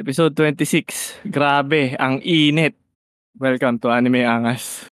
Episode 0.00 0.32
26. 0.32 1.28
Grabe, 1.28 1.92
ang 2.00 2.24
init. 2.24 2.72
Welcome 3.36 3.76
to 3.84 3.92
Anime 3.92 4.24
Angas. 4.24 4.88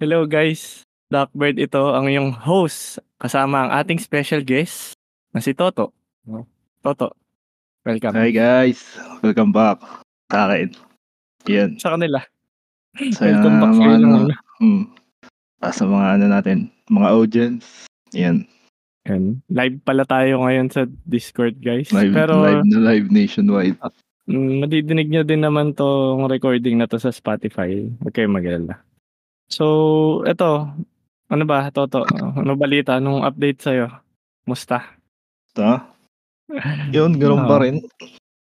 Hello 0.00 0.24
guys. 0.24 0.80
Blackbird 1.12 1.60
ito 1.60 1.92
ang 1.92 2.08
iyong 2.08 2.32
host 2.32 3.04
kasama 3.20 3.68
ang 3.68 3.70
ating 3.84 4.00
special 4.00 4.40
guest 4.40 4.96
na 5.36 5.44
si 5.44 5.52
Toto. 5.52 5.92
Toto, 6.80 7.12
welcome. 7.84 8.16
Hi 8.16 8.32
guys, 8.32 8.80
welcome 9.20 9.52
back 9.52 9.76
sa 10.32 10.48
akin. 10.48 10.72
Yan. 11.52 11.76
Sa 11.76 12.00
kanila. 12.00 12.24
Sa 13.12 13.28
welcome 13.28 13.60
back 13.60 13.72
sa 13.76 13.80
mga, 13.84 13.92
inyo. 13.92 14.08
ano, 14.08 14.34
hmm, 14.64 14.84
ah, 15.60 15.74
sa 15.76 15.84
mga 15.84 16.06
ano 16.16 16.24
natin, 16.32 16.58
mga 16.88 17.08
audience. 17.12 17.84
Yan. 18.16 18.48
Yan. 19.08 19.40
Live 19.48 19.80
pala 19.86 20.04
tayo 20.04 20.44
ngayon 20.44 20.68
sa 20.68 20.84
Discord 21.08 21.56
guys. 21.64 21.88
Live, 21.88 22.12
Pero 22.12 22.44
live 22.44 22.66
na 22.68 22.78
live 22.92 23.06
nationwide. 23.08 23.78
Mm, 24.28 24.62
madidinig 24.62 25.08
nyo 25.08 25.22
din 25.24 25.42
naman 25.42 25.72
tong 25.72 26.28
recording 26.28 26.76
na 26.76 26.86
to 26.86 27.00
sa 27.00 27.08
Spotify. 27.08 27.88
Kayong 28.12 28.36
mag-alala. 28.36 28.76
So, 29.50 30.22
eto. 30.28 30.70
Ano 31.30 31.44
ba, 31.46 31.70
Toto? 31.70 32.06
Ano 32.10 32.54
balita? 32.58 32.98
Anong 32.98 33.22
update 33.22 33.62
sa'yo? 33.62 33.86
Musta? 34.46 34.82
Ta? 35.54 35.94
Yun, 36.94 37.18
ganun 37.18 37.46
Oo. 37.46 37.50
pa 37.50 37.62
rin. 37.62 37.82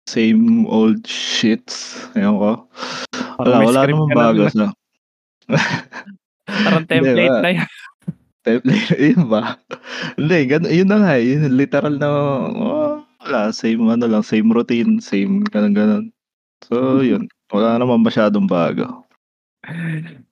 Same 0.09 0.65
old 0.67 1.05
shits. 1.05 2.09
Ayun 2.17 2.41
ko. 2.41 2.53
Wala, 3.41 3.57
wala 3.65 3.81
script 3.85 3.97
namang 3.97 4.09
ka 4.09 4.15
na 4.17 4.21
bago 4.21 4.43
sa 4.49 4.67
Parang 6.51 6.85
template 6.85 7.39
na 7.41 7.51
yan. 7.63 7.69
Template. 8.41 8.97
Yun 9.13 9.29
ba? 9.29 9.57
Hindi, 10.17 10.39
ganun, 10.47 10.71
yun 10.71 10.89
na 10.89 10.97
nga. 10.99 11.13
eh. 11.17 11.25
Yun, 11.37 11.55
literal 11.55 11.95
na, 11.97 12.09
oh, 12.51 12.93
wala, 13.21 13.53
same 13.53 13.85
ano 13.85 14.05
lang, 14.05 14.23
same 14.23 14.49
routine, 14.49 14.99
same 14.99 15.45
ganun 15.45 15.75
ganun. 15.75 16.05
So, 16.63 17.01
yun. 17.01 17.29
Wala 17.51 17.77
naman 17.77 18.01
masyadong 18.01 18.47
bago. 18.47 19.05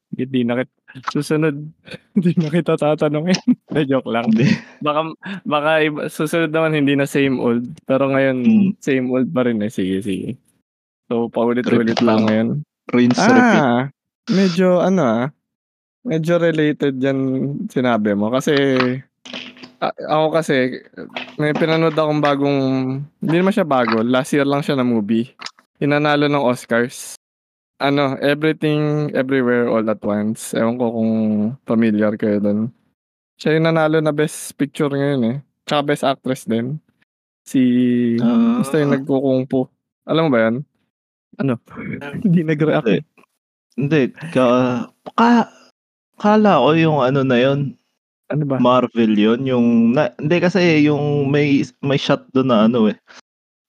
Hindi 0.09 0.41
na 0.43 0.59
kita, 0.59 0.73
susunod, 1.13 1.55
hindi 2.17 2.33
na 2.37 2.49
kita 2.49 2.75
tatanungin. 2.75 3.37
Na 3.73 3.85
joke 3.85 4.09
lang. 4.09 4.33
Hindi. 4.33 4.49
Baka, 4.81 5.01
baka 5.45 5.71
iba, 5.85 6.01
susunod 6.09 6.49
naman 6.49 6.73
hindi 6.75 6.97
na 6.97 7.05
same 7.05 7.37
old. 7.37 7.69
Pero 7.85 8.09
ngayon, 8.09 8.37
Mm. 8.41 8.69
same 8.81 9.07
old 9.09 9.29
pa 9.29 9.45
rin 9.45 9.61
eh. 9.61 9.69
Sige, 9.69 10.01
sige. 10.01 10.41
So, 11.07 11.29
paulit-ulit 11.29 11.93
Repeat 11.93 12.01
lang 12.01 12.25
lang. 12.25 12.25
ngayon. 12.25 12.49
Rinse, 12.89 13.21
repeat. 13.21 13.61
Ah, 13.61 13.83
medyo 14.27 14.81
ano 14.81 15.03
ah, 15.05 15.25
medyo 16.07 16.39
related 16.39 16.99
yan 16.99 17.19
sinabi 17.67 18.15
mo 18.15 18.31
kasi 18.31 18.55
a- 19.79 19.99
ako 20.11 20.27
kasi 20.35 20.83
may 21.39 21.55
pinanood 21.55 21.95
akong 21.95 22.23
bagong 22.23 22.61
hindi 23.23 23.37
naman 23.39 23.55
siya 23.55 23.67
bago, 23.67 24.03
last 24.03 24.35
year 24.35 24.47
lang 24.47 24.63
siya 24.63 24.75
na 24.79 24.87
movie. 24.87 25.31
Inanalo 25.79 26.27
ng 26.27 26.43
Oscars. 26.43 27.15
Ano, 27.79 28.19
Everything 28.19 29.15
Everywhere 29.15 29.71
All 29.71 29.87
at 29.87 30.03
Once. 30.03 30.51
Ewan 30.51 30.75
ko 30.83 30.91
kung 30.91 31.13
familiar 31.63 32.19
kayo 32.19 32.43
dun. 32.43 32.75
Siya 33.39 33.55
yung 33.55 33.71
nanalo 33.71 34.03
na 34.03 34.11
best 34.11 34.59
picture 34.59 34.91
ngayon 34.91 35.23
eh. 35.31 35.37
Tsaka 35.63 35.87
best 35.87 36.03
actress 36.03 36.43
din. 36.43 36.83
Si 37.47 37.63
Ah, 38.19 38.59
basta 38.59 38.83
yung 38.83 38.99
nagkukungpo. 38.99 39.71
Alam 40.11 40.27
mo 40.27 40.31
ba 40.35 40.51
yan? 40.51 40.67
Ano? 41.39 41.55
Hindi 42.19 42.43
nag-react. 42.43 42.83
Hindi. 42.83 42.99
Hindi, 43.79 44.01
ka, 44.35 44.43
ka, 45.15 45.47
kala 46.19 46.59
ko 46.59 46.75
yung 46.75 46.99
ano 47.01 47.23
na 47.23 47.39
yun, 47.39 47.73
Ano 48.29 48.45
ba? 48.45 48.61
Marvel 48.61 49.17
yun, 49.17 49.41
yung, 49.49 49.67
na, 49.97 50.13
hindi 50.21 50.37
kasi 50.37 50.85
yung 50.85 51.33
may, 51.33 51.65
may 51.81 51.97
shot 51.97 52.29
doon 52.37 52.53
na 52.53 52.69
ano 52.69 52.85
eh, 52.85 52.97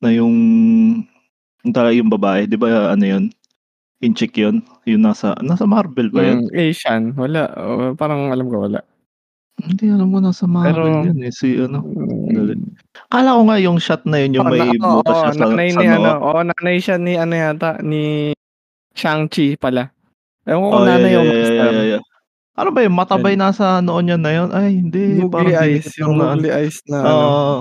na 0.04 0.12
yung, 0.12 0.36
yung 1.64 1.72
talaga 1.72 1.96
yung 1.96 2.12
babae, 2.12 2.44
di 2.44 2.60
ba 2.60 2.92
ano 2.92 3.06
yun, 3.08 3.24
in 4.04 4.12
chick 4.12 4.36
yun, 4.36 4.60
yung 4.84 5.08
nasa, 5.08 5.32
nasa 5.40 5.64
Marvel 5.64 6.12
ba 6.12 6.28
yun? 6.28 6.44
Mm, 6.44 6.52
Asian, 6.60 7.04
wala. 7.16 7.48
O, 7.56 7.96
parang 7.96 8.36
alam 8.36 8.52
ko 8.52 8.68
wala. 8.68 8.84
Hindi, 9.60 9.92
alam 9.92 10.08
mo 10.08 10.20
nasa 10.20 10.44
Marvel 10.44 10.76
Pero- 10.76 11.08
yun 11.08 11.20
eh, 11.24 11.32
si 11.32 11.56
ano. 11.56 11.80
Mm, 11.80 12.76
Kala 13.08 13.40
ko 13.40 13.42
nga 13.48 13.58
yung 13.60 13.80
shot 13.80 14.04
na 14.04 14.20
yun, 14.20 14.40
yung 14.40 14.48
oh, 14.48 14.52
may 14.52 14.60
na- 14.60 14.76
butas 14.76 15.16
siya 15.16 15.32
sa, 15.32 15.44
nanay 15.48 15.70
sa 15.72 15.80
ni 15.80 15.88
ano, 15.88 16.10
oo, 16.20 16.40
nanay 16.44 16.78
siya 16.80 16.96
ni 17.00 17.14
ano 17.16 17.32
yata, 17.34 17.80
ni 17.80 18.32
Shang-Chi 18.92 19.56
pala. 19.56 19.88
Ewan 20.44 20.60
ko 20.60 20.68
Oh, 20.68 20.72
kung 20.76 20.84
yeah, 20.84 20.96
nanay 20.96 21.12
yeah, 21.12 21.20
o 21.20 21.24
yeah, 21.24 21.32
yeah, 21.32 21.72
yeah, 21.72 21.88
yeah. 21.96 22.02
Ano 22.60 22.70
ba 22.70 22.84
yung 22.84 22.94
matabay 22.94 23.34
nasa 23.34 23.80
noon 23.80 24.04
niya 24.06 24.18
na 24.20 24.32
yun? 24.36 24.50
Ay, 24.52 24.70
hindi. 24.78 25.16
Googly 25.18 25.56
eyes, 25.56 25.88
yung 25.96 26.20
googly 26.20 26.52
eyes 26.52 26.84
na 26.86 26.98
ano. 27.00 27.16
Oo. 27.16 27.56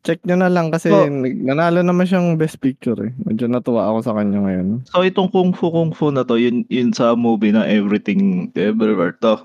Check 0.00 0.20
nyo 0.24 0.36
na 0.36 0.48
lang 0.48 0.68
kasi 0.68 0.88
So- 0.88 1.08
nanalo 1.08 1.80
naman 1.80 2.04
siyang 2.04 2.36
best 2.36 2.60
picture 2.60 2.96
eh. 2.98 3.12
Medyo 3.20 3.48
natuwa 3.48 3.88
ako 3.88 3.98
sa 4.00 4.12
kanya 4.12 4.40
ngayon. 4.40 4.84
So 4.84 5.00
itong 5.00 5.28
Kung 5.28 5.52
Fu 5.52 5.68
Kung 5.68 5.92
Fu 5.92 6.08
na 6.08 6.24
to, 6.24 6.36
yun, 6.36 6.64
yun 6.68 6.92
sa 6.92 7.12
movie 7.14 7.52
na 7.52 7.64
Everything 7.64 8.52
Everywhere 8.52 9.16
to. 9.20 9.40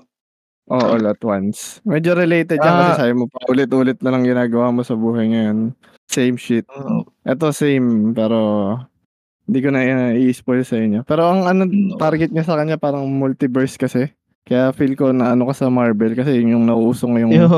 Oo, 0.68 0.84
all 0.94 1.08
at 1.08 1.18
once. 1.24 1.80
Medyo 1.82 2.12
related 2.12 2.56
yan 2.56 2.76
kasi 2.76 2.92
Ah. 2.92 2.98
sabi 3.00 3.14
mo 3.16 3.24
pa 3.26 3.40
ulit-ulit 3.48 3.98
na 4.00 4.12
lang 4.12 4.22
ginagawa 4.22 4.68
mo 4.70 4.84
sa 4.84 4.94
buhay 4.94 5.32
ngayon. 5.32 5.72
Same 6.06 6.36
shit. 6.36 6.68
Oh, 6.68 7.08
Ito 7.24 7.50
same 7.50 8.12
pero 8.12 8.38
hindi 9.48 9.58
ko 9.60 9.68
na 9.72 9.80
uh, 9.82 10.14
i-spoil 10.14 10.62
sa 10.62 10.76
inyo. 10.76 11.02
Pero 11.02 11.26
ang 11.26 11.48
ano 11.48 11.64
No. 11.66 11.96
target 11.96 12.30
niya 12.30 12.44
sa 12.44 12.54
kanya 12.54 12.76
parang 12.76 13.08
multiverse 13.08 13.74
kasi. 13.74 14.12
Kaya 14.48 14.72
feel 14.72 14.96
ko 14.96 15.12
na 15.12 15.36
ano 15.36 15.44
ka 15.46 15.54
sa 15.54 15.68
Marvel 15.68 16.16
kasi 16.16 16.40
yun 16.40 16.56
yung 16.56 16.66
nauuso 16.66 17.04
ngayong 17.06 17.32
Yo, 17.36 17.48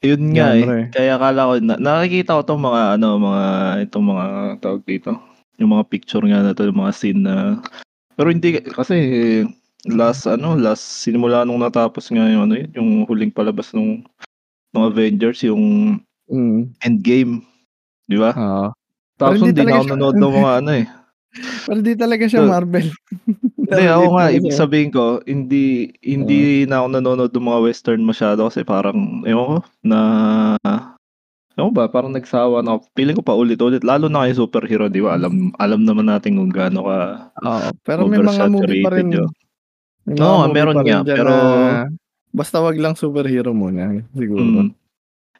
yun 0.00 0.22
nga 0.32 0.54
eh. 0.54 0.62
Genre 0.62 0.76
eh. 0.78 0.86
Kaya 0.94 1.12
akala 1.18 1.40
ko, 1.50 1.52
na, 1.58 1.74
nakikita 1.76 2.38
ko 2.38 2.42
tong 2.46 2.62
mga, 2.62 2.80
ano, 2.96 3.08
mga, 3.18 3.44
itong 3.90 4.06
mga, 4.06 4.24
tawag 4.62 4.82
dito, 4.86 5.10
yung 5.58 5.70
mga 5.74 5.84
picture 5.90 6.24
nga 6.24 6.40
na 6.40 6.54
to, 6.54 6.70
yung 6.70 6.80
mga 6.80 6.94
scene 6.94 7.20
na, 7.26 7.58
pero 8.14 8.30
hindi, 8.30 8.62
kasi, 8.62 8.96
last, 9.90 10.30
ano, 10.30 10.54
last, 10.54 11.04
sinimula 11.04 11.42
nung 11.42 11.60
natapos 11.60 12.08
nga 12.14 12.24
yung, 12.30 12.48
ano 12.48 12.54
yun, 12.56 12.70
yung 12.74 12.90
huling 13.10 13.34
palabas 13.34 13.74
nung, 13.74 14.06
ng 14.72 14.84
Avengers, 14.84 15.42
yung 15.44 15.98
mm, 16.30 16.76
Endgame. 16.86 17.42
Di 18.08 18.16
ba? 18.20 18.32
oo. 18.36 18.68
Tapos 19.18 19.42
hindi 19.42 19.60
hindi 19.64 19.74
na 19.74 19.82
ako 19.82 19.86
nanood 19.90 20.16
ng 20.16 20.34
mga 20.38 20.52
ano 20.62 20.70
eh. 20.78 20.86
Pero 21.68 21.78
di 21.84 21.92
talaga 21.94 22.24
siya 22.24 22.44
So, 22.44 22.50
Marvel. 22.50 22.88
Hindi, 23.68 23.84
ako 23.84 24.06
nga, 24.16 24.26
ibig 24.32 24.56
sabihin 24.56 24.88
ko, 24.88 25.20
hindi, 25.28 25.92
hindi 26.00 26.64
na 26.64 26.80
ako 26.80 26.86
nanonood 26.88 27.32
ng 27.36 27.48
mga 27.52 27.60
western 27.68 28.00
masyado 28.00 28.48
kasi 28.48 28.64
parang, 28.64 29.20
ewan 29.28 29.44
ko, 29.44 29.56
na, 29.84 29.98
ewan 31.52 31.76
ba, 31.76 31.84
parang 31.84 32.16
nagsawa 32.16 32.64
na 32.64 32.80
ako. 32.80 32.88
Feeling 32.96 33.16
ko 33.20 33.24
pa 33.28 33.36
ulit-ulit, 33.36 33.84
lalo 33.84 34.08
na 34.08 34.24
kay 34.24 34.40
superhero, 34.40 34.88
di 34.88 35.04
ba? 35.04 35.20
Alam, 35.20 35.52
alam 35.60 35.84
naman 35.84 36.08
natin 36.08 36.40
kung 36.40 36.48
gaano 36.48 36.88
ka, 36.88 36.98
Oo, 37.44 37.68
pero 37.84 38.08
may 38.08 38.24
mga 38.24 38.48
movie 38.48 38.80
pa 38.80 38.90
rin. 38.96 39.12
yun. 39.12 39.28
Movie 40.08 40.48
meron 40.56 40.80
nga, 40.80 41.04
pero- 41.04 41.28
na 41.28 41.92
basta 42.32 42.60
wag 42.60 42.76
lang 42.80 42.96
superhero 42.96 43.52
muna 43.56 44.00
siguro. 44.12 44.68
Mm. 44.68 44.70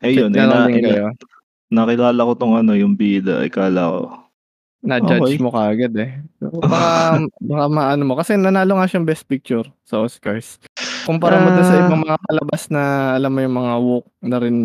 Eh 0.04 0.12
yun, 0.14 0.30
eh, 0.30 0.46
na 0.46 0.68
eh, 0.70 1.10
nakilala 1.68 2.20
ko 2.28 2.32
tong 2.38 2.54
ano, 2.56 2.72
yung 2.76 2.94
bida, 2.96 3.44
ikala 3.44 3.88
ko. 3.90 4.00
Na-judge 4.78 5.34
Okay. 5.34 5.42
mo 5.42 5.50
kaagad 5.50 5.90
eh. 5.98 6.22
Baka, 6.38 7.18
baka 7.42 7.64
maano 7.66 8.02
mo. 8.06 8.14
Kasi 8.14 8.38
nanalo 8.38 8.78
nga 8.78 8.86
siyang 8.86 9.02
best 9.02 9.26
picture 9.26 9.66
sa 9.82 9.98
Oscars. 9.98 10.62
Kumpara 11.02 11.42
mo 11.42 11.50
dun 11.50 11.66
sa 11.66 11.74
Ah. 11.74 11.82
ibang 11.82 11.98
mga 12.00 12.18
palabas 12.20 12.62
na 12.70 12.82
alam 13.18 13.32
mo 13.32 13.40
yung 13.42 13.56
mga 13.58 13.72
woke 13.80 14.10
na 14.22 14.36
rin 14.38 14.56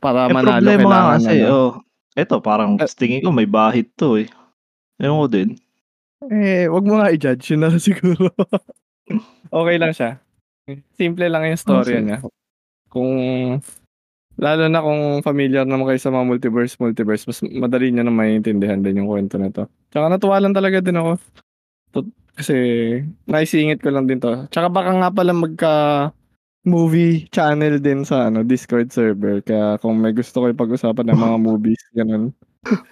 para 0.00 0.24
Eh, 0.24 0.32
manalo 0.32 0.56
problema 0.56 0.80
nga 0.80 0.88
kailangan 0.88 1.16
kasi, 1.20 1.34
ano. 1.36 1.52
oh, 1.52 1.70
eto, 2.16 2.36
parang 2.40 2.70
Eh, 2.80 2.88
tingin 2.88 3.20
ko 3.20 3.28
may 3.28 3.44
bahit 3.44 3.92
to 3.92 4.16
eh. 4.16 4.28
Ewan 4.96 5.20
ko 5.20 5.28
din. 5.28 5.48
Eh, 6.30 6.64
wag 6.68 6.84
mo 6.84 6.96
nga 6.96 7.12
i-judge. 7.12 7.44
Yun 7.52 7.60
na 7.60 7.76
siguro. 7.80 8.32
okay 9.50 9.76
lang 9.76 9.92
siya. 9.92 10.16
Simple 10.96 11.28
lang 11.28 11.44
yung 11.44 11.60
story 11.60 11.92
Okay. 11.92 12.04
niya. 12.04 12.18
Kung 12.88 13.12
lalo 14.36 14.68
na 14.68 14.78
kung 14.78 15.02
familiar 15.20 15.64
naman 15.64 15.86
kayo 15.86 15.98
sa 15.98 16.12
mga 16.12 16.26
multiverse, 16.26 16.74
multiverse, 16.76 17.24
mas 17.24 17.40
madali 17.44 17.90
niyo 17.90 18.04
na 18.04 18.12
maintindihan 18.12 18.78
din 18.78 19.02
yung 19.02 19.10
kwento 19.10 19.34
na 19.34 19.48
to. 19.48 19.66
Tsaka 19.90 20.06
natuwa 20.06 20.38
lang 20.38 20.54
talaga 20.54 20.78
din 20.78 20.94
ako. 20.94 21.18
To- 21.92 22.12
Kasi 22.32 22.54
naisingit 23.24 23.80
ko 23.80 23.90
lang 23.90 24.06
din 24.06 24.16
to. 24.16 24.46
Tsaka 24.48 24.70
baka 24.70 24.90
nga 24.94 25.10
pala 25.10 25.32
magka 25.32 25.74
movie 26.60 27.24
channel 27.28 27.80
din 27.80 28.04
sa 28.04 28.28
ano 28.28 28.40
Discord 28.40 28.88
server. 28.88 29.40
Kaya 29.40 29.76
kung 29.76 29.96
may 29.96 30.12
gusto 30.12 30.40
kayo 30.40 30.52
pag-usapan 30.52 31.08
ng 31.08 31.18
mga 31.18 31.36
movies, 31.48 31.82
ganun. 31.92 32.32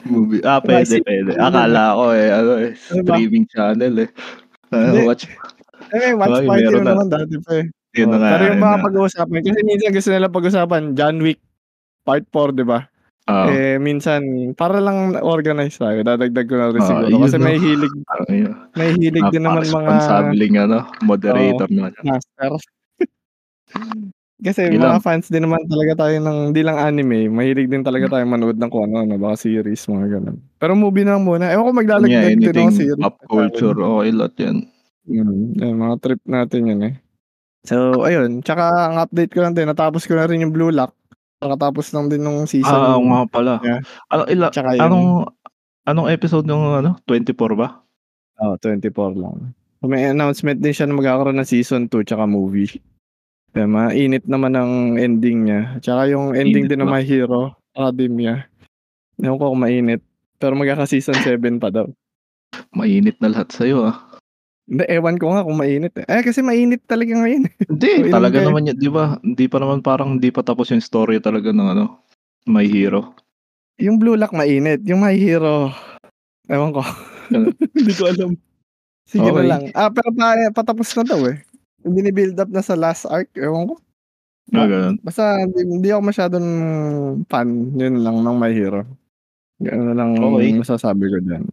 Movie. 0.04 0.40
Ah, 0.42 0.60
pwede, 0.60 1.00
si- 1.00 1.04
pwede. 1.04 1.36
Akala 1.36 1.92
ko 1.92 2.04
eh, 2.12 2.28
ano 2.28 2.52
eh, 2.58 2.72
Ano 2.90 3.04
streaming 3.04 3.44
channel 3.48 3.94
eh. 4.04 4.10
Hindi. 4.68 5.00
watch. 5.04 5.24
Eh, 5.92 6.12
watch 6.12 6.44
party 6.44 6.76
na. 6.76 6.92
naman 6.92 7.08
dati 7.08 7.36
pa 7.40 7.52
eh. 7.60 7.66
Yun 7.96 8.08
na 8.12 8.16
Oo, 8.16 8.20
nga. 8.20 8.28
Pero 8.36 8.42
yung 8.52 8.60
yun 8.60 8.64
mga 8.68 8.76
na. 8.76 8.84
pag-uusapan, 8.84 9.40
kasi 9.44 9.60
minsan 9.64 9.90
gusto 9.96 10.10
nila 10.12 10.28
pag-usapan, 10.28 10.82
John 10.92 11.16
Wick 11.24 11.40
Part 12.04 12.24
4, 12.32 12.52
di 12.56 12.64
ba? 12.66 12.80
Ah, 13.28 13.48
Eh, 13.52 13.76
minsan, 13.80 14.22
para 14.56 14.80
lang 14.80 15.16
organize 15.20 15.76
tayo, 15.78 16.00
dadagdag 16.04 16.46
ko 16.48 16.56
na 16.56 16.68
rin 16.72 16.80
Ah, 16.82 16.88
siguro. 17.04 17.24
Kasi 17.28 17.36
no? 17.38 17.44
may 17.46 17.56
hilig, 17.60 17.94
yun. 18.28 18.52
may 18.76 18.90
hilig 18.96 19.26
din 19.32 19.44
naman 19.44 19.64
mga 19.68 19.80
Napaka-responsabling, 19.92 20.54
ano, 20.60 20.78
moderator 21.04 21.68
na. 21.72 21.88
master. 22.04 22.52
Kasi 24.38 24.70
Sige 24.70 24.78
mga 24.78 25.02
fans 25.02 25.26
din 25.34 25.42
naman 25.50 25.66
talaga 25.66 26.06
tayo 26.06 26.16
ng 26.22 26.38
hindi 26.54 26.62
lang 26.62 26.78
anime, 26.78 27.26
mahilig 27.26 27.66
din 27.66 27.82
talaga 27.82 28.06
tayong 28.14 28.30
manood 28.38 28.54
ng 28.54 28.70
kung 28.70 28.86
ano-ano, 28.86 29.18
baka 29.18 29.34
series, 29.34 29.82
mga 29.90 30.06
gano'n. 30.22 30.38
Pero 30.62 30.78
movie 30.78 31.02
na 31.02 31.18
lang 31.18 31.26
muna, 31.26 31.50
ewan 31.50 31.66
ko 31.66 31.72
maglalagdag 31.74 32.38
din 32.38 32.54
ako 32.54 32.70
anything 32.70 32.70
series 32.70 33.02
pop 33.02 33.18
culture, 33.26 33.74
okey 33.74 34.10
lahat 34.14 34.34
yan. 34.38 34.56
Mm, 35.10 35.58
yan 35.58 35.74
mga 35.74 35.94
trip 36.04 36.20
natin 36.22 36.62
yan, 36.70 36.80
eh. 36.86 36.94
So 37.66 38.06
ayun, 38.06 38.44
tsaka 38.46 38.70
ang 38.70 38.96
update 39.02 39.34
ko 39.34 39.42
lang 39.42 39.54
din 39.56 39.66
natapos 39.66 40.06
ko 40.06 40.14
na 40.14 40.28
rin 40.30 40.42
yung 40.46 40.54
Blue 40.54 40.70
Lock, 40.70 40.94
kakatapos 41.42 41.90
lang 41.90 42.06
din 42.06 42.22
nung 42.22 42.46
season 42.46 42.70
Ah, 42.70 42.98
nga 42.98 43.22
pala. 43.26 43.54
niya. 43.58 43.82
Ano 44.14 44.22
ila 44.30 44.46
Tsaka 44.54 44.78
anong 44.78 44.86
yung 45.02 45.26
anong 45.88 46.08
episode 46.12 46.46
nung 46.46 46.62
ano, 46.70 47.00
24 47.02 47.58
ba? 47.58 47.82
Oo, 48.38 48.54
24 48.60 49.18
lang. 49.18 49.50
May 49.82 50.10
announcement 50.10 50.58
din 50.58 50.74
siya 50.74 50.86
na 50.86 50.94
magkakaroon 50.94 51.38
ng 51.38 51.48
season 51.48 51.86
2 51.90 52.02
tsaka 52.06 52.26
movie. 52.26 52.78
Kaya 53.50 53.66
mainit 53.66 54.26
naman 54.28 54.54
ang 54.54 54.94
ending 55.00 55.48
niya, 55.48 55.80
tsaka 55.82 56.06
yung 56.12 56.36
ending 56.36 56.66
Init 56.68 56.70
din 56.70 56.78
ng? 56.84 56.90
My 56.90 57.02
Hero 57.02 57.56
Academia. 57.74 58.46
Ewan 59.18 59.38
ko 59.38 59.50
kung 59.50 59.62
mainit, 59.62 60.02
pero 60.38 60.54
magkaka-season 60.54 61.18
7 61.22 61.58
pa 61.58 61.70
daw. 61.70 61.86
Mainit 62.70 63.18
na 63.18 63.30
lahat 63.34 63.50
sa'yo, 63.50 63.86
ah. 63.86 63.98
Hindi, 64.68 64.84
ewan 64.92 65.16
ko 65.16 65.32
nga 65.32 65.46
kung 65.48 65.56
mainit, 65.56 65.96
eh. 65.96 66.04
Eh, 66.04 66.20
kasi 66.20 66.44
mainit 66.44 66.84
talaga 66.84 67.16
ngayon, 67.16 67.48
eh. 67.48 67.54
Hindi, 67.72 67.88
talaga 68.16 68.38
naman 68.44 68.68
yan, 68.68 68.76
'di 68.76 68.90
ba? 68.92 69.16
Hindi 69.24 69.44
pa 69.48 69.56
naman 69.64 69.80
parang 69.80 70.20
hindi 70.20 70.28
pa 70.28 70.44
tapos 70.44 70.68
yung 70.68 70.84
story 70.84 71.24
talaga 71.24 71.48
ng 71.48 71.68
ano, 71.72 72.04
My 72.44 72.68
Hero. 72.68 73.16
Yung 73.80 73.96
Blue 73.96 74.16
Lock 74.20 74.36
mainit, 74.36 74.84
yung 74.84 75.00
My 75.00 75.16
Hero, 75.16 75.72
ewan 76.52 76.76
ko. 76.76 76.82
Hindi 77.78 77.92
ko 77.94 78.04
alam. 78.10 78.30
Sige 79.08 79.28
na 79.30 79.40
Okey. 79.40 79.48
lang. 79.48 79.62
Ah, 79.72 79.88
pero 79.92 80.10
pa 80.12 80.34
patapos 80.52 80.92
na 80.96 81.04
daw, 81.04 81.20
eh. 81.28 81.40
Bini-build 81.86 82.36
up 82.40 82.50
na 82.50 82.60
sa 82.60 82.74
last 82.76 83.06
arc, 83.08 83.30
ewan 83.38 83.72
ko. 83.72 83.74
Ah, 84.56 84.64
gano'n. 84.64 84.96
basta 85.04 85.44
hindi 85.44 85.60
hindi 85.68 85.88
ako 85.92 86.02
masyadong 86.08 86.48
fan, 87.28 87.48
yun 87.76 88.00
lang, 88.00 88.24
ng 88.24 88.36
My 88.40 88.52
Hero. 88.52 88.82
Gano'n 89.60 89.86
na 89.92 89.94
lang 89.96 90.10
Okey. 90.16 90.56
masasabi 90.56 91.04
ko 91.08 91.16
diyan. 91.20 91.44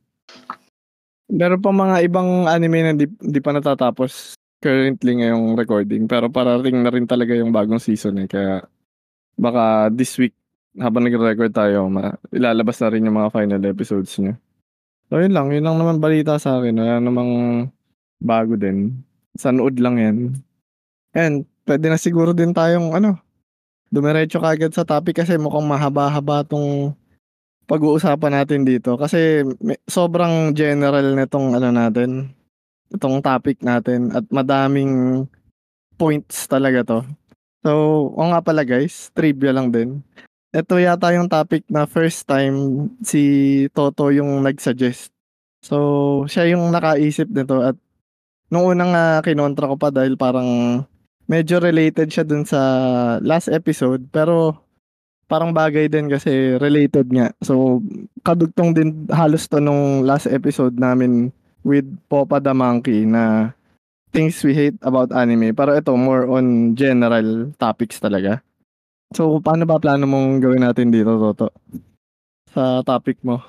Meron 1.29 1.57
pang 1.61 1.73
mga 1.73 2.05
ibang 2.05 2.45
anime 2.45 2.79
na 2.85 2.93
di 2.93 3.09
di 3.09 3.39
pa 3.41 3.49
natatapos 3.49 4.37
currently 4.61 5.17
ngayong 5.21 5.57
recording, 5.57 6.05
pero 6.05 6.29
parating 6.29 6.85
na 6.85 6.93
rin 6.93 7.09
talaga 7.09 7.33
yung 7.33 7.49
bagong 7.49 7.81
season, 7.81 8.21
eh, 8.21 8.29
kaya 8.29 8.61
baka 9.37 9.89
this 9.93 10.15
week 10.21 10.33
habang 10.77 11.05
nagre-record 11.07 11.53
tayo 11.55 11.89
ma 11.89 12.13
ilalabas 12.29 12.77
na 12.81 12.89
rin 12.93 13.05
yung 13.07 13.17
mga 13.17 13.33
final 13.33 13.61
episodes 13.65 14.13
niya. 14.21 14.37
So 15.09 15.21
yun 15.21 15.33
lang, 15.33 15.49
yun 15.53 15.65
lang 15.65 15.77
naman 15.81 15.97
balita 16.01 16.37
sa'kin, 16.37 16.77
wala 16.77 17.01
namang 17.01 17.31
bago 18.21 18.53
din. 18.57 18.93
Sa 19.37 19.49
nood 19.53 19.81
lang 19.81 19.97
yan. 19.97 20.17
Ayan, 21.17 21.45
puwede 21.65 21.89
na 21.89 21.97
siguro 21.97 22.33
din 22.37 22.53
tayong 22.53 22.93
ano, 22.93 23.17
dumiretso 23.89 24.37
kaagad 24.41 24.73
sa 24.73 24.85
topic 24.85 25.21
kasi 25.25 25.37
mukhang 25.41 25.65
mahaba-haba 25.65 26.45
'tong 26.45 26.93
pag-uusapan 27.65 28.41
natin 28.41 28.61
dito. 28.65 28.97
Kasi 28.97 29.45
me 29.61 29.77
sobrang 29.89 30.53
general 30.53 31.17
nitong 31.17 31.57
ano 31.57 31.69
natin, 31.69 32.33
itong 32.93 33.21
topic 33.21 33.61
natin 33.65 34.13
at 34.13 34.25
madaming 34.29 35.25
points 35.97 36.45
talaga 36.49 36.85
'to. 36.85 36.99
So, 37.65 37.71
oo 38.13 38.25
nga 38.29 38.41
pala 38.45 38.61
guys, 38.61 39.09
trivia 39.17 39.49
lang 39.49 39.73
din. 39.73 40.05
Ito 40.55 40.79
yata 40.79 41.11
yung 41.11 41.27
topic 41.27 41.67
na 41.67 41.89
first 41.89 42.29
time 42.29 42.87
si 43.03 43.21
Toto 43.75 44.13
yung 44.13 44.39
nag-suggest. 44.45 45.11
So, 45.65 46.23
siya 46.29 46.53
yung 46.53 46.69
nakaisip 46.69 47.27
nito 47.27 47.59
at 47.65 47.75
nung 48.53 48.69
unang, 48.69 48.93
ah, 48.93 49.19
kinontra 49.25 49.67
ko 49.67 49.75
pa 49.75 49.89
dahil 49.89 50.15
parang 50.15 50.79
medyo 51.25 51.57
related 51.57 52.07
siya 52.13 52.23
dun 52.23 52.45
sa 52.45 52.61
last 53.19 53.49
episode, 53.49 54.05
pero 54.13 54.64
parang 55.25 55.51
bagay 55.53 55.89
din 55.89 56.09
kasi 56.09 56.57
related 56.61 57.09
nga. 57.09 57.33
So, 57.41 57.81
kadugtong 58.21 58.77
din 58.77 58.89
halos 59.09 59.49
'to 59.49 59.61
nung 59.61 60.05
last 60.05 60.29
episode 60.29 60.77
namin 60.77 61.33
with 61.65 61.85
Popa 62.09 62.37
the 62.37 62.53
Monkey 62.53 63.09
na 63.09 63.53
things 64.13 64.39
we 64.45 64.55
hate 64.55 64.77
about 64.85 65.11
anime. 65.11 65.51
Pero 65.51 65.75
ito 65.75 65.91
more 65.97 66.29
on 66.29 66.77
general 66.77 67.51
topics 67.57 67.99
talaga. 67.99 68.39
So, 69.11 69.43
paano 69.43 69.67
ba 69.67 69.81
plano 69.81 70.07
mong 70.07 70.39
gawin 70.39 70.63
natin 70.63 70.89
dito, 70.93 71.17
Toto? 71.19 71.51
Sa 72.53 72.85
topic 72.85 73.19
mo? 73.25 73.43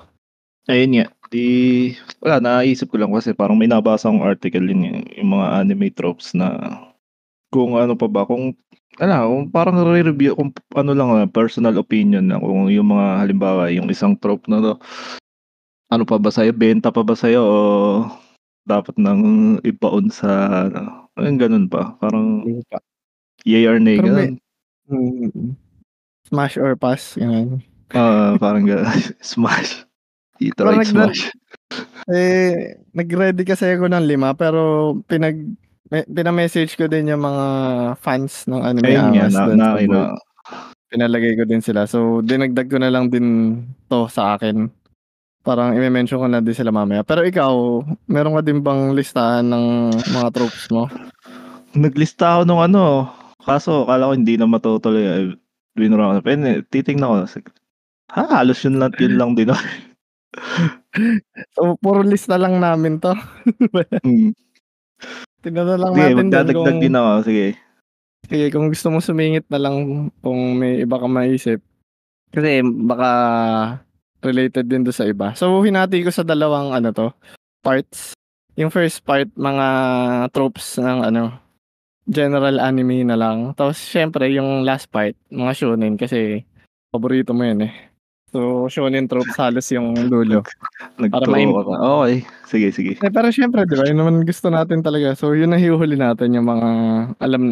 Ayun 0.67 0.99
nga, 0.99 1.07
'di 1.31 1.45
wala 2.19 2.43
naisip 2.43 2.91
ko 2.91 2.99
lang 2.99 3.15
kasi 3.15 3.31
parang 3.31 3.55
may 3.55 3.71
nabasa 3.71 4.11
akong 4.11 4.25
article 4.27 4.67
yun, 4.67 4.83
eh, 4.83 5.23
yung 5.23 5.31
mga 5.39 5.47
anime 5.63 5.87
tropes 5.95 6.35
na 6.35 6.75
kung 7.47 7.79
ano 7.79 7.95
pa 7.95 8.07
ba, 8.11 8.27
kung 8.27 8.51
ano, 8.97 9.45
parang 9.49 9.77
re-review 9.85 10.33
kung 10.37 10.51
ano 10.73 10.91
lang, 10.97 11.09
ah, 11.13 11.29
personal 11.29 11.77
opinion 11.77 12.25
lang 12.29 12.41
kung 12.41 12.69
yung 12.69 12.89
mga 12.93 13.07
halimbawa 13.25 13.69
yung 13.69 13.89
isang 13.93 14.17
trope 14.17 14.45
na 14.49 14.61
'to, 14.61 14.73
ano 15.87 16.03
pa 16.03 16.17
ba 16.19 16.29
sa'yo, 16.33 16.51
benta 16.51 16.91
pa 16.91 17.01
ba 17.05 17.15
sa'yo 17.15 17.41
o 17.41 17.57
dapat 18.67 18.99
nang 18.99 19.55
ibaon 19.63 20.11
sa 20.11 20.29
ano, 20.67 21.07
yung 21.23 21.39
gano'n 21.39 21.65
ba, 21.71 21.95
parang 22.03 22.43
yay 23.47 23.63
or 23.63 23.79
nay, 23.79 23.95
Pero 23.95 24.11
may 24.11 24.35
gano'n. 24.35 24.35
mm. 24.91 25.55
Smash 26.27 26.59
or 26.59 26.75
pass, 26.75 27.15
ganun. 27.15 27.63
Oo, 27.95 28.35
parang 28.43 28.67
gano'n. 28.67 28.99
Smash. 29.23 29.87
Nagda 30.37 30.85
smash. 30.85 31.33
eh, 32.13 32.77
nag-ready 32.93 33.41
kasi 33.41 33.73
ako 33.73 33.89
ng 33.89 34.05
5 34.05 34.37
pero 34.37 34.93
pinag 35.09 35.33
me 35.91 36.03
pina-message 36.07 36.75
ko 36.75 36.85
din 36.87 37.11
yung 37.11 37.23
mga 37.23 37.45
fans 37.99 38.47
ng 38.47 38.61
Anime 38.63 38.87
Ayun 38.87 38.99
nga, 38.99 39.07
Angas 39.07 39.33
na 39.33 39.43
dun 39.45 39.57
sa 39.59 39.59
na-ano 39.59 39.87
board. 39.91 40.11
Pinalagay 40.87 41.33
ko 41.35 41.43
din 41.43 41.59
sila. 41.59 41.83
So, 41.83 42.23
dinagdag 42.23 42.71
ko 42.71 42.79
na 42.79 42.87
lang 42.87 43.11
din 43.11 43.59
'to 43.91 44.07
sa 44.07 44.39
akin. 44.39 44.71
Parang 45.43 45.75
ime-mention 45.75 46.19
ko 46.19 46.27
na 46.27 46.43
din 46.43 46.55
sila 46.55 46.71
mamaya. 46.71 47.03
Pero 47.03 47.23
ikaw, 47.23 47.83
meron 48.07 48.35
ka 48.39 48.43
din 48.43 48.59
bang 48.59 48.91
listahan 48.95 49.47
ng 49.47 49.95
mga 50.11 50.27
tropes 50.35 50.67
mo? 50.71 50.91
Naglista 51.75 52.39
ako 52.39 52.41
nung 52.47 52.63
ano, 52.63 53.11
kaso 53.43 53.87
akala 53.87 54.11
ko 54.11 54.13
hindi 54.15 54.35
na 54.35 54.47
matutuloy, 54.47 55.03
eh, 55.07 55.35
binura 55.75 56.19
ko. 56.19 56.23
Pero 56.23 56.63
titingnan 56.67 57.07
ko, 57.07 57.15
ha, 58.11 58.43
halos 58.43 58.59
yun 58.63 58.79
lang 58.79 58.91
yun 58.99 59.15
lang 59.15 59.31
din. 59.35 59.51
So, 61.53 61.77
puro 61.77 62.01
lista 62.01 62.37
lang 62.37 62.57
namin 62.57 62.97
'to. 63.01 63.13
Hmm. 64.05 64.33
Tignan 65.41 65.65
na 65.69 65.77
lang 65.77 65.93
Sige, 65.93 66.01
natin 66.01 66.17
magdadagdag 66.27 66.57
kung 66.57 66.81
din 66.81 66.97
ako, 66.97 67.11
sige. 67.25 67.47
Sige, 68.27 68.45
kung 68.51 68.67
gusto 68.67 68.87
mong 68.91 69.05
sumingit 69.05 69.45
na 69.47 69.59
lang 69.61 69.75
kung 70.19 70.39
may 70.59 70.83
iba 70.83 70.99
kang 70.99 71.13
maisip. 71.13 71.61
Kasi 72.33 72.59
baka 72.65 73.09
related 74.19 74.67
din 74.67 74.83
dun 74.83 74.95
sa 74.95 75.07
iba. 75.07 75.31
So, 75.37 75.61
hinati 75.63 76.03
ko 76.03 76.11
sa 76.11 76.27
dalawang 76.27 76.75
ano 76.75 76.91
'to, 76.91 77.07
parts. 77.63 78.17
Yung 78.57 78.73
first 78.73 79.05
part, 79.05 79.29
mga 79.37 79.67
tropes 80.33 80.81
ng 80.81 81.13
ano, 81.13 81.31
general 82.09 82.57
anime 82.59 83.05
na 83.05 83.15
lang. 83.15 83.53
Tapos 83.53 83.77
siyempre 83.77 84.27
yung 84.33 84.65
last 84.65 84.89
part, 84.89 85.13
mga 85.29 85.53
shonen 85.53 85.95
kasi 85.95 86.43
paborito 86.89 87.31
mo 87.37 87.45
yan, 87.45 87.69
eh. 87.69 87.86
So, 88.27 88.67
shonen 88.67 89.07
tropes 89.07 89.39
halos 89.39 89.71
yung 89.71 89.95
dulo. 90.11 90.43
Para 90.99 91.25
maim 91.31 91.55
ka 91.55 91.63
pa. 91.63 91.75
Okey, 92.03 92.27
sige, 92.43 92.67
sige. 92.75 92.91
Eh, 92.99 93.11
pero 93.11 93.31
siyempre 93.31 93.63
'di 93.63 93.75
ba, 93.79 93.87
yun 93.87 93.99
naman 94.03 94.27
gusto 94.27 94.51
natin 94.51 94.83
talaga. 94.83 95.15
So, 95.15 95.31
yun 95.31 95.55
ang 95.55 95.63
hihuhuli 95.63 95.95
natin 95.95 96.35
yung 96.35 96.43
mga 96.43 96.69
alam 97.23 97.43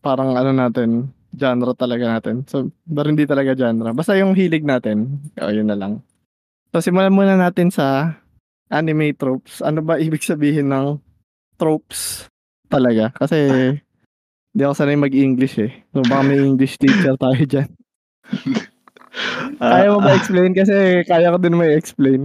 parang 0.00 0.32
ano 0.32 0.50
natin, 0.56 1.12
genre 1.36 1.76
talaga 1.76 2.08
natin. 2.08 2.48
So, 2.48 2.72
pero 2.88 3.12
hindi 3.12 3.28
talaga 3.28 3.52
genre. 3.52 3.92
Basta 3.92 4.16
yung 4.16 4.32
hilig 4.32 4.64
natin, 4.64 5.20
oo, 5.36 5.52
yun 5.52 5.68
na 5.68 5.76
lang. 5.76 6.00
So, 6.72 6.80
simulan 6.80 7.12
muna 7.12 7.36
natin 7.36 7.68
sa 7.68 8.16
anime 8.72 9.12
tropes. 9.12 9.60
Ano 9.60 9.84
ba 9.84 10.00
ibig 10.00 10.24
sabihin 10.24 10.72
ng 10.72 10.96
tropes 11.60 12.32
talaga? 12.72 13.12
Kasi 13.12 13.76
di 14.56 14.62
ako 14.64 14.72
sanay 14.72 14.96
mag-English, 14.96 15.60
eh. 15.60 15.84
So, 15.92 16.00
baka 16.00 16.32
may 16.32 16.40
English 16.40 16.80
teacher 16.80 17.12
tayo 17.20 17.44
diyan. 17.44 17.68
Ah, 19.60 19.84
Kaya 19.84 19.88
mo 19.92 19.98
ba 20.00 20.10
ah. 20.12 20.18
explain? 20.18 20.50
Kasi 20.56 21.04
kaya 21.04 21.32
ko 21.32 21.38
din 21.38 21.56
ma-explain. 21.58 22.22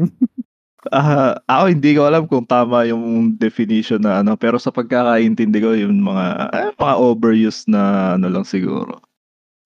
Ah, 0.94 1.36
ako 1.50 1.64
hindi 1.68 1.92
ko 2.00 2.08
alam 2.08 2.24
kung 2.32 2.48
tama 2.48 2.88
yung 2.88 3.36
definition 3.36 4.00
na 4.00 4.24
ano, 4.24 4.40
pero 4.40 4.56
sa 4.56 4.72
pagkakaintindi 4.72 5.60
ko 5.60 5.76
yung 5.76 6.00
mga, 6.00 6.26
ah, 6.54 6.72
mga 6.80 6.96
overused 6.96 7.68
na 7.68 8.16
ano 8.16 8.32
lang 8.32 8.48
siguro, 8.48 9.02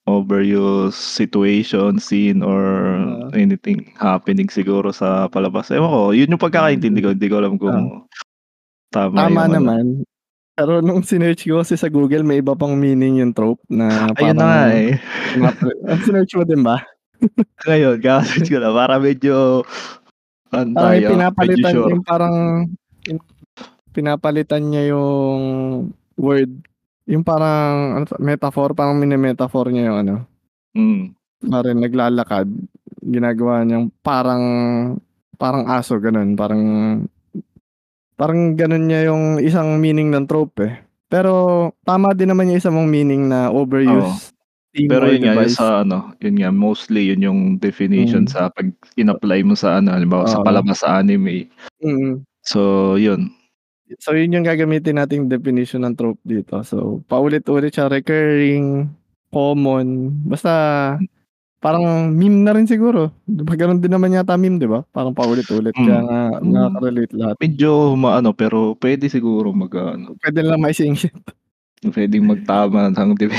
overused 0.10 0.98
situation, 0.98 2.02
scene, 2.02 2.42
or 2.42 2.98
Oo. 2.98 3.30
anything 3.38 3.86
happening 4.02 4.50
siguro 4.50 4.90
sa 4.90 5.30
palabas. 5.30 5.70
Ewan 5.70 5.94
ko, 5.94 6.02
yun 6.16 6.32
yung 6.34 6.42
pagkakaintindi 6.42 7.00
ko, 7.06 7.10
hindi 7.14 7.28
ko 7.30 7.36
alam 7.38 7.54
kung 7.62 8.08
tama 8.90 9.30
Tama 9.30 9.30
yung 9.30 9.46
ano. 9.46 9.56
naman. 9.62 9.86
Pero 10.58 10.82
nung 10.84 11.06
sinearch 11.06 11.48
ko 11.48 11.62
kasi 11.64 11.78
sa 11.80 11.88
Google 11.88 12.26
may 12.28 12.42
iba 12.44 12.54
pang 12.58 12.76
meaning 12.76 13.22
yung 13.24 13.32
trope 13.32 13.62
na 13.72 14.12
Ayun 14.20 14.36
na 14.36 14.46
nga, 14.46 14.62
parang 14.68 14.78
eh. 14.78 16.02
sinearch 16.06 16.34
mo 16.36 16.44
din 16.44 16.62
ba? 16.66 16.82
Ngayon 17.68 17.96
kaka-search 18.02 18.50
ko 18.50 18.58
lang 18.58 18.74
para 18.74 18.96
medyo 18.98 19.62
ano 20.52 20.70
Parang 20.72 20.72
tayo, 20.76 20.92
medyo 20.98 21.10
pinapalitan 21.16 21.74
sure. 21.74 21.90
yung 21.94 22.04
parang 22.04 22.36
yung 23.08 23.20
pinapalitan 23.92 24.64
niya 24.68 24.84
yung 24.96 25.42
word 26.18 26.52
yung 27.08 27.24
parang 27.26 27.76
ano 27.98 28.06
metaphor, 28.20 28.72
parang 28.72 28.96
mini-metaphor 28.96 29.68
niya 29.70 29.92
yung 29.92 30.00
ano, 30.08 30.16
Mm. 30.72 31.12
kunwari 31.44 31.76
naglalakad, 31.76 32.48
ginagawa 33.04 33.66
niyang 33.66 33.92
parang 34.00 34.44
parang 35.36 35.68
aso 35.68 36.00
gano'n, 36.00 36.38
parang 36.38 36.64
parang 38.16 38.56
gano'n 38.56 38.86
niya 38.88 39.12
yung 39.12 39.42
isang 39.42 39.76
meaning 39.82 40.14
ng 40.14 40.30
trope, 40.30 40.64
eh. 40.64 40.80
Pero 41.12 41.68
tama 41.84 42.16
din 42.16 42.32
naman 42.32 42.48
yung 42.48 42.60
isa 42.62 42.72
mong 42.72 42.88
meaning 42.88 43.28
na 43.28 43.52
overuse 43.52 44.32
theme 44.32 44.41
Pero 44.74 45.04
yun 45.12 45.28
nga, 45.28 45.36
device. 45.36 45.60
sa 45.60 45.84
ano, 45.84 46.16
yun 46.24 46.36
nga 46.40 46.50
mostly 46.50 47.12
yun 47.12 47.22
yung 47.28 47.40
definition 47.60 48.24
Mm. 48.24 48.32
sa 48.32 48.48
'pag 48.56 48.72
in-apply 48.96 49.44
mo 49.44 49.52
sa 49.54 49.84
ano, 49.84 49.92
halimbawa 49.92 50.24
sa 50.32 50.40
Oo. 50.40 50.48
palabas 50.48 50.80
sa 50.80 51.04
anime. 51.04 51.52
Mm. 51.84 52.24
So, 52.48 52.96
yun. 52.96 53.36
So, 54.00 54.16
yun 54.16 54.32
yung 54.32 54.48
gagamitin 54.48 54.96
nating 54.96 55.28
definition 55.28 55.84
ng 55.84 56.00
trope 56.00 56.24
dito. 56.24 56.64
So, 56.64 57.04
paulit-ulit 57.12 57.76
siya, 57.76 57.92
recurring, 57.92 58.88
common, 59.36 60.16
basta 60.24 60.52
parang 61.60 62.12
meme 62.16 62.44
na 62.46 62.54
rin 62.56 62.68
siguro. 62.70 63.12
'Di 63.28 63.44
ba 63.48 63.56
gano'n 63.58 63.80
din 63.84 63.92
naman 63.94 64.16
yata 64.16 64.36
meme, 64.40 64.58
'di 64.60 64.68
ba? 64.72 64.84
Parang 64.92 65.12
paulit-ulit 65.16 65.76
kaya 65.76 66.00
Mm. 66.02 66.08
nga 66.08 66.22
Hmm. 66.40 66.52
nakaka-relate 66.54 67.14
lahat. 67.18 67.36
Medyo 67.40 67.72
maano, 67.96 68.32
pero 68.36 68.76
puwede 68.80 69.08
siguro 69.12 69.52
mag-aano. 69.52 70.16
Puwede 70.20 70.40
nilang 70.44 70.64
maisingit. 70.64 71.14
Puwedeng 71.82 72.30
magtama 72.30 72.88
ng 72.94 73.16
dibe 73.20 73.36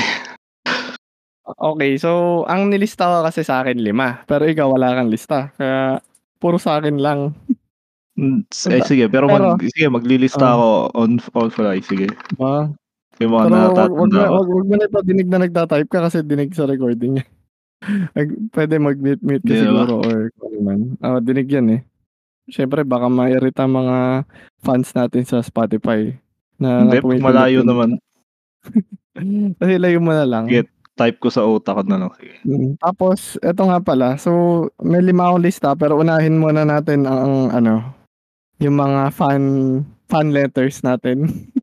Okey, 1.58 1.98
so 1.98 2.42
ang 2.46 2.70
nilista 2.70 3.08
ko 3.08 3.16
kasi 3.26 3.42
sa'kin 3.42 3.78
5, 3.80 4.24
pero 4.24 4.46
ikaw 4.46 4.72
wala 4.72 4.94
kang 4.94 5.10
lista, 5.12 5.50
kaya 5.58 5.98
puro 6.38 6.56
sa'kin 6.56 6.98
lang. 6.98 7.34
Hmm, 8.12 8.44
eh, 8.68 8.84
sige 8.84 9.08
pero 9.08 9.24
Pero 9.24 9.56
mag 9.56 9.64
sige 9.72 9.88
maglilista 9.88 10.44
oh. 10.52 10.52
ako 10.52 10.68
on 11.00 11.10
on 11.32 11.48
fly, 11.48 11.80
sige. 11.80 12.12
Ah. 12.36 12.68
Yung 13.20 13.32
mga 13.32 13.44
Pero 13.48 13.56
wag 13.56 13.92
wag 13.96 14.12
natatanda 14.12 14.20
mo 14.20 14.28
ko. 14.28 14.34
wag 14.36 14.48
wag 14.52 14.66
mo 14.68 14.74
na 14.76 14.88
ipadinig 14.88 15.28
na 15.32 15.38
nagta-type 15.44 15.88
ka 15.88 16.00
kasi 16.08 16.18
dinig 16.20 16.52
sa 16.52 16.68
recording 16.68 17.20
niya. 17.20 17.26
Nag 18.16 18.28
puwede 18.52 18.76
mag-mute-mute 18.78 19.44
ka 19.48 19.48
'Di 19.48 19.58
ba? 19.58 19.64
siguro 19.64 19.94
or 20.04 20.18
kung 20.36 20.52
ano 20.54 20.60
man. 20.62 20.80
Oo, 21.00 21.18
dinig 21.24 21.48
yan, 21.50 21.68
eh. 21.72 21.80
Siyempre 22.52 22.84
baka 22.84 23.08
mairita 23.08 23.64
mga 23.64 24.28
fans 24.60 24.92
natin 24.92 25.24
sa 25.24 25.40
Spotify 25.40 26.12
na 26.60 26.84
Hindi, 26.84 27.00
malayo 27.22 27.64
naman. 27.64 27.96
Kasi 29.58 29.72
ilayo 29.80 29.98
mo 29.98 30.12
na 30.14 30.26
lang. 30.28 30.46
Sige, 30.46 30.68
type 31.02 31.18
ko 31.18 31.28
sa 31.28 31.42
utak 31.42 31.74
ko 31.74 31.82
na 31.82 31.98
lang, 31.98 32.12
sige. 32.14 32.38
Mm, 32.44 32.78
tapos 32.78 33.34
eto 33.40 33.66
nga 33.66 33.78
pala, 33.78 34.14
so 34.16 34.30
may 34.78 35.02
5 35.02 35.18
akong 35.24 35.42
lista 35.42 35.74
pero 35.74 35.98
unahin 35.98 36.38
muna 36.38 36.62
natin 36.62 37.02
ang 37.04 37.50
ano, 37.50 37.82
yung 38.58 38.78
mga 38.78 39.10
fan 39.10 39.42
fan 40.06 40.30
letters 40.30 40.80
natin. 40.80 41.26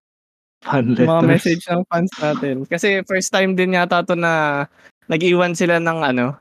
Fan 0.60 0.92
Yung 0.92 1.08
mga 1.08 1.24
letters. 1.24 1.32
message 1.40 1.64
ng 1.72 1.88
fans 1.88 2.12
natin. 2.20 2.56
Kasi 2.68 3.00
first 3.08 3.32
time 3.32 3.56
din 3.56 3.74
yata 3.74 4.04
'to 4.04 4.12
na 4.14 4.68
nag-iwan 5.08 5.56
sila 5.56 5.80
ng 5.80 6.04
ano, 6.04 6.36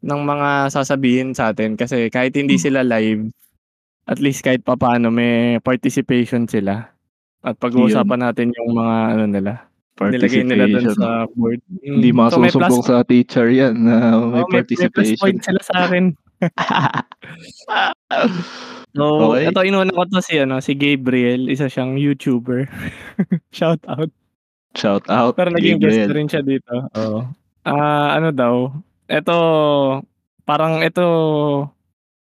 ng 0.00 0.20
mga 0.24 0.72
sasabihin 0.72 1.36
sa'tin 1.36 1.76
kasi 1.76 2.08
kahit 2.08 2.32
hindi 2.32 2.56
Hmm. 2.56 2.64
sila 2.64 2.80
live, 2.80 3.28
at 4.08 4.18
least 4.18 4.40
kahit 4.40 4.64
papaano 4.64 5.12
may 5.12 5.60
participation 5.60 6.48
sila. 6.48 6.88
At 7.40 7.54
Yun. 7.54 7.62
pag-uusapan 7.62 8.20
natin 8.22 8.56
yung 8.56 8.72
mga 8.72 8.96
ano 9.12 9.24
nila, 9.28 9.52
nilagay 10.00 10.42
nila 10.42 10.64
dun 10.66 10.88
Participation. 10.88 10.96
sa 10.96 11.08
board. 11.36 11.60
Hindi 11.82 12.10
Mm, 12.12 12.28
so 12.28 12.36
may 12.40 12.50
plus 12.52 12.72
masusumbong 12.72 12.82
sa 12.84 12.96
teacher 13.04 13.46
yan 13.48 13.74
na 13.84 13.96
may 14.26 14.44
Oo, 14.44 14.50
may 14.50 14.64
may 14.76 14.88
plus 14.90 15.12
participation. 15.12 15.18
point 15.20 15.38
sila 15.44 15.60
sa'kin. 15.62 16.04
So, 18.92 19.32
Okey. 19.32 19.48
eto 19.48 19.64
inuna 19.64 19.88
ko 19.88 20.04
'to 20.04 20.20
si 20.20 20.36
ano, 20.36 20.60
si 20.60 20.76
Gabriel, 20.76 21.48
isa 21.48 21.64
siyang 21.70 21.96
YouTuber. 21.96 22.68
Shoutout. 23.56 24.12
Shout 24.76 25.04
out, 25.08 25.36
Pero 25.36 25.48
naging 25.52 25.80
guest 25.80 26.04
Gabriel. 26.04 26.08
na 26.08 26.14
rin 26.16 26.28
siya 26.28 26.42
dito, 26.44 26.74
oo. 26.92 27.20
Ah, 27.64 28.16
ano 28.18 28.32
daw, 28.34 28.68
eto 29.08 29.36
parang 30.44 30.82
eto 30.84 31.04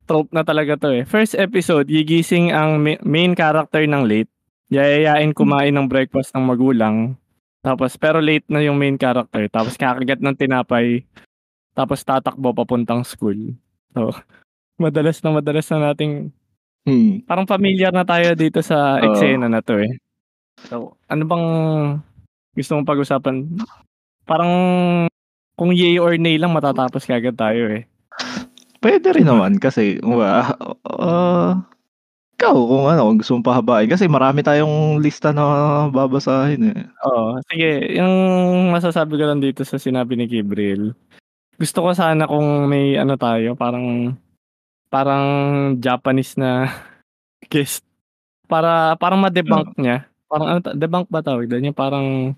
trope 0.08 0.32
na 0.34 0.42
talaga 0.42 0.74
'to, 0.78 0.90
eh. 0.92 1.04
First 1.06 1.38
episode, 1.38 1.86
gigising 1.86 2.50
ang 2.50 2.82
ma 2.82 2.96
main 3.06 3.34
character 3.38 3.84
ng 3.86 4.04
late, 4.08 4.30
yayayain 4.72 5.36
kumain 5.36 5.74
ng 5.76 5.86
breakfast 5.86 6.34
ng 6.34 6.46
magulang, 6.48 7.14
tapos 7.62 7.96
pero 7.98 8.22
late 8.22 8.46
na 8.48 8.62
yung 8.62 8.78
main 8.78 8.96
character, 8.96 9.46
tapos 9.50 9.74
kakagat 9.74 10.22
ng 10.22 10.36
tinapay, 10.38 11.02
tapos 11.74 12.02
tatakbo 12.02 12.54
papuntang 12.54 13.02
school. 13.02 13.54
So, 13.94 14.10
madalas 14.82 15.18
na 15.22 15.30
madalas 15.34 15.66
na 15.70 15.92
nating 15.92 16.30
Hmm. 16.88 17.20
parang 17.28 17.44
pamilyar 17.44 17.92
na 17.92 18.00
tayo 18.00 18.32
dito 18.32 18.64
sa 18.64 18.96
Oo. 18.96 19.12
eksena 19.12 19.44
na 19.44 19.60
'to, 19.60 19.76
eh. 19.76 19.92
So, 20.72 20.96
ano 21.04 21.22
bang 21.28 21.46
gusto 22.56 22.70
mong 22.72 22.88
pag-usapan? 22.88 23.44
Parang 24.24 24.52
kung 25.52 25.76
yay 25.76 26.00
or 26.00 26.16
nay 26.16 26.40
lang 26.40 26.56
matatapos 26.56 27.04
kaagad 27.04 27.36
tayo, 27.36 27.68
eh. 27.76 27.84
Puwede 28.80 29.10
rin 29.12 29.28
naman 29.28 29.60
kasi 29.60 30.00
wa 30.00 30.48
ah, 30.96 31.60
ikaw 32.38 32.54
kung 32.54 32.86
ano, 32.86 33.00
kung 33.10 33.18
gusto 33.18 33.32
mong 33.34 33.48
pahabain 33.50 33.90
kasi 33.90 34.06
marami 34.06 34.46
tayong 34.46 35.02
lista 35.02 35.34
na 35.34 35.42
babasahin, 35.90 36.70
eh. 36.70 36.86
Oo, 37.02 37.42
sige 37.50 37.98
yung 37.98 38.14
masasabi 38.70 39.18
ko 39.18 39.26
lang 39.26 39.42
dito 39.42 39.66
sa 39.66 39.74
sinabi 39.74 40.14
ni 40.14 40.30
Gabriel, 40.30 40.94
gusto 41.58 41.82
ko 41.82 41.90
sana 41.92 42.30
kung 42.30 42.70
may 42.70 42.94
ano 42.94 43.18
tayo 43.18 43.58
parang 43.58 44.14
parang 44.88 45.24
Japanese 45.82 46.38
na 46.38 46.70
guest 47.52 47.84
para 48.48 48.96
parang 48.96 49.20
ma-debunk 49.20 49.76
niya. 49.76 50.08
Parang 50.32 50.48
ano 50.48 50.58
debunk 50.72 51.06
ba 51.12 51.20
tawag? 51.20 51.52
Yung 51.52 51.76
parang 51.76 52.32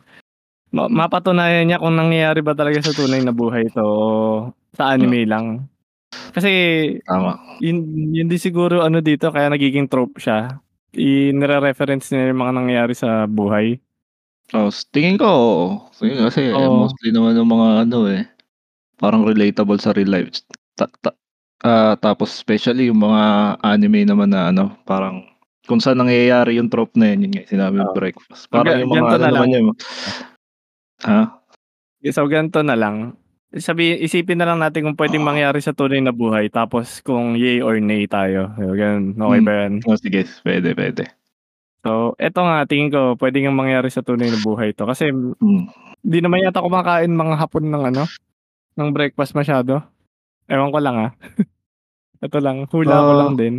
ma 0.75 0.91
mapatunayan 0.91 1.71
niya 1.71 1.79
kung 1.83 1.95
nangyayari 1.95 2.43
ba 2.43 2.55
talaga 2.59 2.83
sa 2.83 2.95
tunay 2.95 3.23
na 3.23 3.31
buhay 3.35 3.71
'to 3.71 3.83
o 3.87 4.51
sa 4.75 4.91
anime 4.95 5.23
lang. 5.31 5.70
Kasi 6.35 6.51
Tama. 7.07 7.39
yun 7.63 7.77
yun 8.15 8.27
din 8.31 8.41
siguro 8.41 8.83
ano 8.83 8.99
dito 9.03 9.31
kaya 9.31 9.47
nagiging 9.51 9.87
trope 9.91 10.19
siya, 10.19 10.59
i 10.95 11.31
nire-reference 11.35 12.11
nila 12.11 12.35
yung 12.35 12.43
mga 12.43 12.55
nangyayari 12.59 12.95
sa 12.99 13.27
buhay. 13.31 13.81
Oh, 14.51 14.67
tingin 14.91 15.15
ko 15.21 15.27
oo. 15.31 15.67
Sige 15.95 16.17
kasi 16.27 16.51
Oo. 16.51 16.89
mostly 16.89 17.13
naman 17.15 17.37
ng 17.39 17.47
mga 17.47 17.69
ano, 17.87 17.99
eh, 18.11 18.27
parang 19.01 19.23
relatable 19.27 19.79
sa 19.83 19.93
real 19.95 20.11
life. 20.11 20.31
Ta 20.79 20.87
ta 21.03 21.11
ah, 21.65 21.95
tapos 22.01 22.33
especially 22.35 22.89
yung 22.91 23.01
mga 23.03 23.23
anime 23.63 24.07
naman 24.09 24.31
na 24.35 24.51
ano, 24.53 24.75
parang 24.89 25.27
kung 25.69 25.79
saan 25.83 26.01
nangyayari 26.03 26.59
yung 26.59 26.71
trope 26.73 26.95
na 26.99 27.13
yun, 27.15 27.29
yun 27.29 27.33
nga 27.39 27.45
sinabi 27.51 27.77
mo 27.83 27.89
Oo. 27.93 27.97
breakfast. 27.97 28.49
Parang 28.51 28.77
ga 28.77 28.83
yung 28.83 28.93
mga 28.93 29.01
ganito 29.07 29.17
ano 29.19 29.23
na 29.23 29.31
lang. 29.31 29.35
naman 29.37 29.49
yun 29.55 29.65
ha? 31.07 31.21
So, 32.09 32.25
ganito 32.33 32.65
na 32.65 32.73
lang, 32.81 33.13
sabi 33.53 33.99
isipin 33.99 34.39
na 34.39 34.47
lang 34.47 34.63
natin 34.63 34.87
kung 34.87 34.95
puwedeng 34.95 35.27
mangyari 35.27 35.59
sa 35.59 35.75
tunay 35.75 35.99
na 35.99 36.15
buhay 36.15 36.47
tapos 36.47 37.03
kung 37.03 37.35
yay 37.35 37.59
or 37.59 37.83
nay 37.83 38.07
tayo, 38.07 38.47
ganun. 38.55 39.19
Okey 39.19 39.41
Hmm. 39.43 39.47
ba 39.47 39.53
yan? 39.67 39.73
Oh, 39.85 39.99
sige 39.99 40.23
puwede, 40.47 40.71
puwede. 40.71 41.05
So, 41.83 42.15
eto 42.21 42.45
nga 42.47 42.69
tingin 42.69 42.93
ko 42.93 43.17
puwede 43.17 43.43
ngang 43.43 43.57
mangyari 43.59 43.91
sa 43.91 44.05
tunay 44.05 44.31
na 44.31 44.39
buhay 44.39 44.71
'to 44.71 44.87
kasi 44.87 45.11
Hmm. 45.11 45.67
di 46.01 46.19
naman 46.23 46.47
yata 46.47 46.63
kumakain 46.63 47.11
mga 47.11 47.35
Hapon 47.37 47.67
ng 47.67 47.85
ano, 47.91 48.05
ng 48.79 48.91
breakfast 48.95 49.35
masyado. 49.35 49.83
Ewan 50.47 50.71
ko 50.71 50.79
lang, 50.79 50.97
ah. 50.99 51.13
Eto 52.25 52.39
lang, 52.39 52.69
hula 52.71 52.97
ko 53.01 53.13
lang 53.17 53.33
Ah. 53.35 53.39
din. 53.39 53.57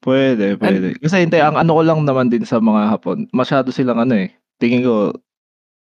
Puwede, 0.00 0.54
An 0.54 0.58
puwede. 0.60 0.88
Kasi 0.96 1.24
hindi 1.24 1.38
ang 1.40 1.56
ano 1.56 1.76
ko 1.76 1.82
lang 1.84 2.00
naman 2.04 2.28
din 2.32 2.44
sa 2.44 2.56
mga 2.60 2.92
Hapon, 2.94 3.28
masyado 3.32 3.68
silang 3.72 4.00
ano, 4.00 4.16
eh, 4.16 4.32
tingin 4.56 4.84
ko 4.84 5.12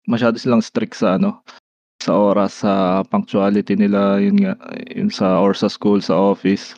masyado 0.06 0.38
silang 0.38 0.62
strict 0.62 0.94
sa 0.98 1.16
ano, 1.18 1.42
sa 2.04 2.12
oras, 2.20 2.60
sa 2.68 3.02
punctuality 3.08 3.80
nila, 3.80 4.20
yun 4.20 4.36
nga, 4.44 4.60
yun 4.92 5.08
sa 5.08 5.40
or 5.40 5.56
sa 5.56 5.72
school, 5.72 6.04
sa 6.04 6.20
office. 6.20 6.76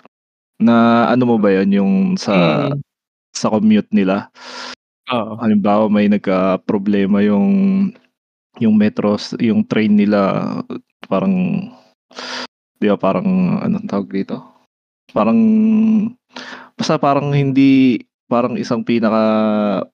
Na 0.61 1.07
ano 1.09 1.25
mo 1.25 1.35
ba 1.41 1.49
yun, 1.51 1.69
yung 1.73 1.93
sa 2.15 2.67
Mm. 2.71 2.79
sa 3.35 3.49
commute 3.51 3.89
nila? 3.91 4.29
Oo. 5.13 5.37
Halimbawa 5.41 5.89
may 5.91 6.07
nagkaproblema 6.09 7.21
yung 7.25 7.47
yung 8.61 8.75
metros 8.79 9.35
yung 9.43 9.67
train 9.67 9.93
nila 9.99 10.47
parang 11.11 11.67
'di 12.79 12.87
ba 12.91 12.97
parang 12.99 13.59
anong 13.63 13.87
tawag 13.91 14.09
dito? 14.11 14.39
Parang 15.11 15.39
basta 16.79 16.95
parang 16.99 17.31
hindi 17.35 17.99
parang 18.31 18.57
isang 18.57 18.81
pinaka 18.83 19.23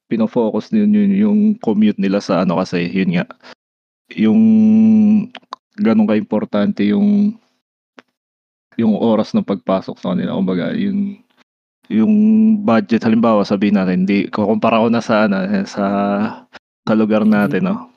pino-focus 0.07 0.71
yun 0.73 0.93
yun 0.95 1.11
yung 1.13 1.39
commute 1.59 1.99
nila 1.99 2.21
sa 2.23 2.45
ano 2.47 2.57
kasi 2.61 2.87
yun 2.89 3.13
nga, 3.17 3.25
yung 4.15 4.41
ganon 5.79 6.07
kaimportante 6.09 6.83
yung 6.91 7.35
yung 8.79 8.95
oras 8.97 9.35
ng 9.35 9.45
pagpasok 9.45 9.95
sa 9.99 10.15
kanila. 10.15 10.35
Kumbaga 10.35 10.71
yung 10.75 11.19
yung 11.91 12.13
budget 12.63 13.03
halimbawa 13.03 13.43
sabihin 13.43 13.75
natin 13.75 14.07
hindi 14.07 14.31
kukumpara 14.31 14.79
ko 14.79 14.87
na 14.87 15.03
sa 15.03 15.27
ano, 15.27 15.43
sa 15.67 15.85
sa 16.87 16.93
lugar 16.95 17.27
natin 17.27 17.67
'no. 17.67 17.91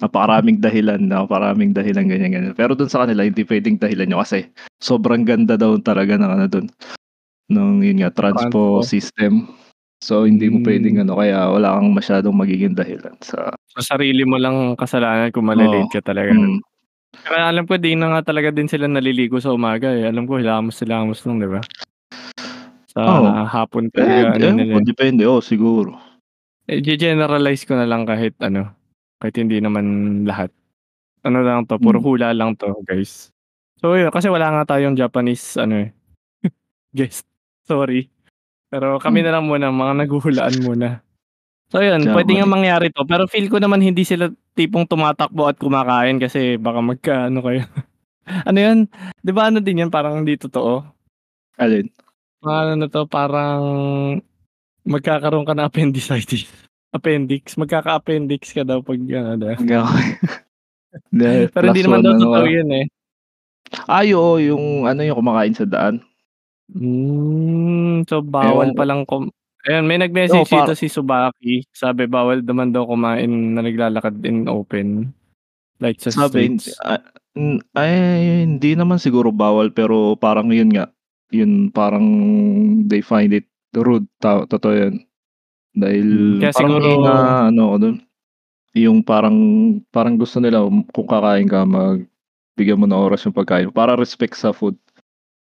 Napakaraming 0.00 0.60
dahilan, 0.60 1.00
napakaraming 1.00 1.72
dahilan 1.72 2.04
ganyan, 2.08 2.32
ganyan. 2.32 2.54
Pero 2.56 2.76
dun 2.76 2.88
sa 2.92 3.04
kanila 3.04 3.24
hindi 3.24 3.44
puwedeng 3.44 3.80
dahilan 3.80 4.12
yun 4.12 4.20
kasi 4.20 4.48
sobrang 4.80 5.24
ganda 5.24 5.56
daw 5.56 5.76
talaga 5.80 6.20
ng 6.20 6.32
ano 6.36 6.46
dun, 6.48 6.66
ng 7.52 7.80
yun 7.84 8.04
nga 8.04 8.12
transpo 8.12 8.80
Transpo. 8.80 8.84
system. 8.84 9.48
So, 10.04 10.28
hindi 10.28 10.52
mo 10.52 10.60
Hmm. 10.60 10.60
puwedeng 10.60 11.00
ano, 11.00 11.16
kaya 11.16 11.48
wala 11.48 11.80
kang 11.80 11.96
masyadong 11.96 12.36
magiging 12.36 12.76
dahilan 12.76 13.16
sa 13.24 13.56
Sa 13.74 13.82
sarili 13.82 14.22
mo 14.22 14.38
lang 14.38 14.78
kasalanan 14.78 15.34
kung 15.34 15.48
Oo, 15.54 15.82
male-late 15.82 15.90
ka 15.90 16.00
talaga. 16.04 16.32
mm. 16.32 16.58
Tsaka 17.24 17.38
alam 17.52 17.64
ko 17.68 17.74
'di 17.78 17.94
na 17.98 18.06
nga 18.16 18.22
talaga 18.32 18.50
din 18.54 18.68
sila 18.70 18.86
naliligo 18.88 19.38
sa 19.42 19.52
umaga, 19.54 19.90
eh, 19.94 20.06
alam 20.08 20.24
ko 20.28 20.38
hilamos-hilamos 20.40 21.20
lang 21.26 21.38
'di 21.42 21.48
ba? 21.50 21.62
Sa 22.94 23.02
Oo. 23.04 23.30
hapon 23.50 23.90
Eh, 23.96 24.24
talaga 24.24 24.36
ano 24.36 24.48
ewan 24.48 24.56
nila, 24.56 24.72
ko, 24.72 24.80
eh. 24.82 24.86
depende, 24.88 25.22
oo 25.28 25.40
siguro. 25.44 25.96
Eh, 26.68 26.82
ge-generalize 26.82 27.62
ko 27.62 27.78
na 27.78 27.86
lang 27.86 28.02
kahit 28.10 28.34
ano, 28.42 28.74
kahit 29.22 29.38
hindi 29.38 29.62
naman 29.62 29.86
lahat. 30.26 30.50
Ano 31.26 31.42
lang 31.44 31.64
'to, 31.68 31.78
puro 31.78 31.98
Hmm. 31.98 32.04
hula 32.04 32.32
lang 32.34 32.54
'to 32.58 32.72
guys. 32.86 33.30
So 33.82 33.94
yun, 33.98 34.10
kasi 34.10 34.28
wala 34.32 34.50
nga 34.52 34.76
tayong 34.76 34.96
Japanese 34.98 35.56
ano, 35.60 35.86
eh, 35.86 35.90
guest, 36.98 37.26
sorry. 37.68 38.10
Pero 38.68 38.98
kami 38.98 39.22
Hmm. 39.22 39.26
na 39.26 39.32
lang 39.38 39.44
muna, 39.46 39.66
mga 39.70 39.94
naghuhulaan 40.04 40.56
muna. 40.58 40.88
So 41.70 41.82
yun, 41.82 42.06
puwede 42.06 42.30
ngang 42.30 42.46
Japanese. 42.46 42.54
mangyari 42.54 42.86
'to, 42.94 43.02
pero 43.04 43.26
feel 43.26 43.50
ko 43.50 43.58
naman 43.58 43.82
hindi 43.82 44.06
sila 44.06 44.30
tipong 44.54 44.86
tumatakbo 44.86 45.50
at 45.50 45.58
kumakain 45.58 46.18
kasi 46.18 46.54
baka 46.56 46.78
magka-ano 46.82 47.40
kayo. 47.42 47.62
Ano 48.46 48.58
yun, 48.58 48.78
'di 49.22 49.30
ba 49.30 49.50
ano 49.50 49.62
din 49.62 49.86
yun, 49.86 49.90
parang 49.90 50.22
hindi 50.22 50.34
totoo? 50.34 50.82
Alin? 51.58 51.86
Ano 52.42 52.74
na 52.74 52.86
'to, 52.90 53.06
parang 53.06 53.62
magkakaroon 54.82 55.46
ka 55.46 55.54
ng 55.54 55.66
appendicitis, 55.66 56.46
appendix, 56.96 57.54
magkaka-appendix 57.54 58.50
ka 58.50 58.62
daw 58.62 58.82
'pag 58.82 58.98
ano? 58.98 59.54
Hindi, 61.12 61.50
Pero 61.52 61.64
hindi 61.70 61.82
naman 61.84 62.00
daw 62.02 62.12
ano 62.16 62.22
totoo 62.24 62.46
ka. 62.46 62.54
yun, 62.56 62.68
eh. 62.72 62.84
Ay, 63.86 64.08
oo, 64.16 64.40
yung 64.40 64.88
ano, 64.88 65.00
yung 65.04 65.18
kumakain 65.20 65.52
sa 65.52 65.66
daan. 65.68 66.00
Hmm, 66.74 68.02
so 68.10 68.26
Ewan 68.42 68.74
bawal 68.74 68.74
ko. 68.74 68.82
palang 68.82 69.06
kum 69.06 69.30
ayan 69.70 69.86
may 69.86 69.98
Oo, 70.28 70.42
nag-message 70.42 70.50
dito 70.50 70.74
par 70.74 70.74
si 70.74 70.90
Subaki, 70.90 71.62
sabi 71.70 72.10
bawal 72.10 72.42
naman 72.42 72.74
daw 72.74 72.86
kumain 72.90 73.54
na 73.54 73.62
naglalakad 73.62 74.18
in 74.26 74.50
open, 74.50 75.14
like 75.82 75.98
sa 76.02 76.10
Sabi 76.10 76.46
hindi, 76.54 76.70
streets. 76.70 76.78
ah, 76.86 77.02
hmm, 77.34 77.58
ay 77.74 77.92
hindi 78.46 78.78
naman 78.78 79.02
siguro 79.02 79.34
bawal 79.34 79.74
pero 79.74 80.14
parang 80.14 80.54
yun 80.54 80.70
nga, 80.70 80.86
yun 81.34 81.66
parang 81.74 82.06
they 82.86 83.02
find 83.02 83.34
it 83.34 83.46
rude, 83.74 84.06
ta 84.22 84.46
totoo 84.46 84.74
yun. 84.74 84.94
Hmm, 85.82 85.82
Dahil 85.82 86.08
kaya 86.38 86.52
parang 86.54 86.78
siguro 86.78 86.86
ina-ano 86.86 87.62
ako 87.72 87.76
dun, 87.82 87.96
yung 88.76 89.00
parang 89.04 89.38
parang 89.90 90.16
gusto 90.20 90.38
nila 90.40 90.64
kung 90.94 91.08
kakain 91.08 91.48
ka 91.50 91.64
mag 91.66 92.06
bigyan 92.56 92.80
mo 92.80 92.86
ng 92.88 92.96
oras 93.00 93.24
yung 93.26 93.34
pagkain, 93.36 93.70
para 93.74 93.96
respect 93.98 94.36
sa 94.38 94.52
food. 94.54 94.78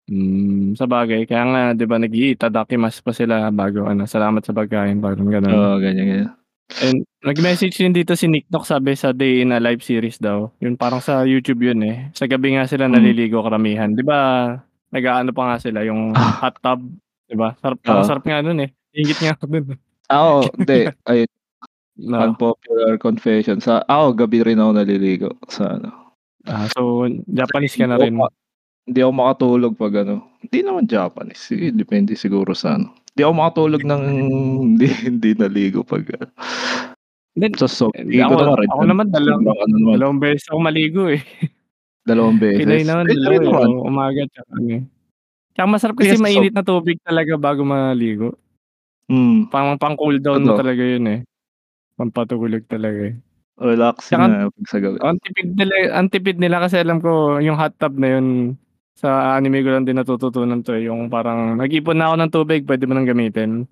Hmm, 0.05 0.77
sabagay 0.77 1.25
kaya 1.25 1.43
nga 1.49 1.61
'di 1.73 1.85
ba 1.89 1.97
nag-i-itadakimasu 1.97 3.01
pa 3.01 3.09
sila 3.09 3.49
bago 3.49 3.89
ano, 3.89 4.05
salamat 4.05 4.45
sa 4.45 4.53
pagkain 4.53 5.01
parang 5.01 5.25
gano'n. 5.25 5.49
Oo, 5.49 5.81
ganyan, 5.81 6.05
ganyan. 6.05 6.29
And 6.77 7.09
nag-message 7.25 7.73
din 7.81 7.89
dito 7.89 8.13
si 8.13 8.29
Niknok 8.29 8.69
sabi 8.69 8.93
sa 8.93 9.09
Day 9.17 9.41
in 9.41 9.49
a 9.49 9.57
Life 9.57 9.81
series 9.81 10.21
daw, 10.21 10.53
yun 10.61 10.77
parang 10.77 11.01
sa 11.01 11.25
YouTube 11.25 11.65
yun, 11.65 11.81
eh, 11.81 12.13
sa 12.13 12.29
gabi 12.29 12.53
nga 12.53 12.69
sila 12.69 12.85
Hmm. 12.85 13.01
naliligo 13.01 13.41
karamihan. 13.41 13.89
'Di 13.97 14.05
ba 14.05 14.53
nag-aano 14.93 15.33
pa 15.33 15.43
nga 15.49 15.57
sila 15.57 15.81
yung 15.81 16.21
hot 16.37 16.53
tub, 16.61 16.85
'di 17.25 17.33
ba? 17.33 17.57
Sarap 17.57 17.81
parang 17.81 18.05
Oo. 18.05 18.09
sarap 18.13 18.23
nga 18.29 18.45
nun, 18.45 18.61
eh, 18.61 18.69
nainggit 18.93 19.17
nga 19.25 19.33
ako 19.33 19.43
dun, 19.49 19.65
eh. 19.73 19.79
Ah, 20.05 20.21
oo, 20.21 20.53
hindi, 20.53 20.85
ayun, 21.09 21.29
Oo. 21.97 22.21
unpopular 22.29 22.97
confession 23.01 23.57
sa 23.57 23.81
ako 23.89 24.13
gabi 24.27 24.45
rin 24.45 24.61
ako 24.61 24.71
naliligo 24.77 25.29
sa 25.49 25.77
ano. 25.81 26.13
Ah, 26.45 26.69
so 26.69 27.09
Japanese 27.25 27.73
ka 27.73 27.89
na 27.89 27.97
rin? 27.97 28.13
Hindi 28.85 28.99
ako 29.01 29.13
makatulog 29.17 29.73
'pag 29.73 29.93
ano, 30.05 30.15
hindi 30.45 30.59
naman 30.61 30.85
Japanese, 30.85 31.41
sige 31.41 31.73
depende 31.73 32.13
siguro 32.13 32.53
sa 32.53 32.77
ano, 32.77 32.93
hindi 33.13 33.21
ako 33.25 33.33
makatulog 33.33 33.81
ng 33.81 34.03
hindi 34.61 34.87
hindi 35.09 35.29
naligo 35.33 35.81
'pag 35.81 36.05
ano. 36.21 36.29
Then, 37.35 37.51
so 37.59 37.91
hindi 37.97 38.21
tingin 38.21 38.29
ko 38.31 38.35
ako 38.37 38.43
naman 38.45 38.57
red 38.61 38.69
ako 38.71 38.81
naman 38.87 39.07
dalawang 39.11 39.45
ano 39.49 39.75
dalawang 39.97 40.19
beses 40.21 40.45
ako 40.47 40.59
maligo, 40.61 41.03
eh. 41.09 41.21
Dalawang 42.05 42.37
Pinoy 42.37 42.85
beses? 42.85 42.87
naman 42.87 43.05
Puwede 43.09 43.17
dalawa, 43.17 43.41
rin 43.41 43.41
eh, 43.41 43.49
naman. 43.49 43.71
umaga 43.89 44.21
tsaka 44.29 44.51
ano, 44.53 44.69
eh. 44.77 44.83
Tsaka 45.55 45.67
masarap 45.71 45.95
Hindi 45.97 46.05
kasi 46.05 46.15
sob 46.17 46.23
mainit 46.25 46.53
na 46.55 46.63
tubig 46.65 46.97
talaga 47.03 47.33
bago 47.39 47.61
maligo. 47.65 48.29
Hmm. 49.09 49.49
Pang 49.53 49.77
pang-cool 49.81 50.17
down 50.21 50.45
mo 50.45 50.53
Totoo. 50.53 50.61
talaga 50.61 50.83
yun, 50.85 51.05
eh, 51.09 51.19
pampatulog 51.97 52.63
talaga, 52.69 52.99
eh. 53.13 53.15
Relaxing 53.61 54.19
Tsaka 54.19 54.25
nga 54.27 54.51
'pag 54.51 54.67
sa 54.67 54.77
gabi. 54.83 54.97
ang 54.99 55.17
tipid 55.23 55.49
nila 55.55 55.75
ang 55.95 56.07
tipid 56.11 56.37
nila 56.39 56.57
kasi 56.63 56.75
alam 56.81 56.99
ko 56.99 57.39
yung 57.39 57.55
hot 57.55 57.75
tub 57.79 57.95
na 57.95 58.19
yun, 58.19 58.57
sa 58.95 59.35
anime 59.35 59.59
ko 59.59 59.69
lang 59.75 59.83
din 59.83 59.99
natututunan 59.99 60.63
'to, 60.63 60.71
eh, 60.75 60.87
yung 60.87 61.11
parang 61.11 61.59
nag-ipon 61.59 61.99
na 61.99 62.11
ako 62.11 62.15
ng 62.15 62.31
tubig 62.31 62.61
puwede 62.63 62.87
mo 62.87 62.95
ng 62.95 63.07
gamitin. 63.07 63.67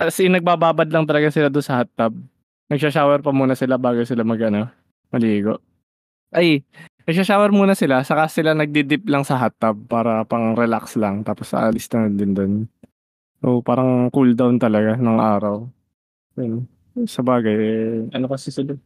As 0.00 0.16
in 0.20 0.32
nagbababad 0.36 0.88
lang 0.88 1.04
talaga 1.04 1.28
sila 1.28 1.52
dun 1.52 1.64
sa 1.64 1.84
hot 1.84 1.90
tub, 1.92 2.16
nagsha-shower 2.72 3.20
pa 3.20 3.32
muna 3.32 3.52
sila 3.56 3.76
bago 3.76 4.00
sila 4.04 4.24
mag-ano, 4.24 4.68
maligo. 5.12 5.60
Ay, 6.32 6.64
nagsha-shower 7.04 7.52
muna 7.52 7.76
sila 7.76 8.00
saka 8.04 8.28
sila 8.32 8.56
nagdi-dip 8.56 9.04
lang 9.08 9.24
sa 9.24 9.36
hot 9.40 9.56
tub 9.60 9.76
para 9.88 10.24
pang-relax 10.24 10.96
lang 10.96 11.20
tapos 11.24 11.52
aalis 11.52 11.88
na 11.92 12.08
din 12.08 12.32
dun. 12.32 12.52
So, 13.44 13.60
parang 13.60 14.08
cool 14.10 14.32
down 14.32 14.56
talaga 14.56 14.96
ng 14.96 15.18
araw. 15.20 15.68
Yun, 16.40 16.64
sabagay, 17.04 17.56
eh, 17.56 18.16
ano 18.16 18.26
kasi 18.28 18.48
sila, 18.48 18.76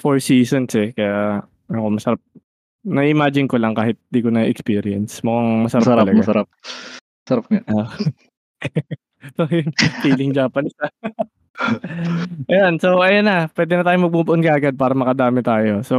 4 0.00 0.20
seasons, 0.20 0.72
eh, 0.76 0.92
kaya 0.92 1.44
ewan 1.72 1.80
ko 1.84 1.90
masarap 1.96 2.20
na-imagine 2.88 3.46
ko 3.46 3.60
lang 3.60 3.76
kahit 3.76 4.00
di 4.08 4.24
ko 4.24 4.32
na-experience, 4.32 5.20
mukhang 5.20 5.68
masarap 5.68 5.84
Masarap, 5.84 6.02
talaga. 6.04 6.18
masarap. 6.18 6.46
Sarap 7.28 7.44
nga. 7.52 7.60
Ah. 7.68 7.88
So 9.34 9.50
yun, 9.50 9.74
feeling 9.98 10.30
Japanese. 10.30 10.78
Ayan, 12.46 12.78
so 12.78 13.02
ayan 13.02 13.26
na, 13.26 13.50
puwede 13.50 13.74
na 13.74 13.82
tayong 13.82 14.06
mag-move 14.06 14.30
on 14.30 14.46
kaagad 14.46 14.78
para 14.78 14.94
makadami 14.94 15.42
tayo. 15.42 15.82
So 15.82 15.96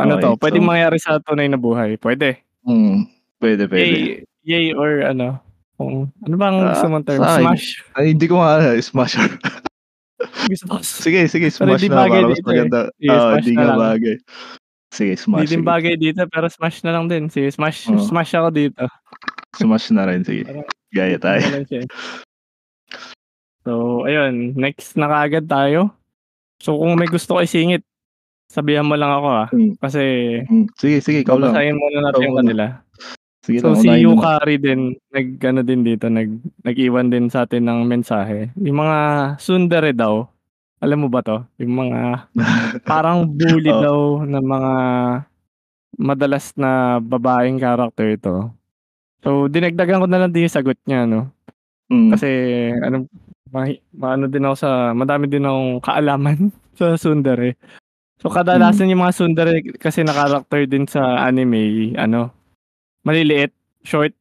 ano 0.00 0.16
Okey, 0.16 0.24
'to, 0.24 0.40
puwedeng 0.40 0.64
so 0.64 0.70
mangyari 0.72 0.96
sa 0.96 1.20
tunay 1.20 1.52
na 1.52 1.60
buhay, 1.60 2.00
puwede? 2.00 2.40
Hmm, 2.64 3.04
puwede, 3.36 3.68
puwede. 3.68 3.84
Yay 3.84 4.24
yay 4.42 4.66
or 4.72 5.04
ano, 5.04 5.36
kung 5.76 6.08
ano 6.24 6.34
bang 6.40 6.56
gusto 6.72 6.88
Ah, 6.88 6.90
mong 6.90 7.04
term, 7.04 7.20
sa'kin, 7.20 7.44
smash? 7.44 7.66
ay 7.92 8.04
hindi 8.16 8.24
ko 8.24 8.40
alam, 8.40 8.80
smash 8.80 9.14
or 9.20 9.28
Gusto 10.48 10.64
Sige, 11.04 11.28
sige 11.28 11.52
smash 11.52 11.84
na 11.92 12.08
bagay 12.08 12.24
para 12.24 12.32
mas 12.32 12.40
eh. 12.40 12.46
maganda. 12.48 12.80
Sige, 12.96 13.10
Oo, 13.12 13.20
smash 13.20 13.44
hindi 13.44 13.52
nga 13.52 13.66
lang. 13.68 13.78
bagay. 13.78 14.16
Sige, 14.92 15.16
Hindi 15.16 15.24
smash, 15.24 15.48
din 15.48 15.64
sige. 15.64 15.66
bagay 15.66 15.94
dito 15.96 16.20
pero 16.28 16.46
smash 16.46 16.84
na 16.84 16.92
lang 16.92 17.08
din, 17.08 17.32
sige 17.32 17.48
smash 17.48 17.88
Oo. 17.88 17.96
smash 17.98 18.36
ako 18.36 18.52
dito. 18.52 18.84
Smash 19.52 19.88
na 19.90 20.04
rin, 20.04 20.20
sige. 20.20 20.44
Gaya 20.92 21.16
ano 21.16 21.18
tayo. 21.18 21.44
So 23.62 23.72
ayun, 24.04 24.52
next 24.52 24.98
na 24.98 25.08
kaagad 25.08 25.46
tayo. 25.46 25.94
So 26.58 26.76
kung 26.76 26.94
may 26.94 27.06
gusto 27.06 27.34
ka 27.34 27.42
isingit, 27.42 27.82
sabihan 28.46 28.84
mo 28.84 28.92
lang 28.94 29.10
ako, 29.10 29.28
ah, 29.28 29.48
Hmm. 29.48 29.72
kasi 29.78 30.02
Hmm, 30.44 30.68
sige, 30.76 31.00
sige 31.00 31.18
ikaw 31.22 31.38
lang. 31.38 31.56
babasahin 31.56 31.74
muna 31.74 31.98
natin 32.02 32.22
yung 32.22 32.38
kanila. 32.38 32.64
Sige 33.42 33.58
So 33.58 33.74
si 33.74 33.88
na. 33.88 33.98
Yukari 33.98 34.54
din, 34.54 34.80
nag-ano 35.08 35.60
din 35.62 35.82
dito, 35.82 36.06
nag 36.06 36.30
nag-iwan 36.62 37.08
din 37.08 37.26
sa'tin 37.26 37.64
ng 37.64 37.82
mensahe. 37.82 38.52
Yung 38.54 38.78
mga 38.78 38.98
tsundere 39.36 39.90
daw, 39.90 40.28
alam 40.82 40.98
mo 40.98 41.08
ba 41.08 41.22
'to? 41.22 41.46
Yung 41.62 41.78
mga 41.86 42.26
parang 42.90 43.22
bully 43.30 43.70
Oo. 43.70 43.82
daw 43.82 43.98
na 44.26 44.42
mga 44.42 44.72
madalas 46.02 46.50
na 46.58 46.98
babaeng 46.98 47.62
character 47.62 48.18
'to. 48.18 48.50
So 49.22 49.46
dinagdagan 49.46 50.02
ko 50.02 50.06
na 50.10 50.26
lang 50.26 50.34
din 50.34 50.50
yung 50.50 50.56
sagot 50.58 50.76
niya 50.82 51.06
'no. 51.06 51.30
Hmm. 51.86 52.10
Kasi 52.10 52.28
ano, 52.82 53.06
mahi 53.54 53.78
maano 53.94 54.26
din 54.26 54.42
ako 54.42 54.56
sa 54.58 54.70
madami 54.90 55.30
din 55.30 55.46
akong 55.46 55.78
kaalaman 55.86 56.50
sa 56.78 56.98
tsundere. 56.98 57.54
So 58.18 58.26
kadalasan 58.30 58.90
yung 58.90 59.06
mga 59.06 59.14
tsundere 59.14 59.54
kasi 59.78 60.02
na 60.02 60.14
character 60.14 60.66
din 60.66 60.90
sa 60.90 61.22
anime 61.22 61.94
ano, 61.94 62.34
maliliit, 63.06 63.54
short, 63.86 64.14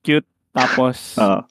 cute, 0.00 0.28
tapos 0.56 1.20
Oo. 1.20 1.44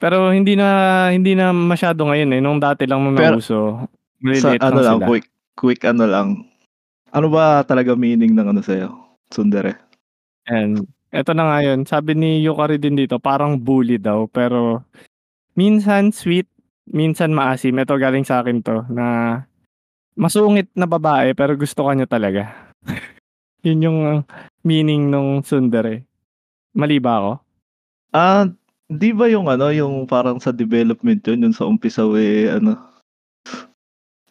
Pero 0.00 0.32
hindi 0.32 0.56
na 0.56 1.12
hindi 1.12 1.36
na 1.36 1.52
masyado 1.52 2.08
ngayon, 2.08 2.32
eh, 2.32 2.40
nung 2.40 2.56
dati 2.56 2.88
lang 2.88 3.04
nung 3.04 3.14
Pero 3.14 3.36
nauso, 3.36 3.84
sa 4.40 4.56
ano 4.56 4.80
lang 4.80 4.96
sila. 4.98 5.06
quick 5.06 5.26
quick 5.60 5.84
ano 5.84 6.04
lang, 6.08 6.28
ano 7.12 7.26
ba 7.28 7.60
talaga 7.68 7.92
meaning 7.92 8.32
ng 8.32 8.48
ano 8.56 8.64
sa'yo, 8.64 8.88
tsundere? 9.28 9.76
Ayan, 10.48 10.88
eto 11.12 11.36
na 11.36 11.52
nga 11.52 11.58
yun, 11.60 11.84
sabi 11.84 12.16
ni 12.16 12.40
Yukari 12.40 12.80
din 12.80 12.96
dito 12.96 13.20
parang 13.20 13.60
bully 13.60 14.00
daw 14.00 14.24
pero 14.24 14.80
minsan 15.52 16.08
sweet, 16.16 16.48
minsan 16.88 17.36
maasim. 17.36 17.76
Ito 17.76 18.00
galing 18.00 18.24
sa'kin 18.24 18.64
'to 18.64 18.88
na 18.88 19.36
masungit 20.16 20.72
na 20.72 20.88
babae 20.88 21.36
pero 21.36 21.52
gusto 21.60 21.84
ka 21.86 21.92
niya 21.92 22.08
talaga. 22.08 22.72
Yun 23.66 23.84
yung 23.84 23.98
meaning 24.64 25.12
nung 25.12 25.44
tsundere. 25.44 26.08
Mali 26.72 26.96
ba 26.96 27.20
ako? 27.20 27.32
Ah, 28.10 28.48
'di 28.90 29.10
ba 29.14 29.30
yung 29.30 29.46
ano, 29.46 29.70
yung 29.70 30.04
parang 30.10 30.42
sa 30.42 30.50
development 30.50 31.22
yun, 31.22 31.46
yung 31.46 31.54
sa 31.54 31.64
umpisa, 31.70 32.02
eh, 32.18 32.50
ano 32.50 32.74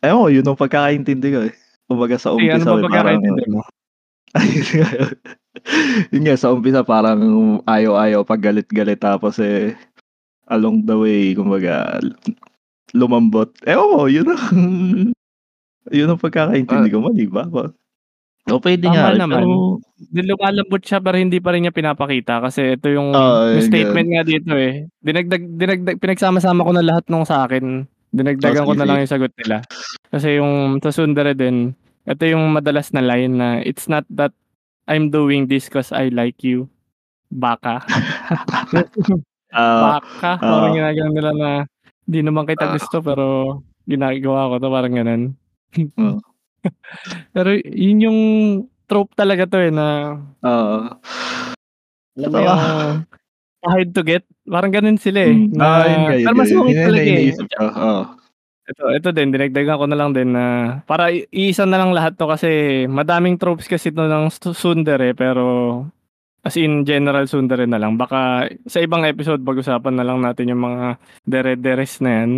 ewan 0.04 0.24
ko, 0.24 0.30
yun 0.32 0.48
ang 0.48 0.60
pagkakaintindi 0.60 1.28
ko, 1.32 1.40
eh. 1.48 1.54
Kumbaga 1.88 2.16
sa 2.20 2.36
ano 2.36 2.44
umpisa, 2.44 2.68
ba 2.68 2.80
eh, 2.80 2.84
parang 2.84 2.86
pagkakaintindi 2.88 3.44
mo? 3.48 3.62
ayun 4.40 4.68
nga 4.78 4.90
yun. 4.94 5.16
Nga, 6.22 6.36
sa 6.38 6.52
umpisa 6.54 6.82
parang 6.86 7.20
ayaw-ayaw 7.66 8.22
'pag 8.28 8.44
galit-galit 8.44 9.00
tapos, 9.02 9.40
eh, 9.42 9.74
along 10.52 10.84
the 10.86 10.96
way 10.96 11.34
kumbaga 11.34 11.98
lumambot. 12.94 13.50
Ewan 13.66 13.90
ko, 13.96 14.02
yun 14.12 14.28
ang 14.28 14.44
yun 15.98 16.10
ang 16.12 16.22
pagkakaintindi 16.22 16.90
ko, 16.92 17.00
mali 17.02 17.26
ba? 17.26 17.48
O 18.48 18.60
puwede 18.64 18.88
nga 18.88 19.04
Tama 19.04 19.12
rin, 19.12 19.20
naman. 19.20 19.44
pero 20.16 20.24
lumalambot 20.24 20.80
siya 20.80 21.04
pero 21.04 21.20
hindi 21.20 21.44
pa 21.44 21.52
rin 21.52 21.68
niya 21.68 21.76
pinapakita 21.76 22.40
kasi 22.40 22.80
ito 22.80 22.88
yung 22.88 23.12
Oo, 23.12 23.52
yung 23.52 23.60
yun 23.60 23.68
statement 23.68 24.08
nga. 24.08 24.22
nga 24.24 24.24
dito, 24.24 24.54
eh. 24.56 24.88
Dinagdag 25.04 25.44
dinagdag 25.60 25.98
pinagsama-sama 26.00 26.64
ko 26.64 26.72
na 26.72 26.86
lahat 26.86 27.04
nung 27.12 27.28
sa'kin. 27.28 27.84
Dinagdagan 28.16 28.64
Oh, 28.64 28.72
ko 28.72 28.74
na 28.80 28.88
lang 28.88 29.04
yung 29.04 29.12
sagot 29.12 29.34
nila. 29.38 29.62
Kasi 30.10 30.40
yung 30.40 30.80
sa 30.82 30.90
Tsundere 30.90 31.36
din, 31.36 31.76
ito 32.08 32.24
yung 32.26 32.56
madalas 32.56 32.90
na 32.96 33.04
line 33.04 33.36
na, 33.38 33.60
"It's 33.62 33.86
not 33.92 34.08
that 34.10 34.32
I'm 34.90 35.12
doing 35.14 35.46
this 35.52 35.68
'cause 35.70 35.92
I 35.94 36.10
like 36.10 36.42
you, 36.42 36.72
baka." 37.32 37.84
Ah, 39.52 39.98
Baka, 39.98 40.38
oo. 40.38 40.46
parang 40.46 40.74
ginaganon 40.78 41.14
nila 41.18 41.32
na, 41.34 41.50
"Di 42.06 42.22
naman 42.22 42.46
kita 42.46 42.70
Ah. 42.70 42.74
gusto 42.78 43.02
pero 43.02 43.26
ginagawa 43.90 44.52
ko 44.52 44.56
'to." 44.62 44.70
Parang 44.70 44.94
gano'n. 44.94 45.24
Oo. 45.98 46.29
Pero 47.36 47.50
yun 47.66 48.00
yung 48.06 48.20
trope 48.90 49.14
talaga 49.16 49.46
'to, 49.50 49.60
eh, 49.62 49.72
na 49.74 50.18
Oo. 50.44 50.80
alam 52.20 52.30
mo 52.32 52.40
yung 52.42 52.60
hard 53.66 53.90
to 53.96 54.02
get, 54.08 54.24
parang 54.48 54.72
gano'n 54.72 55.00
sila, 55.00 55.20
eh, 55.30 55.36
Hmm, 55.36 55.52
na 55.56 55.66
ah, 55.68 55.86
yun 55.88 56.02
yun 56.16 56.24
pero 56.28 56.36
masungit 56.40 56.72
yun 56.72 56.80
nga 56.80 56.88
talaga, 56.92 57.10
eh. 57.12 57.32
oo. 57.64 57.96
Ito 58.70 58.84
ito 58.96 59.10
din 59.12 59.30
dinagdagan 59.34 59.80
ko 59.82 59.86
na 59.90 59.98
lang 59.98 60.12
din 60.14 60.30
na 60.38 60.46
para 60.86 61.10
iisa 61.12 61.66
na 61.66 61.82
lang 61.82 61.92
lahat 61.92 62.16
'to 62.16 62.30
kasi 62.30 62.50
madaming 62.88 63.36
tropes 63.42 63.66
kasi 63.68 63.90
'to 63.92 64.06
ng 64.06 64.30
Tsundere 64.32 65.18
pero 65.18 65.84
as 66.46 66.56
in 66.56 66.86
general 66.88 67.26
Tsundere 67.28 67.66
na 67.68 67.82
lang. 67.82 67.98
Baka 68.00 68.48
sa 68.70 68.80
ibang 68.80 69.04
episode 69.10 69.42
pag-usapan 69.44 69.96
na 70.00 70.06
lang 70.08 70.22
natin 70.24 70.54
yung 70.54 70.64
mga 70.64 70.98
dere-deres 71.28 72.00
na 72.06 72.12
'yan. 72.24 72.32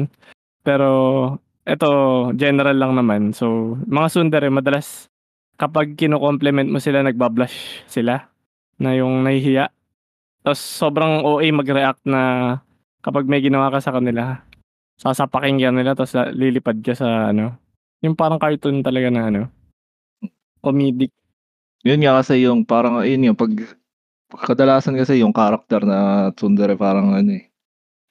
Pero 0.66 0.90
eto 1.68 1.90
general 2.36 2.78
lang 2.78 2.94
naman. 2.98 3.32
So, 3.32 3.78
mga 3.86 4.08
Tsundere 4.10 4.50
madalas 4.50 5.10
kapag 5.56 5.94
kino-compliment 5.94 6.68
mo 6.68 6.82
sila 6.82 7.06
nagba-blush 7.06 7.86
sila, 7.86 8.32
na 8.82 8.98
yung 8.98 9.22
nahihiya. 9.22 9.70
Tapos 10.42 10.58
sobrang 10.58 11.22
OA 11.22 11.54
mag-react 11.54 12.02
na 12.10 12.22
kapag 13.06 13.30
may 13.30 13.46
ginawa 13.46 13.70
ka 13.70 13.78
sa 13.78 13.94
kanila. 13.94 14.42
Sasapakin 14.98 15.62
ka 15.62 15.70
nila 15.70 15.94
tapos 15.94 16.18
lilipad 16.34 16.82
ka 16.82 16.98
sa 16.98 17.30
ano, 17.30 17.54
yung 18.02 18.18
parang 18.18 18.42
cartoon 18.42 18.82
talaga 18.82 19.14
na 19.14 19.30
ano, 19.30 19.42
comedic. 20.66 21.14
Yun 21.86 22.02
nga 22.02 22.18
kasi 22.22 22.42
yung 22.46 22.66
parang 22.66 23.06
yun 23.06 23.34
yung 23.34 23.38
'pag 23.38 23.54
kadalasan 24.34 24.98
kasi 24.98 25.22
yung 25.22 25.34
character 25.34 25.86
na 25.86 26.30
Tsundere 26.34 26.74
parang 26.74 27.14
ano, 27.14 27.38
eh, 27.38 27.51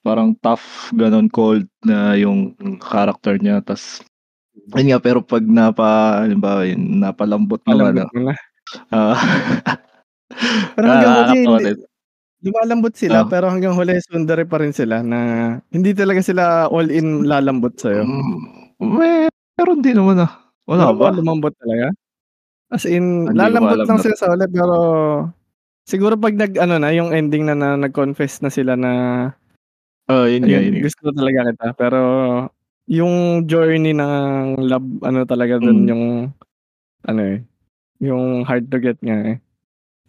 parang 0.04 0.32
tough 0.40 0.88
gano'n, 0.96 1.28
cold 1.28 1.68
na 1.84 2.16
yung 2.16 2.56
character 2.80 3.36
niya 3.36 3.60
ta's 3.60 4.00
yun 4.76 4.92
nga 4.92 5.00
pero 5.02 5.20
'pag 5.24 5.44
napa 5.46 6.20
halimbawa 6.24 6.64
yun 6.68 7.00
napalambot 7.02 7.60
mo 7.68 7.90
ano, 7.90 8.04
Palambot 8.04 8.08
mo 8.14 8.20
na. 8.30 8.34
oo. 8.94 9.14
Pero 10.76 10.86
hanggang 10.92 11.12
huli 11.16 11.36
Nakakatawa 11.46 11.58
hindi 11.58 11.64
din. 11.66 11.78
lumalambot 12.44 12.94
sila 12.96 13.24
Oh. 13.24 13.28
pero 13.28 13.46
hanggang 13.52 13.74
huli 13.76 13.98
Tsundere 14.04 14.44
pa 14.48 14.60
rin 14.62 14.72
sila 14.76 15.02
na 15.04 15.18
hindi 15.74 15.92
talaga 15.96 16.20
sila 16.24 16.68
all 16.72 16.88
in 16.92 17.24
lalambot 17.28 17.74
sa'yo. 17.76 18.04
Hmm, 18.80 18.96
meron 19.58 19.80
din 19.84 19.96
naman, 19.98 20.22
ah. 20.24 20.32
Wala 20.68 20.92
Meron 20.92 20.96
ba? 20.96 21.10
ba 21.10 21.16
lumambot 21.16 21.52
talaga? 21.58 21.90
As 22.72 22.84
in 22.86 23.28
Hindi 23.28 23.52
ko 23.56 23.64
lalambot 23.64 23.68
alam 23.68 23.88
lang 23.88 23.98
na 23.98 24.04
sila 24.04 24.16
sa 24.16 24.30
huli 24.32 24.46
pero 24.48 24.76
siguro 25.88 26.14
'pag 26.20 26.36
nag-ano 26.38 26.76
na 26.80 26.90
yung 26.94 27.10
ending 27.16 27.44
na 27.48 27.54
na 27.58 27.68
nag-confess 27.80 28.40
na 28.44 28.50
sila 28.52 28.74
na 28.78 28.92
Oo, 30.10 30.24
yun 30.26 30.42
nga, 30.42 30.58
yun 30.58 30.62
ayun 30.66 30.74
nga. 30.74 30.82
gusto 30.90 31.04
talaga 31.14 31.40
kita 31.54 31.66
pero 31.78 32.00
yung 32.90 33.46
journey 33.46 33.94
ng 33.94 34.58
love 34.66 34.88
ano 35.06 35.22
talaga 35.22 35.62
dun 35.62 35.86
Hmm. 35.86 35.90
yung 35.94 36.04
ano, 37.06 37.20
eh, 37.24 37.38
yung 38.04 38.44
hard 38.44 38.68
to 38.68 38.76
get 38.76 38.98
nga, 39.00 39.16
eh. 39.24 39.36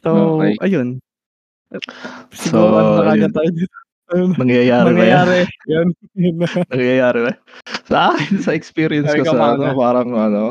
So, 0.03 0.35
Okey. 0.41 0.59
ayun. 0.59 0.89
So, 1.71 1.79
Siguro 2.35 2.75
ano 2.99 3.07
na 3.07 3.15
yun. 3.15 3.31
tayo 3.31 3.49
dito, 3.55 3.77
Nangyayari 4.41 4.91
ba 4.91 5.03
yan? 5.07 5.23
mangyayari 5.23 5.39
yun, 5.71 5.87
yun 6.19 6.35
na. 6.43 6.47
Nangyayari 6.73 7.19
ba? 7.29 7.33
Sa'kin 7.87 8.43
sa 8.43 8.51
experience 8.57 9.13
Oh, 9.15 9.23
ko 9.23 9.23
sa 9.31 9.55
ano, 9.55 9.71
parang 9.79 10.09
ano, 10.17 10.43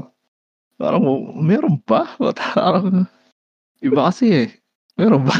parang 0.80 1.02
meron 1.40 1.76
pa? 1.84 2.08
Parang 2.56 3.04
iba 3.84 4.00
kasi, 4.08 4.26
eh. 4.46 4.48
Meron 4.96 5.28
ba? 5.28 5.36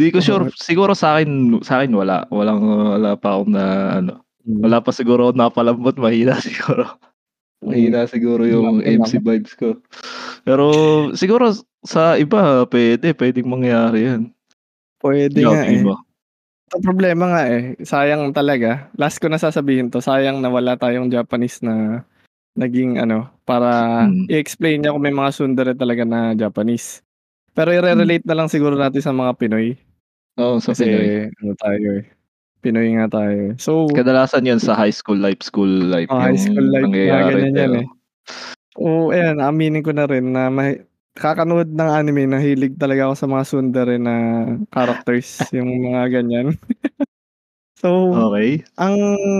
Di 0.00 0.08
ko 0.08 0.18
sure, 0.24 0.48
siguro 0.56 0.96
sa'kin 0.96 1.60
sa'kin 1.60 1.92
wala, 1.92 2.24
walang 2.32 2.64
wala 2.96 3.12
pa 3.20 3.36
akong 3.36 3.52
na 3.52 3.64
ano, 4.00 4.14
Hmm. 4.40 4.64
wala 4.64 4.80
pa 4.80 4.88
siguro 4.88 5.36
napalambot, 5.36 6.00
mahina 6.00 6.32
siguro. 6.40 6.88
Mahina 7.60 8.08
siguro 8.08 8.48
yung 8.48 8.80
MC 8.80 9.20
vibes 9.20 9.52
ko. 9.52 9.76
Pero 10.48 10.64
siguro 11.12 11.52
sa 11.84 12.16
iba 12.16 12.64
puwede, 12.64 13.12
puwedeng 13.12 13.44
mangyari 13.44 14.08
yan. 14.08 14.32
Puwede 14.96 15.44
Ikaw, 15.44 15.52
nga, 15.52 15.62
eh. 15.68 15.84
Ang 16.72 16.84
problema 16.86 17.24
nga, 17.36 17.42
eh, 17.52 17.76
sayang 17.84 18.32
talaga, 18.32 18.88
last 18.96 19.20
ko 19.20 19.28
na 19.28 19.36
sasabihin 19.36 19.92
'to, 19.92 20.00
sayang 20.00 20.40
na 20.40 20.48
wala 20.48 20.80
tayong 20.80 21.12
Japanese 21.12 21.60
na 21.60 22.00
naging 22.56 22.96
ano, 22.96 23.28
para 23.44 24.06
Hmm. 24.08 24.24
i-explain 24.30 24.80
niya 24.80 24.96
kung 24.96 25.04
may 25.04 25.12
mga 25.12 25.32
Tsundere 25.36 25.72
talaga 25.76 26.08
na 26.08 26.32
Japanese. 26.32 27.04
Pero 27.52 27.76
Hmm. 27.76 27.84
ire-relate 27.84 28.24
na 28.24 28.36
lang 28.40 28.48
siguro 28.48 28.72
natin 28.80 29.04
sa 29.04 29.12
mga 29.12 29.36
Pinoy. 29.36 29.76
Oo, 30.40 30.56
sa 30.62 30.72
Kasi 30.72 30.84
Pinoy. 30.88 31.08
ano 31.44 31.52
tayo, 31.60 31.86
eh, 32.00 32.04
Pinoy 32.64 32.88
nga 32.96 33.06
tayo, 33.08 33.36
eh. 33.50 33.54
So 33.60 33.72
Kadalasan 33.96 34.46
yun 34.48 34.60
sa 34.62 34.76
high 34.76 34.92
school 34.94 35.18
life, 35.18 35.40
school 35.42 35.68
life 35.90 36.10
Mga 36.10 36.20
high 36.22 36.38
yung 36.38 36.40
school 36.40 36.68
life, 36.72 36.84
mga 36.84 36.88
nangyayari, 36.88 37.28
ganyan 37.28 37.54
yan, 37.56 37.72
pero 37.72 37.76
eh. 37.82 37.86
Oo, 38.80 39.10
ayan 39.14 39.38
aaminin 39.42 39.84
ko 39.84 39.92
na 39.94 40.06
rin 40.08 40.32
na 40.32 40.48
mahi 40.52 40.82
kakanood 41.18 41.70
ng 41.74 41.90
anime 41.90 42.24
nahilig 42.30 42.78
talaga 42.80 43.10
ako 43.10 43.14
sa 43.18 43.28
mga 43.30 43.44
Tsundere 43.48 43.96
na 44.00 44.14
characters, 44.72 45.28
yung 45.56 45.70
mga 45.92 46.02
ganyan. 46.22 46.48
So, 47.80 48.12
Okey. 48.12 48.64
ang 48.76 48.96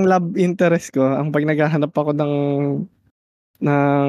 love 0.08 0.32
interest 0.40 0.96
ko, 0.96 1.04
ang 1.12 1.28
'pag 1.28 1.44
naghahanap 1.44 1.92
ako 1.92 2.16
ng 2.16 2.34
ng 3.62 4.08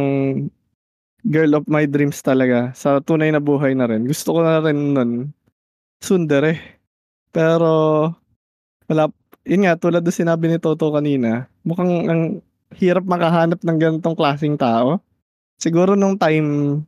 girl 1.30 1.52
of 1.60 1.66
my 1.70 1.86
dreams 1.86 2.20
talaga 2.26 2.74
sa 2.74 3.00
tunay 3.04 3.30
na 3.30 3.40
buhay 3.44 3.76
na 3.78 3.86
rin, 3.92 4.08
gusto 4.10 4.36
ko 4.36 4.42
na 4.44 4.60
rin 4.64 4.96
nun, 4.98 5.12
Tsundere. 6.02 6.81
Pero 7.32 7.74
wala 8.92 9.08
yun 9.48 9.66
nga 9.66 9.80
tulad 9.80 10.04
ng 10.06 10.14
sinabi 10.14 10.52
ni 10.52 10.62
Toto 10.62 10.94
kanina, 10.94 11.50
mukhang 11.66 11.94
ang 12.08 12.22
hirap 12.78 13.04
makahanap 13.08 13.60
ng 13.64 13.78
ganitong 13.80 14.16
klaseng 14.16 14.60
tao. 14.60 15.02
Siguro 15.58 15.98
nung 15.98 16.20
time 16.20 16.82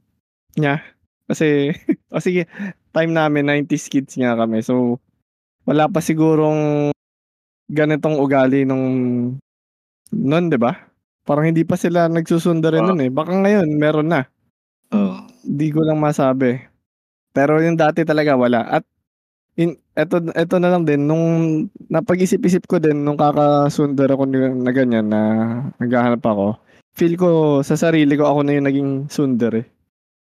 niya, 0.54 0.84
kasi 1.26 1.74
o 2.14 2.22
sige, 2.22 2.46
time 2.94 3.12
namin 3.12 3.66
90s 3.66 3.90
kids 3.90 4.14
nga 4.20 4.38
kami, 4.38 4.62
so 4.62 5.02
wala 5.64 5.88
pa 5.88 6.04
sigurong 6.04 6.92
ganitong 7.72 8.20
ugali 8.20 8.68
nung 8.68 8.86
nun, 10.14 10.46
'di 10.52 10.60
ba? 10.62 10.78
Parang 11.24 11.48
hindi 11.48 11.64
pa 11.64 11.80
sila 11.80 12.12
nagsusundere 12.12 12.84
Oo. 12.84 12.92
nun, 12.92 13.02
eh, 13.02 13.10
baka 13.10 13.32
ngayon 13.32 13.68
meron 13.80 14.12
na. 14.12 14.22
Oo. 14.92 15.26
Di 15.42 15.72
ko 15.72 15.82
lang 15.82 15.98
masabi. 15.98 16.60
Pero 17.34 17.58
yung 17.64 17.80
dati 17.80 18.06
talaga 18.06 18.38
wala 18.38 18.62
at 18.70 18.84
in 19.58 19.74
eto 19.94 20.18
eto 20.34 20.58
na 20.58 20.74
lang 20.74 20.84
din 20.90 21.06
nung 21.06 21.26
napag-isip-isip 21.90 22.66
ko 22.66 22.82
din 22.82 23.06
nung 23.06 23.14
kakasundere 23.18 24.18
ako 24.18 24.26
na 24.30 24.72
ganyan 24.74 25.06
na 25.10 25.22
naghahanap 25.78 26.22
ako, 26.26 26.58
feel 26.98 27.14
ko 27.14 27.30
sa 27.62 27.78
sarili 27.78 28.18
ko 28.18 28.26
ako 28.26 28.40
na 28.42 28.54
yung 28.58 28.66
naging 28.70 28.90
tsundere. 29.06 29.70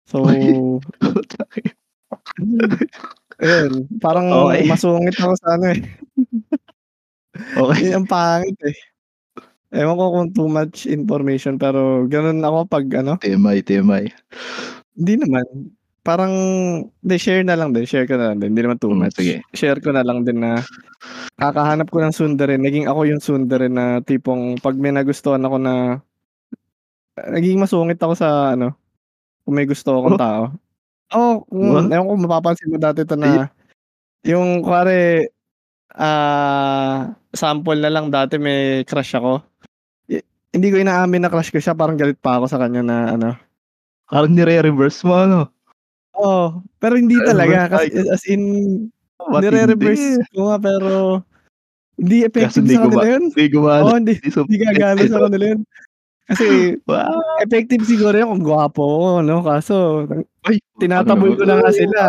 So 0.06 0.22
ayun, 3.42 3.90
parang 4.02 4.26
Okey. 4.30 4.66
masungit 4.70 5.16
ako 5.18 5.34
sa 5.40 5.48
ano, 5.58 5.66
eh. 5.74 5.80
Okey. 7.60 7.90
Yun 7.90 7.94
ang 8.04 8.08
pangit, 8.10 8.56
eh. 8.66 8.76
Ewan 9.74 9.98
ko 10.00 10.04
kung 10.14 10.28
too 10.32 10.48
much 10.48 10.86
information 10.86 11.58
pero 11.58 12.06
ganun 12.08 12.40
ako 12.40 12.58
'pag 12.70 12.86
ano 13.04 13.18
TMI, 13.20 13.60
TMI. 13.66 14.04
Hindi 14.96 15.14
naman. 15.20 15.75
Parang 16.06 16.32
hindi 17.02 17.16
share 17.18 17.42
na 17.42 17.58
lang 17.58 17.74
din, 17.74 17.82
share 17.82 18.06
ko 18.06 18.14
na 18.14 18.30
lang 18.30 18.38
din, 18.38 18.54
hindi 18.54 18.62
naman 18.62 18.78
too 18.78 18.94
Hmm, 18.94 19.02
much. 19.02 19.18
sige. 19.18 19.42
Share 19.50 19.82
ko 19.82 19.90
na 19.90 20.06
lang 20.06 20.22
din 20.22 20.38
na 20.38 20.62
kakahanap 21.34 21.90
ko 21.90 21.98
ng 21.98 22.14
tsundere, 22.14 22.54
naging 22.56 22.86
ako 22.86 23.00
yung 23.10 23.18
tsundere 23.18 23.66
na 23.66 23.98
tipong 24.06 24.62
'pag 24.62 24.78
may 24.78 24.94
nagustuhan 24.94 25.42
ako 25.42 25.58
na 25.58 25.74
naging 27.18 27.58
masungit 27.58 27.98
ako 27.98 28.14
sa 28.14 28.54
ano, 28.54 28.70
kung 29.44 29.54
may 29.58 29.66
gusto 29.66 29.94
akong 29.98 30.16
Oh? 30.16 30.20
tao. 30.20 30.42
Oo, 31.14 31.32
What? 31.50 31.88
kung 31.88 31.92
ewan 31.94 32.08
ko 32.10 32.14
mapapansin 32.26 32.70
mo 32.72 32.78
dati 32.78 33.02
'to 33.06 33.16
Ay 33.16 33.20
na 33.20 33.30
yung 34.26 34.62
kunwari, 34.62 35.26
ah, 35.96 37.12
sample 37.34 37.78
na 37.80 37.90
lang 37.92 38.10
dati 38.10 38.36
may 38.38 38.84
crush 38.86 39.14
ako, 39.18 39.40
i 40.10 40.20
hindi 40.54 40.68
ko 40.72 40.78
inaamin 40.82 41.26
na 41.26 41.32
crush 41.32 41.50
ko 41.54 41.58
siya, 41.62 41.74
parang 41.78 41.96
galit 41.98 42.18
pa 42.20 42.38
ako 42.40 42.46
sa 42.50 42.60
kanya 42.62 42.82
na 42.84 42.98
ano 43.16 43.30
Parang 44.08 44.30
nire-reverse 44.32 45.02
mo 45.08 45.14
ano? 45.18 45.40
Oo, 46.16 46.64
pero 46.80 46.96
hindi 46.96 47.20
talaga 47.20 47.76
kasi 47.76 47.92
as 48.08 48.24
in 48.28 48.42
nire-reverse 49.20 50.20
ko 50.32 50.52
nga 50.52 50.58
pero 50.60 51.20
Hindi 51.96 52.28
effective 52.28 52.68
sa 52.68 52.84
kanila 52.84 53.08
yun. 53.08 53.24
hindi 53.32 53.44
gumana, 53.48 53.80
Oo, 53.88 53.96
hindi 53.96 54.12
hindi 54.20 54.28
hindi 54.36 54.56
gagana 54.60 55.02
sa 55.08 55.20
kanila 55.24 55.44
yun. 55.56 55.60
Kasi 56.28 56.46
Wow! 56.88 57.20
effective 57.44 57.82
siguro 57.88 58.12
yun 58.16 58.28
kung 58.36 58.44
gwapo 58.44 58.82
ako 58.84 59.08
'no, 59.24 59.36
kaso 59.44 59.74
Ay, 60.44 60.60
tinataboy 60.80 61.32
ano 61.32 61.36
ko 61.40 61.44
na 61.48 61.54
nga 61.60 61.70
sila. 61.72 62.02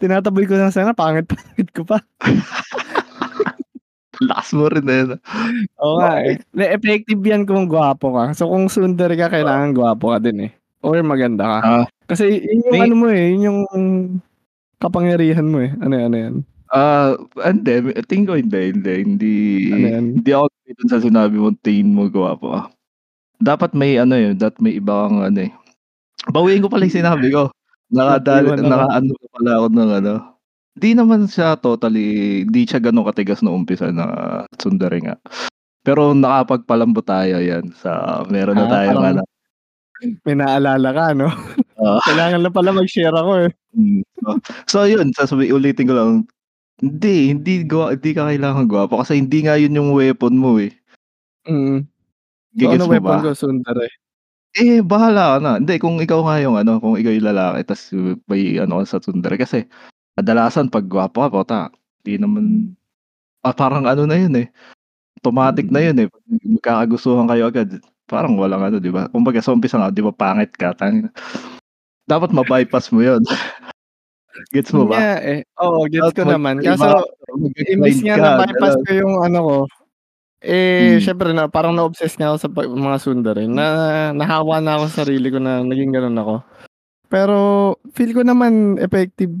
Tinataboy 0.00 0.44
ko 0.48 0.56
na 0.56 0.72
sana 0.72 0.96
pangit-pangit 0.96 1.68
ko 1.76 1.84
pa. 1.84 2.00
Lakas 4.28 4.52
mo 4.52 4.68
rin 4.68 4.84
eh, 4.88 5.02
'no? 5.08 5.16
Oo 5.80 5.94
nga, 6.00 6.20
Okey. 6.20 6.36
eh. 6.60 6.68
Effective 6.76 7.20
yan 7.24 7.44
kung 7.48 7.64
gwapo 7.68 8.12
ka. 8.16 8.24
So, 8.36 8.48
kung 8.52 8.68
tsundere 8.68 9.16
ka 9.16 9.32
kailangan 9.32 9.72
gwapo 9.76 10.12
ka 10.12 10.18
din, 10.20 10.48
eh, 10.48 10.52
or 10.82 11.00
maganda 11.04 11.44
ka. 11.44 11.58
Ah. 11.62 11.86
Kasi 12.10 12.42
yun 12.42 12.66
yung 12.66 12.72
May 12.74 12.82
ano 12.86 12.94
mo, 12.98 13.06
eh, 13.12 13.24
yun 13.32 13.42
yung 13.46 13.60
kapangyarihan 14.80 15.46
mo, 15.46 15.60
eh. 15.62 15.70
Ano 15.78 15.94
ano 15.94 16.16
yan? 16.16 16.34
Ah, 16.70 17.18
hindi, 17.44 17.94
tingin 18.06 18.26
ko 18.30 18.34
hindi, 18.38 18.70
hindi, 18.70 18.92
hindi 19.02 19.34
Ano 19.74 19.86
yan? 19.90 20.04
hindi 20.22 20.30
ako 20.30 20.46
dun 20.70 20.90
sa 20.90 21.02
sinabi 21.02 21.34
mong 21.34 21.58
tingin 21.66 21.90
mo 21.94 22.06
gwapo. 22.06 22.70
Dapat 23.42 23.74
may 23.74 23.98
ano, 23.98 24.14
eh, 24.14 24.32
dapat 24.38 24.62
may 24.62 24.78
iba 24.78 25.06
kang 25.08 25.20
ano, 25.22 25.40
eh 25.46 25.52
bawiin 26.28 26.60
ko 26.60 26.68
pala 26.68 26.84
yung 26.84 26.98
sinabi 27.00 27.32
ko. 27.32 27.48
Nakadali 27.90 28.52
nakaano 28.60 29.10
pa 29.16 29.26
pala 29.40 29.50
ako 29.56 29.66
ng 29.72 29.90
ano, 30.04 30.14
di 30.76 30.90
naman 30.94 31.26
siya 31.26 31.56
totally 31.58 32.44
di 32.46 32.62
siya 32.68 32.78
gano'n 32.78 33.08
katigas 33.08 33.40
nung 33.42 33.64
umpisa 33.64 33.88
na 33.90 34.06
tsundere 34.60 35.00
nga. 35.02 35.16
Pero 35.82 36.12
nakapagpalambot 36.12 37.02
tayo 37.08 37.40
yan 37.40 37.72
sa 37.74 38.22
meron 38.28 38.60
na 38.60 38.68
Ah, 38.68 38.72
tayong 38.84 39.00
parang 39.00 39.18
ano 39.18 39.22
may 40.24 40.34
naalala 40.36 40.90
ka 40.92 41.04
'no? 41.16 41.28
Oo. 41.80 41.98
Kailangan 42.08 42.40
lang 42.44 42.54
pala 42.56 42.70
mag-share 42.72 43.14
ako, 43.14 43.32
eh. 43.48 43.50
Hmm, 43.76 44.00
so 44.18 44.28
so 44.66 44.78
yun, 44.88 45.12
sasabi 45.14 45.52
ulitin 45.54 45.86
ko 45.88 45.94
lang, 45.94 46.10
hindi, 46.82 47.32
hindi 47.34 47.64
gwa 47.68 47.94
hindi 47.94 48.10
ka 48.16 48.28
kailangan 48.30 48.66
gwapo 48.70 49.00
kasi 49.04 49.20
hindi 49.20 49.46
nga 49.46 49.56
yun 49.60 49.76
yung 49.76 49.90
weapon 49.94 50.34
mo, 50.40 50.58
eh. 50.60 50.72
Mm. 51.48 51.86
Ano 52.66 52.84
mo 52.86 52.92
weapon 52.96 53.18
ba? 53.20 53.24
ko, 53.30 53.30
tsundere? 53.36 53.86
Eh, 54.58 54.82
bahala 54.82 55.36
ka 55.36 55.38
na. 55.42 55.52
Hindi, 55.62 55.76
kung 55.78 56.00
ikaw 56.02 56.20
nga 56.26 56.36
yung 56.42 56.56
ano, 56.58 56.78
kung 56.82 56.96
ikaw 56.98 57.12
yung 57.14 57.28
lalaki 57.30 57.60
ta's 57.68 57.92
may 58.30 58.58
ano 58.58 58.82
sa 58.88 58.98
tsundere 59.02 59.36
kasi 59.40 59.66
kadalasan 60.18 60.68
'pag 60.72 60.86
gwapo 60.90 61.24
ka, 61.26 61.30
puta, 61.32 61.60
di 62.06 62.16
naman 62.20 62.74
ah, 63.46 63.54
parang 63.56 63.86
ano 63.88 64.04
na 64.08 64.16
yun, 64.20 64.34
eh, 64.40 64.48
automatic 65.22 65.68
na 65.72 65.80
yun, 65.84 65.96
eh. 66.04 66.08
'Pag 66.10 66.24
magkakagustuhan 66.58 67.28
kayo 67.30 67.44
agad, 67.50 67.70
parang 68.10 68.34
walang 68.34 68.66
ano, 68.66 68.82
di 68.82 68.90
ba? 68.90 69.06
Kumbaga 69.06 69.38
sa 69.38 69.54
umpisa 69.54 69.78
nga, 69.78 69.94
di 69.94 70.02
ba 70.02 70.10
pangit 70.10 70.50
ka, 70.58 70.74
tangina 70.74 71.14
dapat 72.10 72.34
ma-bypass 72.34 72.90
mo 72.90 73.06
yun. 73.06 73.22
Gets 74.54 74.74
mo 74.74 74.90
ba? 74.90 74.98
nga, 74.98 75.14
eh. 75.22 75.40
Oo, 75.62 75.86
gets 75.86 76.10
Dapat 76.10 76.14
ko 76.18 76.22
mag 76.26 76.34
naman. 76.34 76.54
Kaso 76.58 77.06
imbis 77.70 78.02
nga 78.02 78.18
na-bypass 78.18 78.74
ko 78.82 78.90
yung 78.90 79.14
ano 79.22 79.38
ko, 79.46 79.56
eh, 80.42 80.96
Hmm. 80.96 81.02
siyempre 81.04 81.30
na 81.30 81.46
parang 81.46 81.76
na-obsess 81.76 82.16
nga 82.18 82.32
ako 82.32 82.36
sa 82.40 82.48
mga 82.50 82.96
tsundere 82.98 83.44
na 83.46 83.66
nahawa 84.10 84.58
na 84.58 84.80
ako 84.80 84.84
sa 84.90 85.04
sarili 85.04 85.28
ko 85.30 85.38
na 85.38 85.60
naging 85.62 85.92
gano'n 85.92 86.16
ako. 86.18 86.34
Pero 87.10 87.38
feel 87.92 88.14
ko 88.16 88.22
naman 88.24 88.78
effective 88.80 89.34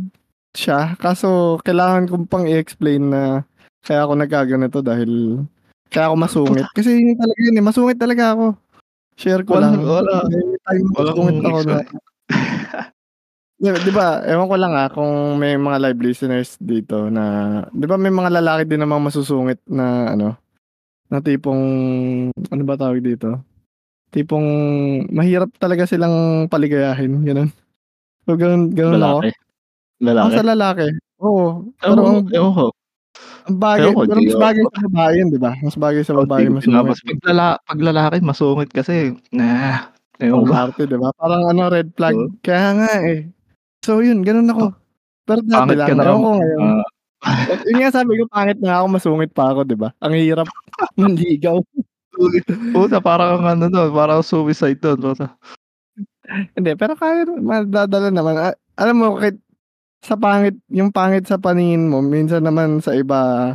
siya 0.52 0.98
kaso 0.98 1.56
kailangan 1.62 2.10
kong 2.10 2.26
pang 2.26 2.44
i-explain 2.44 3.14
na 3.14 3.46
kaya 3.80 4.02
ako 4.04 4.12
nagkaganito 4.18 4.82
dahil 4.82 5.42
kaya 5.90 6.06
ako 6.08 6.16
masungit. 6.16 6.66
Kasi 6.72 6.90
yun 6.96 7.18
talaga 7.18 7.40
yun, 7.42 7.58
eh, 7.58 7.64
masungit 7.64 7.98
talaga 7.98 8.24
ako. 8.32 8.46
Share 9.20 9.42
ko 9.44 9.58
Wala 9.60 9.74
lang. 9.74 9.82
wala 9.84 10.14
walang 10.96 11.16
masungit 11.18 11.44
ako 11.44 11.60
na 11.66 11.76
Di 13.60 13.92
ba, 13.92 14.24
ewan 14.24 14.48
ko 14.48 14.56
lang, 14.56 14.72
ah, 14.72 14.88
kung 14.88 15.36
may 15.36 15.52
mga 15.60 15.76
live 15.84 16.00
listeners 16.00 16.56
dito 16.56 17.12
na 17.12 17.24
di 17.76 17.84
ba 17.84 18.00
may 18.00 18.08
mga 18.08 18.40
lalaki 18.40 18.64
din 18.64 18.80
namang 18.80 19.04
masusungit 19.04 19.60
na 19.68 20.16
ano, 20.16 20.32
na 21.12 21.20
tipong 21.20 21.60
ano 22.32 22.62
ba 22.64 22.80
tawag 22.80 23.04
dito? 23.04 23.36
Tipong 24.10 24.46
mahirap 25.12 25.52
talaga 25.60 25.84
silang 25.84 26.48
paligayahin, 26.48 27.20
gano'n. 27.20 27.50
So, 28.24 28.34
gano'n 28.40 28.72
ako. 28.72 28.96
Lalaki? 28.96 29.28
Oo, 29.28 30.04
Lalaki? 30.08 30.32
sa 30.32 30.44
lalaki. 30.46 30.86
Oo, 31.20 31.44
pero 31.76 31.92
Ewan 31.92 32.00
ko 32.00 32.08
ang 32.08 32.20
ewan 32.32 32.52
ko. 32.56 32.66
Ang 33.48 33.58
bagay 33.58 33.92
pero 33.94 34.18
di 34.20 34.28
mas 34.28 34.36
ako 34.36 34.42
bagay 34.42 34.64
sa 34.66 34.80
babae 34.84 35.12
yun, 35.16 35.28
di 35.30 35.40
ba? 35.40 35.52
Mas 35.60 35.76
bagay 35.78 36.02
sa 36.04 36.12
babae 36.16 36.40
di 36.40 36.48
ko 36.48 36.54
masungit. 36.58 36.66
pinapasa 36.68 37.02
'pag 37.06 37.20
lala 37.28 37.46
'pag 37.64 37.80
lalaki 37.80 38.16
masungit 38.20 38.68
kasi, 38.72 38.94
nah, 39.32 39.90
ewan 40.20 40.52
arte, 40.52 40.82
di 40.84 40.96
ba? 41.00 41.08
Parang 41.16 41.42
ano, 41.48 41.62
red 41.72 41.88
flag. 41.96 42.14
Oo. 42.16 42.28
Kaya 42.44 42.68
nga, 42.76 42.90
eh. 43.08 43.28
So, 43.80 44.04
yun 44.04 44.20
gano'n 44.20 44.52
ako. 44.52 44.76
Pero 45.24 45.40
dati 45.46 45.56
Pangit 45.72 45.78
ka 45.80 45.94
lang, 45.94 45.96
na 45.96 46.04
ewan 46.04 46.04
raw 46.04 46.16
ko 46.20 46.30
ngayon. 46.36 46.60
ah. 46.60 46.84
Yun 47.68 47.76
nga 47.80 47.90
sabi 47.92 48.12
ko 48.16 48.24
pangit 48.28 48.58
na 48.60 48.72
ako, 48.80 48.86
masungit 48.92 49.30
pa 49.32 49.44
ako, 49.52 49.60
di 49.64 49.76
ba? 49.76 49.88
Ang 50.04 50.14
hirap 50.20 50.48
manligaw. 51.00 51.56
Puta 52.74 53.00
parang 53.00 53.44
ano 53.46 53.68
dun, 53.72 53.92
parang 53.96 54.20
suicide 54.20 54.76
puta. 54.80 55.32
Hindi, 56.54 56.76
pero 56.78 56.94
kaya 56.94 57.26
madadala 57.26 58.08
naman. 58.12 58.34
Ah, 58.38 58.54
alam 58.78 58.96
mo 59.00 59.16
kahit 59.18 59.40
sa 60.00 60.16
pangit 60.16 60.56
yung 60.72 60.88
pangit 60.90 61.28
sa 61.28 61.36
paningin 61.36 61.88
mo 61.92 62.00
minsan 62.00 62.40
naman 62.40 62.80
sa 62.80 62.96
iba 62.96 63.52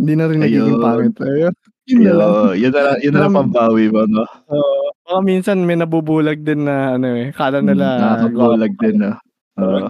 hindi 0.00 0.14
na 0.18 0.26
rin 0.26 0.40
nagiging 0.42 0.80
pangit. 0.82 1.14
Ayun, 1.22 1.54
yun 1.86 2.00
na 2.02 2.12
lang. 2.16 2.30
Yun 2.58 2.72
na 2.74 2.80
lang 2.82 2.96
yun 3.04 3.12
na 3.14 3.20
lang 3.28 3.34
pambawi 3.36 3.84
mo, 3.92 4.02
'no? 4.08 4.24
Oo, 4.50 4.90
baka 5.06 5.20
minsan 5.22 5.58
may 5.64 5.76
nabubulag 5.78 6.40
din 6.42 6.66
na 6.66 6.96
ano, 6.98 7.06
eh, 7.14 7.30
akala 7.30 7.60
Hmm, 7.62 7.68
nila 7.70 7.86
ka. 8.18 8.68
din, 8.80 8.96
'no? 8.98 9.12
Oo. 9.60 9.88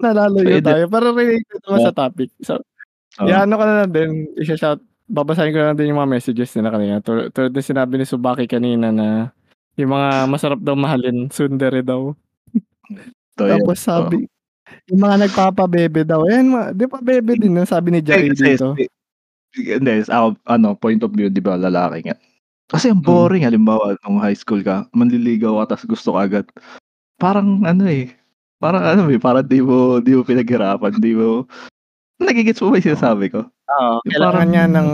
Nalalayo 0.00 0.58
Pwede. 0.58 0.62
tayo, 0.62 0.84
pero 0.90 1.06
related 1.14 1.58
naman 1.66 1.80
sa 1.82 1.94
topic. 1.94 2.30
So, 2.42 2.62
Oo. 3.20 3.26
i-aano 3.28 3.54
ko 3.58 3.64
na 3.66 3.76
lang 3.84 3.92
din, 3.94 4.10
i-sho-shout 4.38 4.80
babasahin 5.10 5.52
ko 5.54 5.58
na 5.62 5.66
lang 5.72 5.78
din 5.80 5.90
yung 5.92 6.00
mga 6.04 6.12
messages 6.20 6.52
nila 6.56 6.70
kanina. 6.74 6.94
Tu 7.02 7.32
tulad 7.34 7.52
ng 7.54 7.64
sinabi 7.64 7.94
ni 7.98 8.04
Tsubaki 8.06 8.46
kanina 8.46 8.92
na 8.94 9.32
yung 9.78 9.90
mga 9.94 10.28
masarap 10.30 10.60
daw 10.62 10.74
mahalin, 10.78 11.28
tsundere 11.32 11.82
daw. 11.82 12.14
Yan, 13.38 13.60
Tapos 13.62 13.78
sabi, 13.82 14.26
yung 14.88 15.00
mga 15.04 15.16
nagpapabebe 15.28 16.00
daw, 16.04 16.24
ayan 16.28 16.46
ma 16.52 16.62
di 16.72 16.84
ba 16.88 16.98
bebe 17.02 17.36
din 17.36 17.52
no, 17.54 17.64
sabi 17.68 17.92
ni 17.92 18.00
Jackie 18.00 18.32
kasi 18.32 18.56
dito. 18.56 18.72
hindi 19.56 19.92
ako 20.06 20.28
ano, 20.48 20.68
point 20.76 21.00
of 21.02 21.12
view 21.16 21.28
'di 21.32 21.40
ba 21.44 21.56
lalaki 21.56 22.08
nga. 22.08 22.16
Kasi 22.68 22.92
ang 22.92 23.00
Hmm. 23.00 23.08
boring 23.08 23.44
halimbawa 23.48 23.96
nung 24.04 24.20
high 24.20 24.36
school 24.36 24.60
ka, 24.60 24.84
manliligaw 24.92 25.64
ka 25.64 25.74
ta's 25.76 25.84
gusto 25.88 26.14
ka 26.16 26.20
agad. 26.28 26.46
Parang 27.20 27.64
ano, 27.64 27.88
eh, 27.88 28.12
parang 28.60 28.84
ano, 28.84 29.02
eh, 29.08 29.16
parang 29.20 29.44
di 29.46 29.60
mo 29.64 29.98
di 30.04 30.12
mo 30.16 30.22
pinaghirapan, 30.24 31.00
di 31.00 31.16
mo 31.16 31.48
nage-gets 32.20 32.60
mo 32.62 32.72
ba 32.74 32.78
yung 32.80 32.88
sinasabi 32.92 33.26
ko? 33.32 33.40
Oo, 33.48 33.94
Yung 34.04 34.12
kailangan 34.12 34.46
parang 34.46 34.48
niya 34.52 34.64
ng 34.68 34.88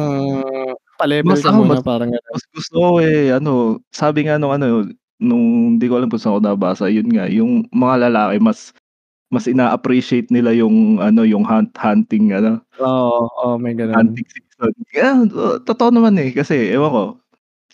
pa-level 0.98 1.28
mas 1.34 1.42
ka 1.42 1.50
ako, 1.50 1.58
muna 1.58 1.78
mas 1.78 1.82
parang 1.82 2.10
gano'n. 2.14 2.34
mas 2.34 2.44
gusto 2.54 2.74
ko, 2.78 2.88
eh, 3.02 3.30
ano, 3.34 3.52
sabi 3.90 4.26
nga 4.26 4.37
nung 4.38 4.54
ano, 4.54 4.87
nung 5.18 5.76
di 5.80 5.87
ko 5.90 5.98
alam 5.98 6.10
kung 6.10 6.20
saan 6.20 6.38
ko 6.38 6.42
nabasa, 6.42 6.87
yun 6.90 7.08
nga, 7.10 7.26
yung 7.30 7.66
mga 7.74 8.08
lalaki 8.10 8.37
mas 8.42 8.70
mas 9.35 9.51
ina-appreciate 9.51 10.31
nila 10.31 10.55
yung 10.55 11.03
ano, 11.03 11.27
yung 11.27 11.42
hunt 11.42 11.75
hunting 11.77 12.31
ano, 12.31 12.62
Oo, 12.79 13.27
oo, 13.27 13.59
may 13.59 13.75
gano'n. 13.75 13.94
hunting 14.14 14.27
season. 14.31 14.73
Kaya 14.94 15.27
totoo 15.66 15.90
naman, 15.90 16.14
eh, 16.23 16.31
kasi 16.31 16.70
ewan 16.70 16.90
ko, 16.94 17.05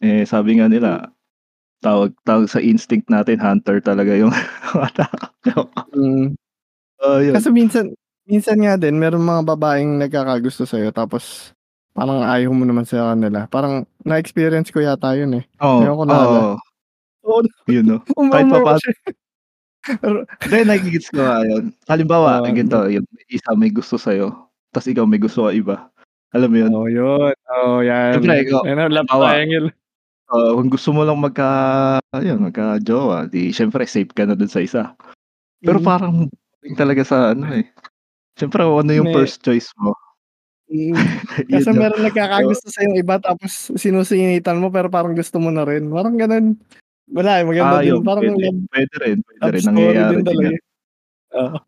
eh, 0.01 0.25
sabi 0.25 0.57
nga 0.61 0.67
nila, 0.73 1.13
tawag 1.85 2.13
tawag 2.29 2.49
sa 2.49 2.61
instinct 2.61 3.09
natin 3.13 3.41
hunter 3.41 3.81
talaga 3.85 4.13
yung. 4.17 4.33
Mm. 5.97 6.37
Oo, 7.03 7.19
yun. 7.25 7.35
Kasi 7.35 7.49
minsan 7.51 7.87
minsan 8.29 8.59
nga 8.63 8.77
din 8.79 8.95
merong 9.01 9.25
mga 9.25 9.43
babaeng 9.57 9.99
nagkakagusto 9.99 10.63
sa'yo 10.69 10.95
tapos 10.95 11.51
parang 11.97 12.23
ayaw 12.23 12.53
mo 12.55 12.63
naman 12.69 12.87
sa 12.87 13.11
kanila. 13.13 13.49
Parang 13.51 13.83
na-experience 14.07 14.71
ko 14.71 14.79
yata 14.85 15.17
yun, 15.19 15.43
eh. 15.43 15.45
Oo, 15.59 15.83
Ewan 15.83 15.97
ko 15.99 16.05
naalala. 16.07 16.41
oo. 16.41 16.57
Oo, 17.27 17.41
Yun 17.69 17.85
'no, 17.87 17.99
kahit 18.33 18.47
kasi. 18.49 18.89
Pero 18.95 19.30
Hindi, 20.45 20.59
nage-gets 20.69 21.09
ko 21.13 21.25
nga 21.25 21.41
yun. 21.49 21.73
Halimbawa, 21.89 22.41
Oo. 22.45 22.53
ganito, 22.53 22.79
yung 22.91 23.07
isa 23.33 23.53
may 23.57 23.73
gusto 23.73 23.97
sa'yo, 23.97 24.49
ta's 24.75 24.87
ikaw 24.89 25.09
may 25.09 25.21
gusto 25.21 25.49
ka 25.49 25.53
iba. 25.57 25.77
Alam 26.37 26.49
mo 26.53 26.57
yun? 26.61 26.71
Oo, 26.77 26.87
yun. 26.89 27.33
Oo, 27.35 27.81
yan. 27.83 28.21
Siyempre 28.21 28.35
ikaw, 28.45 28.61
Ano, 28.69 28.83
love 28.93 29.09
triangle. 29.09 29.69
oo, 30.33 30.49
kung 30.61 30.71
gusto 30.73 30.91
mo 30.95 31.03
lang 31.05 31.19
magka 31.21 31.49
ayun, 32.15 32.41
magka-jowa, 32.51 33.29
di 33.31 33.51
siyempre 33.55 33.85
safe 33.89 34.11
ka 34.15 34.25
na 34.29 34.37
dun 34.39 34.51
sa 34.51 34.63
isa. 34.63 34.95
Pero 35.65 35.79
Mm. 35.83 35.87
parang 35.87 36.15
talaga 36.77 37.03
sa 37.07 37.19
ano, 37.37 37.51
eh, 37.55 37.67
siyempre 38.39 38.63
kung 38.65 38.81
ano 38.87 38.93
yung 38.95 39.11
May 39.11 39.17
first 39.17 39.43
choice 39.45 39.71
mo. 39.81 39.95
Mm. 40.71 40.95
'no? 41.51 41.83
meron 41.83 42.03
nagkakagusto 42.07 42.69
sa'yong 42.71 42.97
iba 43.03 43.17
tapos 43.19 43.73
sinusingitan 43.75 44.61
mo 44.63 44.71
pero 44.71 44.87
parang 44.93 45.15
gusto 45.17 45.39
mo 45.43 45.51
na 45.51 45.65
rin, 45.67 45.89
parang 45.91 46.15
gano'n. 46.19 46.55
Wala, 47.11 47.43
eh, 47.43 47.45
maganda 47.47 47.77
Ah, 47.79 47.83
din 47.83 47.91
yun 47.91 48.03
parang 48.07 48.23
puwede. 48.23 48.45
love 48.47 48.61
Puwede 48.71 48.95
rin, 49.03 49.17
puwede 49.27 49.41
love 49.43 49.55
rin, 49.55 49.65
nangyayari 49.67 50.13
din 50.15 50.23
talaga. 50.27 50.49
Oo. 51.35 51.59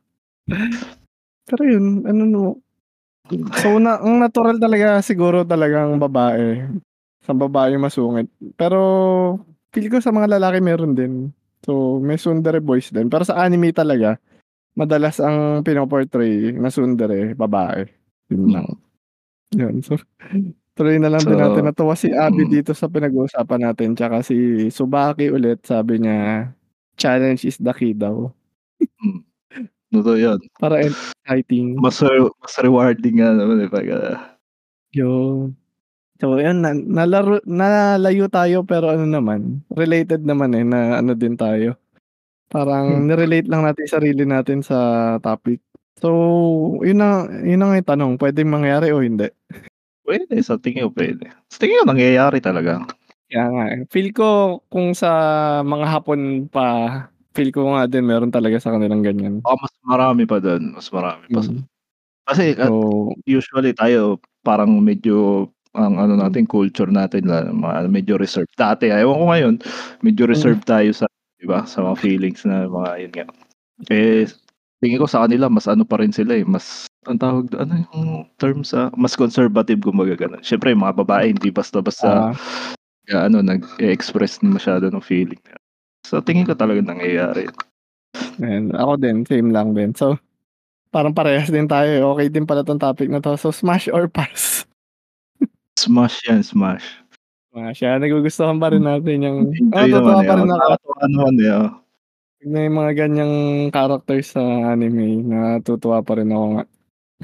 Pero 1.51 1.63
yun, 1.67 1.87
ano 2.07 2.23
'no, 2.27 2.43
so 3.59 3.79
na 3.83 3.99
ang 4.03 4.19
natural 4.23 4.59
talaga 4.63 5.03
siguro 5.03 5.43
talagang 5.47 5.99
babae, 5.99 6.63
sa 7.27 7.33
babae 7.35 7.75
masungit. 7.79 8.29
Pero 8.59 8.79
feel 9.75 9.89
ko 9.91 9.99
sa 10.03 10.15
mga 10.15 10.39
lalaki 10.39 10.59
meron 10.63 10.95
din. 10.95 11.15
So, 11.67 11.99
may 12.03 12.19
tsundere 12.19 12.59
boys 12.59 12.91
din. 12.91 13.07
Pero 13.11 13.23
sa 13.23 13.39
anime 13.43 13.71
talaga, 13.75 14.19
madalas 14.79 15.19
ang 15.23 15.63
pino-portray 15.67 16.55
na 16.59 16.71
tsundere 16.71 17.35
babae, 17.35 17.87
yun 18.33 18.45
lang. 18.55 18.69
'Yun 19.55 19.83
so, 19.85 19.99
tuloy 20.77 20.97
na 21.01 21.09
lang 21.13 21.23
din 21.25 21.37
natin. 21.39 21.63
So 21.63 21.69
Natuwa 21.69 21.95
si 21.97 22.09
Abby 22.13 22.45
mm. 22.49 22.53
dito 22.53 22.73
sa 22.73 22.89
pinag-uusapan 22.89 23.61
natin 23.71 23.95
'tsaka 23.97 24.25
si 24.25 24.69
Tsubaki 24.73 25.29
ulit 25.33 25.63
sabi 25.67 26.01
niya, 26.03 26.51
"Challenge 27.01 27.41
is 27.45 27.59
the 27.61 27.73
key" 27.77 27.93
daw. 27.97 28.31
Hmm, 29.01 29.23
totoo 29.95 30.17
'yan. 30.19 30.39
Para 30.61 30.83
exciting. 30.85 31.77
Mas 31.81 32.01
re 32.03 32.19
mas 32.43 32.55
rewarding 32.61 33.17
nga 33.23 33.31
naman, 33.37 33.63
eh, 33.65 33.71
pagka 33.71 33.99
'Yun. 34.97 35.57
So 36.23 36.39
ayun 36.39 36.63
na 36.65 36.73
nalaro 36.77 37.43
nalayo 37.49 38.31
tayo 38.31 38.63
pero 38.67 38.91
ano 38.95 39.05
naman, 39.09 39.61
related 39.75 40.23
naman, 40.25 40.55
eh, 40.57 40.65
na 40.67 41.01
ano 41.03 41.13
din 41.19 41.35
tayo. 41.37 41.75
Hmm. 41.77 42.53
Parang 42.53 42.87
ni-relate 43.09 43.49
lang 43.51 43.65
natin 43.67 43.87
sarili 43.89 44.25
natin 44.29 44.61
sa 44.65 45.17
topic. 45.25 45.61
So 46.03 46.11
'yun 46.85 47.01
na 47.03 47.27
'yun 47.45 47.59
na 47.63 47.67
nga 47.73 47.79
yung 47.81 47.91
tanong, 47.95 48.13
puwedeng 48.21 48.51
mangyari 48.53 48.93
o 48.95 49.01
hindi? 49.03 49.29
Puwede, 50.05 50.35
sa 50.43 50.59
tingin 50.59 50.91
ko 50.91 50.91
puwede. 50.91 51.31
Sa 51.47 51.63
tingin 51.63 51.79
ko 51.79 51.87
nangyayari 51.87 52.43
talaga. 52.43 52.83
Kaya 53.31 53.45
nga, 53.55 53.65
eh. 53.71 53.81
Feel 53.93 54.11
ko 54.11 54.59
kung 54.67 54.93
sa 54.99 55.09
mga 55.63 55.87
Hapon 55.87 56.51
pa, 56.51 56.67
feel 57.39 57.55
ko 57.55 57.71
nga 57.79 57.87
din 57.87 58.05
meron 58.11 58.35
talaga 58.35 58.59
sa 58.59 58.75
kanilang 58.75 59.07
ganiyan. 59.07 59.47
Baka 59.47 59.57
mas 59.63 59.75
marami 59.87 60.23
pa 60.27 60.39
dun, 60.43 60.75
mas 60.75 60.89
marami 60.91 61.27
pa 61.31 61.41
Mm. 61.43 61.63
kasi 62.29 62.55
So 62.59 63.11
usually 63.27 63.73
tayo 63.75 64.19
parang 64.47 64.79
medyo 64.83 65.49
ang 65.75 65.99
ano 65.99 66.15
natin 66.19 66.47
culture 66.47 66.91
natin 66.91 67.27
la 67.31 67.47
medyo 67.91 68.17
reserved. 68.21 68.53
Dati, 68.59 68.91
ewan 68.93 69.19
ko 69.19 69.27
ngayon, 69.33 69.55
medyo 70.07 70.25
Mm. 70.29 70.33
reserved 70.35 70.65
tayo 70.69 70.91
sa 70.95 71.07
'di 71.41 71.47
ba, 71.51 71.65
sa 71.67 71.83
mga 71.87 71.97
feelings 72.01 72.43
na 72.47 72.67
mga 72.71 72.91
'yun 73.03 73.13
nga. 73.17 73.27
Eh, 73.93 74.27
tingin 74.83 75.01
ko 75.03 75.09
sa 75.11 75.25
kanila 75.27 75.49
mas 75.53 75.67
ano 75.71 75.85
pa 75.89 75.99
rin 76.03 76.13
sila, 76.15 76.37
eh, 76.39 76.47
mas 76.47 76.87
anong 77.07 77.19
tawag 77.23 77.45
dun, 77.51 77.59
ano 77.67 77.73
yung 77.91 78.07
term 78.39 78.63
sa 78.63 78.91
mas 78.95 79.19
conservative 79.19 79.83
kumbaga 79.83 80.15
gano'n. 80.15 80.43
Siyempre 80.47 80.71
yung 80.71 80.87
mga 80.87 81.03
babae 81.03 81.35
hindi 81.35 81.51
basta-basta 81.51 82.31
Ah. 82.31 82.35
ano 83.13 83.43
nag-e-express 83.45 84.41
masyado 84.47 84.89
ng 84.91 85.03
feeling. 85.05 85.41
So 86.07 86.23
tingin 86.23 86.47
ko 86.49 86.55
talagang 86.57 86.89
nangyayari. 86.91 87.49
Ayan, 88.43 88.73
ako 88.77 88.93
din 89.01 89.17
same 89.29 89.51
lang 89.55 89.75
din. 89.77 89.93
So, 89.97 90.17
parang 90.93 91.15
parehas 91.17 91.51
din 91.53 91.69
tayo, 91.71 91.89
eh, 91.91 92.03
okey 92.05 92.29
din 92.33 92.47
pala 92.49 92.63
'tong 92.67 92.81
topic 92.83 93.09
na 93.13 93.21
'to. 93.23 93.37
So 93.41 93.51
smash 93.55 93.89
or 93.93 94.09
pass? 94.09 94.67
Smash 95.79 96.21
'yan, 96.29 96.43
smash. 96.45 96.87
Smash, 97.53 97.85
ah, 97.85 98.01
nagugustuhan 98.01 98.57
pa 98.57 98.73
rin 98.73 98.81
natin 98.81 99.17
yung 99.29 99.39
naman, 99.93 100.17
natutuwa 100.17 100.25
eh, 100.25 100.29
pa 100.29 100.35
rin 100.41 100.49
ako. 100.49 100.73
nakakatuwa 100.73 101.05
naman, 101.13 101.35
eh, 101.43 101.51
oo. 101.53 101.69
May 102.41 102.67
mga 102.73 102.91
ganiyang 102.97 103.35
characters 103.75 104.33
sa 104.33 104.41
anime, 104.73 105.21
natutuwa 105.29 106.01
pa 106.01 106.17
rin 106.17 106.33
ako 106.33 106.47
nga. 106.57 106.63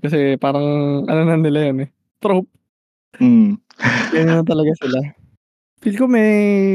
Kasi 0.03 0.39
parang 0.39 0.67
ano 1.09 1.21
na 1.27 1.37
nila 1.39 1.59
'yun, 1.71 1.79
eh, 1.87 1.91
trope. 2.23 2.49
Mm. 3.23 3.59
Ganiyan 4.13 4.41
na 4.41 4.47
talaga 4.47 4.73
sila. 4.81 4.99
Feel 5.85 5.97
ko 6.01 6.07
may 6.11 6.31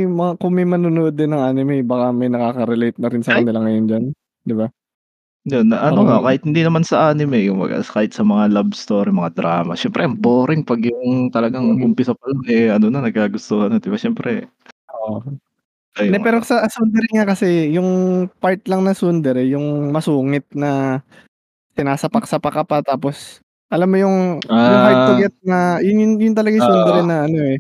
mga 0.07 0.39
kung 0.41 0.53
may 0.55 0.67
manonood 0.67 1.15
din 1.17 1.33
ng 1.35 1.43
anime 1.43 1.83
baka 1.85 2.11
may 2.15 2.29
nakaka-relate 2.31 2.97
na 3.01 3.09
rin 3.11 3.23
sa 3.25 3.35
Ay. 3.35 3.43
kanila 3.43 3.59
ngayon 3.65 3.85
diyan, 3.89 4.05
'di 4.47 4.55
ba? 4.57 4.67
'Yun, 5.45 5.67
ano 5.75 6.01
nga 6.07 6.17
kahit 6.23 6.43
hindi 6.47 6.63
naman 6.63 6.87
sa 6.87 7.11
anime 7.11 7.51
kumbaga 7.51 7.83
kahit 7.83 8.15
sa 8.15 8.23
mga 8.23 8.47
love 8.55 8.71
story, 8.77 9.11
mga 9.11 9.35
drama, 9.35 9.75
siyempre 9.75 10.07
ang 10.07 10.15
boring 10.15 10.63
'pag 10.63 10.79
yung 10.87 11.33
talagang 11.35 11.67
Mm. 11.67 11.91
umpisa 11.91 12.15
pa 12.15 12.25
lang, 12.31 12.43
eh, 12.47 12.71
ano 12.71 12.87
na 12.93 13.03
nagkagustuhan 13.03 13.75
na 13.75 13.79
'di 13.83 13.91
ba 13.91 13.99
siyempre 13.99 14.47
Oo. 14.91 15.19
Hindi, 15.99 16.17
Ayun 16.17 16.23
pero 16.23 16.39
sa 16.45 16.65
Tsundere 16.69 17.07
nga 17.13 17.25
kasi 17.29 17.71
yung 17.75 17.89
part 18.41 18.61
lang 18.69 18.83
ng 18.87 18.95
Tsundere 18.97 19.43
yung 19.49 19.91
masungit 19.93 20.45
na 20.57 21.01
sinasapak-sapak 21.77 22.53
ka 22.53 22.63
pa 22.67 22.77
tapos 22.85 23.41
alam 23.73 23.89
mo 23.89 23.97
yung 23.97 24.17
yung 24.69 24.81
hard 24.81 25.01
to 25.07 25.13
Ah. 25.17 25.19
get 25.27 25.33
na 25.45 25.57
yun 25.81 25.97
yun 26.01 26.11
yun 26.31 26.35
talaga 26.37 26.55
yung 26.57 26.65
Tsundere 26.69 27.01
Oo. 27.03 27.09
na 27.09 27.17
ano, 27.25 27.37
eh, 27.41 27.57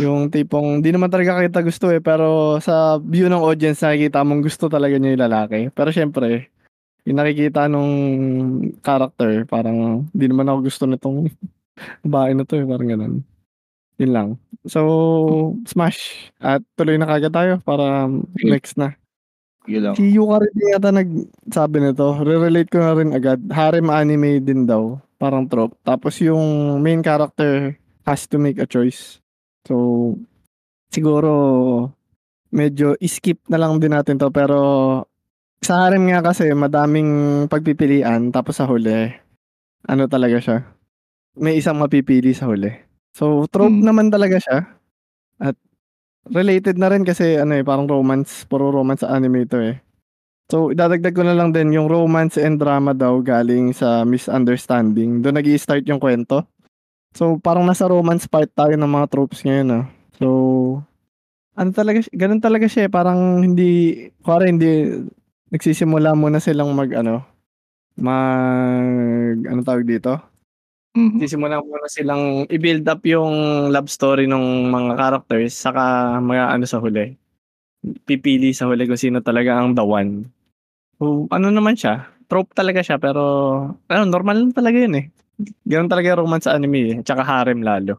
yung 0.00 0.28
tipong 0.32 0.80
di 0.84 0.90
naman 0.94 1.08
talaga 1.12 1.40
kita 1.44 1.60
gusto, 1.64 1.88
eh, 1.92 2.00
pero 2.04 2.58
sa 2.62 2.98
view 3.02 3.28
ng 3.32 3.42
audience 3.44 3.82
nakikita 3.84 4.22
mong 4.24 4.42
gusto 4.44 4.68
talaga 4.72 4.96
niya 4.98 5.14
yung 5.16 5.24
lalaki. 5.28 5.60
Pero 5.74 5.90
siyempre 5.94 6.50
yung 7.08 7.18
nakikita 7.20 7.66
nung 7.70 7.92
character 8.84 9.44
parang 9.50 10.06
di 10.14 10.26
naman 10.30 10.48
ako 10.50 10.58
gusto 10.68 10.84
nitong 10.88 11.28
babae 12.06 12.32
na 12.38 12.44
'to, 12.46 12.56
eh, 12.60 12.66
parang 12.68 12.88
gano'n. 12.90 13.14
'Yun 14.00 14.12
lang. 14.14 14.28
So, 14.68 14.80
smash 15.68 16.30
at 16.42 16.62
tuloy 16.78 16.96
na 17.00 17.08
kaagad 17.10 17.32
tayo 17.34 17.54
para 17.64 18.08
next 18.42 18.76
na. 18.80 18.96
Sige 19.66 19.78
lang. 19.78 19.94
Si 19.94 20.10
Yuka 20.10 20.42
rin 20.42 20.54
yata 20.74 20.90
nagsabi 20.90 21.76
nito, 21.78 22.18
re-relate 22.18 22.66
ko 22.66 22.78
na 22.82 22.92
rin 22.98 23.10
agad, 23.14 23.38
harem 23.54 23.86
anime 23.94 24.42
din 24.42 24.66
daw, 24.66 24.98
parang 25.22 25.46
trope. 25.46 25.78
Tapos 25.86 26.18
yung 26.18 26.78
main 26.82 26.98
character 26.98 27.78
has 28.02 28.26
to 28.26 28.42
make 28.42 28.58
a 28.58 28.66
choice. 28.66 29.22
So, 29.62 30.18
siguro 30.90 31.32
medyo 32.52 32.96
i-skip 33.02 33.42
na 33.50 33.58
lang 33.60 33.78
din 33.82 33.94
natin 33.94 34.18
'to 34.20 34.30
pero 34.30 34.58
sa 35.64 35.86
harem 35.88 36.06
nga 36.10 36.20
kasi 36.22 36.50
madaming 36.54 37.44
pagpipilian 37.50 38.30
tapos 38.34 38.58
sa 38.60 38.66
huli 38.68 39.10
ano 39.88 40.04
talaga 40.10 40.38
siya, 40.42 40.58
may 41.38 41.58
isang 41.60 41.78
mapipili 41.80 42.32
sa 42.36 42.46
huli. 42.50 42.70
So, 43.16 43.46
trope 43.50 43.72
Hmm. 43.74 43.86
naman 43.86 44.08
talaga 44.14 44.38
siya 44.42 44.58
at 45.42 45.56
related 46.30 46.78
na 46.78 46.92
rin 46.92 47.02
kasi 47.02 47.38
ano, 47.40 47.56
eh, 47.58 47.64
parang 47.66 47.88
romance, 47.90 48.46
puro 48.46 48.70
romance 48.70 49.02
anime 49.02 49.46
'to, 49.48 49.58
eh. 49.58 49.76
So, 50.52 50.70
idadagdag 50.70 51.16
ko 51.16 51.24
na 51.24 51.32
lang 51.34 51.50
din 51.56 51.72
yung 51.72 51.88
romance 51.88 52.36
and 52.36 52.60
drama 52.60 52.92
daw 52.92 53.18
galing 53.24 53.72
sa 53.72 54.04
misunderstanding, 54.04 55.24
dun 55.24 55.38
nag-i-start 55.40 55.86
yung 55.88 55.98
kuwento. 56.02 56.44
So, 57.16 57.40
parang 57.40 57.64
nasa 57.68 57.88
romance 57.88 58.28
part 58.28 58.48
tayo 58.52 58.74
ng 58.76 58.88
mga 58.88 59.06
tropes 59.12 59.42
ngayon, 59.44 59.68
ah. 59.82 59.84
So, 60.20 60.26
ano 61.56 61.70
talaga 61.74 62.00
gano'n 62.12 62.42
talaga 62.42 62.66
siya, 62.70 62.88
eh, 62.88 62.92
parang 62.92 63.42
hindi 63.44 64.06
kunwari 64.24 64.46
hindi 64.52 64.70
nagsisimula 65.52 66.16
muna 66.16 66.40
silang 66.40 66.72
mag-ano, 66.72 67.24
mag 68.00 69.36
anong 69.46 69.66
tawag 69.66 69.86
dito? 69.88 70.31
Mhm. 70.92 71.24
Sisimulan 71.24 71.64
muna 71.64 71.88
silang 71.88 72.44
i-build 72.52 72.84
up 72.84 73.00
yung 73.08 73.32
love 73.72 73.88
story 73.88 74.28
nung 74.28 74.68
mga 74.68 74.92
characters 75.00 75.56
saka 75.56 75.80
mag-aano 76.20 76.68
sa 76.68 76.76
huli, 76.84 77.16
pipili 78.04 78.52
sa 78.52 78.68
huli 78.68 78.84
kung 78.84 79.00
sino 79.00 79.24
talaga 79.24 79.56
ang 79.60 79.72
the 79.72 79.84
one. 79.84 80.28
So, 81.00 81.28
ano 81.32 81.48
naman 81.52 81.76
siya, 81.80 82.08
trope 82.28 82.52
talaga 82.52 82.84
siya 82.84 83.00
pero 83.00 83.22
ano 83.88 84.02
normal 84.08 84.36
lang 84.40 84.52
talaga 84.56 84.78
yun, 84.80 84.96
eh. 85.00 85.06
Gano'n 85.66 85.90
talaga 85.90 86.12
yung 86.14 86.22
romance 86.28 86.46
sa 86.48 86.54
anime, 86.56 86.80
eh, 86.92 86.96
tsaka 87.04 87.24
harem 87.24 87.64
lalo. 87.64 87.98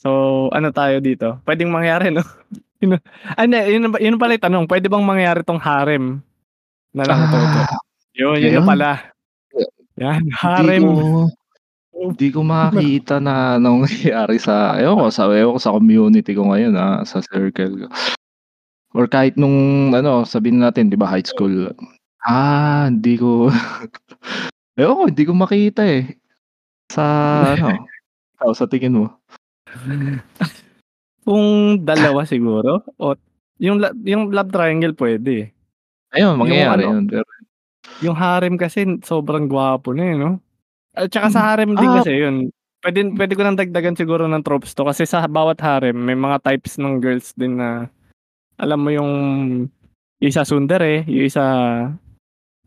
So, 0.00 0.10
ano 0.52 0.72
tayo 0.74 1.00
dito, 1.04 1.40
puwedeng 1.44 1.72
mangyari 1.72 2.10
'no? 2.12 2.22
Yun 2.84 3.00
hindi 3.40 3.58
yun 3.72 3.88
yun 3.96 4.16
pala 4.20 4.36
yung 4.36 4.44
tanong, 4.44 4.64
puwede 4.68 4.86
bang 4.92 5.04
mangyari 5.06 5.40
'tong 5.46 5.58
harem 5.62 6.20
na 6.94 7.04
nakatutok? 7.08 7.64
Ah, 7.68 7.80
Yun, 8.16 8.36
yun 8.42 8.52
na 8.56 8.62
ayun. 8.62 8.66
pala. 8.66 8.90
Yan, 10.00 10.22
Hindi 10.26 10.32
ko 10.32 10.36
harem. 10.38 10.84
Hindi 12.04 12.28
ko 12.28 12.44
makita 12.44 13.16
na 13.16 13.56
nangyayari 13.56 14.36
sa 14.36 14.76
ewan 14.76 15.00
ko 15.00 15.08
sa 15.08 15.32
ewan 15.32 15.56
ko 15.56 15.60
sa 15.60 15.72
community 15.72 16.36
ko 16.36 16.52
ngayon, 16.52 16.76
ah, 16.76 17.00
sa 17.08 17.24
circle 17.24 17.86
ko. 17.86 17.88
Or 18.94 19.08
kahit 19.08 19.40
nung 19.40 19.90
ano 19.96 20.28
sabihin 20.28 20.60
natin 20.60 20.92
'di 20.92 21.00
ba 21.00 21.08
high 21.08 21.24
school, 21.24 21.72
ah, 22.28 22.92
hindi 22.92 23.16
ko 23.16 23.48
ewan 24.80 24.94
ko 25.00 25.02
hindi 25.08 25.24
ko 25.24 25.32
makita, 25.32 25.82
eh. 25.88 26.20
Sa 26.92 27.04
ano, 27.56 27.72
ikaw 28.36 28.52
sa 28.52 28.68
tingin 28.68 29.00
mo? 29.00 29.06
Kung 31.24 31.80
dalawa 31.88 32.28
siguro 32.28 32.84
o 33.00 33.16
yung 33.56 33.80
yung 34.04 34.28
love 34.28 34.52
triangle 34.52 34.92
puwede, 34.92 35.32
eh. 35.32 35.48
Ayun, 36.14 36.36
Yung 36.36 36.40
mangyayari 36.44 36.84
ano 36.84 37.00
yun 37.00 37.06
pero 37.08 37.26
yung 38.04 38.16
harem 38.16 38.54
kasi 38.60 38.84
sobrang 39.02 39.48
gwapo 39.48 39.96
na, 39.96 40.04
eh, 40.04 40.14
'no? 40.14 40.43
At 40.94 41.10
tsaka 41.10 41.28
sa 41.34 41.42
harem 41.52 41.74
din 41.74 41.90
ah 41.90 41.98
kasi 42.00 42.12
yun, 42.22 42.36
puwede 42.78 43.00
puwede 43.18 43.34
ko 43.34 43.42
ng 43.42 43.58
dagdagan 43.58 43.98
siguro 43.98 44.30
ng 44.30 44.46
tropes 44.46 44.72
'to 44.78 44.86
kasi 44.86 45.02
sa 45.04 45.26
bawat 45.26 45.58
harem 45.58 45.98
may 45.98 46.14
mga 46.14 46.38
types 46.46 46.78
ng 46.78 47.02
girls 47.02 47.34
din 47.34 47.58
na 47.58 47.90
alam 48.58 48.78
mo 48.80 48.90
yung 48.94 49.12
isa 50.22 50.46
tsundere, 50.46 51.02
yung 51.10 51.26
isa 51.26 51.44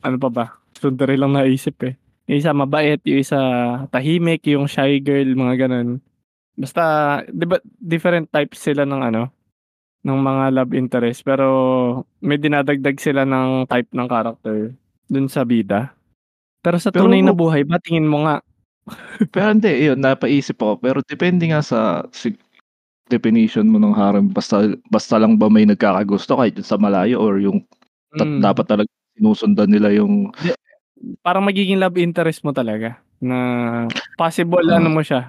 ano 0.04 0.18
pa 0.22 0.30
ba, 0.30 0.46
tsundere 0.78 1.18
lang 1.18 1.34
naisip, 1.34 1.80
eh. 1.88 1.96
Yung 2.30 2.40
isa 2.44 2.52
mabait, 2.54 3.00
yung 3.08 3.20
isa 3.24 3.40
tahimik, 3.90 4.46
yung 4.52 4.68
shy 4.70 5.00
girl, 5.02 5.26
mga 5.34 5.68
gano'n. 5.68 5.98
Basta 6.60 6.84
'di 7.28 7.46
ba 7.50 7.58
different 7.82 8.30
types 8.32 8.62
sila 8.62 8.84
ng 8.86 9.02
ano, 9.02 9.32
ng 10.06 10.20
mga 10.22 10.46
love 10.56 10.74
interest 10.78 11.26
pero 11.28 11.48
may 12.24 12.38
dinadagdag 12.40 12.98
sila 13.02 13.26
ng 13.26 13.66
type 13.68 13.90
ng 13.96 14.08
character 14.10 14.58
dun 15.10 15.28
sa 15.32 15.44
bida. 15.48 15.97
Pero 16.68 16.78
sa 16.78 16.92
tunay 16.92 17.24
na 17.24 17.32
Pero 17.32 17.40
buhay 17.40 17.64
ba 17.64 17.80
tingin 17.80 18.04
mo 18.04 18.28
nga? 18.28 18.44
Pero 19.32 19.56
hindi, 19.56 19.72
iyon 19.88 20.00
napaisip 20.00 20.60
ako 20.60 20.76
pero 20.80 21.00
depende 21.04 21.48
nga 21.48 21.64
sa 21.64 22.04
sig 22.12 22.36
definition 23.08 23.68
mo 23.68 23.80
ng 23.80 23.96
harem 23.96 24.28
basta 24.28 24.68
basta 24.92 25.16
lang 25.16 25.40
ba 25.40 25.48
may 25.48 25.64
nagkakagusto 25.64 26.36
kahit 26.36 26.60
sa 26.62 26.76
malayo 26.76 27.24
or 27.24 27.40
yung 27.40 27.64
ta 28.16 28.24
Hmm. 28.24 28.40
dapat 28.44 28.66
talagang 28.68 29.00
sinusundan 29.16 29.72
nila 29.72 29.92
yung 29.96 30.32
parang 31.24 31.44
magiging 31.44 31.80
love 31.80 31.96
interest 31.96 32.44
mo 32.44 32.52
talaga 32.52 33.00
na 33.20 33.38
possible 34.16 34.64
ano 34.68 34.88
Ah. 34.88 34.96
mo 34.96 35.02
siya 35.04 35.22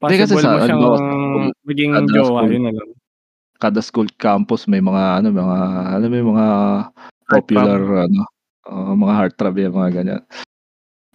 Hindi 0.00 0.16
kasi 0.20 0.34
Possible 0.34 0.42
sa 0.44 0.50
mo 0.50 0.58
siyang 0.62 0.82
school, 0.82 1.44
maging 1.66 1.92
kada 1.96 2.12
jowa, 2.12 2.40
school 2.40 2.52
yun 2.52 2.64
na 2.64 2.72
lang. 2.76 2.90
kada 3.58 3.80
school 3.82 4.08
campus 4.16 4.62
may 4.66 4.80
mga 4.80 5.04
ano, 5.22 5.28
mga 5.30 5.58
alam 5.96 6.08
mo 6.08 6.16
yung 6.16 6.30
mga 6.36 6.48
popular 7.28 7.80
ano, 8.06 8.22
oo, 8.68 8.90
mga 8.94 9.14
heartthrob, 9.16 9.54
yan 9.58 9.74
mga 9.74 9.90
ganyan. 9.92 10.22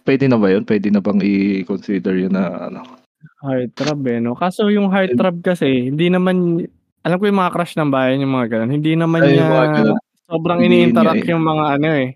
Puwede 0.04 0.28
na 0.28 0.36
ba 0.36 0.52
yun? 0.52 0.68
Puwede 0.68 0.92
na 0.92 1.00
bang 1.00 1.18
i-consider 1.24 2.12
yun 2.20 2.36
na 2.36 2.68
ano? 2.68 2.84
Heartthrob, 3.40 4.04
eh, 4.04 4.20
'no? 4.20 4.36
Kaso 4.36 4.68
yung 4.68 4.92
heartthrob 4.92 5.40
kasi 5.40 5.88
hindi 5.88 6.12
naman 6.12 6.60
alam 7.04 7.16
ko 7.16 7.24
yung 7.28 7.40
mga 7.40 7.52
crush 7.56 7.76
ng 7.76 7.88
bayan 7.88 8.20
yung 8.24 8.32
mga 8.36 8.48
gano'n, 8.52 8.70
hindi 8.72 8.92
naman 8.96 9.24
Ay, 9.24 9.36
niya 9.40 9.96
sobrang 10.24 10.60
Hindi 10.60 10.88
ini-interact 10.88 11.24
eh. 11.24 11.32
yung 11.36 11.44
mga 11.44 11.64
ano, 11.76 11.88
eh, 12.00 12.08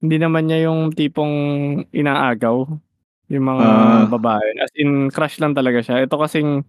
hindi 0.00 0.16
naman 0.16 0.42
niya 0.48 0.58
yung 0.68 0.80
tipong 0.96 1.34
inaagaw 1.92 2.56
yung 3.30 3.44
mga 3.46 3.64
Ah. 3.68 4.04
babae, 4.08 4.48
as 4.60 4.72
in 4.76 5.12
crush 5.12 5.36
lang 5.40 5.52
talaga 5.52 5.80
siya. 5.84 6.00
Ito 6.04 6.16
kasing 6.16 6.64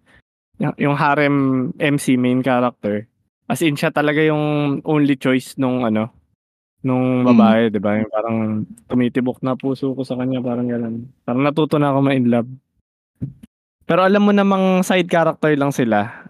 yung 0.78 0.95
harem 0.99 1.36
MC, 1.80 2.15
main 2.19 2.43
character, 2.43 3.07
as 3.47 3.63
in 3.63 3.76
siya 3.80 3.91
talaga 3.91 4.19
yung 4.24 4.78
only 4.84 5.15
choice 5.15 5.55
nung 5.55 5.84
ano, 5.84 6.11
nung 6.82 7.23
Mm. 7.23 7.27
babae, 7.34 7.61
'di 7.69 7.79
ba? 7.79 7.91
Yung 7.97 8.11
parang 8.11 8.38
tumitibok 8.88 9.41
na 9.41 9.53
puso 9.53 9.93
ko 9.93 10.01
sa 10.01 10.17
kanya, 10.17 10.41
parang 10.41 10.65
gano'n. 10.65 10.95
Parang 11.23 11.43
natuto 11.43 11.77
na 11.77 11.93
ako 11.93 11.99
ma-inlove. 12.01 12.49
Pero 13.86 14.01
alam 14.01 14.23
mo 14.23 14.32
namang 14.32 14.82
side 14.82 15.05
character 15.05 15.51
lang 15.53 15.69
sila. 15.69 16.25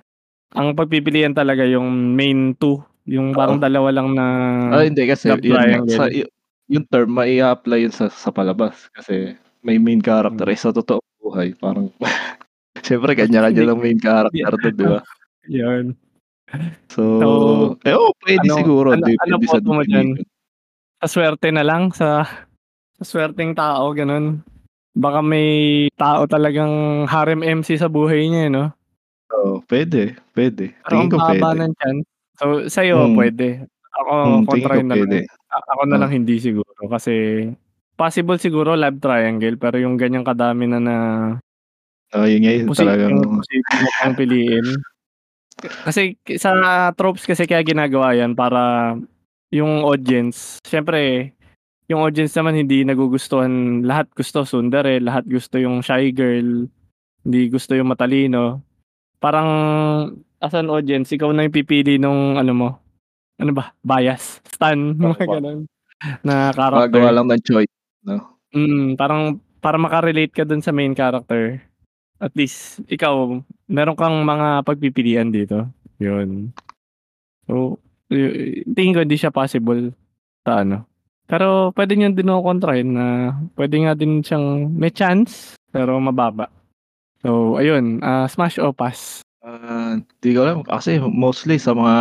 Ang 0.52 0.76
pagpipilian 0.76 1.32
talaga 1.32 1.64
yung 1.64 1.88
main 2.14 2.56
2, 2.60 2.80
yung 3.08 3.32
parang 3.32 3.58
Oo. 3.58 3.64
dalawa 3.64 3.90
lang 3.92 4.12
na 4.12 4.26
Ah, 4.72 4.84
hindi 4.84 5.04
kasi 5.06 5.32
love 5.32 5.40
yun 5.42 5.56
nga 5.56 5.80
sa 5.88 6.06
triangle. 6.08 6.12
yu 6.12 6.26
yung 6.72 6.86
term 6.88 7.10
mai-a-apply 7.12 7.80
yun 7.82 7.92
sa 7.92 8.08
sa 8.08 8.32
palabas 8.32 8.88
kasi 8.92 9.36
may 9.62 9.76
main 9.76 10.00
character, 10.00 10.44
Hmm. 10.44 10.56
eh, 10.56 10.60
sa 10.60 10.72
totoong 10.72 11.04
buhay 11.20 11.52
parang 11.56 11.92
siyempre 12.84 13.14
Hindi 13.14 13.22
kanya-kanya 13.28 13.64
lang 13.68 13.80
main 13.80 13.96
hindi 13.96 14.04
character 14.04 14.72
dun, 14.72 14.74
'di 14.76 14.86
ba? 14.88 15.00
yun. 15.48 15.86
So, 16.92 17.02
So, 17.24 17.28
eh, 17.88 17.96
oo, 17.96 18.12
puwede 18.20 18.44
ano 18.44 18.56
siguro, 18.60 18.88
ano 18.92 19.04
depende 19.04 19.24
anong 19.24 19.44
sa 19.48 19.60
boto 19.60 19.70
mo 19.72 19.84
diyan? 19.84 20.08
definition. 20.12 20.28
Sa 21.02 21.10
swerte 21.10 21.50
na 21.50 21.66
lang, 21.66 21.90
sa 21.90 22.22
sa 23.02 23.04
swerteng 23.04 23.58
tao, 23.58 23.90
gano'n? 23.90 24.38
Baka 24.94 25.26
may 25.26 25.90
tao 25.98 26.30
talagang 26.30 27.06
harem 27.10 27.42
MC 27.42 27.74
sa 27.82 27.90
buhay 27.90 28.30
niya, 28.30 28.42
eh, 28.46 28.52
'no? 28.54 28.66
Oo, 29.34 29.66
puwede, 29.66 30.14
puwede. 30.38 30.78
Pero 30.86 30.94
Tingin 30.94 31.10
ko 31.10 31.18
baba 31.18 31.58
puwede. 31.58 31.66
ng 31.66 31.74
chance. 31.82 32.06
So, 32.38 32.46
sa'yo 32.70 33.10
Hmm. 33.10 33.18
puwede. 33.18 33.66
Ako 33.98 34.12
Hmm, 34.14 34.46
kontra 34.46 34.78
ko 34.78 34.78
yun 34.78 34.90
na 34.94 34.98
lang, 35.02 35.10
puwede. 35.10 35.20
a 35.50 35.58
ako 35.74 35.82
na 35.90 35.96
Oh. 35.98 36.00
lang 36.06 36.12
hindi 36.14 36.36
siguro 36.38 36.82
kasi 36.86 37.14
possible 37.98 38.38
siguro 38.38 38.78
love 38.78 39.02
triangle 39.02 39.58
pero 39.58 39.82
yung 39.82 39.98
ganyang 39.98 40.24
kadami 40.24 40.70
na 40.70 40.80
na 40.80 40.96
Oo, 42.14 42.26
yun 42.30 42.42
nga 42.46 42.54
yung 42.54 42.70
talagang 42.78 43.18
posibleng 43.18 43.18
posible 43.42 44.16
piliin. 44.22 44.68
Kasi 45.86 46.14
sa 46.38 46.52
tropes 46.94 47.26
kasi 47.26 47.50
kaya 47.50 47.66
ginagawa 47.66 48.14
yan 48.14 48.38
para 48.38 48.94
yung 49.52 49.84
audience 49.84 50.64
siyempre 50.66 51.32
yung 51.92 52.08
audience 52.08 52.32
naman 52.40 52.56
hindi 52.56 52.88
nagugustuhan 52.88 53.84
lahat 53.84 54.08
gusto 54.16 54.48
tsundere, 54.48 55.04
lahat 55.04 55.28
gusto 55.28 55.60
yung 55.60 55.84
shy 55.84 56.16
girl, 56.16 56.72
hindi 57.28 57.42
gusto 57.52 57.76
yung 57.76 57.92
matalino. 57.92 58.64
Parang 59.20 59.50
as 60.40 60.56
an 60.56 60.72
audience 60.72 61.12
ikaw 61.12 61.36
na 61.36 61.44
yung 61.44 61.52
pipili 61.52 62.00
nung 62.00 62.40
ano 62.40 62.52
mo, 62.56 62.70
ano 63.36 63.52
ba, 63.52 63.76
bias, 63.84 64.40
stan, 64.48 64.96
mga 65.04 65.20
Oo. 65.20 65.32
gano'n 65.36 65.60
na 66.26 66.50
character. 66.56 67.12
lang 67.14 67.28
ng 67.28 67.44
choice, 67.44 67.76
'no? 68.08 68.40
Mm, 68.56 68.96
parang 68.96 69.38
para 69.62 69.78
maka-relate 69.78 70.34
ka 70.34 70.48
dun 70.48 70.64
sa 70.64 70.74
main 70.74 70.96
character, 70.96 71.62
at 72.18 72.34
least 72.34 72.82
ikaw 72.90 73.38
meron 73.70 74.00
kang 74.00 74.16
mga 74.24 74.66
pagpipilian 74.66 75.30
dito, 75.30 75.70
yun. 76.02 76.50
So, 77.46 77.78
tingin 78.76 78.94
ko 78.96 79.02
hindi 79.04 79.18
siya 79.18 79.32
possible 79.32 79.96
sa 80.44 80.62
ano, 80.62 80.86
pero 81.26 81.72
puwede 81.72 81.96
niyo 81.96 82.12
din 82.12 82.28
ako 82.28 82.42
kontrahin 82.44 82.90
na 82.92 83.06
puwede 83.56 83.80
nga 83.82 83.96
din 83.96 84.20
siyang 84.20 84.68
may 84.76 84.92
chance, 84.92 85.56
pero 85.72 85.96
mababa. 85.98 86.52
So 87.24 87.56
ayun, 87.56 88.04
ah, 88.04 88.28
smash 88.28 88.60
o 88.60 88.76
pass? 88.76 89.24
Ah, 89.42 89.98
di 90.22 90.36
ko 90.38 90.46
alam 90.46 90.62
kasi 90.62 91.02
mostly 91.02 91.58
sa 91.58 91.74
mga 91.74 91.98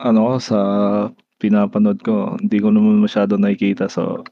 ano 0.00 0.40
sa 0.40 0.58
pinapanood 1.42 2.00
ko 2.00 2.40
hindi 2.40 2.56
ko 2.56 2.72
naman 2.72 3.04
masyadong 3.04 3.44
nakikita 3.44 3.84
so 3.84 4.24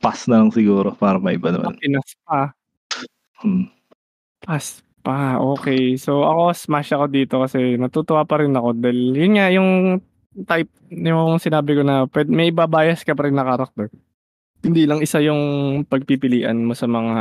pass 0.00 0.24
na 0.24 0.40
lang 0.40 0.48
siguro 0.48 0.96
para 0.96 1.20
maiba 1.20 1.52
naman. 1.52 1.76
pinas 1.76 2.16
pa. 2.24 2.56
Hmm. 3.44 3.68
Pass 4.40 4.80
pa, 5.00 5.40
okey. 5.40 5.96
So 5.96 6.22
ako 6.22 6.52
smash 6.54 6.92
ako 6.92 7.06
dito 7.08 7.34
kasi 7.40 7.80
natutuwa 7.80 8.22
pa 8.28 8.40
rin 8.44 8.52
ako 8.54 8.76
dahil 8.76 9.16
yun 9.16 9.32
nga 9.36 9.48
yung 9.50 9.70
type 10.46 10.70
yung 10.92 11.42
sinabi 11.42 11.74
ko 11.74 11.82
na 11.82 12.06
puwed 12.06 12.30
may 12.30 12.54
iba-bias 12.54 13.02
ka 13.02 13.16
pa 13.16 13.26
rin 13.26 13.34
na 13.34 13.42
character. 13.48 13.90
Hindi 14.60 14.84
lang 14.84 15.00
isa 15.00 15.18
yung 15.24 15.40
pagpipilian 15.88 16.60
mo 16.62 16.76
sa 16.76 16.84
mga 16.86 17.14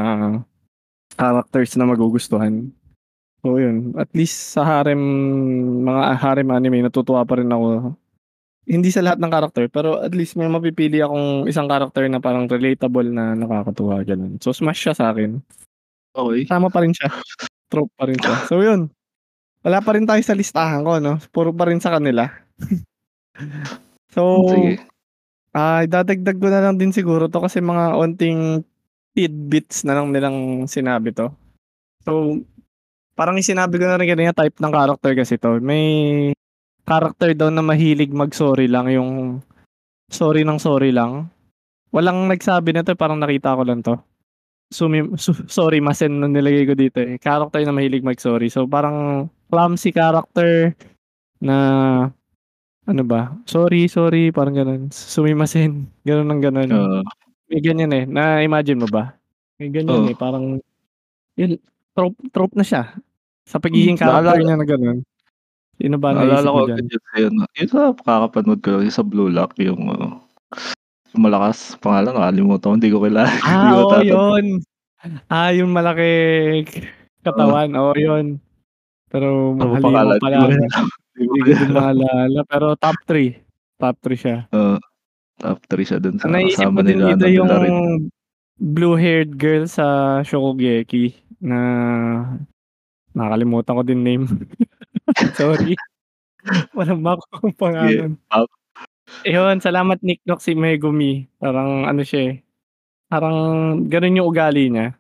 characters 1.16 1.74
na 1.80 1.88
magugustuhan. 1.88 2.70
So 3.40 3.56
yun, 3.56 3.96
at 3.96 4.12
least 4.12 4.52
sa 4.54 4.68
harem 4.68 5.00
mga 5.88 6.20
harem 6.20 6.50
anime 6.52 6.84
natutuwa 6.84 7.24
pa 7.24 7.40
rin 7.40 7.50
ako. 7.50 7.96
Hindi 8.70 8.94
sa 8.94 9.02
lahat 9.02 9.18
ng 9.18 9.32
character 9.34 9.66
pero 9.72 10.04
at 10.04 10.14
least 10.14 10.38
may 10.38 10.46
mapipili 10.46 11.02
akong 11.02 11.50
isang 11.50 11.66
character 11.66 12.06
na 12.06 12.22
parang 12.22 12.46
relatable 12.46 13.08
na 13.10 13.34
nakakatuwa, 13.34 14.04
gano'n. 14.06 14.38
So 14.44 14.54
smash 14.54 14.84
siya 14.86 14.94
sa'kin. 14.94 15.42
Okey. 16.14 16.46
Tama 16.46 16.70
pa 16.70 16.84
rin 16.84 16.94
siya, 16.94 17.10
trope 17.70 17.94
pa 17.96 18.10
rin 18.10 18.18
siya. 18.20 18.36
So 18.50 18.60
yun, 18.66 18.90
wala 19.64 19.80
pa 19.80 19.96
rin 19.96 20.10
tayo 20.10 20.20
sa 20.26 20.36
listahan 20.36 20.84
ko 20.84 20.98
'no, 21.00 21.22
puro 21.32 21.54
pa 21.54 21.70
rin 21.70 21.80
sa 21.80 21.94
kanila. 21.96 22.28
So, 24.10 24.42
Sige. 24.50 24.82
ah, 25.54 25.86
idadagdag 25.86 26.42
ko 26.42 26.50
na 26.50 26.66
lang 26.66 26.82
din 26.82 26.90
siguro 26.90 27.30
'to 27.30 27.46
kasi 27.46 27.62
mga 27.62 27.94
onting 27.94 28.66
tidbits 29.14 29.86
na 29.86 30.02
lang 30.02 30.10
nilang 30.10 30.66
sinabi 30.66 31.14
'to. 31.14 31.30
So, 32.04 32.42
parang 33.14 33.38
sinabi 33.40 33.78
ko 33.78 33.86
na 33.86 34.02
rin 34.02 34.10
kanina 34.10 34.34
type 34.34 34.58
ng 34.58 34.74
character 34.74 35.14
kasi 35.14 35.38
'to, 35.38 35.62
may 35.62 35.86
character 36.90 37.30
daw 37.38 37.54
na 37.54 37.62
mahilig 37.62 38.10
mag-sorry 38.10 38.66
lang, 38.66 38.90
yung 38.90 39.40
sorry 40.10 40.42
ng 40.42 40.58
sorry 40.58 40.90
lang. 40.90 41.30
Walang 41.94 42.26
nagsabi 42.34 42.74
nito, 42.74 42.98
parang 42.98 43.22
nakita 43.22 43.54
ko 43.54 43.62
lang 43.62 43.86
'to. 43.86 44.02
Sumi 44.70 45.02
su 45.18 45.34
sorrymasen 45.50 46.22
na 46.22 46.28
nilagay 46.30 46.66
ko 46.70 46.74
dito, 46.78 47.02
eh, 47.02 47.18
character 47.18 47.62
na 47.66 47.74
mahilig 47.74 48.06
mag-sorry. 48.06 48.54
So 48.54 48.70
parang 48.70 49.28
clumsy 49.50 49.90
character 49.90 50.78
na 51.42 51.56
ano 52.86 53.04
ba, 53.06 53.34
sorry, 53.46 53.86
sorry, 53.90 54.34
parang 54.34 54.58
gano'n. 54.58 54.90
Sumimasen, 54.90 55.90
gano'n 56.06 56.30
ng 56.30 56.42
gano'n. 56.42 56.70
Oo. 56.74 57.00
May 57.50 57.62
ganyan, 57.62 57.94
eh, 57.94 58.06
na-imagine 58.06 58.82
mo 58.82 58.90
ba? 58.90 59.14
May 59.62 59.70
ganyan, 59.74 60.06
Oo. 60.06 60.10
eh, 60.10 60.18
parang 60.18 60.58
yun 61.38 61.58
trope 61.98 62.18
trope 62.34 62.56
na 62.58 62.66
siya 62.66 62.94
sa 63.46 63.58
Hmm, 63.58 63.66
pagiging 63.66 63.98
character 63.98 64.42
niya 64.42 64.58
na 64.58 64.68
gano'n. 64.70 65.00
Sino 65.80 65.96
ba 65.98 66.12
naalala 66.14 66.50
ko 66.52 66.60
agad 66.68 66.86
yun 66.86 67.02
sa 67.02 67.14
ano, 67.24 67.42
yung 67.58 67.70
sa 67.72 67.82
kakapanood 67.96 68.60
ko 68.62 68.68
lang 68.78 68.84
yung 68.86 68.98
sa 69.00 69.06
Blue 69.08 69.32
Lock 69.32 69.56
yung 69.62 69.82
yung 69.90 70.20
malakas, 71.14 71.74
pangalan 71.80 72.14
nakalimutan 72.14 72.70
ko, 72.70 72.76
hindi 72.78 72.90
ko 72.92 72.98
kilala, 73.02 73.30
hindi 73.34 73.46
Ah, 73.46 73.74
oo 73.74 73.82
natatandaan. 73.90 74.46
yun. 74.46 74.46
Ah, 75.32 75.50
yung 75.56 75.72
malaki 75.72 76.12
Oo. 76.66 76.86
katawan, 77.24 77.70
oo 77.74 77.92
yun. 77.96 78.26
Pero 79.10 79.56
Ano 79.56 79.80
pangalan? 79.82 80.18
Di 80.18 80.24
pala 80.24 80.38
Hindi 81.20 81.40
ko 81.44 81.52
din 81.52 81.72
maalala 81.74 82.40
pero 82.48 82.66
top 82.80 82.98
3, 83.10 83.36
top 83.82 83.96
3 84.06 84.16
siya. 84.16 84.38
Oo, 84.54 84.78
top 85.40 85.60
3 85.68 85.84
siya 85.84 85.98
dun 86.00 86.16
Ang 86.16 86.22
sa 86.22 86.28
naisip 86.30 86.58
kasama 86.64 86.80
nila 86.86 87.04
ano, 87.16 87.26
yung 87.28 87.50
Rin. 87.50 87.76
blue-haired 88.60 89.36
girl 89.40 89.66
sa 89.66 90.20
Shokugeki 90.22 91.16
na 91.42 91.60
nakalimutan 93.16 93.76
ko 93.76 93.84
din 93.84 94.04
name. 94.04 94.26
Sorry. 95.40 95.76
Walang 96.78 97.04
makuhang 97.04 97.52
Sige, 97.52 97.60
pangalan. 97.60 98.12
up. 98.32 98.50
Ayun, 99.28 99.60
salamat 99.60 100.00
Nick 100.00 100.24
Nock 100.24 100.40
si 100.40 100.56
Megumi. 100.56 101.28
Parang 101.44 101.84
ano 101.84 102.02
siya, 102.08 102.32
eh, 102.32 102.36
parang 103.12 103.38
gano'n 103.92 104.18
yung 104.22 104.30
ugali 104.32 104.70
niya. 104.72 104.96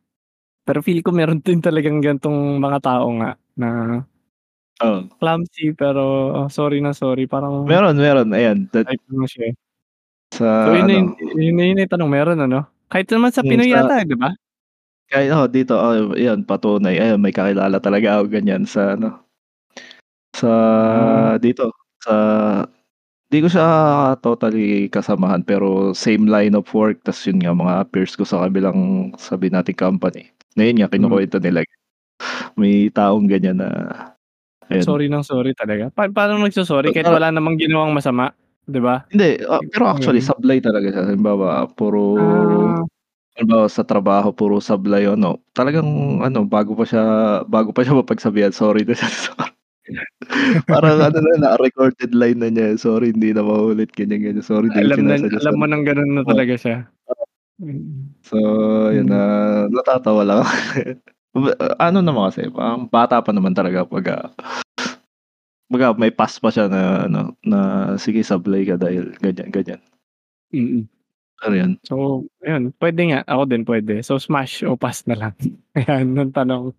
Pero 0.68 0.80
feel 0.86 1.01
ko 1.05 1.12
meron 1.16 1.41
din 1.41 1.60
talagang 1.64 1.99
ganitong 2.03 2.60
mga 2.62 2.80
tao 2.86 3.07
nga 3.22 3.32
na 3.60 3.70
Oo. 4.84 5.10
clumsy 5.20 5.76
pero 5.76 6.03
sorry 6.47 6.80
na 6.80 6.95
sorry 6.95 7.28
parang 7.28 7.68
Meron, 7.68 7.97
meron, 7.99 8.32
ayan 8.32 8.70
that 8.72 8.88
type 8.88 9.03
mo 9.12 9.28
siya, 9.28 9.51
eh. 9.51 9.55
sa 10.34 10.47
So 10.64 10.76
yun 10.76 10.91
na 10.91 10.93
ano 10.99 10.99
yun 10.99 11.16
yun 11.39 11.55
na 11.55 11.64
yun 11.72 11.76
na 11.80 11.84
yung 11.88 11.93
tanong, 11.95 12.12
meron 12.12 12.39
ano? 12.43 12.68
Kahit 12.91 13.07
naman 13.16 13.32
sa 13.32 13.41
Hmm, 13.41 13.47
Pinoy 13.47 13.72
sa 13.72 13.80
yata, 13.80 14.03
'di 14.03 14.16
ba? 14.20 14.36
Kahit 15.10 15.34
oo, 15.34 15.49
dito, 15.49 15.74
oo, 15.74 16.14
ayan 16.14 16.45
patunay, 16.45 17.01
ayan 17.01 17.18
may 17.18 17.34
kakilala 17.34 17.82
talaga 17.82 18.22
ako 18.22 18.30
ganyan 18.30 18.62
sa 18.70 18.93
ano, 18.93 19.26
sa 20.36 20.49
Ah. 20.91 21.30
dito, 21.43 21.72
sa 22.01 22.16
di 23.30 23.39
ko 23.45 23.47
siya 23.49 23.67
totally 24.25 24.89
kasamahan 24.89 25.45
pero 25.45 25.93
same 25.93 26.25
line 26.25 26.57
of 26.57 26.65
work 26.73 26.97
ta's 27.05 27.21
yun 27.30 27.38
nga 27.41 27.53
mga 27.53 27.75
peers 27.93 28.17
ko 28.17 28.25
sa 28.25 28.41
kabilang 28.45 29.13
sabihin 29.21 29.53
nating 29.57 29.77
company, 29.77 30.34
na 30.57 30.65
yun 30.65 30.82
nga 30.82 30.89
kinukuwento 30.89 31.38
nila. 31.41 31.61
may 32.59 32.89
taong 32.93 33.27
ganyan 33.30 33.59
na 33.61 33.69
ayun. 34.71 34.95
Sorry 34.95 35.11
ng 35.11 35.27
sorry 35.27 35.51
talaga. 35.57 35.91
Pa 35.91 36.07
paano 36.07 36.39
nagso-sorry 36.39 36.95
kahit 36.95 37.11
wala 37.11 37.27
namang 37.36 37.59
ginawang 37.59 37.91
masama, 37.91 38.32
'di 38.63 38.80
ba? 38.80 39.03
Hindi, 39.09 39.41
ah, 39.49 39.57
pero 39.73 39.89
actually 39.89 40.21
Mm. 40.21 40.30
sablay 40.30 40.61
talaga 40.61 40.93
siya. 40.93 41.01
Halimbawa, 41.09 41.65
puro 41.73 42.03
Ah. 42.15 42.89
halimbawa 43.38 43.67
sa 43.71 43.84
trabaho 43.88 44.30
puro 44.36 44.61
sablay 44.61 45.09
ano, 45.09 45.41
talagang 45.57 45.88
ano, 46.23 46.45
bago 46.45 46.73
pa 46.77 46.86
siya 46.88 47.03
bago 47.49 47.73
pa 47.75 47.82
siya 47.86 47.97
mapagsabihan, 47.97 48.53
sorry 48.55 48.86
na 48.86 48.93
siya. 48.97 49.09
Parang 50.72 51.00
ano 51.02 51.18
na, 51.20 51.32
naka-recorded 51.42 52.12
line 52.14 52.40
na 52.40 52.50
niya, 52.52 52.78
"Sorry 52.78 53.12
hindi 53.14 53.34
na 53.34 53.42
maulit," 53.42 53.90
ganyan, 53.96 54.22
ganyan. 54.22 54.46
"Sorry, 54.46 54.70
di 54.70 54.78
ko 54.78 54.94
Alam 54.94 55.10
na 55.10 55.18
sinasadya." 55.18 55.40
alam 55.42 55.56
mo 55.58 55.66
ng 55.66 55.84
gano'n 55.86 56.12
na 56.20 56.24
talaga 56.26 56.54
siya. 56.56 56.78
So, 58.24 58.38
yun 58.94 59.12
na 59.12 59.22
natatawa 59.68 60.24
lang 60.24 60.40
ano 61.86 62.00
naman 62.00 62.32
kasi, 62.32 62.48
parang 62.48 62.88
bata 62.88 63.20
pa 63.20 63.36
naman 63.36 63.52
talaga 63.52 63.84
pagka 63.84 64.32
kumbaga 65.68 65.94
may 66.00 66.10
pass 66.10 66.40
pa 66.40 66.50
siya 66.50 66.66
na 66.72 67.06
ano, 67.06 67.36
na 67.46 67.60
sige 68.00 68.24
sablay 68.24 68.66
ka 68.66 68.80
dahil 68.80 69.14
ganyan, 69.22 69.50
ganyan. 69.54 69.82
Mm. 70.50 70.84
Ano 71.40 71.56
yun? 71.56 71.72
So, 71.88 71.96
ayun, 72.44 72.76
puwede 72.76 73.02
nga, 73.14 73.22
ako 73.28 73.44
din 73.48 73.64
puwede. 73.64 74.02
So, 74.04 74.20
smash 74.20 74.66
o 74.66 74.76
pass 74.76 75.06
na 75.08 75.16
lang? 75.16 75.36
Ayan 75.80 76.18
ang 76.18 76.34
tanong. 76.36 76.74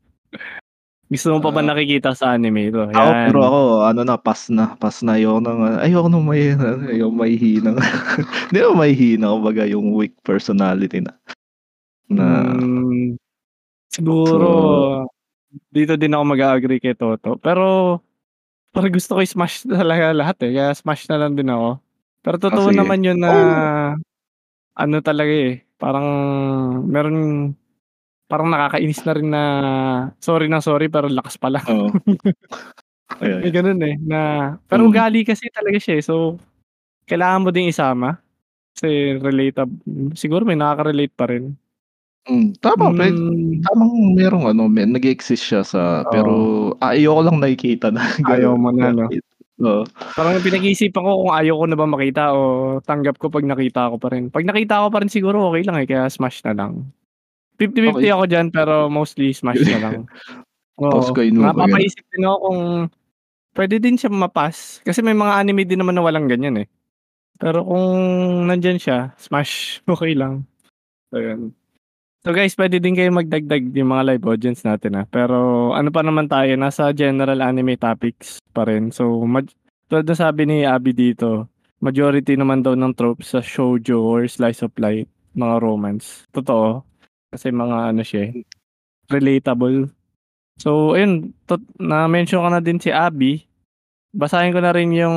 Gusto 1.10 1.34
mo 1.34 1.38
pa 1.42 1.50
ba 1.50 1.58
Ah. 1.58 1.66
nakikita 1.66 2.14
sa 2.14 2.38
anime 2.38 2.70
ito? 2.70 2.86
Ako 2.90 3.22
pero 3.22 3.38
Yan. 3.38 3.46
ako 3.46 3.58
ano 3.86 4.00
na, 4.02 4.18
pass 4.18 4.50
na, 4.50 4.74
pass 4.74 4.98
na. 5.06 5.14
Ayoko 5.14 5.38
ng 5.38 5.58
ano, 5.62 5.76
ayoko 5.78 6.08
ng 6.10 6.24
may 6.26 6.42
ano, 6.58 6.82
ayokong 6.90 7.18
mahihinang 7.22 7.78
hindi 8.50 8.58
naman 8.58 8.78
mahihina, 8.82 9.26
kumbaga 9.30 9.62
yung 9.70 9.94
weak 9.94 10.14
personality 10.26 10.98
na 10.98 11.14
na 12.10 12.26
Hmm, 12.58 13.14
siguro 13.92 14.48
dito 15.72 15.94
din 15.98 16.14
ako 16.14 16.24
mag-a-agree 16.34 16.80
kay 16.82 16.94
Toto. 16.98 17.38
Pero 17.42 17.98
parang 18.74 18.92
gusto 18.94 19.16
ko 19.18 19.20
i-smash 19.24 19.64
talaga 19.70 20.12
lahat, 20.16 20.36
eh, 20.46 20.52
kaya 20.56 20.72
smash 20.76 21.06
na 21.10 21.18
lang 21.22 21.34
din 21.38 21.50
ako. 21.50 21.80
Pero 22.24 22.36
Ah, 22.48 22.56
totoo 22.58 22.68
sige. 22.70 22.76
naman 22.76 23.04
yun 23.06 23.18
na 23.22 23.32
Oo. 23.32 23.70
ano 24.78 24.96
talaga, 25.04 25.30
eh, 25.32 25.64
parang 25.80 26.06
meron 26.88 27.16
parang 28.30 28.48
nakakainis 28.54 29.02
na 29.02 29.12
rin 29.18 29.28
na 29.28 29.44
sorry 30.22 30.46
ng 30.46 30.62
sorry 30.62 30.86
pero 30.86 31.10
lakas 31.10 31.34
pala. 31.36 31.58
Oo. 31.66 31.90
Ayun, 33.22 33.42
May 33.42 33.50
yun. 33.50 33.56
gano'n, 33.56 33.80
eh, 33.84 33.96
na 34.00 34.20
pero 34.70 34.86
Mm. 34.86 34.90
ugali 34.92 35.20
kasi 35.26 35.48
talaga 35.52 35.78
siya, 35.80 36.00
eh. 36.00 36.04
So, 36.04 36.38
kailangan 37.08 37.42
mo 37.46 37.50
ding 37.52 37.68
isama 37.70 38.18
kasi 38.76 39.18
relatab 39.20 39.68
siguro 40.18 40.44
may 40.48 40.56
nakaka-relate 40.58 41.14
pa 41.16 41.26
rin. 41.30 41.54
Hmm, 42.28 42.52
tama 42.60 42.92
puwede 42.94 43.16
Hmm. 43.16 43.60
tamang 43.64 43.94
merong 44.16 44.46
ano, 44.52 44.68
may 44.68 44.84
nag-e-exist 44.86 45.40
siya 45.44 45.62
sa 45.64 46.04
pero 46.08 46.32
Oo. 46.76 46.80
ayoko 46.84 47.20
lang 47.26 47.38
nakikita 47.40 47.88
na 47.92 48.02
Ayaw 48.28 48.54
mo 48.60 48.70
na 48.74 48.92
'no? 48.92 49.08
Oo. 49.64 49.84
Parang 50.16 50.42
pinag-iisipan 50.44 51.02
ko 51.04 51.12
kung 51.28 51.34
ayaw 51.36 51.54
ko 51.60 51.64
na 51.70 51.76
ba 51.78 51.86
makita 51.88 52.22
o 52.36 52.40
tanggap 52.84 53.16
ko 53.20 53.28
'pag 53.32 53.46
nakita 53.48 53.90
ko 53.92 53.96
pa 54.00 54.08
rin. 54.12 54.28
'Pag 54.32 54.44
nakita 54.48 54.84
ko 54.84 54.88
pa 54.92 55.00
rin 55.02 55.10
siguro 55.12 55.48
okey 55.52 55.64
lang, 55.66 55.78
eh, 55.80 55.86
kaya 55.88 56.06
smash 56.12 56.42
na 56.46 56.52
lang. 56.56 56.84
50-50 57.60 57.92
Okey. 58.00 58.08
ako 58.08 58.24
diyan 58.24 58.46
pero 58.48 58.88
mostly 58.88 59.36
smash 59.36 59.60
na 59.68 59.78
lang. 59.84 59.96
Tapos 60.80 61.12
Oo, 61.12 61.20
yan. 61.20 61.36
napapaisip 61.36 62.00
din 62.08 62.24
ako 62.24 62.36
kung 62.40 62.60
puwede 63.52 63.76
din 63.76 64.00
siyang 64.00 64.16
ma-pass 64.16 64.80
kasi 64.80 65.04
may 65.04 65.12
mga 65.12 65.36
anime 65.36 65.68
din 65.68 65.84
naman 65.84 65.92
na 65.92 66.00
walang 66.00 66.24
ganyan, 66.24 66.64
eh. 66.64 66.68
Pero 67.36 67.60
kung 67.64 67.88
nandiyan 68.48 68.80
siya, 68.80 69.12
smash, 69.20 69.80
okey 69.92 70.16
lang. 70.16 70.48
Ayun. 71.12 71.52
So, 72.20 72.36
guys 72.36 72.52
puwede 72.52 72.80
din 72.84 72.92
kayong 72.92 73.16
magdagdag 73.16 73.72
yung 73.72 73.96
mga 73.96 74.04
live 74.12 74.24
audience 74.28 74.60
natin, 74.60 75.04
ah, 75.04 75.06
pero 75.08 75.72
ano 75.72 75.88
pa 75.88 76.04
naman 76.04 76.28
tayo, 76.28 76.52
nasa 76.56 76.92
general 76.92 77.40
anime 77.40 77.80
topics 77.80 78.40
pa 78.52 78.68
rin. 78.68 78.92
So, 78.92 79.24
maj 79.24 79.48
tulad 79.88 80.04
ng 80.04 80.20
sabi 80.20 80.44
ni 80.44 80.68
Abby 80.68 80.92
dito, 80.92 81.48
majority 81.80 82.36
naman 82.36 82.60
daw 82.60 82.76
ng 82.76 82.92
tropes 82.92 83.32
sa 83.32 83.40
shoujo 83.40 84.04
or 84.04 84.28
slice 84.28 84.60
of 84.60 84.72
life, 84.76 85.08
mga 85.32 85.64
romance. 85.64 86.28
Totoo, 86.36 86.84
kasi 87.30 87.54
mga 87.54 87.94
ano 87.94 88.02
siya, 88.02 88.30
eh, 88.30 88.42
relatable. 89.06 89.90
So, 90.60 90.98
ayun 90.98 91.32
tot 91.48 91.62
na-mention 91.80 92.42
ko 92.42 92.48
na 92.50 92.60
din 92.60 92.82
si 92.82 92.92
Abby. 92.92 93.46
Basahin 94.10 94.52
ko 94.52 94.60
na 94.60 94.74
rin 94.74 94.90
yung 94.90 95.16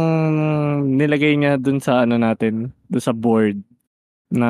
nilagay 0.96 1.34
niya 1.36 1.58
dun 1.58 1.82
sa 1.82 2.06
ano 2.06 2.16
natin, 2.16 2.70
dun 2.88 3.04
sa 3.04 3.12
board 3.12 3.60
na 4.34 4.50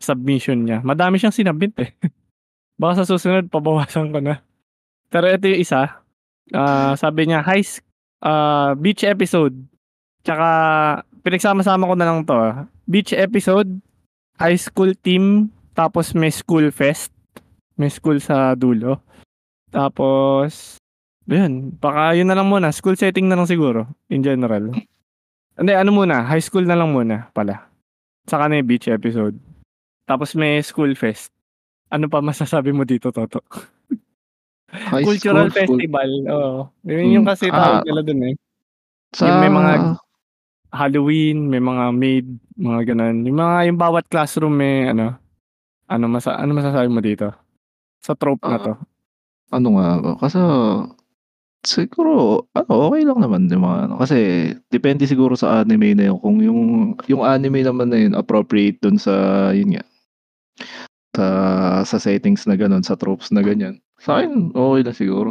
submission 0.00 0.64
niya. 0.64 0.80
Madami 0.84 1.20
siyang 1.20 1.36
sinubmit, 1.36 1.76
eh. 1.80 1.92
Baka 2.80 3.04
sa 3.04 3.08
susunod 3.08 3.52
pabawasan 3.52 4.10
ko 4.10 4.18
na. 4.20 4.40
Pero 5.12 5.28
ito 5.28 5.44
yung 5.48 5.60
isa, 5.60 6.00
ah, 6.56 6.92
sabi 6.96 7.28
niya 7.28 7.44
high 7.44 7.64
ah, 8.24 8.72
beach 8.74 9.04
episode, 9.04 9.54
tsaka 10.24 10.48
pinagsama-sama 11.22 11.86
ko 11.86 11.94
na 11.94 12.06
lang 12.08 12.24
'to, 12.24 12.36
ah. 12.36 12.66
Beach 12.88 13.12
episode, 13.14 13.68
high 14.40 14.58
school 14.58 14.92
team, 15.04 15.52
tapos 15.72 16.12
may 16.12 16.32
school 16.32 16.68
fest, 16.72 17.12
may 17.76 17.88
school 17.88 18.20
sa 18.20 18.52
dulo. 18.56 19.00
Tapos 19.72 20.76
ayun, 21.26 21.72
baka 21.80 22.12
yun 22.12 22.28
na 22.28 22.36
lang 22.36 22.48
muna, 22.48 22.68
school 22.72 22.96
setting 22.96 23.28
na 23.28 23.36
lang 23.36 23.48
siguro 23.48 23.88
in 24.12 24.20
general. 24.20 24.72
Hindi 25.56 25.72
ano 25.72 25.90
muna, 25.92 26.24
high 26.24 26.42
school 26.44 26.64
na 26.64 26.76
lang 26.76 26.92
muna 26.92 27.28
pala. 27.32 27.68
Saka 28.28 28.48
na 28.48 28.60
yung 28.60 28.68
beach 28.68 28.88
episode. 28.88 29.36
Tapos 30.08 30.36
may 30.36 30.60
school 30.60 30.92
fest. 30.96 31.32
Ano 31.92 32.08
pa 32.08 32.24
masasabi 32.24 32.72
mo 32.72 32.84
dito, 32.88 33.12
Toto? 33.12 33.44
High 34.72 35.04
Cultural 35.04 35.52
school, 35.52 35.76
school 35.76 35.76
festival, 35.84 36.10
oo. 36.32 36.52
Yun 36.88 37.20
yung 37.20 37.24
Hmm, 37.28 37.32
kasi 37.36 37.52
ah 37.52 37.56
tawag 37.60 37.84
nila 37.84 38.00
dun, 38.00 38.20
eh. 38.24 38.34
Sa 39.12 39.28
Yung 39.28 39.40
may 39.44 39.52
mga 39.52 39.72
Halloween, 40.72 41.38
may 41.52 41.60
mga 41.60 41.84
maid, 41.92 42.26
mga 42.56 42.80
gano'n. 42.96 43.16
Yung 43.28 43.36
mga 43.36 43.56
yung 43.68 43.78
bawat 43.78 44.08
classroom 44.08 44.56
may 44.56 44.88
ano, 44.88 45.20
ano 45.94 46.06
masa 46.10 46.36
ano 46.40 46.52
masasabi 46.56 46.88
mo 46.90 47.00
dito? 47.04 47.30
Sa 48.02 48.14
trope 48.18 48.42
na 48.48 48.58
Ah, 48.58 48.62
'to? 48.62 48.72
ano 49.54 49.68
nga 49.78 49.88
ba, 50.02 50.10
kaso 50.22 50.40
siguro 51.66 52.44
ano, 52.56 52.72
okey 52.92 53.04
lang 53.06 53.20
naman 53.22 53.46
yung 53.52 53.64
mga 53.66 53.78
ano, 53.90 53.94
kasi 54.02 54.18
depende 54.72 55.06
siguro 55.06 55.34
sa 55.38 55.62
anime 55.64 55.94
na 55.96 56.10
yun. 56.12 56.18
Kung 56.22 56.38
yung 56.42 56.60
yung 57.10 57.22
anime 57.26 57.62
naman 57.66 57.88
na 57.92 57.98
yun 58.00 58.14
appropriate 58.18 58.78
dun 58.82 58.98
sa 59.00 59.12
yun 59.54 59.76
nga, 59.78 59.84
sa 61.16 61.26
sa 61.86 61.98
settings 62.00 62.44
na 62.48 62.56
gano'n, 62.58 62.84
sa 62.86 62.96
tropes 62.98 63.30
na 63.34 63.42
ganyan, 63.44 63.80
sa'kin 64.02 64.52
okey 64.56 64.82
lang 64.86 64.96
siguro. 64.98 65.30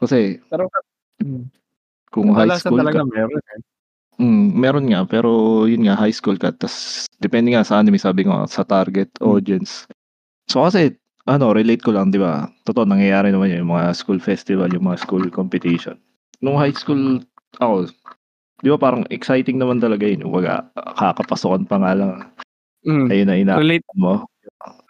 Kasi 0.00 0.40
Pero 0.50 0.66
kung 2.12 2.32
high 2.34 2.50
school 2.54 2.80
talaga 2.82 3.02
ka 3.02 3.08
meron, 3.08 3.42
eh. 3.56 3.62
Hmm, 4.20 4.52
meron 4.52 4.84
nga 4.92 5.08
pero 5.08 5.64
yun 5.64 5.88
nga 5.88 5.96
high 5.96 6.12
school 6.12 6.36
ka 6.36 6.52
ta's 6.52 7.08
depende 7.24 7.56
nga 7.56 7.64
sa 7.64 7.80
anime 7.80 7.96
sabi 7.96 8.28
ko 8.28 8.44
sa 8.44 8.68
target 8.68 9.08
Hmm. 9.16 9.32
audience. 9.40 9.88
So, 10.50 10.60
kasi 10.66 10.96
ano 11.24 11.52
relate 11.56 11.80
ko 11.80 11.96
lang 11.96 12.12
'di 12.12 12.20
ba, 12.20 12.48
totoo 12.68 12.84
nangyayari 12.84 13.32
naman 13.32 13.48
yun, 13.52 13.64
yung 13.64 13.72
mga 13.76 13.96
school 13.96 14.20
festival, 14.20 14.68
yung 14.72 14.84
mga 14.84 15.00
school 15.08 15.24
competition. 15.32 15.96
Nung 16.44 16.60
high 16.60 16.74
school 16.76 17.24
ako, 17.60 17.88
'di 18.60 18.68
ba 18.72 18.78
parang 18.80 19.04
exciting 19.12 19.56
naman 19.60 19.80
talaga 19.80 20.04
yun, 20.08 20.24
kumbaga 20.26 20.68
kakapasukan 20.96 21.64
pa 21.68 21.76
nga 21.80 21.92
lang, 21.96 22.12
Hmm, 22.80 23.12
ayun 23.12 23.28
na 23.28 23.36
relate 23.60 23.84
inaabangan 23.84 24.00
mo. 24.00 24.14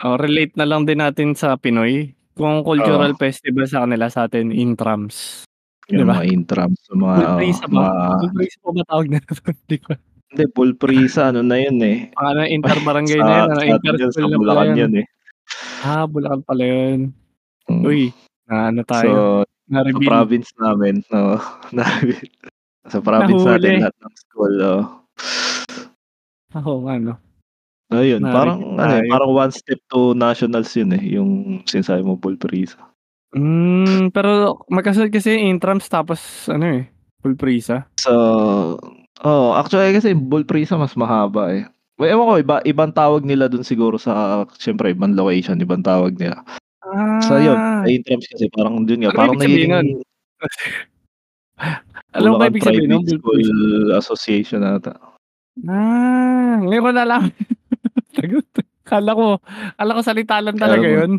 oh, 0.06 0.16
relate 0.18 0.54
na 0.54 0.62
lang 0.66 0.86
din 0.86 1.02
natin 1.02 1.34
sa 1.34 1.58
Pinoy. 1.58 2.14
Kung 2.38 2.62
cultural 2.62 3.10
Oo. 3.14 3.18
festival 3.18 3.66
sa 3.66 3.82
kanila, 3.84 4.06
sa'tin 4.06 4.54
intrams, 4.54 5.42
'di 5.42 5.49
Yung 5.92 6.06
ba? 6.06 6.14
mga 6.14 6.24
intrams, 6.28 6.80
yung 6.88 7.00
mga 7.02 7.14
oo, 7.14 7.20
Pulprisa 7.20 7.64
ba? 7.66 7.74
mga 7.74 7.92
Pulprisa 8.20 8.56
ba 8.60 8.70
ba 8.70 8.82
tawag 8.86 9.06
nila 9.08 9.22
dun? 9.26 9.56
Di 9.70 9.78
ko 9.78 9.90
Hindi, 10.30 10.44
pulprisa 10.46 11.20
ano 11.28 11.40
na 11.42 11.56
yun, 11.58 11.78
eh, 11.82 11.98
ano, 12.14 12.46
inter-barangay 12.46 13.18
sa 13.18 13.26
na 13.26 13.32
yun, 13.34 13.48
ano, 13.48 13.58
sa 13.58 13.66
inter-school 13.66 14.10
sa 14.22 14.30
na 14.30 14.38
Bulacan 14.38 14.78
yun. 14.78 14.92
eh. 14.94 15.06
Ah, 15.82 16.04
Bulacan 16.06 16.40
pala 16.46 16.62
yun. 16.62 17.00
Hmm. 17.66 17.82
Uy, 17.82 18.14
na-ano 18.46 18.80
So, 18.82 18.90
tayo, 18.94 19.14
sa 19.42 19.46
na-reveal. 19.66 20.06
province 20.06 20.50
namin, 20.54 21.02
na-reveal. 21.74 22.30
Sa 22.86 22.98
province 23.02 23.42
natin 23.42 23.58
Nahuli. 23.74 23.82
lahat 23.82 23.96
ng 23.98 24.14
school, 24.16 24.54
oo. 24.62 24.82
Oo 26.50 26.74
nga 26.82 26.94
'no. 26.98 27.14
Ayun, 27.90 28.22
parang 28.22 28.58
Na-reveal 28.58 28.78
ano, 28.78 28.94
eh, 28.94 29.02
tayo. 29.02 29.10
parang 29.10 29.30
one 29.34 29.50
step 29.50 29.80
to 29.90 30.14
nationals 30.14 30.70
yun, 30.74 30.94
eh, 30.94 31.04
yung 31.18 31.30
sinasabi 31.66 32.02
mong 32.02 32.22
pulprisa. 32.22 32.78
Hmm, 33.30 34.10
pero 34.10 34.58
magkasunod 34.66 35.14
kasi 35.14 35.38
yung 35.38 35.56
intrams 35.56 35.86
tapos 35.86 36.18
ano, 36.50 36.82
eh, 36.82 36.82
pulprisa. 37.22 37.86
So, 38.02 38.10
oo, 39.22 39.48
actually 39.54 39.94
kasi 39.94 40.18
pulprisa 40.18 40.74
mas 40.74 40.98
mahaba, 40.98 41.54
eh. 41.54 41.62
Well, 42.00 42.10
ewan 42.10 42.26
ko 42.26 42.34
iba 42.40 42.56
ibang 42.64 42.90
tawag 42.96 43.22
nila 43.22 43.46
dun 43.46 43.60
siguro 43.62 44.00
sa 44.00 44.42
siyempre 44.56 44.96
ibang 44.96 45.12
location, 45.14 45.60
ibang 45.60 45.84
tawag 45.84 46.16
nila. 46.16 46.42
So 47.28 47.36
yun, 47.36 47.54
Ah. 47.54 47.84
intrams 47.86 48.24
kasi 48.26 48.48
parang 48.50 48.82
dun 48.82 49.04
nga, 49.04 49.12
Ano 49.12 49.18
parang 49.20 49.36
sabihin 49.38 49.68
nun? 49.68 49.84
nagiging 49.84 50.00
Alam 52.16 52.28
mo 52.34 52.38
ba 52.40 52.48
ibig 52.50 52.64
sabihin 52.64 52.88
nun, 52.90 53.04
School? 53.06 53.44
Association 53.94 54.64
ata. 54.64 54.96
Ah, 55.68 56.56
ngayon 56.64 56.82
ko 56.82 56.90
nalaman. 56.90 57.30
Akala 58.90 59.14
ko 59.14 59.38
akala 59.78 59.94
ko 59.94 60.02
salita 60.02 60.42
lang 60.42 60.58
talaga 60.58 60.82
mo 60.82 60.98
yun. 60.98 61.12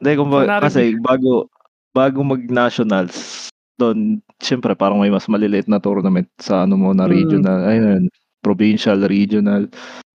Hindi 0.00 0.12
kumbaga 0.20 0.60
kasi 0.68 0.92
bago 1.00 1.48
bago 1.96 2.20
mag-nationals, 2.20 3.48
dun 3.80 4.20
siyempre 4.44 4.76
parang 4.76 5.00
may 5.00 5.08
mas 5.08 5.24
maliliit 5.24 5.64
na 5.72 5.80
tournament 5.80 6.28
sa 6.36 6.68
ano 6.68 6.76
mo 6.76 6.92
na 6.92 7.08
Mm. 7.08 7.12
regional, 7.16 7.58
ayun, 7.64 8.02
provincial, 8.44 9.00
regional, 9.08 9.64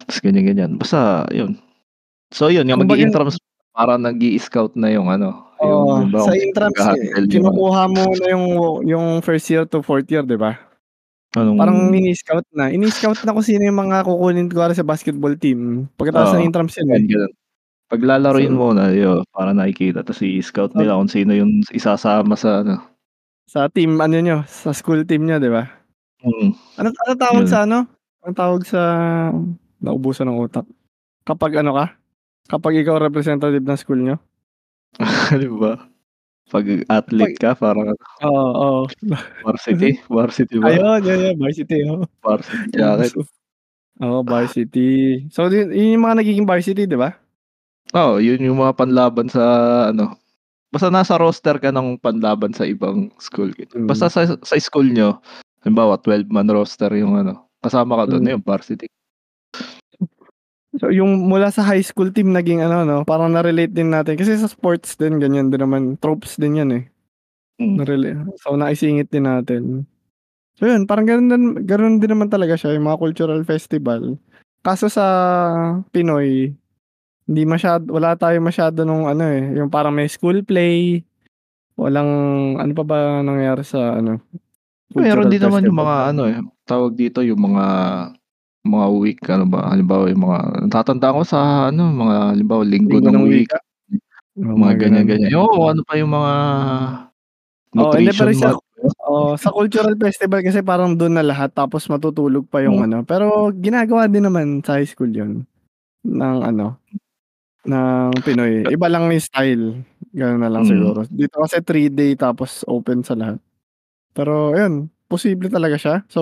ta's 0.05 0.21
ganyan-ganyan. 0.21 0.77
Basta 0.77 1.25
yun. 1.33 1.57
So 2.33 2.49
yun, 2.53 2.69
yung 2.69 2.81
Kumbaga 2.85 3.01
mag-i-intrams 3.01 3.37
parang 3.73 4.01
nag-i-scout 4.05 4.75
na 4.77 4.91
yung 4.93 5.09
ano, 5.09 5.49
yung 5.63 5.89
halimbawa 6.05 6.27
sa 6.29 6.35
intrams, 6.37 6.81
eh, 6.93 7.25
kinukuha 7.29 7.83
mo 7.89 8.03
na 8.21 8.27
yung 8.33 8.45
yung 8.85 9.05
first 9.25 9.47
year 9.49 9.65
to 9.65 9.81
fourth 9.81 10.05
year, 10.13 10.21
'di 10.25 10.37
ba? 10.37 10.57
Parang 11.33 11.57
Anong 11.59 11.95
ini-scout 11.97 12.45
na. 12.53 12.69
Ini-scout 12.73 13.23
na 13.25 13.33
kung 13.35 13.45
sino 13.45 13.63
yung 13.65 13.79
mga 13.79 14.03
kukunin 14.07 14.47
kunwari 14.51 14.75
sa 14.77 14.85
basketball 14.87 15.35
team, 15.39 15.87
pagkatapos 15.97 16.35
ng 16.37 16.43
Oo, 16.43 16.47
intrams 16.49 16.75
yun, 16.79 16.89
eh. 16.91 17.03
ganun. 17.07 17.33
Paglalaruin 17.91 18.55
So 18.55 18.55
mo 18.55 18.71
na 18.71 18.87
yun, 18.95 19.27
para 19.35 19.51
nakikita 19.51 19.99
ta's 19.99 20.23
i-scout 20.23 20.71
nila 20.79 20.95
kung 20.95 21.11
sino 21.11 21.35
yung 21.35 21.59
isasama 21.75 22.39
sa 22.39 22.63
ano. 22.63 22.79
Sa 23.51 23.67
team 23.67 23.99
ano 23.99 24.15
niyo, 24.15 24.47
sa 24.47 24.71
school 24.71 25.03
team 25.03 25.27
niyo, 25.27 25.43
'di 25.43 25.51
ba? 25.51 25.67
Mm. 26.23 26.55
Ano 26.79 26.87
anong 26.95 27.19
tawag 27.19 27.43
Yun. 27.43 27.51
sa 27.51 27.59
ano, 27.67 27.77
anong 28.23 28.37
tawag 28.39 28.61
sa 28.63 28.81
naubusan 29.83 30.23
ng 30.31 30.39
utak. 30.39 30.63
Kapag 31.27 31.59
ano 31.59 31.75
ka, 31.75 31.85
kapag 32.47 32.79
ikaw 32.79 32.95
representative 32.95 33.59
ng 33.59 33.75
school 33.75 33.99
niyo? 33.99 34.15
Di 35.35 35.51
ba? 35.51 35.75
'Pag 36.47 36.87
athlete 36.87 37.43
ka 37.43 37.59
parang 37.59 37.91
ano 37.91 37.99
Oo, 38.23 38.47
oo. 38.55 38.81
varsity, 39.43 39.99
varsity 40.07 40.63
ba? 40.63 40.71
Ayun, 40.71 40.99
yun, 41.03 41.19
yun, 41.27 41.35
varsity, 41.35 41.77
oo. 41.91 42.07
Varsity 42.23 42.67
jacket. 42.71 43.19
Oo, 44.03 44.23
varsity. 44.23 45.27
So 45.27 45.51
yun 45.51 45.75
yun 45.75 45.99
yung 45.99 46.03
mga 46.07 46.23
nagiging 46.23 46.47
varsity, 46.47 46.87
'di 46.87 46.95
ba? 46.95 47.19
Oo, 47.91 48.23
yun 48.23 48.39
yung 48.39 48.59
mga 48.63 48.77
panlaban 48.79 49.27
sa 49.27 49.43
ano, 49.91 50.15
basta 50.71 50.89
nasa 50.91 51.15
roster 51.19 51.57
ka 51.59 51.71
ng 51.73 51.99
panlaban 51.99 52.51
sa 52.55 52.65
ibang 52.67 53.11
school, 53.19 53.51
Mm. 53.75 53.87
basta 53.89 54.07
sa 54.11 54.25
sa 54.27 54.55
school 54.59 54.87
niyo, 54.91 55.19
halimbawa 55.65 55.99
12 55.99 56.29
man 56.31 56.47
roster 56.51 56.91
yung 56.97 57.19
ano, 57.19 57.47
kasama 57.63 57.99
ka 58.03 58.05
dun, 58.15 58.23
Mm. 58.25 58.29
ayun 58.35 58.43
varsity. 58.45 58.87
So 60.79 60.87
yung 60.93 61.27
mula 61.27 61.51
sa 61.51 61.67
high 61.67 61.83
school 61.83 62.11
team 62.15 62.31
naging 62.31 62.63
ano 62.63 62.87
'no, 62.87 62.97
parang 63.03 63.31
na-relate 63.35 63.75
din 63.75 63.91
natin 63.91 64.15
kasi 64.15 64.37
sa 64.39 64.47
sports 64.47 64.95
din 64.95 65.19
ganyan 65.19 65.51
din 65.51 65.59
naman, 65.63 65.99
tropes 65.99 66.39
din 66.39 66.59
yan, 66.63 66.71
eh. 66.71 66.83
Mm. 67.61 67.75
Na-rela 67.81 68.09
so 68.41 68.55
naisingit 68.59 69.09
din 69.11 69.25
natin. 69.29 69.85
So 70.59 70.67
yun, 70.69 70.85
parang 70.89 71.07
ganun 71.09 71.29
din 71.31 71.43
ganun 71.67 71.97
din 72.03 72.11
naman 72.13 72.29
talaga 72.31 72.55
siya, 72.59 72.75
yung 72.77 72.87
mga 72.87 72.99
cultural 73.01 73.41
festival. 73.47 74.17
Kaso 74.65 74.87
sa 74.91 75.05
Pinoy, 75.95 76.53
hindi 77.29 77.43
masyad 77.45 77.85
wala 77.89 78.17
tayong 78.17 78.45
masyado 78.49 78.81
nung 78.83 79.05
ano, 79.05 79.23
eh, 79.29 79.53
yung 79.57 79.69
parang 79.69 79.93
may 79.93 80.09
school 80.09 80.41
play, 80.41 81.05
walang 81.79 82.09
ano 82.59 82.71
pa 82.75 82.83
ba 82.85 82.97
nangyari 83.23 83.63
sa 83.65 83.99
ano, 83.99 84.19
Meron 84.93 85.29
din 85.31 85.41
naman 85.43 85.63
yung 85.67 85.79
mga 85.79 85.95
ano, 86.13 86.21
eh, 86.27 86.39
tawag 86.67 86.93
dito 86.97 87.21
yung 87.25 87.39
mga 87.41 87.65
mga 88.67 88.87
week 89.01 89.21
ano 89.31 89.45
ba, 89.49 89.71
halimbawa 89.73 90.07
yung 90.11 90.23
mga 90.27 90.39
natatandaan 90.69 91.15
ko 91.21 91.23
sa 91.25 91.39
ano, 91.71 91.83
mga 91.93 92.17
halimbawa 92.35 92.63
Linggo 92.67 92.99
Linggo 92.99 93.09
ng 93.09 93.15
ng 93.17 93.25
Week, 93.27 93.49
Wika. 93.49 93.59
Oo, 94.41 94.55
mga 94.57 94.73
ganun. 94.75 94.79
ganyan-ganyan. 94.79 95.31
Oo, 95.37 95.61
ano 95.71 95.81
pa 95.87 95.93
yung 95.99 96.11
mga 96.13 96.33
Oo, 97.79 97.93
hindi 97.97 98.11
di 98.11 98.35
ba? 98.41 98.51
oo, 99.07 99.37
sa 99.39 99.49
cultural 99.53 99.95
festival 99.99 100.41
kasi 100.43 100.59
parang 100.65 100.97
dun 100.97 101.15
na 101.15 101.23
lahat 101.25 101.51
tapos 101.55 101.85
matutulog 101.87 102.45
pa 102.49 102.59
yung 102.65 102.81
Hmm. 102.81 102.87
ano, 102.89 102.97
pero 103.07 103.49
ginagawa 103.55 104.07
din 104.11 104.25
naman 104.27 104.59
sa 104.65 104.79
high 104.81 104.87
school 104.89 105.11
yun, 105.11 105.45
ng 106.05 106.37
ano, 106.45 106.77
ng 107.67 108.23
Pinoy. 108.25 108.65
Iba 108.73 108.87
lang 108.89 109.09
yung 109.11 109.21
style, 109.23 109.65
ganun 110.13 110.41
na 110.43 110.49
lang 110.51 110.63
Mm. 110.63 110.65
siguro. 110.65 111.05
Dito 111.09 111.39
kasi 111.43 111.61
3 111.63 111.89
day 111.93 112.13
tapos 112.17 112.65
open 112.67 113.01
sa 113.05 113.13
lahat. 113.17 113.39
Pero 114.13 114.53
ayun, 114.55 114.89
posible 115.09 115.49
talaga 115.51 115.77
siya. 115.79 115.95
So, 116.11 116.21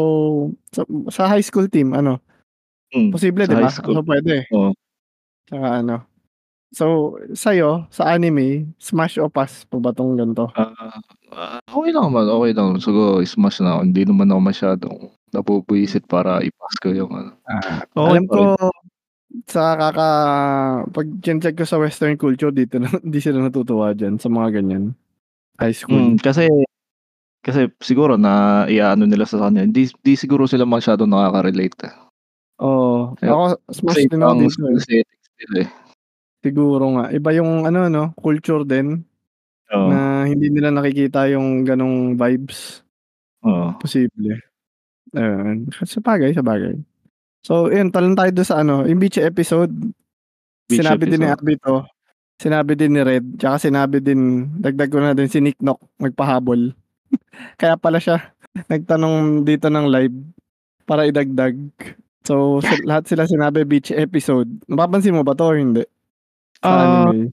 sa 0.73 0.83
sa 1.11 1.23
high 1.31 1.43
school 1.45 1.67
team 1.71 1.93
ano, 1.97 2.21
Hmm, 2.91 3.13
posible 3.13 3.45
'di 3.49 3.57
ba? 3.59 3.77
So 3.91 4.03
puwede. 4.05 4.47
Oo. 4.53 4.73
Tsaka 5.49 5.67
ano, 5.83 6.05
so 6.73 7.17
sa'yo, 7.35 7.87
sa 7.93 8.11
anime, 8.13 8.71
smash 8.81 9.17
o 9.21 9.29
pass 9.31 9.65
pa 9.69 9.77
ba 9.81 9.91
'tong 9.95 10.17
ganito? 10.19 10.55
Ah, 10.57 10.73
ah, 11.33 11.59
okey 11.77 11.93
lang 11.93 12.09
naman, 12.09 12.25
okey 12.25 12.51
lang. 12.57 12.81
Siguro 12.81 13.21
smash 13.21 13.61
na 13.61 13.77
ako, 13.77 13.81
hindi 13.85 14.01
naman 14.09 14.33
ako 14.33 14.41
masyadong 14.41 14.97
nabubuwisit 15.29 16.09
para 16.09 16.41
i-pass 16.41 16.75
ko 16.81 16.89
yung 16.89 17.11
ano. 17.13 17.31
Ah, 17.47 17.61
Okey 17.95 18.09
alam 18.09 18.25
ko 18.29 18.39
sa 19.47 19.77
kaka 19.77 20.07
'pag 20.91 21.07
chine-check 21.23 21.55
ko 21.55 21.65
sa 21.67 21.79
western 21.79 22.17
culture 22.19 22.51
dito 22.51 22.81
na 22.81 22.89
hindi 23.05 23.19
sila 23.21 23.39
natutuwa 23.45 23.93
diyan 23.93 24.17
sa 24.19 24.27
mga 24.27 24.59
ganyan, 24.59 24.91
high 25.61 25.75
school. 25.75 25.99
Hmm, 26.01 26.17
kasi 26.19 26.49
kasi 27.39 27.71
siguro 27.79 28.19
nai-aano 28.19 29.07
nila 29.07 29.23
sa 29.23 29.39
kanila, 29.39 29.63
hindi 29.63 29.87
hindi 29.87 30.13
siguro 30.19 30.43
sila 30.49 30.67
masyadong 30.67 31.07
nakaka-relate. 31.07 32.09
Oo, 32.59 33.15
Kaya 33.15 33.31
ako 33.31 33.43
ako 33.71 33.97
ibang 34.03 34.39
dito, 34.43 34.67
eh. 34.91 35.63
eh. 35.63 35.67
Siguro 36.43 36.83
nga, 36.99 37.05
iba 37.15 37.29
yung 37.31 37.63
ano 37.63 37.87
'no, 37.87 38.11
culture 38.19 38.67
din, 38.67 39.03
Oo. 39.71 39.87
na 39.91 40.27
hindi 40.27 40.51
nila 40.51 40.73
nakikita 40.73 41.31
yung 41.31 41.63
ganong 41.63 42.19
vibes. 42.19 42.83
Oo. 43.47 43.77
Posible. 43.79 44.43
Ayun, 45.15 45.71
sabagay, 45.87 46.35
sabagay. 46.35 46.75
So 47.45 47.71
ayun, 47.71 47.89
talon 47.93 48.15
tayo 48.19 48.31
dun 48.35 48.47
sa 48.47 48.59
ano, 48.61 48.83
yung 48.83 48.99
beach 48.99 49.19
episode. 49.19 49.71
Beach 50.69 50.83
Sinabi 50.83 51.05
din 51.07 51.21
ni 51.23 51.27
episode. 51.27 51.39
Abby 51.39 51.53
'to, 51.59 51.75
sinabi 52.39 52.73
din 52.77 52.91
ni 52.95 53.01
Red, 53.03 53.25
tsaka 53.39 53.57
sinabi 53.69 53.97
din 54.03 54.51
dagdag 54.59 54.91
ko 54.91 54.99
na 55.01 55.15
din 55.17 55.31
si 55.31 55.39
Nick 55.39 55.59
Nock 55.63 55.79
magpahabol. 55.99 56.73
Kaya 57.61 57.75
pala 57.79 57.99
siya 58.01 58.33
nagtanong 58.71 59.43
dito 59.47 59.67
ng 59.71 59.87
live 59.89 60.15
para 60.85 61.07
idagdag. 61.07 61.55
So, 62.27 62.61
si 62.61 62.83
lahat 62.85 63.07
sila 63.09 63.25
sinabi 63.25 63.65
beach 63.65 63.89
episode. 63.95 64.49
Napapansin 64.69 65.15
mo 65.15 65.23
ba 65.23 65.33
'to 65.33 65.45
or 65.47 65.57
hindi? 65.57 65.83
Sa 66.61 66.69
Ah, 66.69 67.09
anime? 67.09 67.31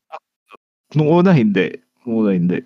nung 0.95 1.11
una 1.11 1.33
hindi, 1.35 1.75
nung 2.07 2.25
una 2.25 2.33
hindi. 2.37 2.61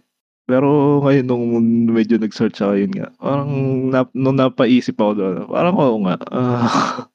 Pero 0.50 0.98
ngayon 1.06 1.26
nung 1.30 1.46
medyo 1.94 2.18
nag-search 2.18 2.58
ako, 2.58 2.74
yun 2.74 2.90
nga, 2.90 3.14
parang 3.22 3.50
nap 3.86 4.10
nung 4.10 4.34
napaisip 4.34 4.98
ako 4.98 5.12
dun, 5.14 5.34
parang 5.46 5.78
oo 5.78 6.02
nga, 6.02 6.18
ah. 6.34 7.06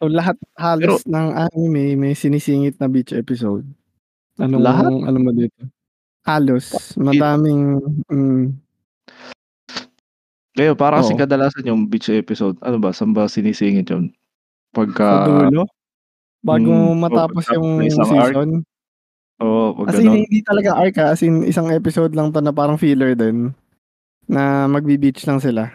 So 0.00 0.08
lahat 0.08 0.40
Pero 0.40 0.56
halos 0.56 1.04
ng 1.04 1.28
anime 1.36 2.00
may 2.00 2.16
sinisingit 2.16 2.80
na 2.80 2.88
beach 2.88 3.12
episode. 3.12 3.68
Lahat? 4.40 4.88
Anong 4.88 5.04
ano 5.04 5.18
mo 5.20 5.30
dito? 5.36 5.68
Halos, 6.24 6.96
madaming 6.96 7.76
hmm. 8.08 8.56
Ngayon 10.56 10.76
parang 10.76 11.04
kasing 11.04 11.20
Oo. 11.20 11.24
kadalasan 11.28 11.68
yung 11.68 11.84
beach 11.92 12.08
episode, 12.08 12.56
ano 12.64 12.80
ba, 12.80 12.96
saan 12.96 13.12
ba 13.12 13.28
sinisingit 13.28 13.92
yun? 13.92 14.08
Sa 14.72 14.80
Pagka 14.80 15.28
dulo? 15.28 15.68
Bago 16.40 16.72
o 16.72 16.96
matapos 16.96 17.44
pagtapos 17.44 17.56
yung 17.60 17.68
ng 17.78 17.84
isang 17.84 18.10
arc? 18.16 18.36
Oo, 19.42 19.74
'pag 19.74 19.90
As 19.90 19.98
in 19.98 20.14
hindi 20.24 20.40
talaga 20.46 20.78
arc, 20.78 20.96
ah, 21.02 21.10
as 21.12 21.22
in 21.26 21.42
isang 21.42 21.68
episode 21.74 22.14
lang 22.14 22.30
'to 22.30 22.38
na 22.38 22.54
parang 22.54 22.78
filler 22.78 23.18
din, 23.18 23.50
na 24.30 24.66
magbe-beach 24.70 25.26
lang 25.26 25.42
sila. 25.42 25.74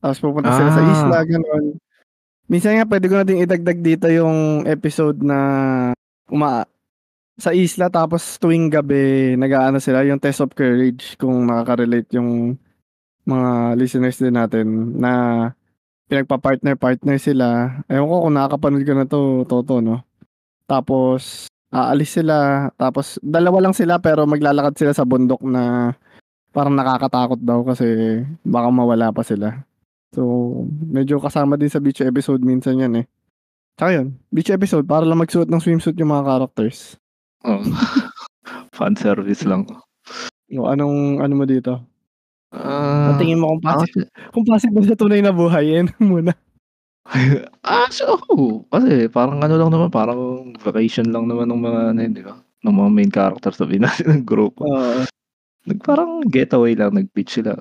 Tapos 0.00 0.20
pupunta 0.20 0.52
sila 0.52 0.70
sa 0.72 0.82
isla, 0.84 1.16
Ah. 1.20 1.26
gano'n. 1.26 1.66
Minsan 2.50 2.76
nga 2.78 2.86
puwede 2.88 3.06
ko 3.08 3.16
na 3.18 3.26
ding 3.26 3.42
idagdag 3.42 3.80
dito 3.80 4.06
yung 4.10 4.64
episode 4.66 5.20
na 5.22 5.38
uma 6.28 6.66
sa 7.40 7.50
isla 7.56 7.88
tapos 7.90 8.38
tuwing 8.38 8.68
gabi 8.70 9.34
nag-aano 9.36 9.80
sila, 9.82 10.04
yung 10.06 10.20
Test 10.22 10.44
of 10.44 10.52
Courage, 10.54 11.16
kung 11.18 11.48
nakaka-relate 11.48 12.10
yung 12.16 12.56
mga 13.26 13.50
listeners 13.78 14.18
din 14.20 14.34
natin 14.36 14.66
na 15.00 15.12
pinagpa-partner-partner 16.10 17.18
sila. 17.18 17.48
Ewan 17.90 18.08
ko 18.10 18.16
kung 18.28 18.36
nakakapanood 18.36 18.84
ka 18.86 18.94
na 18.96 19.06
'to, 19.08 19.20
Toto 19.46 19.82
'no? 19.82 20.02
Tapos 20.70 21.49
aalis 21.70 22.18
sila, 22.18 22.68
tapos 22.74 23.18
dalawa 23.22 23.62
lang 23.62 23.74
sila 23.74 23.98
pero 24.02 24.26
maglalakad 24.26 24.74
sila 24.76 24.92
sa 24.94 25.06
bundok 25.06 25.42
na 25.46 25.94
parang 26.50 26.74
nakakatakot 26.74 27.38
daw 27.40 27.62
kasi 27.62 27.86
baka 28.42 28.68
mawala 28.74 29.14
pa 29.14 29.22
sila. 29.22 29.62
So, 30.10 30.22
medyo 30.82 31.22
kasama 31.22 31.54
din 31.54 31.70
sa 31.70 31.78
beach 31.78 32.02
episode 32.02 32.42
minsan 32.42 32.82
'yan, 32.82 33.02
eh. 33.02 33.06
Tsaka 33.78 33.90
yun, 34.02 34.18
beach 34.28 34.50
episode 34.50 34.84
para 34.84 35.06
lang 35.06 35.22
magsuot 35.22 35.46
ng 35.46 35.62
swimsuit 35.62 35.94
yung 35.96 36.10
mga 36.10 36.26
characters. 36.26 36.98
Oo. 37.46 37.62
Fan 38.76 38.98
service 38.98 39.46
lang. 39.46 39.64
O 40.50 40.66
anong 40.66 41.22
ano 41.22 41.34
mo 41.38 41.44
dito? 41.46 41.78
Ang 42.50 43.14
Ah, 43.14 43.18
tingin 43.22 43.38
mo 43.38 43.54
kung 43.54 43.62
possi 43.62 43.86
si 43.94 44.00
kung 44.34 44.42
possible 44.42 44.82
sa 44.82 44.98
tunay 44.98 45.22
na 45.22 45.30
buhay, 45.30 45.78
yan 45.78 45.86
muna. 46.02 46.34
Ah, 47.66 47.88
so 47.92 48.16
kasi 48.72 49.06
parang 49.10 49.42
ano 49.42 49.54
lang 49.58 49.70
naman, 49.72 49.90
parang 49.92 50.20
vacation 50.62 51.10
lang 51.10 51.26
naman 51.28 51.50
nung 51.50 51.62
mga 51.62 51.92
ano 51.94 51.98
yun, 52.00 52.12
'di 52.14 52.24
ba, 52.24 52.34
ng 52.64 52.74
mga 52.76 52.90
main 52.94 53.10
characters 53.12 53.58
sabihin 53.60 53.84
natin 53.86 54.06
ng 54.20 54.24
grupo. 54.26 54.64
Oo. 54.66 55.02
Nag 55.68 55.78
parang 55.84 56.22
getaway 56.28 56.74
lang, 56.78 56.96
nag-beach 56.96 57.40
sila, 57.42 57.54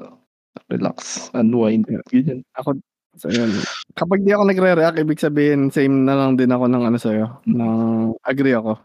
relax, 0.72 1.30
unwind, 1.36 1.86
ganyan. 2.12 2.42
Ako 2.60 2.78
so 3.20 3.28
yun, 3.32 3.52
kapag 3.98 4.24
di 4.24 4.32
ako 4.36 4.44
nagre-react 4.50 4.98
ibig 5.02 5.20
sabihin 5.22 5.70
same 5.74 6.06
na 6.08 6.16
lang 6.18 6.38
din 6.40 6.52
ako 6.54 6.66
ng 6.72 6.84
ano 6.88 6.98
sa'yo, 7.00 7.26
ng 7.50 8.16
agree 8.26 8.56
ako. 8.58 8.80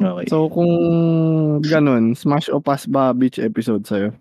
Okey. 0.00 0.26
So, 0.30 0.48
kung 0.52 0.72
gano'n, 1.64 2.14
smash 2.18 2.48
o 2.52 2.60
pass 2.62 2.86
ba 2.88 3.12
beach 3.16 3.38
episode 3.42 3.84
sa'yo? 3.88 4.14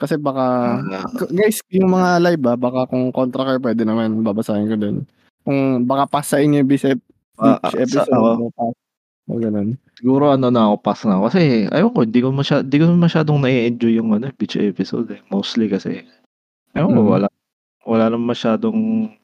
Kasi 0.00 0.20
baka 0.20 0.44
Ah. 0.84 1.08
guys, 1.32 1.56
yung 1.72 1.88
mga 1.88 2.20
live, 2.20 2.42
ah, 2.52 2.58
baka 2.60 2.80
kung 2.92 3.08
kontra 3.16 3.48
kayo 3.48 3.58
puwede 3.64 3.82
naman 3.88 4.20
babasahin 4.20 4.68
ko 4.68 4.76
din. 4.76 4.96
Kung 5.40 5.88
baka 5.88 6.04
pass 6.10 6.36
sa 6.36 6.38
inyo 6.42 6.60
yung 6.60 6.68
beach 6.68 6.84
ep 6.84 7.00
Ah, 7.36 7.60
sa 7.68 7.76
episode 7.76 8.08
ako 8.12 8.48
o 8.48 8.52
pass, 8.56 8.74
o 9.28 9.36
gano'n. 9.40 9.68
Siguro 10.00 10.32
ano 10.32 10.48
na 10.52 10.68
ako, 10.72 10.76
pass 10.84 11.00
na 11.08 11.20
ako. 11.20 11.22
Kasi 11.32 11.40
ewan 11.68 11.92
ko, 11.94 12.00
hindi 12.04 12.20
ko 12.24 12.28
masya 12.32 12.56
hindi 12.64 12.76
ko 12.80 12.86
masyadong 12.96 13.38
na-e-enjoy 13.44 13.92
yung 14.00 14.10
ano, 14.16 14.26
beach 14.36 14.56
episode, 14.60 15.08
eh. 15.12 15.20
Mostly 15.32 15.68
kasi 15.68 16.04
ewan 16.76 16.92
ko, 16.96 17.02
Mm. 17.04 17.12
wala 17.20 17.28
wala 17.88 18.04
naman 18.12 18.32
masyadong 18.36 18.78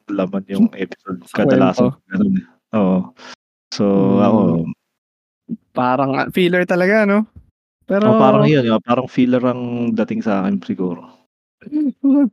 laman 0.09 0.43
yung 0.49 0.67
episode 0.77 1.21
Sa 1.29 1.45
kadalasan 1.45 1.93
gano'n, 2.11 2.33
eh. 2.41 2.45
Oo. 2.77 2.97
So, 3.75 3.85
ako 4.23 4.39
Hmm. 4.65 4.73
Parang, 5.75 6.11
ah, 6.15 6.27
filler 6.31 6.63
talaga 6.69 7.03
'no? 7.05 7.27
Pero 7.87 8.15
Oo, 8.15 8.19
parang 8.19 8.45
yun, 8.47 8.63
nga 8.63 8.79
parang 8.79 9.07
filler 9.11 9.43
ang 9.43 9.91
dating 9.91 10.23
sa'kin 10.23 10.59
siguro. 10.63 11.03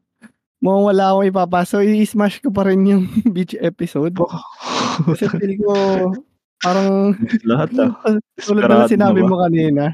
Mukhang 0.63 0.85
wala 0.93 1.05
akong 1.15 1.29
ipapasa, 1.31 1.81
so 1.81 1.85
i-smash 1.85 2.39
ko 2.45 2.53
pa 2.53 2.69
rin 2.69 2.85
yung 2.85 3.05
beach 3.35 3.57
episode. 3.59 4.13
Oh. 4.21 4.29
Kasi 5.09 5.27
feel 5.33 5.55
ko 5.63 5.73
parang 6.61 7.17
Lahat, 7.49 7.73
ah. 7.81 7.97
tulad 8.45 8.69
sinabi 8.91 9.25
na 9.25 9.27
ba? 9.27 9.31
mo 9.31 9.37
kanina, 9.45 9.85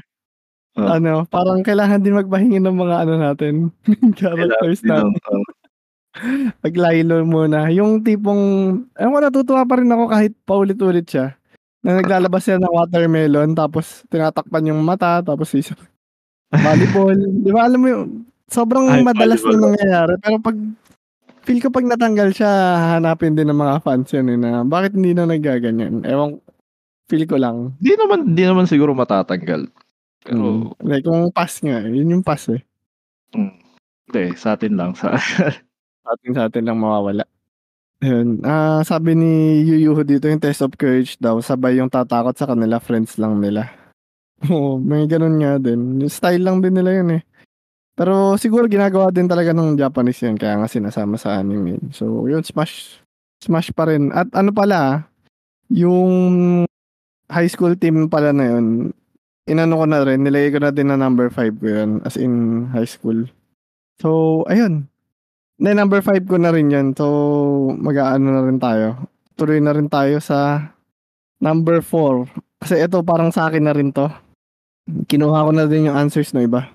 Oh. 0.77 0.85
ano, 0.87 1.25
parang 1.27 1.65
kailangan 1.65 2.05
din 2.05 2.13
magpahinga 2.13 2.61
ng 2.61 2.77
mga 2.77 2.95
ano 3.01 3.13
natin, 3.17 3.53
characters 4.13 4.85
natin. 4.85 5.09
oo. 5.17 5.41
Mag-lie-low 6.61 7.21
muna. 7.25 7.69
Yung 7.69 8.01
tipong 8.01 8.43
ewan 8.93 9.13
ko, 9.13 9.19
natutuwa 9.21 9.65
pa 9.65 9.77
rin 9.81 9.89
ako 9.89 10.03
kahit 10.09 10.33
paulit-ulit 10.45 11.05
siya, 11.05 11.33
na 11.87 12.03
naglalabas 12.03 12.43
sila 12.43 12.59
ng 12.59 12.75
watermelon 12.75 13.55
tapos 13.55 14.03
tinatakpan 14.11 14.75
yung 14.75 14.83
mata 14.83 15.23
tapos 15.23 15.55
isa 15.55 15.71
volleyball, 16.65 17.15
'di 17.15 17.51
ba 17.55 17.67
alam 17.67 17.79
mo 17.79 17.87
yun, 17.87 18.07
sobrang 18.51 18.87
Ay, 18.91 19.03
madalas 19.07 19.39
na 19.39 19.55
volleyball, 19.55 19.63
nangyayari 19.71 20.13
pero 20.19 20.35
'pag 20.43 20.57
feel 21.47 21.59
ko 21.63 21.67
'pag 21.71 21.87
natanggal 21.87 22.29
siya 22.35 22.51
hahanapin 22.75 23.35
din 23.39 23.47
ng 23.47 23.59
mga 23.59 23.75
fans 23.87 24.11
yun, 24.11 24.27
eh, 24.35 24.37
na 24.39 24.67
bakit 24.67 24.93
hindi 24.99 25.15
na 25.15 25.23
naggaganyan, 25.27 26.03
ewan 26.03 26.43
feel 27.07 27.23
ko 27.27 27.39
lang. 27.39 27.75
Di 27.79 27.95
naman 27.95 28.35
di 28.35 28.43
naman 28.43 28.67
siguro 28.67 28.91
matatanggal. 28.91 29.71
Pero 30.27 30.39
Mm, 30.43 30.75
like 30.83 31.05
kung 31.07 31.31
pass 31.31 31.63
nga, 31.63 31.79
eh, 31.87 31.91
yun 31.93 32.19
yung 32.19 32.25
pass, 32.25 32.51
eh. 32.51 32.59
Hmm. 33.35 33.55
Hindi, 34.11 34.35
sa'tin 34.35 34.75
lang 34.75 34.95
sa 34.95 35.15
Sa'tin 36.07 36.33
sa'tin 36.35 36.65
lang 36.67 36.79
mawawala. 36.79 37.23
Ayun, 37.97 38.45
ah, 38.45 38.85
sabi 38.85 39.17
ni 39.17 39.65
Yu 39.65 39.89
Yuho 39.89 40.05
dito 40.05 40.29
yung 40.29 40.37
test 40.37 40.61
of 40.61 40.69
courage 40.77 41.17
daw 41.17 41.41
sabay 41.41 41.81
yung 41.81 41.89
tatakot 41.89 42.37
sa 42.37 42.45
kanila 42.45 42.77
friends 42.77 43.17
lang 43.17 43.41
nila. 43.41 43.73
Oo, 44.53 44.77
may 44.77 45.09
gano'n 45.09 45.35
nga 45.41 45.57
din, 45.57 46.05
style 46.05 46.45
lang 46.45 46.61
din 46.61 46.77
nila 46.77 46.93
yun, 46.93 47.17
eh. 47.17 47.21
Pero 47.97 48.37
siguro 48.37 48.69
ginagawa 48.69 49.09
din 49.09 49.25
talaga 49.25 49.49
ng 49.57 49.73
Japanese 49.73 50.21
yun 50.21 50.37
kaya 50.37 50.61
nga 50.61 50.69
sinasama 50.69 51.17
sa 51.17 51.41
anime. 51.41 51.81
So 51.89 52.29
yun, 52.29 52.45
smash 52.45 53.01
smash 53.41 53.73
pa 53.73 53.89
rin 53.89 54.13
at 54.13 54.29
ano 54.37 54.53
pala, 54.53 54.77
ah, 54.77 54.97
yung 55.73 56.61
high 57.33 57.49
school 57.49 57.73
team 57.73 58.05
pala 58.05 58.29
na 58.29 58.45
yun, 58.53 58.93
inano 59.49 59.81
ko 59.81 59.85
na 59.89 60.05
rin, 60.05 60.21
nilagay 60.21 60.53
ko 60.53 60.59
na 60.61 60.69
din 60.69 60.93
na 60.93 61.01
number 61.01 61.33
5 61.33 61.57
ko 61.57 61.65
yun, 61.65 61.91
as 62.05 62.13
in 62.13 62.69
high 62.69 62.85
school. 62.85 63.25
So 63.97 64.45
ayun, 64.45 64.85
hindi 65.57 65.71
number 65.73 66.05
5 66.05 66.29
ko 66.29 66.37
na 66.37 66.53
rin 66.53 66.69
yun. 66.69 66.93
So 66.93 67.05
mag-aano 67.73 68.29
na 68.29 68.41
rin 68.45 68.61
tayo, 68.61 69.09
tuloy 69.33 69.57
na 69.57 69.73
rin 69.73 69.89
tayo 69.89 70.21
sa 70.21 70.69
number 71.41 71.81
4. 71.81 72.29
Kasi 72.61 72.77
ito 72.77 73.01
parang 73.01 73.33
sa'kin 73.33 73.65
na 73.65 73.73
rin 73.73 73.89
'to. 73.89 74.09
Kinuha 75.09 75.49
ko 75.49 75.51
na 75.53 75.65
din 75.65 75.89
yung 75.89 75.97
answers 75.97 76.33
ng 76.33 76.45
iba. 76.45 76.69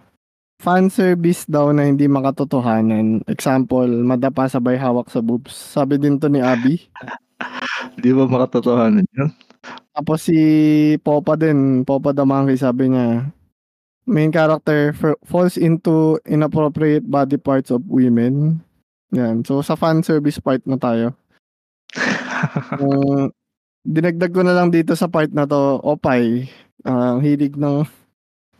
Fanservice 0.62 1.47
daw 1.51 1.74
na 1.74 1.91
hindi 1.91 2.07
makatotohanan, 2.07 3.26
example, 3.26 3.91
madapa 4.07 4.47
sabay 4.47 4.78
hawak 4.78 5.11
sa 5.11 5.18
boobs. 5.18 5.55
Sabi 5.55 5.99
din 5.99 6.18
'to 6.18 6.30
ni 6.30 6.39
Abby. 6.39 6.78
Di 8.03 8.14
ba 8.14 8.26
makatotohanan 8.30 9.07
yun? 9.14 9.30
Tapos 9.93 10.26
si 10.26 10.39
Popa 11.03 11.39
din, 11.39 11.87
Popa 11.87 12.11
Damangki 12.11 12.59
sabi 12.59 12.91
niya, 12.91 13.30
main 14.07 14.33
character 14.35 14.91
fa 14.97 15.14
falls 15.22 15.55
into 15.55 16.18
inappropriate 16.26 17.07
body 17.07 17.39
parts 17.39 17.70
of 17.70 17.85
women. 17.87 18.62
Yan, 19.13 19.45
so 19.45 19.61
sa 19.61 19.77
fanservice 19.77 20.41
part 20.41 20.65
na 20.65 20.81
tayo. 20.81 21.13
Kung 22.81 23.31
dinagdag 23.85 24.33
ko 24.33 24.43
na 24.45 24.57
lang 24.57 24.73
dito 24.73 24.97
sa 24.97 25.09
part 25.09 25.29
na 25.33 25.45
'to, 25.49 25.81
opay, 25.85 26.49
ah, 26.85 27.21
hilig 27.21 27.57
ng 27.61 27.85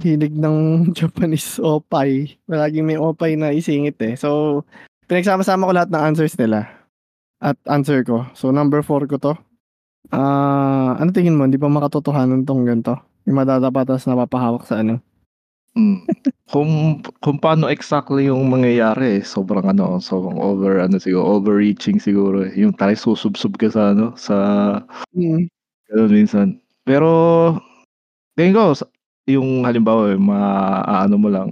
hilig 0.05 0.35
ng 0.37 0.59
Japanese 0.99 1.61
opay. 1.63 2.37
Palaging 2.49 2.87
may 2.89 2.99
opay 3.01 3.37
na 3.37 3.53
isingit, 3.55 3.97
eh. 4.05 4.15
So 4.21 4.63
pinagsama-sama 5.09 5.69
ko 5.69 5.73
lahat 5.77 5.91
ng 5.93 6.05
answers 6.15 6.37
nila 6.41 6.69
at 7.43 7.57
answer 7.69 8.03
ko. 8.07 8.29
So 8.37 8.51
number 8.53 8.81
4 8.85 9.07
ko 9.09 9.17
'to. 9.21 9.35
Ah, 10.13 10.97
ano 11.01 11.11
tingin 11.15 11.37
mo, 11.37 11.47
hindi 11.49 11.61
ba 11.61 11.73
makatotohanan 11.73 12.45
'tong 12.49 12.65
ganito? 12.69 12.97
Yung 13.29 13.39
madadapa 13.41 13.87
tapos 13.87 14.07
napapahawak 14.09 14.65
sa 14.69 14.83
ano? 14.85 15.01
Hmm. 15.75 16.05
Kung 16.53 17.01
kung 17.25 17.41
paano 17.41 17.65
exactly 17.73 18.29
yung 18.29 18.45
mangyayari, 18.53 19.25
sobrang 19.25 19.65
ano, 19.73 19.97
sobrang 20.05 20.37
over 20.37 20.85
ano 20.85 21.01
siguro, 21.01 21.41
overreaching 21.41 21.97
siguro, 21.97 22.45
eh. 22.45 22.53
Yung 22.61 22.77
talagang 22.77 23.01
susubsob 23.17 23.57
ka 23.57 23.73
sa 23.73 23.97
ano, 23.97 24.13
sa 24.21 24.37
Mm. 25.17 25.49
minsan. 26.13 26.61
Pero 26.85 27.09
tingin 28.37 28.57
ko 28.57 28.75
yung 29.31 29.65
halimbawa, 29.69 30.13
eh, 30.15 30.21
maaano 30.21 31.17
mo 31.21 31.29
lang, 31.33 31.49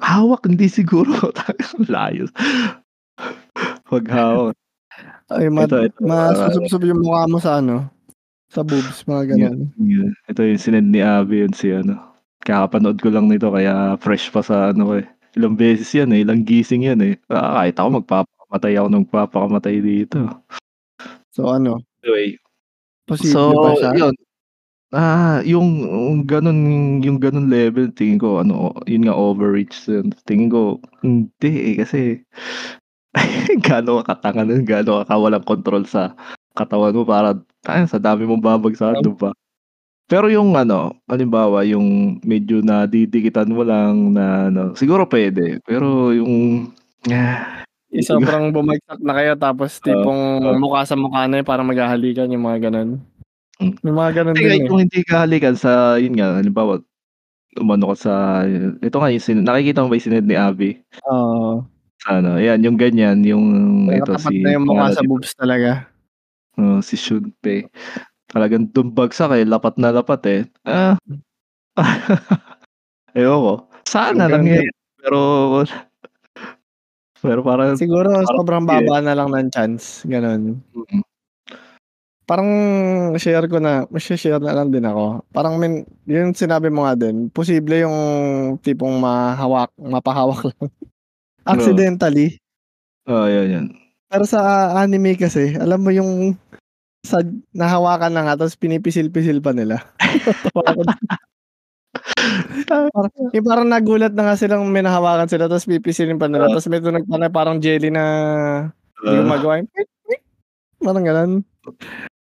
hawak 0.00 0.46
hindi 0.48 0.66
siguro, 0.70 1.12
layo. 1.92 2.26
'Pag 3.88 4.04
hawak. 4.12 4.56
Ay 5.30 5.48
mad 5.52 5.70
Ito, 5.70 5.76
ito, 5.84 6.00
masusubsob 6.02 6.82
yung 6.88 7.02
mukha 7.04 7.24
mo 7.30 7.38
sa 7.42 7.60
ano, 7.62 7.90
sa 8.52 8.62
boobs, 8.66 9.04
mga 9.08 9.24
Yan, 9.28 9.52
gano'n. 9.52 9.74
yan. 9.76 10.08
Ito 10.32 10.40
yung 10.40 10.56
sinend 10.60 10.88
ni 10.88 11.04
Abby 11.04 11.44
yun 11.44 11.52
si 11.52 11.68
ano, 11.68 12.07
kakapanood 12.44 12.98
ko 13.02 13.08
lang 13.12 13.26
nito 13.30 13.50
kaya 13.50 13.96
fresh 14.00 14.30
pa 14.30 14.40
sa 14.44 14.70
ano 14.74 14.82
ko, 14.88 14.92
eh. 15.02 15.06
Ilang 15.36 15.54
beses 15.58 15.90
yan, 15.94 16.10
eh, 16.16 16.24
ilang 16.24 16.42
gising 16.42 16.86
yan, 16.88 17.00
eh. 17.04 17.14
Ah, 17.30 17.62
kahit 17.62 17.76
ako 17.78 18.02
magpapakamatay 18.02 18.72
ako 18.78 18.86
ng 18.88 19.04
magpapakamatay 19.06 19.74
dito. 19.82 20.18
So 21.34 21.50
ano? 21.52 21.82
Anyway. 22.02 22.38
Posible 23.08 23.32
So, 23.32 23.62
ba 23.64 23.70
siya? 23.76 23.92
yun. 23.96 24.14
Ah, 24.88 25.44
yung 25.44 25.68
gano'n 26.24 26.58
yung 27.04 27.20
gano'n 27.20 27.52
level 27.52 27.92
tingin 27.92 28.16
ko 28.16 28.40
ano, 28.40 28.72
yun 28.88 29.04
nga 29.04 29.12
overreach 29.16 29.84
yun. 29.88 30.12
Tingin 30.24 30.48
ko 30.48 30.80
hindi, 31.04 31.76
eh, 31.76 31.84
kasi 31.84 32.24
gaano 33.66 34.00
ka 34.04 34.16
katanga 34.16 34.44
nun, 34.48 34.64
gaano 34.64 35.04
ka 35.04 35.12
kawalang 35.12 35.44
kontrol 35.44 35.84
sa 35.84 36.12
katawan 36.56 36.96
mo 36.96 37.04
para 37.04 37.36
ayun 37.68 37.88
sa 37.88 38.00
dami 38.00 38.24
mong 38.28 38.44
babagsakan, 38.44 39.04
di 39.04 39.12
ba? 39.16 39.32
Pero 40.08 40.32
yung 40.32 40.56
ano, 40.56 40.96
halimbawa 41.04 41.68
yung 41.68 42.16
medyo 42.24 42.64
nadidikitan 42.64 43.52
mo 43.52 43.60
lang 43.60 44.16
na 44.16 44.48
ano, 44.48 44.72
siguro 44.72 45.04
puwede. 45.04 45.60
Pero 45.68 46.16
yung 46.16 46.72
Yung 47.92 48.04
sobrang 48.08 48.48
bumagsak 48.52 49.00
na 49.04 49.12
kayo 49.16 49.32
tapos 49.36 49.76
Oo, 49.80 49.84
tipong 49.84 50.22
oo. 50.44 50.56
mukha 50.60 50.84
sa 50.88 50.96
mukha 50.96 51.28
na, 51.28 51.40
yung 51.44 51.48
parang 51.48 51.68
maghahalikan, 51.68 52.28
yung 52.32 52.44
mga 52.48 52.68
gano'n. 52.72 53.00
Hmm. 53.60 53.74
May 53.84 53.92
mga 53.92 54.10
gano'n 54.24 54.36
Hindi, 54.36 54.48
din, 54.48 54.62
eh. 54.64 54.68
kung 54.68 54.80
hindi 54.84 55.00
ka 55.04 55.14
halikan 55.28 55.56
sa 55.60 55.96
yun 56.00 56.14
nga, 56.16 56.40
halimbawa 56.40 56.80
umano 57.58 57.92
ka 57.92 57.96
sa 58.08 58.14
ito 58.84 58.96
nga 59.00 59.10
yung 59.12 59.24
sin 59.24 59.42
nakikita 59.44 59.82
mo 59.84 59.90
ba 59.92 59.96
yung 59.98 60.06
sinend 60.08 60.28
ni 60.30 60.36
Abby? 60.38 60.70
Oo. 61.10 61.64
Sa 62.00 62.20
ano, 62.22 62.38
ayan 62.38 62.62
yung 62.62 62.78
ganyan, 62.78 63.20
yung 63.26 63.44
ito 63.90 64.14
Nakatapat 64.14 64.32
si 64.32 64.36
na 64.44 64.50
yung 64.56 64.66
mukha 64.68 64.88
sa 64.94 65.02
boobs 65.04 65.32
talaga. 65.34 65.90
Oo, 66.56 66.80
si 66.80 66.96
Shunpei. 66.96 67.68
Talagang 68.28 68.68
dun 68.76 68.92
bagsak, 68.92 69.32
eh, 69.40 69.44
lapat 69.48 69.80
na 69.80 69.88
lapat, 69.88 70.20
eh. 70.28 70.40
Ah. 70.68 71.00
Ewan 73.16 73.40
ko. 73.40 73.54
Sana 73.88 74.28
Hanggang 74.28 74.44
nangyari, 74.44 74.68
pero 75.00 75.20
pero 77.18 77.40
parang 77.42 77.74
Siguro 77.74 78.12
parang 78.12 78.28
sobrang 78.36 78.64
eh. 78.64 78.68
baba 78.68 78.96
na 79.02 79.16
lang 79.16 79.32
ng 79.32 79.48
chance, 79.50 80.04
gano'n. 80.06 80.60
Mm. 80.76 81.02
Parang 82.28 82.50
share 83.16 83.48
ko 83.48 83.56
na 83.56 83.88
mashi-share 83.88 84.36
na 84.44 84.52
lang 84.52 84.68
din 84.68 84.84
ako. 84.84 85.24
Parang 85.32 85.56
min 85.56 85.88
yung 86.04 86.36
sinabi 86.36 86.68
mo 86.68 86.84
nga 86.84 86.92
din, 86.92 87.32
posible 87.32 87.80
yung 87.80 87.96
tipong 88.60 89.00
mahawak 89.00 89.72
mapahawak 89.80 90.44
lang. 90.52 90.68
Accidentally. 91.48 92.36
Oo, 93.08 93.24
yan, 93.24 93.46
yan. 93.48 93.66
Pero 94.12 94.28
sa 94.28 94.72
anime 94.76 95.16
kasi, 95.16 95.56
alam 95.56 95.80
mo 95.80 95.88
yung 95.88 96.36
sa 97.06 97.22
nahawakan 97.54 98.12
na 98.12 98.22
nga 98.26 98.34
tapos 98.38 98.58
pinipisil-pisil 98.58 99.38
pa 99.40 99.54
nila. 99.54 99.80
Parang 102.68 103.12
yung 103.32 103.46
parang 103.46 103.68
nagulat 103.68 104.12
na 104.12 104.30
nga 104.30 104.36
silang 104.38 104.64
may 104.68 104.84
nahawakan 104.84 105.28
sila 105.30 105.48
tapos 105.48 105.68
pipisilin 105.68 106.20
pa 106.20 106.28
nila 106.28 106.48
Oo. 106.48 106.58
tapos 106.58 106.68
may 106.68 106.80
na 106.82 107.28
parang 107.32 107.58
jelly 107.58 107.88
na 107.88 108.04
hindi 109.02 109.16
Oo. 109.18 109.22
gumagawa 109.24 109.52
yung. 109.62 109.68
Parang. 110.82 111.04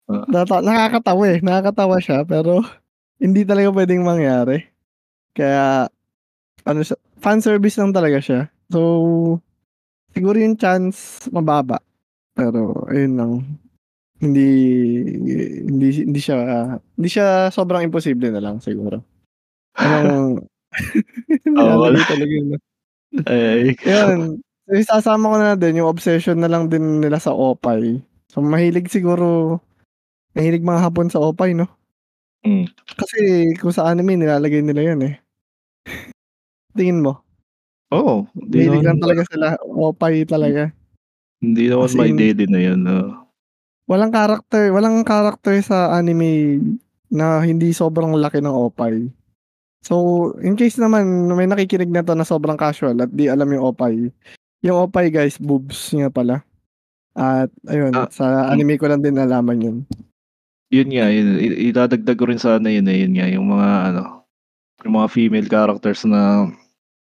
Oo. 0.10 0.24
Nata 0.30 0.58
nakakatawa, 0.66 1.24
eh, 1.30 1.40
nakakatawa 1.44 1.98
siya 2.02 2.26
pero 2.26 2.64
Hindi 3.20 3.44
talaga 3.44 3.76
puwedeng 3.76 4.04
mangyari. 4.04 4.64
Kaya 5.36 5.92
ano 6.68 6.80
siya, 6.84 6.96
fan 7.20 7.44
service 7.44 7.76
lang 7.80 7.92
talaga 7.92 8.20
siya. 8.24 8.48
So, 8.72 8.80
siguro 10.14 10.38
yung 10.40 10.58
chance 10.60 11.28
mababa. 11.34 11.80
Pero 12.36 12.88
ayun 12.90 13.14
lang, 13.20 13.32
hindi 14.20 14.48
hindi 15.64 15.88
hindi 16.04 16.20
siya 16.20 16.38
hindi 16.76 17.10
siya 17.10 17.48
sobrang 17.56 17.88
imposible 17.88 18.30
na 18.32 18.44
lang 18.44 18.60
siguro. 18.60 19.00
Anong 19.80 20.44
wala. 21.48 21.96
nilalagay 21.96 22.06
talaga 22.08 22.32
yun 22.32 22.48
'no. 22.54 22.58
Ay. 23.26 23.74
Ayun, 23.82 24.44
isasama 24.70 25.34
ko 25.34 25.36
na 25.40 25.56
din 25.58 25.82
yung 25.82 25.90
obsession 25.90 26.38
na 26.38 26.52
lang 26.52 26.70
din 26.70 27.02
nila 27.02 27.18
sa 27.18 27.34
opay. 27.34 27.98
So, 28.30 28.44
mahilig 28.44 28.92
siguro 28.92 29.58
mahilig 30.38 30.62
mga 30.62 30.84
Hapon 30.86 31.10
sa 31.10 31.24
opay 31.24 31.58
'no? 31.58 31.66
Hmm. 32.46 32.68
Kasi 32.96 33.52
kung 33.60 33.74
sa 33.76 33.88
anime 33.92 34.16
nilalagay 34.16 34.64
nila 34.64 34.94
yun, 34.94 35.00
eh. 35.04 35.16
Tingin 36.78 37.04
mo? 37.04 37.24
Oo, 37.90 38.30
hindi 38.38 38.70
Mahilig 38.70 38.86
lang 38.86 39.00
naman 39.00 39.04
talaga 39.04 39.24
sila, 39.28 39.48
opay 39.66 40.24
talaga. 40.28 40.70
Hindi 41.42 41.72
naman 41.72 41.88
As 41.88 41.96
my 41.98 42.12
in 42.12 42.20
day 42.20 42.32
din 42.36 42.52
na 42.52 42.62
yun, 42.62 42.80
oo. 42.86 43.29
Walang 43.90 44.14
character 44.14 44.70
walang 44.70 45.02
character 45.02 45.58
sa 45.66 45.98
anime 45.98 46.62
na 47.10 47.42
hindi 47.42 47.74
sobrang 47.74 48.14
laki 48.14 48.38
ng 48.38 48.54
opay. 48.54 49.10
So, 49.82 50.30
in 50.46 50.54
case 50.54 50.78
naman 50.78 51.26
may 51.34 51.50
nakikinig 51.50 51.90
nito 51.90 52.14
na 52.14 52.28
sobrang 52.28 52.54
casual 52.54 52.94
at 53.02 53.10
di 53.10 53.26
alam 53.26 53.50
yung 53.50 53.74
opay, 53.74 54.14
yung 54.62 54.78
opay 54.86 55.10
guys 55.10 55.42
boobs 55.42 55.90
nga 55.98 56.14
pala. 56.14 56.46
At 57.18 57.50
ayun, 57.66 57.98
Ah, 57.98 58.12
sa 58.14 58.54
anime 58.54 58.78
ko 58.78 58.86
lang 58.86 59.02
din 59.02 59.18
nalaman 59.18 59.58
yun. 59.58 59.78
Yun 60.70 60.90
nga, 60.94 61.10
yun 61.10 61.42
idadagdag 61.42 62.14
ko 62.14 62.30
rin 62.30 62.38
sana 62.38 62.70
yun, 62.70 62.86
eh, 62.86 63.02
yun 63.02 63.18
nga 63.18 63.26
yung 63.26 63.50
mga 63.50 63.70
ano, 63.90 64.30
yung 64.86 64.96
mga 65.02 65.10
female 65.10 65.50
characters 65.50 66.06
na 66.06 66.46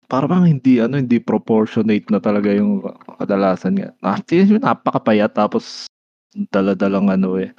para 0.08 0.24
bang 0.24 0.56
hindi 0.56 0.80
ano, 0.80 0.96
hindi 0.96 1.20
proportionate 1.20 2.08
na 2.08 2.24
talaga 2.24 2.48
yung 2.56 2.80
kadalasan 3.20 3.76
nga. 3.76 3.90
Ah, 4.00 4.24
napakapayat 4.24 5.36
tapos 5.36 5.91
dala-dalang 6.36 7.12
ano, 7.12 7.38
eh. 7.40 7.52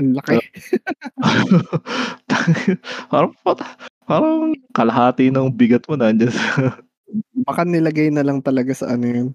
Ang 0.00 0.18
laki. 0.18 0.38
Parang 3.12 3.32
parang 4.04 4.52
kalahati 4.74 5.30
ng 5.32 5.48
bigat 5.54 5.86
mo 5.88 5.96
nandiyan 5.96 6.32
sa 6.34 6.44
Baka 7.48 7.62
nilagay 7.64 8.10
na 8.10 8.24
lang 8.26 8.40
talaga 8.42 8.74
sa 8.74 8.94
ano 8.96 9.06
yun. 9.06 9.28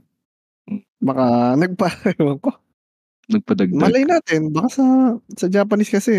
Hmm. 0.69 0.81
Baka 1.01 1.25
nagpa 1.59 1.89
ko. 2.45 2.51
Nagpadagdag. 3.31 3.77
Malay 3.79 4.03
natin 4.07 4.51
baka 4.53 4.69
sa 4.81 4.85
sa 5.37 5.47
Japanese 5.51 5.91
kasi, 5.93 6.13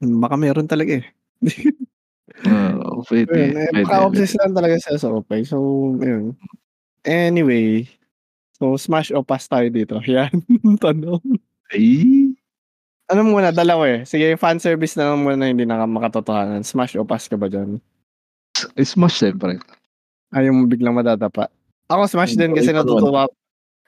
baka 0.00 0.36
meron 0.40 0.66
talaga, 0.70 1.00
eh. 1.02 1.06
Oo, 2.48 3.02
puwede, 3.06 3.30
Ayun, 3.34 3.56
eh, 3.58 3.68
puwede, 3.72 3.84
baka 3.86 3.96
puwede. 4.02 4.06
obsess 4.08 4.34
lang 4.40 4.52
talaga 4.56 4.76
sa 4.82 5.10
opay. 5.12 5.42
So, 5.48 5.58
ayun. 6.02 6.34
Anyway, 7.08 7.88
so 8.58 8.74
smash 8.76 9.10
o 9.14 9.22
pass 9.22 9.46
tayo 9.46 9.66
dito, 9.70 9.98
yan 10.06 10.30
tanong. 10.82 11.22
Ay. 11.70 12.34
Ano 13.08 13.24
muna, 13.24 13.48
dalawa, 13.54 13.88
eh. 13.88 14.00
Sige 14.04 14.36
fan 14.36 14.60
service 14.60 14.92
na 15.00 15.14
lang 15.14 15.24
muna 15.24 15.48
hindi 15.48 15.64
na 15.64 15.88
makatotohanan, 15.88 16.60
smash 16.66 16.98
o 17.00 17.06
pass 17.08 17.24
ka 17.30 17.40
ba 17.40 17.48
diyan? 17.48 17.80
Smash 18.76 19.22
siyempre. 19.22 19.56
Ayaw 20.34 20.52
mo 20.52 20.68
biglang 20.68 20.92
madadapa? 20.92 21.48
Ako 21.88 22.04
smash 22.04 22.36
din 22.36 22.52
kasi 22.52 22.68
Ikaw 22.68 22.84
naman. 22.84 22.84
natutuwa 22.84 23.22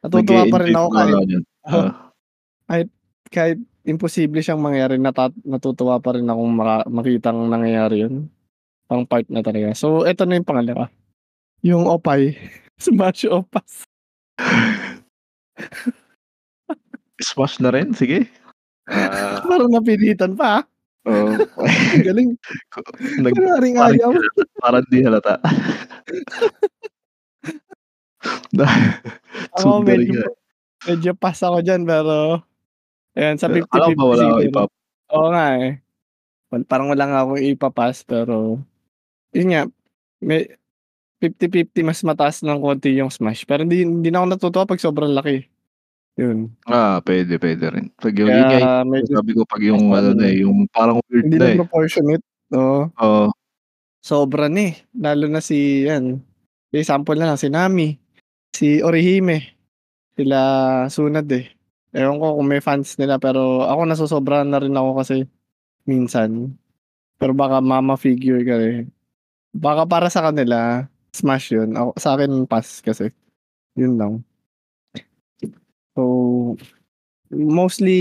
natutuwa 0.00 0.42
pa 0.48 0.58
rin 0.64 0.72
ako 0.72 0.88
ka 0.88 1.00
kahit 1.04 1.16
oo. 1.68 1.90
Kahit 2.70 2.88
kahit 3.28 3.58
imposible 3.84 4.40
siyang 4.40 4.62
mangyari 4.62 4.96
nata 4.96 5.28
natutuwa 5.44 5.98
pa 6.00 6.14
rin 6.16 6.24
akong 6.30 6.52
maka 6.54 6.76
makitang 6.88 7.50
nangyayari 7.50 8.06
yun. 8.08 8.30
Pang 8.88 9.04
part 9.04 9.26
na 9.28 9.42
talaga. 9.44 9.74
So, 9.76 10.02
eto 10.06 10.26
na 10.26 10.38
yung 10.38 10.48
pangalawa, 10.48 10.90
yung 11.62 11.86
opay, 11.86 12.34
smash 12.80 13.26
o 13.28 13.42
pass? 13.46 13.89
Smash 17.20 17.60
na 17.60 17.70
rin, 17.74 17.92
sige. 17.92 18.24
Ah. 18.88 19.44
Parang 19.44 19.70
napilitan 19.70 20.34
pa, 20.34 20.60
ah. 20.60 20.62
Oo. 21.08 21.32
Ang 21.96 22.04
galing. 22.04 22.30
Nag 23.24 23.32
Kunwaring 23.32 23.76
parang 23.80 23.96
ayaw. 23.96 24.10
di 24.12 24.20
halata 24.20 24.44
parang 24.60 24.84
di 24.92 24.98
halata. 25.00 25.34
Ako 29.56 29.80
medyo 29.80 30.20
nga, 30.20 30.28
medyo 30.92 31.12
pass 31.16 31.40
ako 31.40 31.64
diyan 31.64 31.88
pero 31.88 32.44
ayan 33.16 33.40
sa 33.40 33.48
Pero 33.48 33.64
akala 33.64 33.96
ko 33.96 33.96
ba 33.96 34.04
50-50 34.04 34.12
wala 34.12 34.24
kang 34.24 34.40
siguro. 34.44 34.48
ipa 34.48 34.62
Oo 35.10 35.28
nga, 35.34 35.46
eh. 35.58 35.70
Parang 36.68 36.88
wala 36.92 37.04
nga 37.08 37.20
akong 37.24 37.42
ipa-pass 37.42 37.96
pero 38.06 38.60
yun 39.32 39.48
nga, 39.54 39.62
may 40.20 40.50
50-50 41.20 41.84
mas 41.84 42.00
mataas 42.00 42.40
ng 42.40 42.58
konti 42.64 42.96
yung 42.96 43.12
smash 43.12 43.44
pero 43.44 43.60
hindi 43.62 43.84
hindi 43.84 44.08
na 44.08 44.24
ako 44.24 44.26
natutuwa 44.34 44.64
'pag 44.64 44.80
sobrang 44.80 45.12
laki. 45.12 45.44
Yun. 46.20 46.52
Ah, 46.68 47.00
puwede, 47.04 47.36
puwede 47.40 47.66
rin. 47.72 47.86
'Pag 47.96 48.14
yung 48.20 48.30
yun 48.32 48.44
Kaya 48.48 48.84
yung 48.84 48.90
medyo 48.92 49.06
sinasabi 49.16 49.32
ko 49.36 49.42
'pag 49.48 49.62
yung 49.64 49.84
ano 49.92 50.10
na, 50.16 50.26
eh, 50.28 50.36
yung 50.44 50.58
parang 50.72 50.98
weird 51.08 51.24
hindi 51.28 51.38
na, 51.38 51.44
na 51.44 51.52
eh. 51.54 51.58
proportionate, 51.60 52.24
oo. 52.56 52.82
Oo. 53.00 53.26
Sobra 54.04 54.48
na, 54.48 54.72
eh. 54.72 54.74
Lalo 54.96 55.26
na 55.28 55.40
si 55.44 55.84
'yan, 55.86 56.20
example 56.72 57.16
na 57.20 57.32
lang 57.34 57.40
si 57.40 57.48
Nami, 57.52 57.96
si 58.56 58.80
Orihime, 58.84 59.56
sila 60.18 60.38
Tsunade, 60.90 61.38
eh. 61.44 61.48
Ewan 61.96 62.20
ko 62.22 62.38
kung 62.40 62.48
may 62.50 62.62
fans 62.62 62.94
nila 63.00 63.18
pero 63.22 63.64
ako 63.66 63.80
nasosobrahan 63.88 64.48
na 64.50 64.60
rin 64.62 64.74
ako 64.76 65.00
kasi 65.02 65.26
minsan. 65.88 66.54
Pero 67.20 67.32
baka 67.36 67.60
mama 67.64 67.96
figure 68.00 68.42
ka, 68.46 68.56
eh. 68.60 68.86
Baka 69.56 69.84
para 69.88 70.08
sa 70.12 70.24
kanila 70.30 70.86
smash 71.14 71.52
yun, 71.54 71.74
ako 71.76 71.90
sa'kin 71.98 72.32
pass 72.50 72.80
kasi. 72.82 73.10
Yun 73.78 73.94
lang. 74.00 74.14
So, 75.96 76.02
mostly 77.32 77.98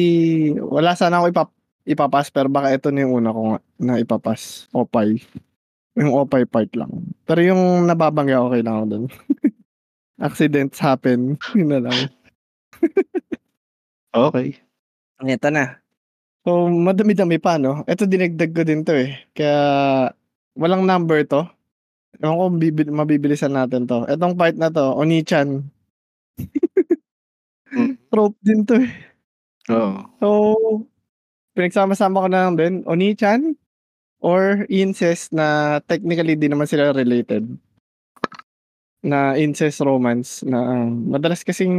wala 0.61 0.93
sana 0.97 1.21
akong 1.21 1.31
ipap 1.33 1.49
ipa-pass 1.89 2.29
pero 2.33 2.47
baka 2.51 2.73
ito 2.75 2.89
na 2.93 3.05
yung 3.07 3.15
una 3.23 3.33
ko 3.33 3.41
nga 3.55 3.59
na 3.81 3.93
ipa-pass, 4.01 4.69
opay. 4.75 5.21
Yung 5.99 6.13
opay 6.15 6.45
part 6.47 6.69
lang. 6.77 6.91
Pero 7.27 7.41
yung 7.43 7.87
nababangga 7.89 8.39
okey 8.49 8.61
lang 8.65 8.75
ako 8.81 8.85
dun. 8.89 9.05
Accidents 10.27 10.79
happen, 10.81 11.37
yun 11.57 11.69
na 11.73 11.79
lang. 11.83 11.99
Okey. 14.15 14.57
Eto 15.27 15.49
na. 15.53 15.79
So, 16.47 16.67
madami-dami 16.71 17.37
pa 17.43 17.57
'no, 17.61 17.83
eto 17.89 18.07
dinagdag 18.09 18.51
ko 18.55 18.63
din 18.65 18.81
'to, 18.87 18.95
eh, 18.97 19.19
kaya 19.37 19.59
walang 20.57 20.85
number 20.87 21.21
'to. 21.27 21.45
Ewan 22.19 22.35
ko 22.35 22.43
kung 22.51 22.59
bibi 22.59 22.81
mabibilisan 22.91 23.55
natin 23.55 23.87
'to. 23.87 24.03
Etong 24.11 24.35
part 24.35 24.51
na 24.59 24.67
'to, 24.67 24.91
Oni-chan. 24.99 25.63
Hmm. 27.71 27.95
Trope 28.11 28.37
din 28.43 28.65
'to, 28.67 28.81
eh. 28.81 28.91
Oo. 29.71 29.99
So, 30.21 30.27
pinagsama-sama 31.57 32.23
ko 32.25 32.27
na 32.31 32.41
lang 32.49 32.55
din, 32.59 32.73
Oni-chan 32.87 33.55
or 34.23 34.65
incest 34.71 35.31
na 35.35 35.79
technically 35.87 36.35
di 36.39 36.47
naman 36.51 36.67
sila 36.69 36.91
related. 36.95 37.45
Na 39.03 39.33
incest 39.39 39.79
romance 39.83 40.43
na 40.43 40.87
madalas 40.89 41.43
kasing 41.47 41.73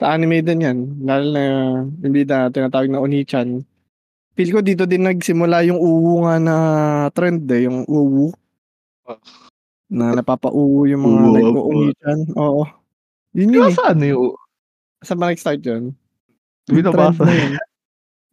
sa 0.00 0.12
anime 0.16 0.42
din 0.44 0.64
'yan, 0.66 0.78
lalo 1.06 1.26
na 1.32 1.42
yung 2.04 2.14
bida 2.14 2.50
tinatawag 2.52 2.90
na 2.92 3.00
Oni-chan. 3.02 3.64
Feel 4.36 4.50
ko 4.54 4.60
dito 4.64 4.84
din 4.88 5.04
nagsimula 5.06 5.62
yung 5.68 5.78
uwu 5.80 6.24
nga 6.26 6.36
na 6.42 6.56
trend, 7.14 7.46
eh, 7.52 7.66
yung 7.68 7.84
uwu. 7.90 8.32
Na 9.92 10.14
napapa-uwu 10.16 10.86
yung 10.88 11.02
mga 11.04 11.18
Uwu, 11.20 11.34
nag-o-Oni-chan, 11.36 12.20
oo. 12.38 12.62
Yun 13.36 13.54
yun, 13.56 13.68
eh. 13.68 13.74
sa 13.74 13.92
ano 13.92 14.04
yung 14.04 14.24
Saan 15.02 15.18
ba 15.18 15.34
nag-start 15.34 15.60
yun? 15.66 15.92
Di 16.70 16.78
Yung 16.78 16.86
trend 16.94 17.18
nabasa 17.18 17.22
na 17.26 17.34
yun. 17.34 17.52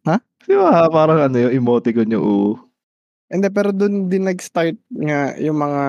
Ha? 0.08 0.16
Di 0.48 0.56
ba 0.56 0.88
parang 0.88 1.20
ano 1.28 1.36
yung 1.36 1.54
emoticon 1.60 2.08
yung 2.14 2.24
uwu? 2.24 2.50
Hindi, 3.28 3.48
pero 3.52 3.70
dun 3.70 4.08
din 4.08 4.24
nag-start 4.26 4.78
nga 4.90 5.36
yung 5.36 5.58
mga 5.60 5.82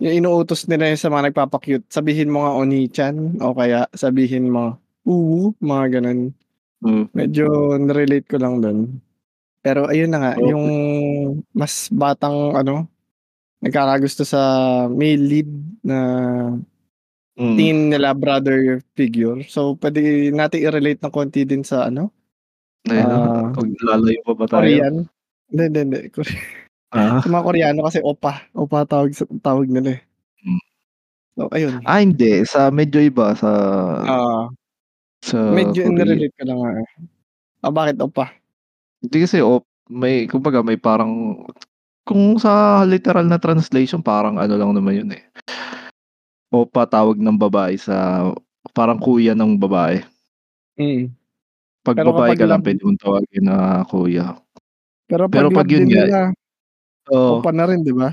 yung 0.00 0.14
inuutos 0.24 0.64
nila 0.68 0.88
yun 0.92 1.00
sa 1.00 1.12
mga 1.12 1.30
nagpapa-cute, 1.32 1.86
sabihin 1.92 2.32
mo 2.32 2.44
nga 2.48 2.56
Oni-chan 2.56 3.40
o 3.44 3.52
kaya 3.52 3.84
sabihin 3.92 4.48
mo, 4.48 4.80
uwu, 5.04 5.52
mga 5.60 6.00
gano'n. 6.00 6.20
Hmm. 6.84 7.04
Medyo 7.16 7.76
na-relate 7.80 8.28
ko 8.28 8.36
lang 8.40 8.60
dun. 8.64 9.00
Pero 9.60 9.88
ayun 9.92 10.12
na 10.12 10.18
nga, 10.20 10.32
Okey. 10.40 10.48
yung 10.52 10.66
mas 11.52 11.88
batang 11.92 12.56
ano, 12.56 12.88
nagkakagusto 13.66 14.22
sa 14.22 14.40
male 14.88 15.18
lead 15.20 15.50
na 15.82 15.98
Mm. 17.36 17.52
tingin 17.60 17.80
nila 17.92 18.16
brother 18.16 18.80
figure. 18.96 19.44
So, 19.44 19.76
puwede 19.76 20.32
nating 20.32 20.64
i-relate 20.64 21.04
ng 21.04 21.12
konti 21.12 21.44
din 21.44 21.60
sa 21.60 21.84
ano, 21.84 22.08
Ayun, 22.88 23.04
ah, 23.12 23.52
pag 23.52 23.68
lalayo 23.84 24.20
pa 24.24 24.32
ba 24.32 24.44
tayo? 24.48 24.60
Korean. 24.64 24.96
Hindi, 25.52 25.62
hindi, 25.68 25.80
hindi, 25.84 25.98
Ah. 26.96 27.20
sa 27.20 27.28
mga 27.28 27.44
Koreano 27.44 27.80
kasi 27.84 28.00
oppa, 28.00 28.40
oppa 28.56 28.88
tawag 28.88 29.12
sa 29.12 29.28
tawag 29.44 29.68
nila, 29.68 29.98
eh. 29.98 30.02
Hmm. 30.40 30.60
So, 31.36 31.42
ayun. 31.52 31.74
Ah, 31.84 32.00
hindi 32.00 32.40
sa 32.48 32.72
medyo 32.72 33.04
iba 33.04 33.36
sa 33.36 33.50
Oo. 34.00 34.40
sa 35.20 35.36
Medyo 35.52 35.84
Korea. 35.84 35.92
ni-relate 35.92 36.34
ko 36.40 36.44
lang 36.48 36.58
nga, 36.64 36.72
eh. 36.80 36.88
Oh, 37.66 37.74
bakit 37.74 37.96
oppa? 38.00 38.32
Hindi 39.04 39.16
kasi 39.28 39.44
op 39.44 39.68
may 39.86 40.24
kumbaga 40.24 40.64
may 40.64 40.80
parang 40.80 41.44
kung 42.06 42.38
sa 42.38 42.86
literal 42.86 43.26
na 43.26 43.36
translation 43.42 43.98
parang 44.00 44.38
ano 44.38 44.54
lang 44.54 44.70
naman 44.72 44.94
yun, 45.02 45.10
eh. 45.18 45.26
Opa 46.54 46.86
tawag 46.86 47.18
ng 47.18 47.34
babae 47.38 47.74
sa 47.74 48.30
parang 48.70 49.02
kuya 49.02 49.34
ng 49.34 49.58
babae. 49.58 49.98
Mm. 50.78 51.08
'Pag 51.84 51.96
Pero 51.98 52.10
babae 52.14 52.32
ka 52.38 52.46
lang 52.46 52.60
love 52.60 52.66
puwede 52.66 52.82
mong 52.86 53.00
tawagin 53.02 53.44
na 53.46 53.56
kuya. 53.88 54.26
Pero 55.08 55.30
'pag 55.30 55.32
Pero 55.32 55.48
'pag 55.54 55.68
yun 55.70 55.86
nga 55.86 56.04
oo. 57.14 57.42
opa 57.42 57.50
na 57.54 57.64
rin, 57.70 57.82
'di 57.86 57.94
ba? 57.94 58.10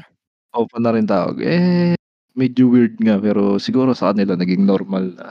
Opa 0.53 0.77
na 0.77 0.93
rin 0.93 1.09
tawag. 1.09 1.41
Eh, 1.41 1.97
medyo 2.37 2.69
weird 2.69 3.01
nga 3.01 3.17
pero 3.17 3.57
siguro 3.57 3.97
sa 3.97 4.13
kanila 4.13 4.37
naging 4.37 4.65
normal 4.65 5.05
na. 5.17 5.29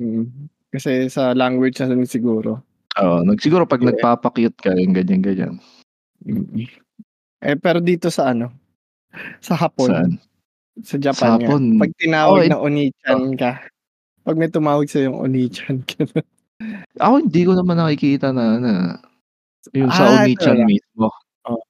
Mm. 0.00 0.48
Kasi 0.72 1.08
sa 1.12 1.32
language 1.36 1.80
na 1.84 1.92
siguro. 2.08 2.64
Oo, 3.00 3.24
nag 3.24 3.40
siguro 3.40 3.64
'pag 3.64 3.80
Yeah. 3.80 3.96
nagpapa-cute 3.96 4.58
ka 4.60 4.76
yung 4.76 4.92
ganyan-ganyan. 4.92 5.56
Mm. 6.26 6.68
Eh, 7.42 7.58
pero 7.58 7.82
dito 7.82 8.06
sa 8.06 8.30
ano, 8.30 8.54
sa 9.42 9.54
Hapon, 9.58 9.94
Saan? 9.94 10.10
sa 10.82 10.96
Sa 11.12 11.26
Japan 11.26 11.34
nga, 11.40 11.52
Hapon, 11.52 11.64
'pag 11.78 11.90
oo, 12.26 12.38
tinawag 12.38 12.44
eh 12.44 12.50
na 12.50 12.58
oh. 12.58 12.66
Oni-chan 12.66 13.34
ka, 13.38 13.62
'pag 14.24 14.36
may 14.40 14.50
tumawag 14.52 14.88
sa'yong 14.90 15.18
Oni-chan, 15.18 15.82
gano'n. 15.86 16.26
Ako 17.04 17.14
hindi 17.24 17.42
ko 17.48 17.52
naman 17.56 17.76
nakikita 17.80 18.30
na 18.36 18.44
ano, 18.60 18.68
yung 19.74 19.92
sa 19.94 20.04
Ah, 20.04 20.12
Oni-chan 20.14 20.58
talaga? 20.58 20.64
mismo. 20.64 21.10
Oh. 21.48 21.62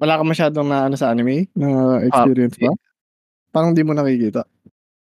Wala 0.00 0.18
ka 0.20 0.24
masyadong 0.26 0.68
naano 0.70 0.96
sa 0.98 1.10
anime, 1.12 1.48
na 1.56 2.00
Parang 2.10 2.30
experience 2.30 2.56
hindi. 2.56 2.60
ba? 2.60 2.72
Parang 3.54 3.72
di 3.76 3.82
mo 3.86 3.92
nakikita? 3.96 4.46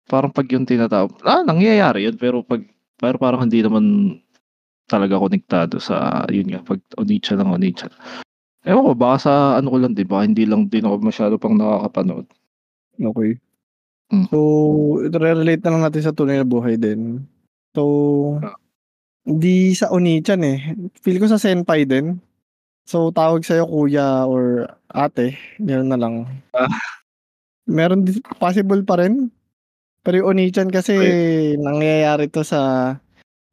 Parang 0.09 0.31
'pag 0.33 0.49
yung 0.53 0.69
tinatawag 0.69 1.17
ah, 1.25 1.41
nangyayari 1.49 2.05
yun 2.05 2.17
pero 2.21 2.45
'pag 2.45 2.61
pero 3.01 3.17
parang 3.17 3.49
hindi 3.49 3.65
naman 3.65 3.85
talaga 4.89 5.17
konektado 5.21 5.79
sa 5.81 6.25
yun 6.31 6.49
nga 6.53 6.61
'pag 6.65 6.81
Oni-chan 7.01 7.41
ng 7.41 7.53
Oni-chan. 7.57 7.93
Ewan 8.65 8.85
ko 8.89 8.93
baka 8.97 9.17
sa 9.29 9.33
ano 9.61 9.69
ko 9.69 9.77
lang 9.77 9.93
din, 9.93 10.09
baka 10.09 10.25
hindi 10.25 10.49
lang 10.49 10.73
din 10.73 10.89
ako 10.89 10.97
masyado 11.05 11.35
pang 11.37 11.53
nakakapanood. 11.53 12.25
Okey. 13.01 13.37
Hmm. 14.13 14.27
So, 14.31 14.39
ire-relate 15.05 15.63
na 15.65 15.71
lang 15.77 15.83
natin 15.89 16.03
sa 16.05 16.15
tunay 16.17 16.39
na 16.41 16.47
buhay 16.49 16.77
din. 16.81 17.25
So, 17.77 17.83
Ah. 18.45 18.57
hindi 19.27 19.73
sa 19.77 19.91
Oni-chan, 19.93 20.43
eh, 20.45 20.77
feel 21.01 21.19
ko 21.23 21.29
sa 21.31 21.41
senpai 21.41 21.85
din. 21.89 22.19
So, 22.89 23.11
tawag 23.15 23.45
sa'yo 23.47 23.67
kuya 23.69 24.27
or 24.29 24.69
ate, 24.93 25.37
gano'n 25.63 25.91
na 25.93 25.99
lang. 26.01 26.15
Ah. 26.57 26.69
Meron 27.69 28.05
possible 28.41 28.83
pa 28.85 29.01
rin. 29.01 29.31
Pero 30.05 30.23
yung 30.25 30.37
Oni-chan 30.39 30.71
kasi 30.73 30.95
Okey. 30.97 31.61
nangyayari 31.61 32.27
'to 32.33 32.43
sa 32.47 32.95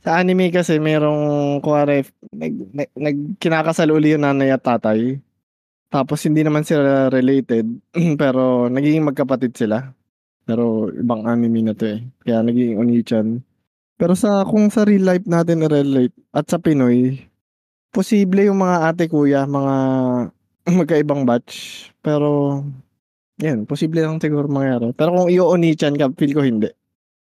sa 0.01 0.17
anime 0.17 0.49
kasi 0.49 0.81
merong 0.81 1.61
kunwari 1.61 2.01
nag 2.33 2.53
nag 2.73 2.89
nag 2.97 3.17
kinakasal 3.37 3.93
uli 3.93 4.17
yung 4.17 4.25
nanay 4.25 4.49
at 4.49 4.65
tatay. 4.65 5.21
Tapos 5.91 6.23
hindi 6.25 6.41
naman 6.41 6.65
sila 6.65 7.11
related, 7.13 7.67
pero 8.21 8.71
nagiging 8.71 9.05
magkapatid 9.05 9.53
sila. 9.53 9.93
Pero 10.47 10.89
ibang 10.89 11.29
anime 11.29 11.61
na 11.61 11.73
'to, 11.77 11.85
eh, 11.85 11.99
kaya 12.25 12.41
nagiging 12.41 12.81
Oni-chan. 12.81 13.45
Pero 14.01 14.17
sa 14.17 14.41
kung 14.41 14.73
sa 14.73 14.81
real 14.81 15.05
life 15.05 15.29
natin 15.29 15.61
i-relate 15.61 16.15
at 16.33 16.49
sa 16.49 16.57
Pinoy, 16.57 17.21
posible 17.93 18.49
yung 18.49 18.57
mga 18.57 18.77
ate, 18.89 19.05
kuya, 19.05 19.45
mga 19.45 19.75
magkaibang 20.81 21.27
batch. 21.27 21.85
Pero, 22.01 22.63
yan, 23.37 23.69
posible 23.69 24.01
lang 24.01 24.17
siguro 24.17 24.49
mangyari. 24.49 24.89
Pero 24.97 25.13
kung 25.13 25.29
i-o-Oni-chan 25.29 25.93
ka, 25.99 26.09
feel 26.17 26.33
ko 26.33 26.41
hindi. 26.41 26.73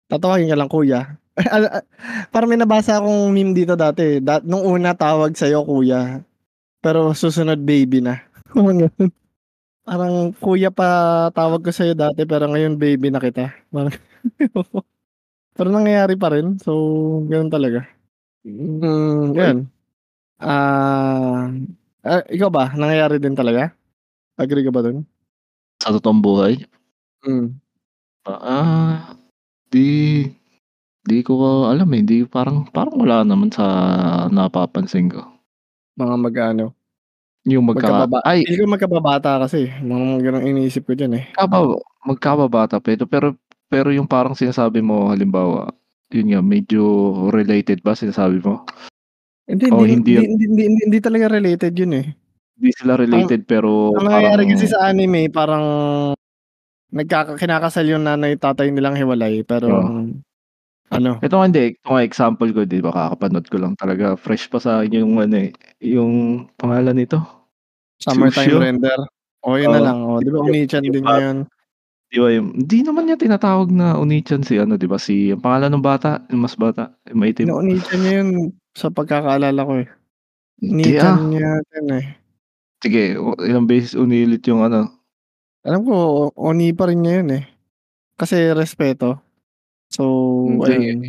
Tatawagin 0.09 0.49
ka 0.49 0.57
lang 0.57 0.71
kuya. 0.71 1.21
Parang 2.31 2.47
may 2.47 2.59
nabasa 2.59 2.99
akong 2.99 3.31
meme 3.35 3.51
dito 3.51 3.75
dati, 3.75 4.23
da 4.23 4.39
nung 4.43 4.63
una 4.63 4.95
tawag 4.95 5.35
sa'yo 5.35 5.67
kuya, 5.67 6.23
pero 6.83 7.11
susunod 7.15 7.59
baby 7.63 8.01
na. 8.03 8.21
Parang 9.87 10.33
kuya 10.39 10.69
pa 10.73 11.29
tawag 11.35 11.61
ko 11.65 11.71
sa'yo 11.73 11.93
dati 11.97 12.23
pero 12.27 12.47
ngayon 12.51 12.77
baby 12.79 13.09
na 13.11 13.19
kita, 13.23 13.53
parang 13.73 13.93
pero 15.57 15.69
nangyayari 15.71 16.15
pa 16.19 16.31
rin. 16.33 16.57
So, 16.61 16.73
gano'n 17.29 17.51
talaga. 17.53 17.85
Okey. 18.45 19.35
'yun. 19.35 19.57
Ah, 20.41 21.49
ah, 22.05 22.23
ikaw 22.31 22.49
ba 22.53 22.71
nangyayari 22.77 23.17
din 23.21 23.35
talaga? 23.37 23.71
Agree 24.39 24.65
ka 24.65 24.71
ba 24.73 24.83
dun? 24.85 25.05
Sa 25.83 25.91
totoong 25.95 26.21
buhay? 26.23 26.53
Hmm. 27.25 27.57
Ah, 28.27 29.15
'di 29.71 30.29
'di 31.05 31.21
ko 31.21 31.33
alam, 31.69 31.89
eh, 31.93 32.01
'di 32.01 32.25
parang 32.25 32.65
parang 32.73 32.97
wala 32.97 33.21
naman 33.21 33.53
sa 33.53 33.65
napapansin 34.33 35.05
ko. 35.13 35.21
Mga 35.97 36.15
mag-aano? 36.19 36.65
Yung 37.45 37.63
magkaka 37.69 38.09
Magkababa 38.09 38.19
ay 38.25 38.41
feel 38.45 38.57
ko 38.61 38.65
magkababata 38.67 39.31
kasi, 39.45 39.69
mga 39.81 40.05
gano'ng 40.25 40.47
iniisip 40.51 40.83
ko 40.89 40.93
diyan, 40.97 41.13
eh. 41.21 41.25
Magkaba 41.37 41.57
magkababata 42.05 42.77
pero 42.79 43.03
pero 43.09 43.27
pero 43.67 43.89
yung 43.89 44.05
parang 44.07 44.37
sinasabi 44.37 44.79
mo 44.85 45.09
halimbawa, 45.09 45.73
yun 46.13 46.29
nga 46.31 46.41
medyo 46.45 46.81
related 47.33 47.81
ba 47.81 47.97
sinasabi 47.97 48.39
mo? 48.45 48.61
Hindi, 49.47 49.65
O 49.69 49.85
hindi 49.85 49.93
hindi 49.93 50.21
hindi 50.25 50.43
hindi 50.49 50.63
hindi 50.65 50.81
hindi 50.89 50.99
talaga 51.05 51.29
related 51.37 51.73
yun, 51.77 51.93
eh. 52.01 52.05
Hindi 52.57 52.71
sila 52.71 52.95
Ang 52.95 53.03
related 53.03 53.43
pero 53.43 53.99
ang 53.99 54.05
parang 54.07 54.07
nangyayari 54.07 54.43
kasi 54.53 54.65
sa 54.71 54.79
anime 54.91 55.29
parang 55.33 55.65
nagkaka 56.93 57.35
kinakasal 57.41 57.85
yung 57.89 58.05
nanay, 58.07 58.35
tatay 58.39 58.69
nilang 58.71 58.97
hiwalay 58.99 59.43
pero 59.47 59.67
Oo. 59.71 59.89
Ano 60.93 61.17
Ito 61.23 61.35
nga 61.41 61.45
hindi, 61.49 61.63
ito 61.77 61.87
nga 61.89 62.03
example 62.05 62.49
ko 62.53 62.61
'di 62.67 62.79
ba 62.85 62.91
kakapanood 62.93 63.45
ko 63.49 63.57
lang 63.57 63.73
talaga 63.79 64.13
fresh 64.19 64.45
pa 64.51 64.61
sa'kin 64.61 65.01
yung 65.01 65.17
ano, 65.17 65.35
eh, 65.49 65.51
yung 65.81 66.45
pangalan 66.59 66.93
nito? 66.97 67.17
Summertime 68.03 68.51
Susyo? 68.51 68.59
Render? 68.59 68.99
Oh, 69.45 69.55
yun 69.57 69.71
na 69.71 69.79
Oo, 69.79 69.85
lang, 69.85 69.97
oh, 70.03 70.17
'di 70.21 70.29
ba 70.33 70.37
yung 70.45 70.51
din 70.67 71.05
ba 71.05 71.11
niya 71.15 71.23
yun? 71.31 71.37
'di 72.11 72.17
ba 72.21 72.29
yung 72.33 72.47
hindi 72.57 72.79
naman 72.85 73.03
niya 73.09 73.17
tinatawag 73.19 73.69
na 73.73 73.97
Oni-chan 73.99 74.43
si 74.45 74.55
ano 74.61 74.75
'di 74.79 74.87
ba 74.89 74.97
si 75.01 75.31
ang 75.33 75.41
pangalan 75.43 75.69
nung 75.73 75.85
bata, 75.85 76.23
yung 76.31 76.43
mas 76.45 76.55
bata, 76.57 76.93
yung 77.09 77.19
maitim? 77.21 77.47
Ino-Oni-chan 77.49 77.99
niya 78.01 78.13
yun 78.23 78.29
sa 78.75 78.87
pagkakaalala 78.91 79.61
ko, 79.67 79.73
eh. 79.83 79.87
Hindi, 80.61 80.95
Ni-chan 80.95 81.15
ah. 81.15 81.19
niya 81.19 81.49
yun, 81.75 81.87
eh. 81.99 82.05
Sige, 82.83 83.15
o 83.15 83.35
ilang 83.39 83.67
beses 83.69 83.95
unilit 83.95 84.43
yung 84.51 84.63
ano 84.65 84.91
Alam 85.65 85.81
ko 85.87 85.95
Oni 86.37 86.75
pa 86.77 86.85
rin 86.91 87.01
niya 87.01 87.13
yun, 87.23 87.29
eh. 87.41 87.43
Kasi 88.19 88.53
respeto. 88.53 89.24
So, 89.95 90.03
Hindi, 90.43 90.71
ayun. 90.75 90.99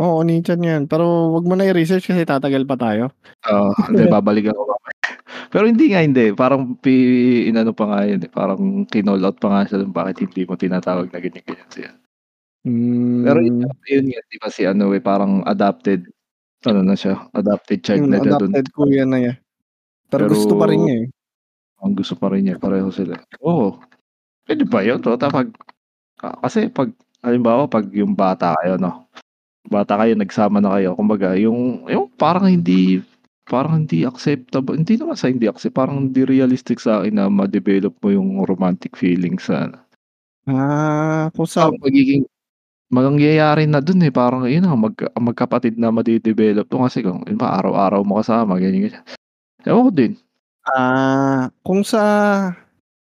Oo, 0.00 0.24
Oni-chan 0.24 0.60
yan 0.64 0.82
pero 0.88 1.04
wag 1.36 1.44
mo 1.48 1.54
na 1.56 1.68
i-research 1.68 2.08
kasi 2.08 2.24
tatagal 2.24 2.64
pa 2.64 2.76
tayo. 2.80 3.12
Oo, 3.48 3.70
hindi 3.88 4.04
babalikan 4.14 4.56
ko 4.56 4.64
mamaya. 4.68 4.96
Pero 5.52 5.64
hindi 5.68 5.84
nga 5.92 6.00
hindi, 6.00 6.32
parang 6.32 6.76
pi 6.80 6.92
inano 7.48 7.72
pa 7.76 7.84
nga 7.90 8.00
yun, 8.08 8.20
eh, 8.24 8.30
parang 8.32 8.62
kinall 8.88 9.20
out 9.24 9.36
pa 9.36 9.48
nga 9.52 9.62
siya 9.68 9.84
bakit 9.88 10.24
hindi 10.24 10.42
mo 10.48 10.54
tinatawag 10.56 11.12
na 11.12 11.20
ganyan-ganyan 11.20 11.70
siya. 11.72 11.90
Pero 13.22 13.38
yun 13.42 13.56
yun 13.90 14.04
nga 14.08 14.20
'di 14.26 14.36
ba 14.40 14.48
si 14.48 14.62
ano, 14.64 14.84
eh, 14.96 15.02
parang 15.02 15.42
adopted 15.44 16.08
ano 16.64 16.80
na 16.86 16.94
siya, 16.96 17.26
adopted 17.34 17.78
child 17.82 18.06
Hmm, 18.06 18.12
na 18.14 18.18
siya 18.22 18.32
dun 18.38 18.52
adopted 18.54 18.66
sa 18.70 18.74
kuya 18.76 19.04
na 19.04 19.16
niya. 19.18 19.34
Pero 20.08 20.22
Pero 20.24 20.32
gusto 20.32 20.52
pa 20.56 20.66
rin 20.70 20.78
niya, 20.86 20.94
eh. 21.02 21.06
ang 21.82 21.94
gusto 21.98 22.14
pa 22.16 22.26
rin 22.32 22.42
niya 22.46 22.56
pareho 22.62 22.88
sila. 22.94 23.14
Oo, 23.42 23.76
puwede 24.46 24.64
ba 24.66 24.80
yun 24.86 24.98
'pag 25.02 25.48
ka 26.16 26.28
kasi 26.42 26.70
'pag 26.70 26.90
halimbawa 27.24 27.66
'pag 27.70 27.88
yung 27.94 28.14
bata 28.18 28.54
kayo 28.62 28.76
'no, 28.78 29.06
bata 29.70 29.98
kayo 30.00 30.14
nagsama 30.18 30.58
na 30.62 30.74
kayo 30.78 30.94
kumbaga 30.98 31.34
yung 31.38 31.86
yung 31.90 32.08
parang 32.18 32.48
hindi 32.50 33.02
parang 33.50 33.84
hindi 33.86 34.06
acceptable 34.06 34.76
hindi 34.78 34.96
naman 34.98 35.16
sa 35.18 35.28
hindi 35.30 35.46
accept 35.50 35.74
parang 35.76 36.08
hindi 36.10 36.22
realistic 36.26 36.78
sa'kin 36.82 37.16
na 37.18 37.26
ma-develop 37.32 37.94
mo 38.02 38.08
yung 38.14 38.30
romantic 38.46 38.94
feelings 38.98 39.46
sa 39.50 39.66
ano 39.70 39.78
Ah, 40.50 41.30
kung 41.38 41.46
sa 41.46 41.70
Parang 41.70 41.78
magiging 41.86 42.26
mangyayari 42.92 43.64
na 43.70 43.80
dun, 43.82 44.02
eh, 44.06 44.10
parang 44.14 44.46
yun 44.50 44.62
na 44.66 44.74
magka 44.78 45.10
magkapatid 45.18 45.78
na 45.78 45.90
made-develop 45.94 46.66
mo 46.72 46.86
kasi 46.86 47.02
kung 47.06 47.22
yun 47.26 47.38
ba 47.40 47.54
araw-araw 47.62 48.02
mo 48.06 48.18
kasama 48.22 48.58
ganyan-ganyan. 48.58 49.04
Ewan 49.66 49.84
ko 49.88 49.92
din. 49.94 50.12
Ah, 50.66 51.50
kung 51.66 51.82
sa 51.82 52.02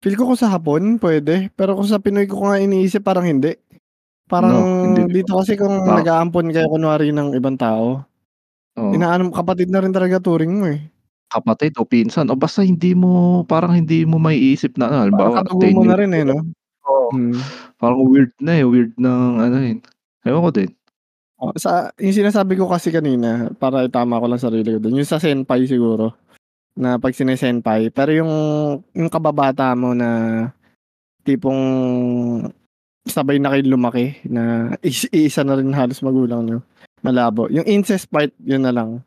feel 0.01 0.13
ko 0.18 0.30
kung 0.30 0.39
sa 0.39 0.49
Hapon 0.53 0.97
puwede, 1.01 1.49
pero 1.57 1.74
kung 1.78 1.89
sa 1.89 1.97
Pinoy 2.01 2.30
ko 2.30 2.45
nga 2.49 2.61
iniisip 2.61 3.01
parang 3.05 3.26
hindi. 3.26 3.57
Parang 4.28 4.51
No, 4.51 4.67
hindi 4.84 5.07
dito 5.07 5.39
kasi 5.39 5.55
kung 5.55 5.88
ba 5.88 5.95
nag-aampon 5.95 6.51
kayo 6.51 6.67
kunwari 6.67 7.15
ng 7.15 7.32
ibang 7.39 7.55
tao, 7.55 8.03
Oo. 8.78 8.93
inaano 8.93 9.30
mo 9.30 9.32
kapatid 9.36 9.71
na 9.71 9.82
rin 9.84 9.93
talaga 9.95 10.19
turing 10.21 10.53
mo, 10.53 10.65
eh. 10.71 10.91
Kapatid 11.32 11.75
o 11.75 11.84
pinsan 11.84 12.32
o 12.32 12.39
basta 12.39 12.63
hindi 12.63 12.95
mo 12.95 13.43
parang 13.43 13.75
hindi 13.75 14.07
mo 14.07 14.15
maiisip 14.15 14.80
na 14.80 14.88
ano 14.88 14.95
Parang 15.11 15.32
halimbawa 15.36 15.43
10 15.59 15.75
mo 15.75 15.84
na 15.88 15.95
rin, 15.99 16.11
eh, 16.11 16.23
'no? 16.28 16.36
oo, 16.88 17.09
Hmm. 17.13 17.47
parang 17.80 18.03
weird 18.07 18.32
na, 18.43 18.59
eh, 18.59 18.65
weird 18.67 18.93
ng 18.99 19.21
ano, 19.39 19.57
eh, 19.63 19.75
ewan 20.28 20.43
ko 20.47 20.51
din. 20.51 20.71
Oh, 21.39 21.53
sa 21.53 21.93
yung 22.01 22.17
sinasabi 22.17 22.57
ko 22.57 22.65
kasi 22.65 22.89
kanina 22.89 23.53
para 23.61 23.86
itama 23.86 24.17
ko 24.17 24.25
lang 24.25 24.41
sarili 24.41 24.73
ko 24.73 24.80
dun, 24.82 24.97
yung 24.97 25.05
sa 25.05 25.21
senpai 25.21 25.69
siguro, 25.69 26.17
na 26.78 26.97
'pag 26.97 27.13
sine-senpai 27.15 27.91
pero 27.93 28.11
yung 28.15 28.32
yung 28.97 29.11
kababata 29.11 29.75
mo 29.78 29.93
na 29.93 30.09
tipong 31.28 31.61
sabay 33.09 33.41
na 33.41 33.51
kayong 33.51 33.73
lumaki 33.73 34.19
na 34.27 34.73
is 34.85 35.07
iisa 35.11 35.41
na 35.43 35.57
rin 35.57 35.73
halos 35.73 36.03
magulang 36.03 36.45
niyo, 36.45 36.59
malabo. 37.01 37.47
Yung 37.49 37.65
incest 37.67 38.07
part 38.11 38.31
yun 38.43 38.63
na 38.63 38.71
lang. 38.71 39.01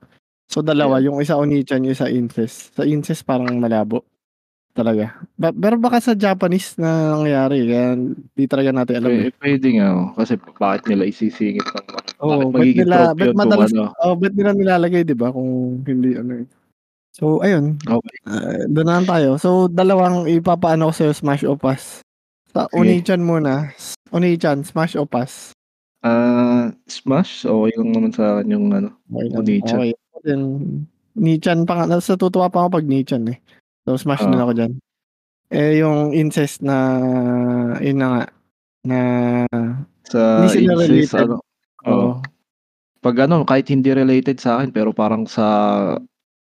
So, 0.51 0.66
dalawa, 0.66 0.98
Ayan. 0.98 1.14
yung 1.14 1.18
isa 1.22 1.38
Oni-chan, 1.38 1.86
yung 1.86 1.94
isa 1.94 2.11
incest. 2.11 2.74
Sa 2.74 2.82
incest 2.82 3.22
parang 3.22 3.55
malabo. 3.62 4.03
Talaga. 4.70 5.18
Ba 5.34 5.51
pero 5.51 5.78
baka 5.82 5.98
sa 5.98 6.14
Japanese 6.14 6.78
na 6.78 7.18
nangyari 7.18 7.66
kaya 7.66 7.98
di 8.34 8.46
talaga 8.46 8.70
natin 8.70 9.03
alam, 9.03 9.11
eh. 9.11 9.30
Pwe 9.30 9.38
puwede 9.38 9.68
nga, 9.78 9.86
oh. 9.98 10.09
Kasi 10.14 10.38
bakit 10.38 10.82
nila 10.86 11.11
isisingit 11.11 11.66
ng 11.66 11.86
bakit 11.90 12.14
ba't 12.22 12.55
magiging 12.55 12.86
nila 12.86 12.98
trope 13.11 13.22
yun 13.26 13.34
madalas 13.34 13.70
ano 13.74 13.90
oo, 13.98 14.12
ba't 14.14 14.34
nila 14.34 14.51
nilalagay 14.55 15.03
'di 15.03 15.16
ba 15.18 15.34
kung 15.34 15.82
hindi 15.82 16.14
ano, 16.14 16.32
eh. 16.42 16.46
So, 17.11 17.42
ayun, 17.42 17.82
dun 18.70 18.86
na 18.86 19.03
lang 19.03 19.07
tayo. 19.11 19.34
So, 19.42 19.66
dalawang 19.66 20.30
ipapaano 20.30 20.88
ko 20.88 20.92
sa'yo, 20.94 21.12
smash 21.18 21.42
o 21.42 21.59
pass. 21.59 22.07
Sa 22.55 22.66
Sige. 22.66 22.78
Oni-chan 22.82 23.22
muna. 23.22 23.70
Oni-chan, 24.11 24.66
smash 24.66 24.98
o 24.98 25.07
pass? 25.07 25.55
Ah, 26.03 26.72
smash, 26.88 27.44
okey 27.46 27.76
lang 27.76 27.90
naman 27.92 28.11
sa'kin 28.16 28.51
yung 28.57 28.66
ano, 28.72 28.90
Oni-chan. 29.12 29.78
okey 29.78 29.92
ako 29.94 30.18
din. 30.26 30.42
Ni-chan 31.14 31.62
pa 31.68 31.76
nga 31.78 31.86
tas 31.98 32.09
natutuwa 32.09 32.48
pa 32.51 32.64
ako 32.64 32.68
'pag 32.80 32.86
ni-chan, 32.88 33.22
eh. 33.30 33.38
So, 33.86 33.94
smash 34.01 34.24
din 34.24 34.34
Oo. 34.40 34.44
ako 34.48 34.53
diyan. 34.57 34.72
Eh, 35.53 35.72
yung 35.82 36.14
incest 36.16 36.62
na 36.64 36.76
yun 37.82 37.98
na 38.03 38.07
nga, 38.11 38.22
na 38.86 38.98
Sa 40.09 40.20
hindi 40.42 40.48
sila 40.66 40.72
incest 40.88 41.14
related. 41.14 41.26
ano 41.28 41.36
oo. 41.86 41.92
Oo. 41.92 42.11
'Pag 43.05 43.16
ano, 43.30 43.36
kahit 43.48 43.66
hindi 43.72 43.90
related 43.94 44.38
sa'kin 44.42 44.72
pero 44.74 44.92
parang 44.96 45.24
sa 45.28 45.46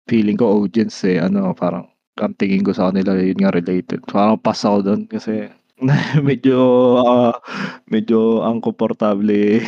feeling 0.09 0.37
ko 0.39 0.63
audience, 0.65 1.03
eh, 1.07 1.19
ano, 1.23 1.53
parang 1.55 1.87
ang 2.21 2.33
tingin 2.37 2.61
ko 2.65 2.73
sa 2.75 2.91
kanila 2.91 3.15
yun 3.17 3.39
nga 3.39 3.53
related. 3.53 4.01
Parang 4.09 4.37
pass 4.41 4.65
ako 4.67 4.79
dun 4.85 5.01
kasi 5.09 5.47
medyo, 6.27 6.57
ah, 7.03 7.33
medyo 7.89 8.43
ang 8.45 8.61
komportable, 8.63 9.59
eh. 9.59 9.61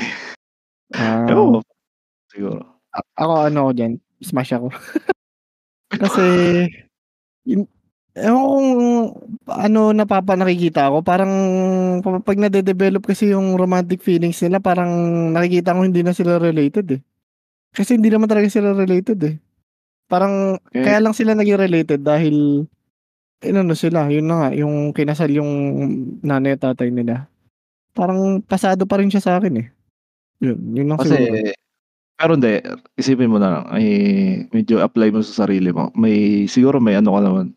Ewan 1.29 1.55
ko, 1.55 1.59
Ah. 1.61 1.65
siguro. 2.31 2.59
A 2.95 2.99
ako 3.23 3.33
ano 3.49 3.57
ako 3.67 3.71
diyan, 3.77 3.93
smash 4.23 4.53
ako. 4.55 4.67
Kasi 6.03 6.23
yun 7.47 7.67
ewan 8.17 8.41
ko 8.43 8.49
kung 8.57 8.71
ano 9.51 9.81
napapa 9.95 10.35
nakikita 10.39 10.91
ko 10.93 11.01
parang 11.05 11.31
pa 12.03 12.19
'pag 12.23 12.39
nade-develop 12.41 13.03
kasi 13.07 13.31
yung 13.35 13.55
romantic 13.59 14.01
feelings 14.03 14.39
nila 14.43 14.59
parang 14.63 14.89
nakikita 15.35 15.75
ko 15.77 15.83
hindi 15.87 16.01
na 16.05 16.13
sila 16.17 16.37
related, 16.41 16.99
eh. 16.99 17.01
Kasi 17.75 17.97
hindi 17.99 18.09
naman 18.13 18.27
talaga 18.31 18.49
sila 18.51 18.73
related, 18.75 19.19
eh. 19.27 19.35
Parang 20.11 20.59
Eh 20.75 20.83
kaya 20.85 20.99
lang 21.03 21.13
sila 21.17 21.33
naging 21.37 21.59
related 21.61 22.01
dahil 22.05 22.67
inano 23.45 23.77
sila, 23.77 24.09
yun 24.09 24.25
na 24.27 24.35
nga, 24.41 24.49
yung 24.57 24.91
kinasal 24.91 25.29
yung 25.31 25.51
nanay 26.21 26.57
at 26.57 26.65
tatay 26.65 26.89
nila. 26.89 27.29
Parang 27.95 28.41
pasado 28.43 28.83
pa 28.83 28.99
rin 28.99 29.07
siya 29.07 29.23
sa'kin, 29.23 29.61
eh. 29.61 29.67
Yun, 30.43 30.57
yun 30.75 30.87
lang 30.91 30.99
Kasi 30.99 31.15
siguro. 31.15 31.55
pero 32.15 32.31
hindi, 32.35 32.53
isipin 32.99 33.31
mo 33.31 33.39
na 33.39 33.49
lang, 33.55 33.65
eh, 33.79 34.45
medyo 34.51 34.83
apply 34.83 35.15
mo 35.15 35.23
sa 35.23 35.47
sarili 35.47 35.71
mo. 35.71 35.91
May 35.95 36.43
siguro 36.49 36.83
may 36.83 36.99
ano 36.99 37.15
ka 37.15 37.21
naman 37.23 37.55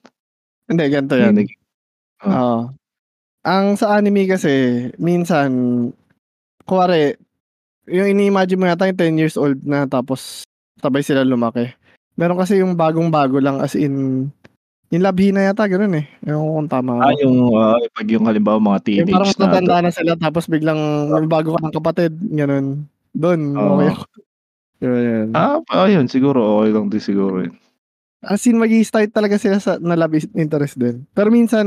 Hindi, 0.71 0.85
ganito 0.87 1.15
may 1.19 1.23
yan. 1.27 1.35
nagi 1.35 1.55
oh. 2.23 2.31
Oo. 2.31 2.59
Ang 3.43 3.67
sa 3.81 3.97
anime 3.97 4.29
kasi 4.29 4.51
minsan 5.01 5.51
kunwari 6.69 7.17
yung 7.89 8.13
ini-imagine 8.13 8.61
mo 8.61 8.67
yata 8.69 8.85
yung 8.87 9.01
10 9.01 9.21
years 9.21 9.37
old 9.41 9.59
na 9.65 9.89
tapos 9.89 10.45
sabay 10.79 11.01
sila 11.01 11.25
lumaki. 11.25 11.73
Meron 12.19 12.37
kasi 12.37 12.61
yung 12.61 12.75
bagong-bago 12.77 13.39
lang 13.41 13.63
as 13.63 13.73
in 13.79 14.29
yung 14.93 15.03
Love-Hina 15.05 15.41
yata 15.53 15.69
gano'n, 15.69 15.95
eh. 16.01 16.07
Ewan 16.25 16.43
ko 16.45 16.53
kung 16.63 16.71
tama 16.73 16.93
Ah, 17.05 17.15
yung, 17.21 17.37
ah, 17.59 17.77
'pag 17.95 18.09
yung 18.11 18.25
halimbawa 18.29 18.59
mga 18.61 18.81
Yung 18.97 19.09
parang 19.13 19.29
teenage 19.29 19.37
na 19.39 19.47
matatanda 19.53 19.77
na 19.85 19.91
sila 19.93 20.13
tapos 20.17 20.45
biglang 20.49 20.81
may 21.13 21.29
bago 21.29 21.53
ka 21.55 21.61
ng 21.61 21.77
kapatid, 21.77 22.13
gano'n. 22.33 22.67
Dun, 23.13 23.41
okey 23.77 23.89
Oo. 23.91 23.93
ako. 23.93 24.05
Yun, 24.85 25.01
yun. 25.03 25.31
Ah, 25.35 25.59
ayun 25.85 26.07
siguro 26.09 26.41
okey 26.63 26.71
lang 26.73 26.87
din 26.89 27.03
siguro 27.03 27.43
yun. 27.45 27.55
As 28.23 28.43
in 28.51 28.59
magi-start 28.59 29.15
talaga 29.15 29.39
sila 29.39 29.63
sa 29.63 29.79
na 29.79 29.95
love 29.95 30.19
interest 30.35 30.75
din. 30.75 31.07
Pero 31.15 31.31
minsan 31.31 31.63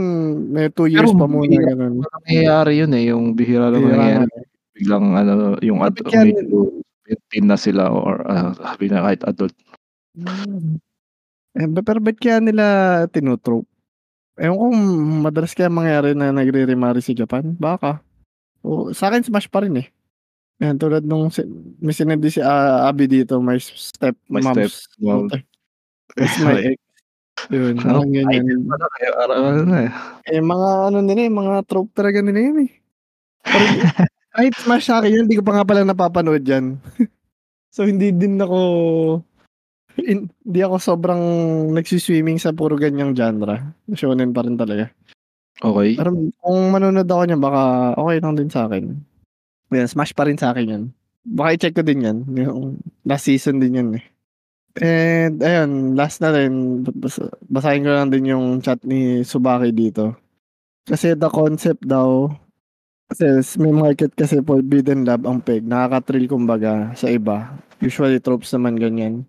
may 0.52 0.68
2 0.68 0.92
years 0.92 1.08
Pero 1.08 1.16
pa 1.16 1.24
muna, 1.24 1.48
bihira 1.48 1.72
lang 1.80 1.96
nangyayari 2.28 2.72
yun, 2.84 2.92
eh, 3.00 3.04
yung 3.12 3.24
bihira 3.40 3.68
lang 3.72 3.84
nangyayari. 3.88 4.28
Biglang 4.76 5.06
ano, 5.16 5.34
yung 5.64 5.80
ad 5.84 5.96
medyo 6.04 6.60
teen 7.32 7.48
na 7.48 7.56
sila 7.60 7.88
or, 7.92 8.24
ah, 8.28 8.52
sabihin 8.56 8.96
na 9.00 9.04
kahit 9.08 9.22
adult. 9.28 9.56
Hmm. 10.16 10.82
Eh, 11.52 11.68
ba 11.68 11.84
pero 11.84 12.00
ba't 12.00 12.16
kaya 12.16 12.40
nila 12.40 12.66
tino-trope? 13.12 13.68
Ewan 14.40 14.56
ko 14.56 14.64
kung 14.72 14.82
madalas 15.22 15.52
kaya 15.52 15.68
mangyari 15.68 16.16
na 16.16 16.32
nagre-remarry 16.32 17.04
sa 17.04 17.12
Japan, 17.12 17.52
baka. 17.60 18.00
Oo, 18.64 18.96
sa'kin 18.96 19.22
smash 19.22 19.52
pa 19.52 19.62
rin, 19.62 19.76
eh. 19.84 19.88
Yan, 20.64 20.80
tulad 20.80 21.04
nung 21.04 21.28
si 21.28 21.44
may 21.82 21.92
sinindi 21.92 22.32
si, 22.32 22.40
ah, 22.40 22.88
Abi 22.88 23.10
dito, 23.10 23.42
my 23.44 23.58
step 23.60 24.16
My 24.32 24.40
mom's 24.40 24.88
stepmom. 24.88 25.28
daughter. 25.28 25.42
It's 26.16 26.38
my 26.40 26.56
ex. 26.72 26.78
Yun, 27.50 27.82
Ano, 27.82 28.06
parang 28.06 28.12
ganyan. 28.14 28.44
idol 28.46 28.62
pala 28.70 28.86
kaya 28.94 29.12
ara 29.18 29.34
ano 29.36 29.62
na, 29.66 29.78
eh. 29.84 29.92
Eh, 30.30 30.42
mga 30.42 30.70
ano 30.88 30.98
nila, 31.02 31.22
eh, 31.26 31.34
mga 31.34 31.54
trope 31.68 31.92
talaga 31.92 32.22
nila 32.22 32.40
yun, 32.40 32.58
eh. 32.70 32.72
Pero 33.44 33.66
kahit 34.38 34.54
smash 34.56 34.88
sa'kin 34.88 35.12
yun, 35.12 35.26
di 35.28 35.36
ko 35.36 35.44
pa 35.44 35.60
nga 35.60 35.68
pala 35.68 35.84
napapanood 35.84 36.46
yan. 36.48 36.80
So, 37.72 37.88
hindi 37.88 38.12
din 38.12 38.36
ako 38.36 38.60
hindi 40.00 40.60
ako 40.64 40.76
sobrang 40.80 41.24
nagsi-swimming 41.76 42.40
sa 42.40 42.56
puro 42.56 42.80
ganyang 42.80 43.16
genre. 43.16 43.76
Shonen 43.92 44.32
pa 44.32 44.46
rin 44.46 44.56
talaga. 44.56 44.92
Okey. 45.62 46.00
Pero 46.00 46.10
kung 46.42 46.60
manonood 46.74 47.10
ako 47.10 47.22
niyan 47.26 47.42
baka 47.42 47.62
okey 48.00 48.18
lang 48.24 48.36
din 48.40 48.52
sa'kin. 48.52 48.86
Yan, 49.72 49.88
smash 49.88 50.12
pa 50.12 50.28
rin 50.28 50.40
sa'kin 50.40 50.72
yan. 50.72 50.84
Baka 51.22 51.54
i-check 51.54 51.76
ko 51.78 51.84
din 51.86 52.02
yan, 52.02 52.18
yung 52.34 52.82
last 53.06 53.30
season 53.30 53.62
din 53.62 53.78
yan, 53.78 53.90
eh. 53.94 54.06
And 54.82 55.44
ayun, 55.44 56.00
last 56.00 56.24
na 56.24 56.32
rin, 56.32 56.82
basa 56.82 57.28
basahin 57.52 57.84
ko 57.84 57.92
lang 57.92 58.10
din 58.10 58.32
yung 58.32 58.64
chat 58.64 58.80
ni 58.88 59.22
Tsubaki 59.22 59.76
dito. 59.76 60.16
Kasi 60.88 61.14
the 61.14 61.28
concept 61.28 61.84
daw 61.84 62.32
kasi 63.12 63.28
may 63.60 63.76
market 63.76 64.16
kasi 64.16 64.40
forbidden 64.40 65.04
love 65.04 65.28
ang 65.28 65.44
peg, 65.44 65.68
nakaka-thrill 65.68 66.32
kumbaga 66.32 66.96
sa 66.96 67.12
iba. 67.12 67.52
Usually 67.84 68.24
tropes 68.24 68.56
naman 68.56 68.80
ganyan. 68.80 69.28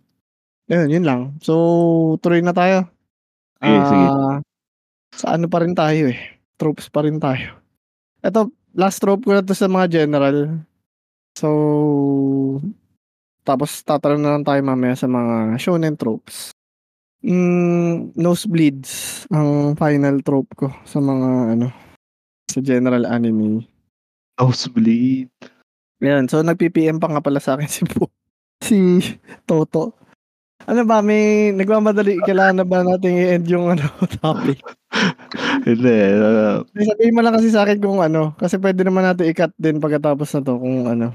Ayun, 0.73 0.89
yun 0.89 1.05
lang. 1.05 1.21
So, 1.45 2.17
tuloy 2.25 2.41
na 2.41 2.57
tayo. 2.57 2.89
Sige, 3.61 3.79
sige. 3.93 4.07
Ah, 4.09 4.41
sa 5.13 5.37
ano 5.37 5.45
pa 5.53 5.61
rin 5.61 5.77
tayo, 5.77 6.09
eh, 6.09 6.41
tropes 6.57 6.89
pa 6.89 7.05
rin 7.05 7.21
tayo. 7.21 7.61
Eto, 8.25 8.49
last 8.73 9.05
trope 9.05 9.29
ko 9.29 9.37
na 9.37 9.45
'to 9.45 9.53
sa 9.53 9.69
mga 9.69 10.01
general. 10.01 10.65
So, 11.37 11.49
tapos 13.45 13.85
tatanong 13.85 14.23
na 14.25 14.33
lang 14.39 14.45
tayo 14.49 14.61
mamaya 14.65 14.97
sa 14.97 15.05
mga 15.05 15.61
shonen 15.61 16.01
tropes. 16.01 16.57
Hmm, 17.21 18.11
nosebleeds 18.17 19.25
ang 19.29 19.77
final 19.77 20.25
trope 20.25 20.51
ko 20.57 20.69
sa 20.89 20.99
mga 20.99 21.55
ano, 21.55 21.69
sa 22.49 22.65
general 22.65 23.05
anime. 23.05 23.69
Nosebleed. 24.41 25.29
Ayan, 26.03 26.27
so 26.27 26.43
nagpi-PM 26.43 26.99
pa 26.99 27.13
nga 27.13 27.23
pala 27.23 27.39
sa'kin 27.39 27.69
si 27.77 27.85
Po 27.85 28.09
si 28.63 28.79
Toto. 29.45 30.02
Ano 30.69 30.87
ba, 30.87 31.03
may 31.03 31.51
nagmamadali 31.51 32.23
kailangan 32.23 32.63
na 32.63 32.67
ba 32.67 32.87
nating 32.87 33.17
i-end 33.19 33.47
yung 33.51 33.67
ano, 33.75 33.83
topic? 34.23 34.63
Hindi, 35.67 35.91
Hindi, 36.73 36.83
sabihin 36.87 37.15
mo 37.17 37.21
lang 37.25 37.35
kasi 37.35 37.49
sa'kin 37.51 37.81
kung 37.83 37.99
ano, 38.01 38.33
kasi 38.39 38.57
puwede 38.61 38.85
naman 38.87 39.03
natin 39.05 39.29
i-cut 39.29 39.53
din 39.59 39.81
pagkatapos 39.83 40.29
na 40.37 40.41
'to 40.45 40.55
kung 40.61 40.87
ano, 40.87 41.07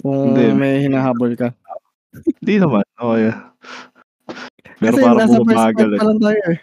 kung 0.00 0.18
Hindi. 0.32 0.44
may 0.54 0.84
hinahabol 0.86 1.34
ka. 1.34 1.52
Hindi 2.40 2.54
naman, 2.62 2.84
okey. 3.00 3.30
Pero 4.78 4.94
Kasi 4.94 5.02
parang 5.02 5.18
nasa 5.18 5.36
first 5.36 5.44
bumabagal, 5.44 5.88
part 5.90 5.92
eh. 5.92 5.98
pa 6.00 6.04
lang 6.06 6.20
tayo, 6.22 6.40
eh. 6.54 6.58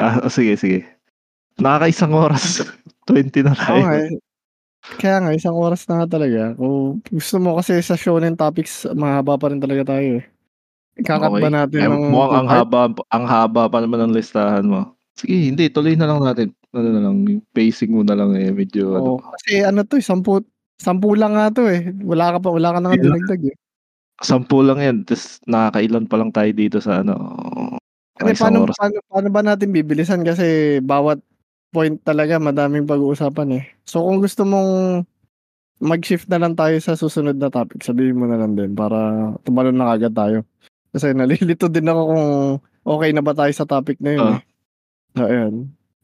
Ah, 0.00 0.14
oh, 0.24 0.32
sige, 0.32 0.52
sige. 0.56 0.78
Nakakaisang 1.60 2.14
oras, 2.16 2.44
20 3.08 3.42
na 3.44 3.52
tayo. 3.52 3.82
eh. 3.98 4.08
Kaya 4.98 5.16
nga 5.22 5.30
isang 5.36 5.54
oras 5.58 5.86
na 5.86 6.02
nga 6.02 6.18
talaga. 6.18 6.54
Kung 6.58 7.02
gusto 7.06 7.36
mo 7.38 7.58
kasi 7.58 7.78
sa 7.84 7.94
shonen 7.98 8.34
topics 8.38 8.86
mahaba 8.94 9.36
pa 9.38 9.50
rin 9.52 9.60
talaga 9.62 9.94
tayo, 9.96 10.22
eh. 10.22 10.24
Ika-cut 11.00 11.32
ba 11.40 11.48
Okey. 11.48 11.48
natin 11.48 11.82
ng 11.88 11.96
mukhang 12.04 12.28
2 12.28 12.44
ang 12.44 12.48
haba 12.52 12.80
ang 13.08 13.24
haba 13.24 13.62
pa 13.72 13.78
naman 13.80 14.00
ng 14.08 14.16
listahan 14.16 14.64
mo. 14.68 14.92
Sige, 15.16 15.48
hindi 15.48 15.68
tuloy 15.72 15.96
na 15.96 16.04
lang 16.08 16.20
natin. 16.20 16.52
Ano 16.72 16.88
na 16.88 17.00
lang, 17.04 17.16
yung 17.28 17.44
pacing 17.52 17.92
mo 17.92 18.00
na 18.04 18.16
lang, 18.16 18.32
eh, 18.36 18.48
medyo 18.52 18.96
ano. 18.96 19.12
Oo, 19.12 19.22
kasi 19.32 19.62
ano 19.62 19.80
'to, 19.86 19.94
eh, 20.00 20.04
10 20.04 20.42
10 20.76 21.14
lang 21.16 21.32
nga 21.38 21.46
'to, 21.54 21.62
eh. 21.70 21.80
Wala 22.02 22.34
ka 22.34 22.38
pa 22.42 22.48
wala 22.50 22.68
ka 22.74 22.78
na 22.82 22.92
na 22.92 23.00
dinagdag, 23.00 23.42
eh. 23.52 23.56
10 24.20 24.60
lang 24.66 24.78
yan 24.82 24.96
ta's 25.08 25.40
nakakailan 25.48 26.04
pa 26.10 26.16
lang 26.20 26.30
tayo 26.34 26.50
dito 26.52 26.78
sa 26.82 27.00
ano, 27.00 27.14
isang 28.28 28.36
paano 28.38 28.58
oras. 28.60 28.76
paano 28.76 28.96
paano 29.08 29.28
ba 29.32 29.42
natin 29.42 29.72
bibilisan 29.74 30.22
kasi 30.22 30.78
bawat 30.84 31.18
point 31.72 31.96
talaga 32.04 32.36
madaming 32.36 32.84
pag-uusapan, 32.88 33.48
eh. 33.60 33.64
So, 33.88 34.04
kung 34.04 34.20
gusto 34.20 34.44
mong 34.44 35.02
mag-shift 35.82 36.28
na 36.30 36.38
lang 36.42 36.54
tayo 36.58 36.76
sa 36.82 36.96
susunod 36.98 37.36
na 37.38 37.48
topic, 37.52 37.82
sabihin 37.84 38.16
mo 38.18 38.26
na 38.30 38.38
lang 38.40 38.54
din 38.58 38.72
para 38.76 39.32
tumalon 39.46 39.76
na 39.76 39.92
kaagad 39.94 40.14
tayo. 40.16 40.38
Kasi 40.92 41.16
nalilito 41.16 41.72
din 41.72 41.88
ako 41.88 42.00
kung 42.12 42.26
okey 42.84 43.10
na 43.16 43.24
ba 43.24 43.32
tayo 43.32 43.52
sa 43.56 43.64
topic 43.64 43.96
na 43.98 44.10
yun, 44.12 44.20
Oo. 44.22 44.32
eh. 44.36 44.40
So, 45.16 45.22
ayun. 45.28 45.54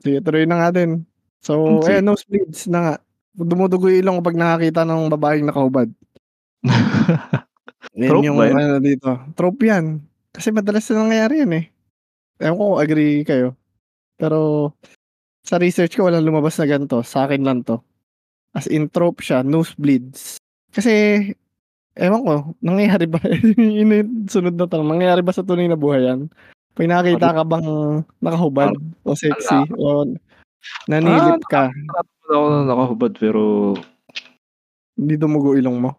Sige, 0.01 0.19
tuloy 0.25 0.45
na 0.49 0.57
nga 0.61 0.69
din. 0.73 1.05
So, 1.45 1.53
Hmm, 1.61 1.81
sige. 1.85 1.93
ayan, 2.01 2.07
nosebleeds 2.09 2.61
na 2.73 2.79
nga. 2.81 2.95
Dumudugo 3.39 3.87
yung 3.93 4.01
ilong 4.03 4.19
kapag 4.25 4.37
nakakita 4.41 4.83
ng 4.83 5.03
babaeng 5.13 5.47
nakahubad. 5.47 5.89
Yan 7.99 8.11
Trope 8.11 8.27
yung 8.27 8.39
ba 8.39 8.45
yun? 8.51 8.57
ano 8.59 8.77
dito, 8.79 9.11
trope 9.35 9.63
yan. 9.67 9.99
Kasi 10.31 10.51
madalas 10.55 10.87
na 10.91 11.03
nangyayari 11.03 11.35
yan, 11.43 11.53
eh. 11.59 11.65
Ewan 12.39 12.59
ko 12.59 12.65
kung 12.75 12.81
agree 12.83 13.23
kayo. 13.27 13.49
Pero 14.19 14.71
sa 15.43 15.59
research 15.59 15.95
ko 15.99 16.07
walang 16.07 16.27
lumabas 16.27 16.59
na 16.59 16.67
ganito, 16.71 17.01
sa'kin 17.03 17.43
lang 17.43 17.63
'to. 17.67 17.83
As 18.55 18.67
in 18.71 18.87
trope 18.91 19.23
siya, 19.23 19.43
nosebleeds. 19.43 20.39
Kasi 20.71 20.93
ewan 21.99 22.23
ko, 22.23 22.35
nangyayari 22.63 23.07
ba 23.11 23.19
sunod 24.33 24.55
na 24.55 24.67
tanong, 24.71 24.89
nangyayari 24.97 25.23
ba 25.23 25.35
sa 25.35 25.43
tunay 25.43 25.67
na 25.67 25.79
buhay 25.79 26.07
yan? 26.07 26.31
'Pag 26.79 26.87
nakakita 26.87 27.35
ka 27.35 27.43
bang 27.43 27.69
nakahubad 28.23 28.71
o 29.03 29.11
sexy 29.19 29.67
o 29.75 30.07
nanilip 30.87 31.43
ka, 31.51 31.75
ako 32.31 32.47
na 32.55 32.71
nakahubad 32.71 33.13
pero 33.19 33.75
hindi 34.95 35.15
dumugo 35.19 35.59
ilong 35.59 35.79
mo? 35.79 35.91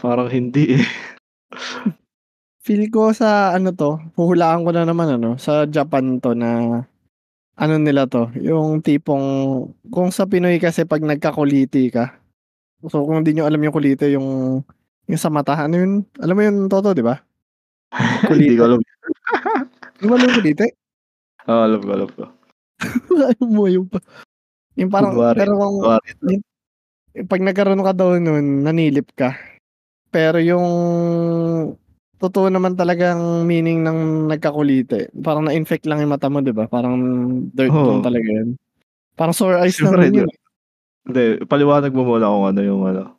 parang 0.00 0.30
hindi, 0.30 0.80
eh. 0.80 0.86
Feel 2.66 2.90
ko 2.90 3.14
sa 3.14 3.54
ano 3.54 3.70
'to, 3.70 4.00
huhulaan 4.18 4.66
ko 4.66 4.74
na 4.74 4.82
naman 4.82 5.06
ano, 5.20 5.38
sa 5.38 5.68
Japan 5.70 6.18
'to 6.18 6.34
na 6.34 6.82
ano 7.56 7.74
nila 7.78 8.10
'to, 8.10 8.32
yung 8.42 8.82
tipong 8.82 9.26
kung 9.92 10.10
sa 10.10 10.26
Pinoy 10.26 10.58
kasi 10.58 10.82
'pag 10.82 11.04
nagkakuliti 11.04 11.92
ka, 11.94 12.18
so 12.90 13.06
kung 13.06 13.22
hindi 13.22 13.38
niyo 13.38 13.46
alam 13.46 13.62
yung 13.62 13.76
kulite 13.76 14.10
yung 14.10 14.60
yung 15.06 15.20
sa 15.22 15.30
mata, 15.30 15.54
ano 15.54 15.74
yun, 15.78 15.92
alam 16.18 16.34
mo 16.34 16.42
yun 16.42 16.56
Toto, 16.66 16.90
'di 16.94 17.02
ba? 17.06 17.22
Hindi 18.30 18.58
ko 18.58 18.62
alam. 18.66 18.80
Di 18.82 20.04
alam 20.06 20.20
yung 20.26 20.36
kulite? 20.36 20.66
Oo, 21.46 21.62
alam 21.62 21.80
ko, 21.80 21.90
alam 21.94 22.10
ko. 22.10 22.24
Alam 23.16 23.48
mo 23.48 23.64
yun 23.70 23.86
pa. 23.86 23.98
Yung 24.76 24.90
parang 24.92 25.16
Kunwari, 25.16 25.38
pero 25.40 25.52
kung 25.56 25.76
yung 26.28 26.42
'pag 27.26 27.40
nagkaroon 27.40 27.80
ka 27.86 27.92
daw 27.96 28.18
nun, 28.20 28.66
nanilip 28.66 29.08
ka. 29.16 29.32
Pero 30.12 30.36
yung 30.42 30.66
totoo 32.20 32.48
naman 32.52 32.76
talagang 32.76 33.44
meaning 33.48 33.80
ng 33.84 34.28
nagkakulite, 34.28 35.12
parang 35.24 35.48
na-infect 35.48 35.88
lang 35.88 36.04
yung 36.04 36.12
mata 36.12 36.28
mo, 36.28 36.44
'di 36.44 36.52
ba? 36.52 36.68
Parang 36.68 36.96
dirt 37.56 37.72
Oo. 37.72 38.04
talaga 38.04 38.28
yun. 38.28 38.58
Parang 39.16 39.32
sore 39.32 39.56
eyes 39.64 39.76
Siyempre, 39.80 40.12
din 40.12 40.26
yun, 40.26 40.28
eh. 40.28 40.38
Hindi, 41.06 41.24
paliwanag 41.48 41.94
mo 41.94 42.02
muna 42.04 42.28
kung 42.28 42.46
ano 42.52 42.60
yung 42.60 42.82
ano. 42.84 43.15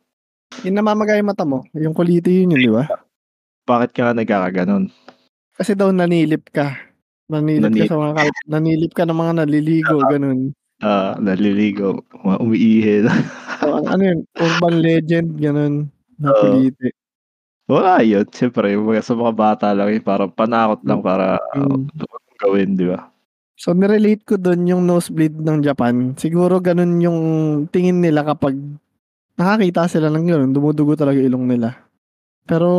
Yung 0.66 0.74
namamaga 0.80 1.14
yung 1.14 1.28
mata 1.30 1.44
mo, 1.46 1.62
yung 1.76 1.94
kulite 1.94 2.32
yun 2.32 2.56
yun, 2.56 2.60
'di 2.64 2.72
ba? 2.72 2.84
Bakit 3.68 3.90
ka 3.94 4.12
nagkakagano'n? 4.16 4.90
Kasi 5.54 5.74
daw 5.78 5.92
nanilip 5.94 6.48
ka. 6.50 6.74
Nanilip 7.30 7.74
ka 7.76 7.84
Nani 7.84 7.90
sa 7.90 7.98
mga 8.00 8.14
kal 8.16 8.28
nanilip 8.48 8.92
ka 8.96 9.02
ng 9.06 9.18
mga 9.18 9.32
naliligo, 9.44 9.96
gano'n. 10.08 10.40
Ah, 10.80 11.14
naliligo, 11.18 12.02
mga 12.24 12.36
umiihi. 12.42 12.96
So, 13.60 13.66
ano 13.92 14.02
yun, 14.02 14.20
urban 14.38 14.74
legend, 14.82 15.28
gano'n, 15.38 15.74
na 16.18 16.30
Oo. 16.32 16.40
kulite. 16.42 16.94
Wala 17.68 18.00
yun, 18.02 18.26
siyempre 18.32 18.74
mga 18.78 19.02
sa 19.04 19.14
mga 19.14 19.34
bata 19.36 19.66
lang 19.76 19.92
yun, 19.94 20.02
parang 20.04 20.32
panakot 20.32 20.80
lang 20.86 21.00
para 21.04 21.38
Mm. 21.54 21.90
gawin, 22.40 22.70
'di 22.78 22.86
ba? 22.94 23.10
So, 23.58 23.74
ni-relate 23.74 24.22
ko 24.22 24.34
dun 24.38 24.64
yung 24.70 24.86
nosebleed 24.86 25.34
ng 25.42 25.66
Japan. 25.66 26.14
Siguro 26.14 26.62
ganun 26.62 27.02
yung 27.02 27.20
tingin 27.74 27.98
nila 27.98 28.22
kapag 28.22 28.54
nakakita 29.38 29.86
sila 29.86 30.10
ng 30.10 30.26
gano'n, 30.26 30.50
dumudugo 30.52 30.98
talaga 30.98 31.22
ilong 31.22 31.46
nila. 31.46 31.78
Pero 32.46 32.70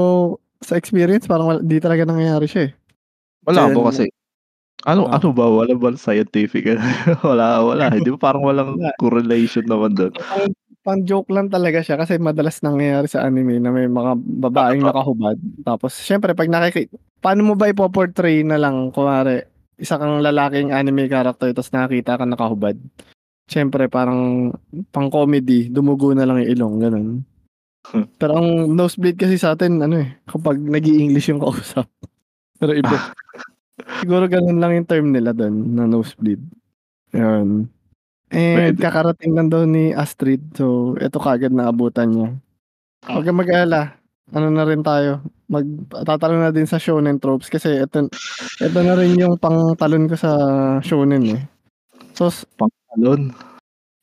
sa 0.59 0.75
experience 0.79 1.25
parang 1.29 1.47
wala 1.47 1.59
di 1.63 1.79
talaga 1.79 2.03
nangyayari 2.05 2.47
siya, 2.49 2.61
eh. 2.69 2.71
Wala 3.47 3.69
Then 3.69 3.75
po 3.77 3.81
kasi. 3.89 4.05
Ano 4.87 5.07
Oo. 5.07 5.13
ano 5.13 5.29
ba, 5.35 5.45
wala 5.49 5.73
bang 5.75 5.99
scientific 5.99 6.63
wala 7.27 7.61
wala, 7.65 7.89
'di 7.99 8.15
ba 8.15 8.19
parang 8.31 8.43
walang 8.47 8.79
Wala. 8.79 8.91
correlation 8.99 9.65
naman 9.67 9.91
dun? 9.95 10.13
Pang 10.15 10.51
pang-joke 10.85 11.29
lang 11.35 11.51
talaga 11.51 11.83
siya 11.83 11.99
kasi 11.99 12.15
madalas 12.21 12.63
nangyayari 12.63 13.07
sa 13.11 13.27
anime 13.27 13.59
na 13.59 13.71
may 13.75 13.87
mga 13.91 14.15
babaeng 14.45 14.83
nakahubad. 14.85 15.35
Tapos 15.67 15.95
siyempre 15.99 16.31
'pag 16.37 16.47
nakiki 16.51 16.87
paano 17.19 17.43
mo 17.43 17.53
ba 17.59 17.67
ipo-portray 17.67 18.43
na 18.47 18.55
lang 18.59 18.91
kunwari 18.95 19.43
isa 19.79 19.99
kang 19.99 20.23
lalaking 20.23 20.71
anime 20.71 21.07
character 21.11 21.51
tapos 21.51 21.71
nakakita 21.75 22.19
kang 22.19 22.31
nakahubad. 22.31 22.75
Siyempre 23.49 23.89
parang 23.89 24.53
pang-comedy, 24.93 25.73
dumugo 25.73 26.13
na 26.13 26.29
lang 26.29 26.45
yung 26.45 26.51
ilong, 26.53 26.75
gano'n. 26.85 27.07
Pero 28.21 28.31
ang 28.37 28.77
nosebleed 28.77 29.17
kasi 29.17 29.41
sa'tin 29.41 29.81
ano, 29.81 30.05
eh, 30.05 30.21
kapag 30.29 30.61
nag-i-English 30.61 31.33
yung 31.33 31.41
kausap. 31.41 31.89
Pero 32.61 32.77
iba. 32.77 32.93
Siguro 34.03 34.29
gano'n 34.29 34.59
lang 34.61 34.73
yung 34.77 34.89
term 34.89 35.07
nila 35.09 35.33
dun 35.33 35.73
na 35.73 35.89
nosebleed, 35.89 36.41
yun. 37.15 37.67
And 38.29 38.77
kakarating 38.77 39.33
lang 39.33 39.49
daw 39.49 39.65
ni 39.65 39.91
Astrid, 39.95 40.53
so 40.53 40.93
eto 41.01 41.17
kaagad 41.17 41.49
naabutan 41.49 42.09
niya. 42.13 42.29
Huwag 43.09 43.25
kang 43.25 43.41
mag-alala, 43.41 43.97
ano 44.35 44.47
na 44.53 44.65
rin 44.69 44.85
tayo, 44.85 45.25
mag 45.49 45.65
tatalon 46.05 46.45
na 46.45 46.53
din 46.53 46.69
sa 46.69 46.77
shonen 46.77 47.17
tropes 47.17 47.49
kasi 47.49 47.81
eto 47.81 48.05
eto 48.61 48.79
na 48.85 48.93
rin 48.99 49.17
yung 49.17 49.35
pangtalon 49.41 50.05
ko 50.11 50.15
sa 50.19 50.31
shonen, 50.85 51.39
eh. 51.39 51.41
So 52.13 52.29
s 52.29 52.45
Pangtalon? 52.89 53.21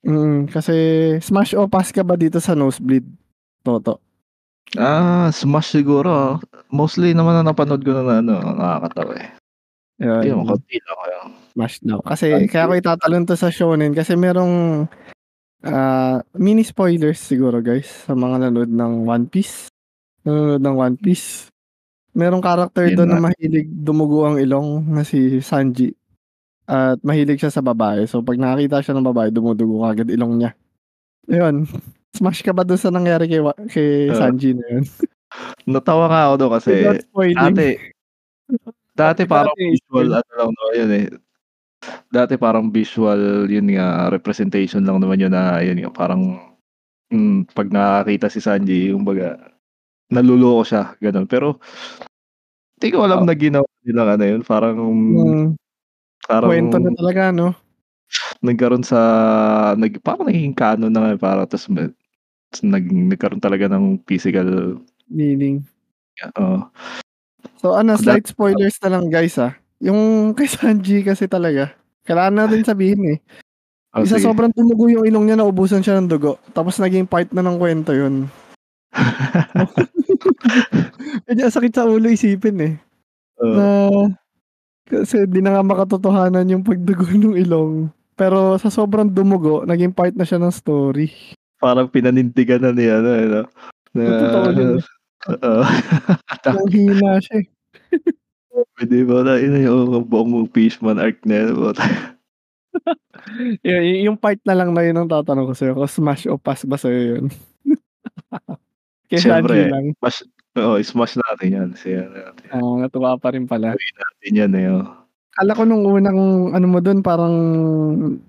Mm, 0.07 0.47
kasi 0.47 0.77
smash 1.19 1.59
o 1.59 1.67
pass 1.67 1.91
ka 1.91 2.07
ba 2.07 2.15
dito 2.15 2.39
sa 2.39 2.55
nosebleed, 2.55 3.03
Toto? 3.67 3.99
Ah, 4.79 5.31
smash 5.35 5.75
siguro. 5.75 6.39
Mostly 6.71 7.11
naman 7.11 7.43
na 7.43 7.51
napanood 7.51 7.83
ko 7.83 7.91
na 7.91 8.23
ano, 8.23 8.39
nakakatawa, 8.39 9.15
eh. 9.19 9.31
Yun. 9.97 10.45
konti 10.45 10.77
lang 10.77 10.99
kaya. 11.01 11.19
Smash 11.57 11.77
daw. 11.81 11.99
Kasi 12.05 12.47
kaya 12.53 12.69
ko 12.69 12.73
itatalon 12.77 13.25
'to 13.25 13.33
sa 13.33 13.49
shonen 13.49 13.97
kasi 13.97 14.13
merong, 14.13 14.85
ah, 15.65 16.21
mini 16.37 16.63
spoilers 16.63 17.19
siguro 17.19 17.65
guys 17.65 18.05
sa 18.05 18.13
mga 18.13 18.47
nanonood 18.47 18.71
ng 18.71 18.93
One 19.09 19.27
Piece. 19.27 19.73
Nanonood 20.23 20.63
ng 20.63 20.77
One 20.77 20.97
Piece. 21.01 21.49
Merong 22.17 22.45
character 22.45 22.89
dun 22.93 23.13
na 23.13 23.21
mahilig 23.21 23.69
dumugo 23.69 24.25
ang 24.25 24.37
ilong 24.41 24.85
na 24.89 25.05
si 25.05 25.41
Sanji. 25.41 25.93
At 26.67 26.99
mahilig 27.07 27.39
siya 27.39 27.55
sa 27.55 27.63
babae. 27.63 28.11
So 28.11 28.21
'pag 28.27 28.43
nakakita 28.43 28.83
siya 28.83 28.95
ng 28.99 29.07
babae 29.15 29.31
dumudugo 29.31 29.87
kaagad 29.87 30.11
ilong 30.11 30.43
niya. 30.43 30.51
Ayun, 31.31 31.67
smash 32.15 32.43
ka 32.43 32.51
ba 32.55 32.63
dun 32.67 32.79
sa 32.79 32.91
nangyari 32.91 33.27
kay 33.31 33.43
kay 33.71 33.91
Oo. 34.11 34.19
Sanji 34.19 34.55
na 34.55 34.67
yun? 34.79 34.85
Natawa 35.73 36.07
nga 36.11 36.21
ako 36.31 36.35
dun 36.39 36.53
kasi 36.57 36.73
dati 37.35 37.65
dati 38.97 39.23
parang 39.29 39.55
visual 39.59 40.09
ano 40.23 40.33
lang 40.39 40.51
naman 40.55 40.73
yun, 40.79 40.91
eh. 40.97 41.07
Dati 42.13 42.35
parang 42.41 42.67
visual 42.73 43.47
yun 43.51 43.69
nga, 43.75 44.09
representation 44.13 44.83
lang 44.87 45.01
naman 45.03 45.21
yun 45.23 45.33
na 45.35 45.61
yun 45.63 45.79
nga 45.83 45.93
parang, 45.95 46.23
hmm, 47.13 47.49
'pag 47.53 47.69
nakakita 47.73 48.29
si 48.33 48.41
Sanji 48.45 48.91
kumbaga 48.95 49.39
naloloko 50.13 50.63
siya, 50.67 50.85
gano'n. 51.03 51.27
Pero 51.31 51.59
di 52.81 52.89
ko 52.93 53.05
alam 53.07 53.25
Oo. 53.25 53.29
na 53.29 53.35
ginawa 53.39 53.67
nilang 53.87 54.11
ano 54.19 54.25
yun, 54.27 54.43
parang 54.47 54.77
Hmm. 54.79 55.57
Parang 56.27 56.51
Kuwento 56.51 56.77
na 56.83 56.91
talaga 56.93 57.31
'no? 57.33 57.55
nagkaroon 58.43 58.85
sa 58.87 58.99
nag 59.75 59.99
parang 60.03 60.31
naging 60.31 60.55
canon 60.55 60.93
na 60.93 61.15
nga, 61.15 61.19
parang 61.19 61.47
ta's 61.49 61.67
me 61.71 61.91
ta's 62.51 62.63
naging 62.63 63.11
nagkaroon 63.11 63.43
talaga 63.43 63.67
ng 63.71 64.03
physical 64.07 64.79
Meaning. 65.07 65.63
oo. 66.39 66.67
So 67.63 67.79
ano, 67.79 67.95
slight 67.95 68.27
spoilers 68.27 68.79
na 68.83 68.99
lang 68.99 69.07
guys, 69.11 69.39
ah. 69.39 69.55
Yung 69.79 69.99
kay 70.37 70.51
Sanji 70.51 71.07
kasi 71.07 71.31
talaga, 71.31 71.75
kailangan 72.07 72.47
natin 72.47 72.63
sabihin, 72.67 73.03
eh. 73.17 73.19
Oh, 73.95 74.03
Yung 74.03 74.11
sa 74.11 74.19
sige. 74.19 74.27
sobrang 74.29 74.53
dumugo 74.53 74.91
yung 74.91 75.07
ilong 75.07 75.25
niya 75.31 75.39
naubusan 75.41 75.81
siya 75.85 75.97
ng 76.03 76.11
dugo, 76.11 76.37
tapos 76.53 76.77
naging 76.83 77.07
part 77.09 77.31
na 77.33 77.43
ng 77.45 77.57
kuwento 77.57 77.95
yun. 77.95 78.27
Ang 81.31 81.53
sakit 81.53 81.73
sa 81.75 81.87
ulo 81.87 82.11
isipin, 82.11 82.59
eh. 82.61 82.75
Na 83.41 83.89
Oo. 83.89 84.11
Kasi 84.87 85.27
di 85.27 85.43
na 85.43 85.59
nga 85.59 85.63
makatotohanan 85.67 86.47
yung 86.47 86.63
pagdugo 86.63 87.05
nung 87.19 87.35
ilong. 87.37 87.91
Pero 88.17 88.57
sa 88.57 88.73
sobrang 88.73 89.11
dumugo, 89.11 89.67
naging 89.69 89.93
part 89.93 90.17
na 90.17 90.25
siya 90.25 90.41
ng 90.41 90.55
story. 90.55 91.13
Parang 91.61 91.91
pinanindigan 91.91 92.65
na 92.65 92.73
ni 92.73 92.89
ano, 92.89 93.11
eh, 93.13 93.27
'no, 93.29 93.43
na 93.93 94.03
totoo 94.23 94.49
yun. 94.57 94.71
oo. 95.27 95.63
Nanghina 96.47 97.21
siya, 97.21 97.45
eh. 97.45 97.47
Hindi 98.81 99.05
mo 99.05 99.21
na 99.21 99.37
yun 99.37 99.61
yung 99.61 100.09
buong 100.09 100.49
fishman 100.49 100.97
arc 100.97 101.21
na 101.29 101.45
yun, 101.45 101.61
puta. 101.61 101.85
Yu 103.65 103.77
yung 104.09 104.17
part 104.17 104.41
na 104.49 104.57
lang 104.57 104.73
na 104.73 104.85
yun 104.85 104.97
ang 104.97 105.09
tatanong 105.09 105.53
ko 105.53 105.55
sa'yo 105.57 105.73
kung 105.77 105.89
smash 105.91 106.25
o 106.29 106.41
pass 106.41 106.65
ba 106.65 106.81
sa'yo 106.81 107.21
yun? 107.21 107.25
Kay 109.13 109.21
Sanji 109.21 109.29
Siyempre, 109.29 109.73
lang. 109.73 109.87
smash 110.01 110.25
oo, 110.57 110.77
smash 110.81 111.17
natin 111.17 111.49
yan, 111.53 111.69
si-ano 111.77 112.13
natin. 112.13 112.47
Oo, 112.57 112.81
natuwa 112.81 113.17
pa 113.21 113.33
rin 113.33 113.45
pala. 113.45 113.73
Gawin 113.77 113.97
natin 113.97 114.33
yan, 114.33 114.53
eh, 114.57 114.67
oh. 114.73 114.87
Akala 115.37 115.53
ko 115.53 115.63
nung 115.69 115.85
unang 115.85 116.19
ano 116.57 116.67
mo 116.67 116.81
dun 116.81 117.05
parang 117.05 117.35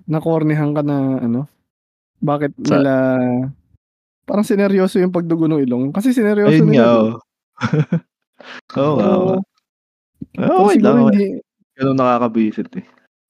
nakornihan 0.04 0.76
ka 0.76 0.84
na 0.84 1.16
ano, 1.18 1.48
bakit 2.20 2.52
Sa 2.60 2.76
nila 2.76 2.92
parang 4.28 4.44
sineryoso 4.44 5.00
yung 5.00 5.14
pagdugo 5.14 5.48
ng 5.48 5.64
ilong, 5.64 5.84
kasi 5.88 6.12
sineryoso 6.12 6.52
Ayun 6.52 6.68
nga, 6.68 6.76
nila 6.76 6.88
dun. 6.92 7.00
oo. 7.00 7.16
Oo 8.78 8.92
nga, 9.00 9.06
oo 9.08 9.24
nga. 9.24 9.38
Pero 10.36 10.48
pero 10.52 10.60
Okey 10.68 10.78
lang, 10.84 10.96
siguro 11.00 11.10
hindi 11.10 11.26
Ganun 11.78 11.96
nakakabwisit, 11.96 12.70
eh. 12.76 12.86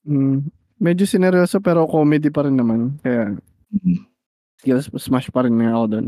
Hmm, 0.08 0.36
medyo 0.80 1.04
sineryoso 1.06 1.60
pero 1.62 1.86
comedy 1.86 2.32
pa 2.32 2.42
rin 2.48 2.56
naman 2.58 2.98
kaya 3.04 3.38
Mm. 3.68 4.00
yes, 4.64 4.88
smash 4.96 5.28
pa 5.28 5.44
rin 5.44 5.52
nga 5.60 5.76
ako 5.76 5.86
dun. 5.92 6.06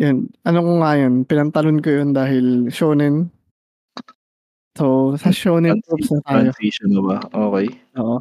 Yun, 0.00 0.32
ano 0.48 0.58
ko 0.64 0.70
nga 0.80 0.92
yun, 0.96 1.14
pinantalon 1.28 1.78
ko 1.84 1.90
yun 1.92 2.16
dahil 2.16 2.72
shonen. 2.72 3.28
So, 4.78 5.16
sa 5.20 5.28
shonen 5.34 5.82
tropes 5.84 6.08
na 6.14 6.20
tayo. 6.24 6.50
Transition 6.56 6.88
na 6.94 7.00
ba? 7.04 7.16
Okey. 7.34 7.68
Oo. 8.00 8.18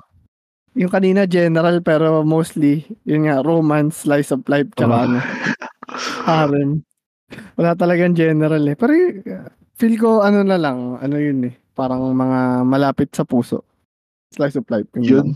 Yung 0.77 0.91
kanina 0.93 1.25
general 1.27 1.81
pero 1.83 2.23
mostly 2.27 2.85
yun 3.07 3.27
nga 3.27 3.43
romance, 3.43 4.05
slice 4.07 4.31
of 4.35 4.43
life, 4.51 4.67
tsaka 4.75 4.95
Oo. 4.95 5.05
ano, 5.07 5.17
harem. 6.27 6.69
Wala 7.59 7.73
talagang 7.77 8.15
general, 8.17 8.63
eh. 8.67 8.75
Pero 8.77 8.93
feel 9.79 9.95
ko 9.99 10.21
ano 10.25 10.43
na 10.43 10.57
lang, 10.59 10.99
ano 10.99 11.15
yun, 11.19 11.49
eh, 11.49 11.55
parang 11.77 12.11
mga 12.13 12.63
malapit 12.67 13.11
sa 13.15 13.23
puso. 13.27 13.63
Slice 14.35 14.59
of 14.61 14.67
life, 14.73 14.89
yun 14.97 15.07
lang. 15.15 15.29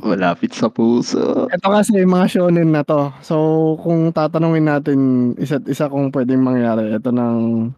Malapit 0.00 0.56
sa 0.56 0.72
puso. 0.72 1.52
Ito 1.52 1.68
kasi 1.68 2.00
mga 2.08 2.24
shonen 2.32 2.72
na 2.72 2.80
'to. 2.80 3.12
So, 3.20 3.36
kung 3.84 4.08
tatanungin 4.08 4.64
natin 4.64 4.98
isa't 5.36 5.68
isa 5.68 5.84
kung 5.92 6.08
puwedeng 6.08 6.40
mangyari, 6.40 6.96
ito 6.96 7.12
ng 7.12 7.68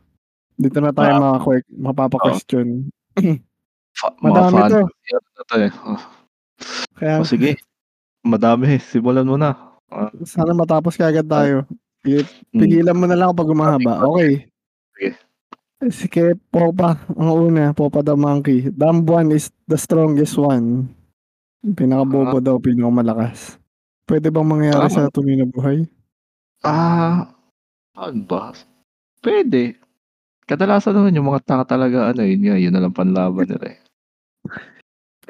dito 0.54 0.78
na 0.78 0.94
tayo 0.94 1.18
makakwe 1.18 1.56
Oo. 1.66 1.74
mapapa-question. 1.90 2.86
Fa 3.98 4.14
mga 4.22 4.30
Madami 4.30 4.60
'to. 4.70 4.80
'to, 5.42 5.56
eh. 5.58 5.72
Oh. 5.82 6.00
Kaya 6.94 7.14
Oh, 7.18 7.26
sige. 7.26 7.58
Madami, 8.22 8.78
simulan 8.78 9.26
mo 9.26 9.34
na. 9.34 9.54
Ah. 9.90 10.10
sana 10.26 10.54
matapos 10.54 10.94
kaagad 10.94 11.26
tayo. 11.26 11.66
Hmm. 12.04 12.60
pigilan 12.62 12.94
mo 12.98 13.06
na 13.10 13.18
lang 13.18 13.34
'pag 13.34 13.50
humahaba, 13.50 14.06
okey. 14.06 14.46
Sige. 14.94 15.10
Sige, 15.90 16.24
Popa 16.50 16.96
ang 17.12 17.30
una, 17.50 17.74
Popa 17.74 18.00
the 18.06 18.14
Monkey. 18.16 18.70
Dumb 18.72 19.04
one 19.04 19.34
is 19.34 19.50
the 19.68 19.76
strongest 19.76 20.38
one. 20.40 20.88
Yung 21.64 21.72
pinakabobo 21.72 22.44
daw, 22.44 22.60
pinakamalakas. 22.60 23.56
Puwede 24.04 24.28
bang 24.28 24.44
mangyari 24.44 24.84
Tama. 24.84 25.08
sa 25.08 25.08
tunay 25.08 25.40
na 25.40 25.48
buhay? 25.48 25.88
Ah, 26.60 27.32
ano 27.96 28.20
ba? 28.28 28.52
Puwede. 29.24 29.80
Kadalasan 30.44 30.92
naman 30.96 31.16
yung 31.16 31.28
mga 31.32 31.44
tanga 31.44 31.64
talaga 31.64 32.12
ano, 32.12 32.20
yun 32.24 32.42
nga, 32.44 32.56
yun 32.60 32.72
na 32.76 32.82
lang 32.84 32.92
panlaban 32.96 33.48
nila, 33.48 33.76
eh. 33.76 33.78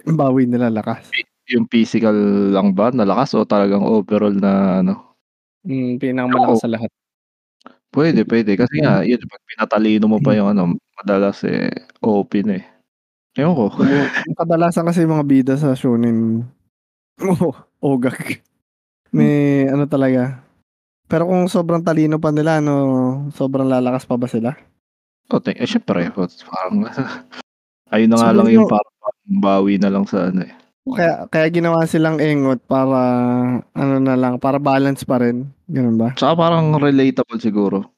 Bawi 0.18 0.50
nila 0.50 0.74
lakas. 0.74 1.10
Yung 1.50 1.70
physical 1.70 2.16
lang 2.50 2.74
ba 2.74 2.90
na 2.90 3.06
lakas 3.06 3.36
o 3.38 3.46
talagang 3.46 3.84
overall 3.86 4.34
na 4.34 4.82
ano? 4.82 5.14
Hmm, 5.62 5.96
pinakamalakas 6.02 6.66
sa 6.66 6.70
lahat. 6.72 6.90
Puwede, 7.94 8.26
puwede 8.26 8.58
kasi 8.58 8.82
Hmm. 8.82 8.84
nga 8.84 8.94
yun 9.06 9.22
'pag 9.22 9.42
pinatalino 9.46 10.06
mo 10.10 10.18
pa 10.18 10.34
yung 10.34 10.50
ano, 10.50 10.74
madalas, 10.98 11.46
eh, 11.46 11.70
OP 12.02 12.42
na, 12.42 12.58
eh. 12.58 12.66
Ewan 13.34 13.54
ko. 13.54 13.66
Kadalasan 14.38 14.86
kasi 14.86 15.02
yung 15.02 15.18
mga 15.18 15.26
bida 15.26 15.54
sa 15.58 15.74
shonen, 15.74 16.46
oo, 17.20 17.50
ogag. 17.94 18.40
May 19.14 19.66
ano 19.70 19.86
talaga 19.86 20.44
pero 21.04 21.28
kung 21.28 21.46
sobrang 21.46 21.84
talino 21.84 22.16
pa 22.16 22.32
nila 22.32 22.64
ano, 22.64 22.74
sobrang 23.36 23.68
lalakas 23.68 24.08
pa 24.08 24.16
ba 24.16 24.26
sila? 24.28 24.56
Oh, 25.28 25.40
te 25.40 25.52
eh, 25.56 25.68
siyempre 25.68 26.08
parang 26.48 26.84
ayun 27.94 28.08
na 28.12 28.16
nga 28.20 28.32
lang 28.32 28.48
yung 28.52 28.68
Siguro 28.68 28.80
parang 28.80 28.94
bawi 29.40 29.74
na 29.80 29.92
lang 29.92 30.04
sa 30.08 30.32
ano, 30.32 30.44
eh. 30.44 30.52
Kaya 30.84 31.24
kaya 31.32 31.46
ginawa 31.48 31.88
silang 31.88 32.20
engot 32.20 32.60
para 32.68 33.00
ano 33.72 33.94
na 34.00 34.16
lang, 34.20 34.36
para 34.36 34.60
balance 34.60 35.00
pa 35.06 35.16
rin, 35.16 35.48
gano'n 35.64 35.96
ba? 35.96 36.12
Tsaka 36.12 36.36
parang 36.36 36.76
relatable 36.76 37.40
siguro. 37.40 37.88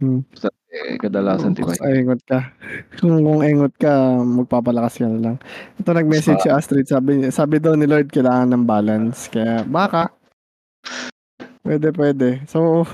Hmm. 0.00 0.24
Sa 0.32 0.48
eh, 0.74 0.98
kadalasan 0.98 1.54
'di 1.54 1.62
ba? 1.62 1.74
Engot 1.86 2.20
ka. 2.26 2.50
Kung 2.98 3.22
kung 3.22 3.40
engot 3.46 3.74
ka, 3.78 4.18
magpapalakas 4.18 4.98
ka 4.98 5.06
na 5.06 5.18
lang. 5.22 5.36
Ito 5.78 5.94
nag-message 5.94 6.42
si 6.42 6.50
Astrid 6.50 6.90
sabi 6.90 7.30
sabi 7.30 7.62
daw 7.62 7.78
ni 7.78 7.86
Lord 7.86 8.10
kailangan 8.10 8.50
ng 8.50 8.64
balance 8.66 9.30
kaya 9.30 9.62
baka. 9.62 10.10
Puwede, 11.62 11.94
puwede. 11.96 12.28
So, 12.50 12.84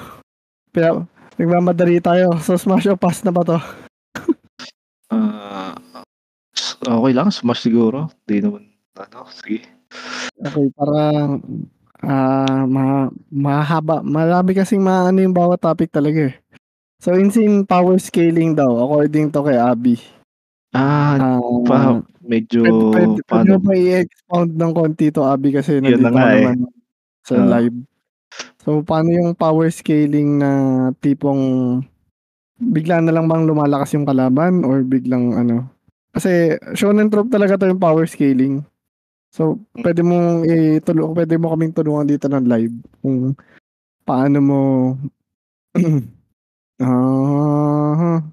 pina 0.70 1.02
nagmamadali 1.40 1.98
tayo. 1.98 2.36
So, 2.39 2.55
smash 2.61 2.86
o 2.86 2.94
pass 2.94 3.24
na 3.24 3.32
ba 3.35 3.43
'to? 3.43 3.59
Ah, 5.11 5.74
okey 6.86 7.11
lang, 7.11 7.35
smash 7.35 7.66
siguro. 7.66 8.07
'Di 8.31 8.39
naman 8.47 8.70
ano, 8.94 9.27
sige. 9.27 9.66
Okey, 10.39 10.70
para, 10.73 11.35
ah, 12.07 12.62
ma 12.65 13.11
mahaba 13.28 14.01
marami 14.07 14.55
kasing 14.57 14.81
maano 14.81 15.19
yung 15.20 15.35
bawat 15.36 15.61
topic 15.61 15.90
talaga, 15.93 16.31
eh. 16.31 16.40
So, 17.01 17.16
insane 17.16 17.64
power 17.64 17.97
scaling 17.97 18.52
daw 18.60 18.68
according 18.85 19.32
to 19.32 19.40
kay 19.40 19.56
Abby. 19.56 19.97
Ah, 20.77 21.16
pa 21.64 21.97
Ah, 21.97 21.97
medyo 22.20 22.60
puwede 22.60 22.85
puwede 22.93 23.20
paano 23.24 23.52
ba 23.56 23.72
i-expound 23.72 24.51
ng 24.52 24.72
konti 24.77 25.09
'to, 25.09 25.24
Abby, 25.24 25.48
kasi 25.56 25.81
Yun 25.81 25.97
nandito 25.97 26.05
na 26.05 26.12
nga, 26.12 26.27
eh. 26.36 26.44
naman 26.44 26.59
sa 27.24 27.35
Oo. 27.40 27.48
live. 27.56 27.77
So, 28.60 28.70
paano 28.85 29.09
yung 29.10 29.32
power 29.35 29.72
scaling 29.72 30.39
na 30.44 30.51
tipong 31.01 31.43
bigla 32.60 33.01
na 33.01 33.12
lang 33.16 33.27
bang 33.28 33.48
lumalakas 33.48 33.97
yung 33.97 34.05
kalaban 34.05 34.62
or 34.68 34.85
biglang 34.85 35.32
ano? 35.40 35.72
Kasi 36.12 36.60
shonen 36.77 37.09
trope 37.09 37.32
talaga 37.32 37.56
'to 37.56 37.72
yung 37.72 37.81
power 37.81 38.05
scaling. 38.05 38.60
So, 39.32 39.56
puwede 39.81 40.05
mong 40.05 40.44
itulu 40.48 41.16
puwede 41.16 41.40
mo 41.40 41.52
kaming 41.56 41.72
tulungan 41.74 42.06
dito 42.10 42.28
ng 42.28 42.47
live 42.48 42.77
kung 43.01 43.32
paano 44.05 44.39
mo 44.44 44.60
ah, 46.81 48.24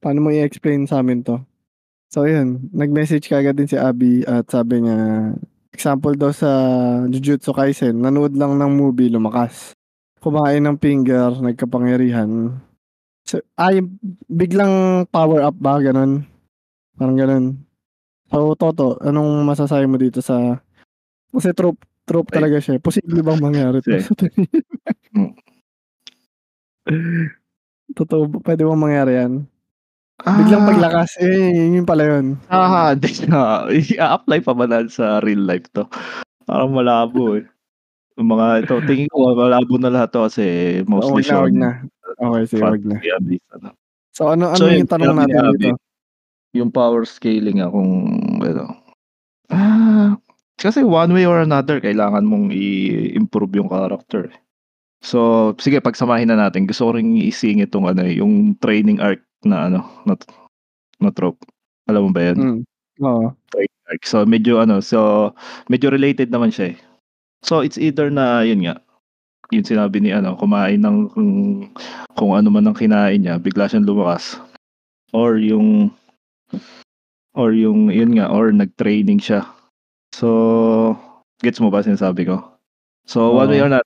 paano 0.00 0.18
mo 0.24 0.28
i-explain 0.32 0.88
sa'min 0.88 1.20
'to. 1.24 1.36
So, 2.12 2.28
ayun, 2.28 2.70
nag-message 2.70 3.26
kaagad 3.26 3.58
din 3.58 3.66
si 3.66 3.74
Abby 3.74 4.22
at 4.22 4.46
sabi 4.46 4.86
niya, 4.86 5.34
example 5.74 6.14
daw 6.14 6.30
sa 6.30 6.50
Jujutsu 7.10 7.50
Kaisen, 7.50 7.98
nanood 7.98 8.38
lang 8.38 8.54
ng 8.54 8.70
movie, 8.70 9.10
lumakas. 9.10 9.74
Kumain 10.22 10.62
ng 10.62 10.78
finger, 10.78 11.34
nagkapangyarihan. 11.42 12.54
So, 13.26 13.42
yung 13.58 13.98
biglang 14.30 15.04
power 15.10 15.42
up 15.42 15.58
ba, 15.58 15.82
gano'n? 15.82 16.22
Parang 16.94 17.18
gano'n. 17.18 17.44
So, 18.30 18.54
Toto, 18.54 18.94
anong 19.02 19.42
masasabi 19.42 19.90
mo 19.90 19.98
dito 19.98 20.22
sa 20.22 20.62
kasi 21.34 21.50
trope 21.50 21.82
trope 22.06 22.30
Ay. 22.30 22.34
talaga 22.38 22.62
siya, 22.62 22.78
eh. 22.78 22.82
Posible 22.84 23.26
bang 23.26 23.42
mangyari 23.42 23.82
'to 23.82 23.90
Totoo 27.92 28.24
ba 28.32 28.36
puwede 28.40 28.64
bang 28.64 28.80
mangyari 28.80 29.12
'yan? 29.20 29.32
Biglang 30.24 30.64
Ah. 30.64 30.68
paglakas, 30.72 31.10
eh, 31.20 31.52
yun 31.74 31.84
pala 31.84 32.04
yun. 32.06 32.26
Ah, 32.48 32.92
hindi 32.96 33.10
na 33.28 33.68
i-a-apply 33.68 34.40
pa 34.46 34.52
ba 34.56 34.64
na 34.68 34.86
sa 34.88 35.20
real 35.20 35.44
life 35.44 35.68
'to? 35.74 35.84
Parang 36.48 36.72
malabo, 36.72 37.36
eh. 37.40 37.44
Yung 38.18 38.30
mga 38.34 38.46
ito, 38.66 38.74
tingin 38.86 39.08
ko 39.12 39.34
malabo 39.36 39.74
na 39.80 39.90
lahat 39.92 40.10
'to 40.14 40.26
kasi 40.28 40.44
mostly 40.88 41.22
wag 41.24 41.28
na, 41.28 41.36
wag 41.40 41.54
shonen. 41.54 41.60
na. 41.60 41.70
Okey, 42.30 42.44
sige, 42.48 42.62
wag 42.64 42.82
na. 42.84 42.96
Ano. 43.58 43.68
So, 44.14 44.22
ano 44.32 44.44
ano 44.52 44.60
So, 44.60 44.68
yun 44.70 44.84
yung 44.86 44.92
tanong 44.92 45.16
natin 45.18 45.40
Abby, 45.44 45.68
dito? 45.72 45.78
yung 46.54 46.70
power 46.74 47.02
scaling 47.08 47.58
nga 47.62 47.68
kung 47.72 47.90
ano, 48.42 48.64
ah, 49.52 50.14
kasi 50.60 50.82
one 50.84 51.12
way 51.16 51.24
or 51.26 51.40
another 51.42 51.80
kailangan 51.82 52.24
mong 52.28 52.52
i-improve 52.54 53.54
yung 53.58 53.70
character, 53.72 54.28
eh. 54.30 54.36
So, 55.04 55.52
sige 55.60 55.84
pagsamahin 55.84 56.32
na 56.32 56.48
natin. 56.48 56.64
Gusto 56.64 56.88
ko 56.88 56.90
ring 56.96 57.20
isingit 57.20 57.68
tong 57.68 57.84
ano, 57.84 58.00
eh, 58.00 58.16
yung 58.16 58.56
training 58.56 59.04
arc 59.04 59.20
na 59.44 59.68
ano, 59.68 59.84
na 60.08 60.16
na 60.96 61.12
trope. 61.12 61.44
Alam 61.84 62.08
mo 62.08 62.10
ba 62.16 62.32
yun? 62.32 62.36
Hmm, 62.40 62.60
oo. 63.04 63.26
Training 63.52 63.82
arc. 63.92 64.02
So, 64.08 64.24
medyo 64.24 64.64
ano, 64.64 64.80
so 64.80 65.30
medyo 65.68 65.92
related 65.92 66.32
naman 66.32 66.48
siya, 66.48 66.72
eh. 66.72 66.76
So, 67.44 67.60
it's 67.60 67.76
either 67.76 68.08
na 68.08 68.40
yun 68.48 68.64
nga, 68.64 68.80
yung 69.52 69.68
sinabi 69.68 70.00
ni 70.00 70.08
ano, 70.08 70.40
kumain 70.40 70.80
ng 70.80 71.12
kung 71.12 71.30
kung 72.16 72.32
ano 72.32 72.48
man 72.48 72.64
ang 72.64 72.76
kinain 72.78 73.20
niya, 73.20 73.36
bigla 73.36 73.68
siyang 73.68 73.84
lumakas. 73.84 74.40
Or 75.12 75.36
yung 75.36 75.92
or 77.36 77.52
yung 77.52 77.92
yun 77.92 78.16
nga, 78.16 78.32
or 78.32 78.48
nag-training 78.56 79.20
siya. 79.20 79.44
So, 80.16 80.96
gets 81.44 81.60
mo 81.60 81.68
ba 81.68 81.84
sinasabi 81.84 82.24
ko? 82.24 82.40
So, 83.04 83.36
one 83.36 83.52
way 83.52 83.60
or 83.60 83.68
not, 83.68 83.84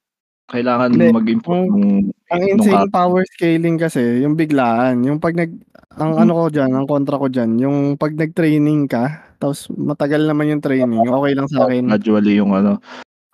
kailangan 0.53 0.93
Hindi, 0.93 1.13
mag-improve 1.13 1.61
ang 1.61 1.69
nung 1.69 2.13
ang 2.33 2.43
nung 2.57 2.69
insane 2.69 2.89
character. 2.93 2.93
power 2.93 3.25
scaling 3.37 3.77
kasi 3.81 4.25
yung 4.25 4.37
biglaan, 4.41 5.05
yung 5.05 5.21
'pag 5.21 5.37
nag 5.37 5.53
ang 6.01 6.17
Hmm. 6.17 6.29
ano 6.29 6.33
ko 6.39 6.45
diyan, 6.53 6.71
ang 6.73 6.87
kontra 6.89 7.21
ko 7.21 7.29
diyan, 7.29 7.51
yung 7.61 7.79
'pag 8.01 8.15
nag-training 8.17 8.89
ka, 8.89 9.37
tapos 9.41 9.69
matagal 9.73 10.25
naman 10.29 10.49
yung 10.53 10.65
training, 10.65 11.09
okey 11.13 11.33
lang 11.37 11.49
Oh, 11.57 11.69
sa'kin. 11.69 11.87
gradually 11.87 12.37
yung 12.37 12.53
ano. 12.53 12.77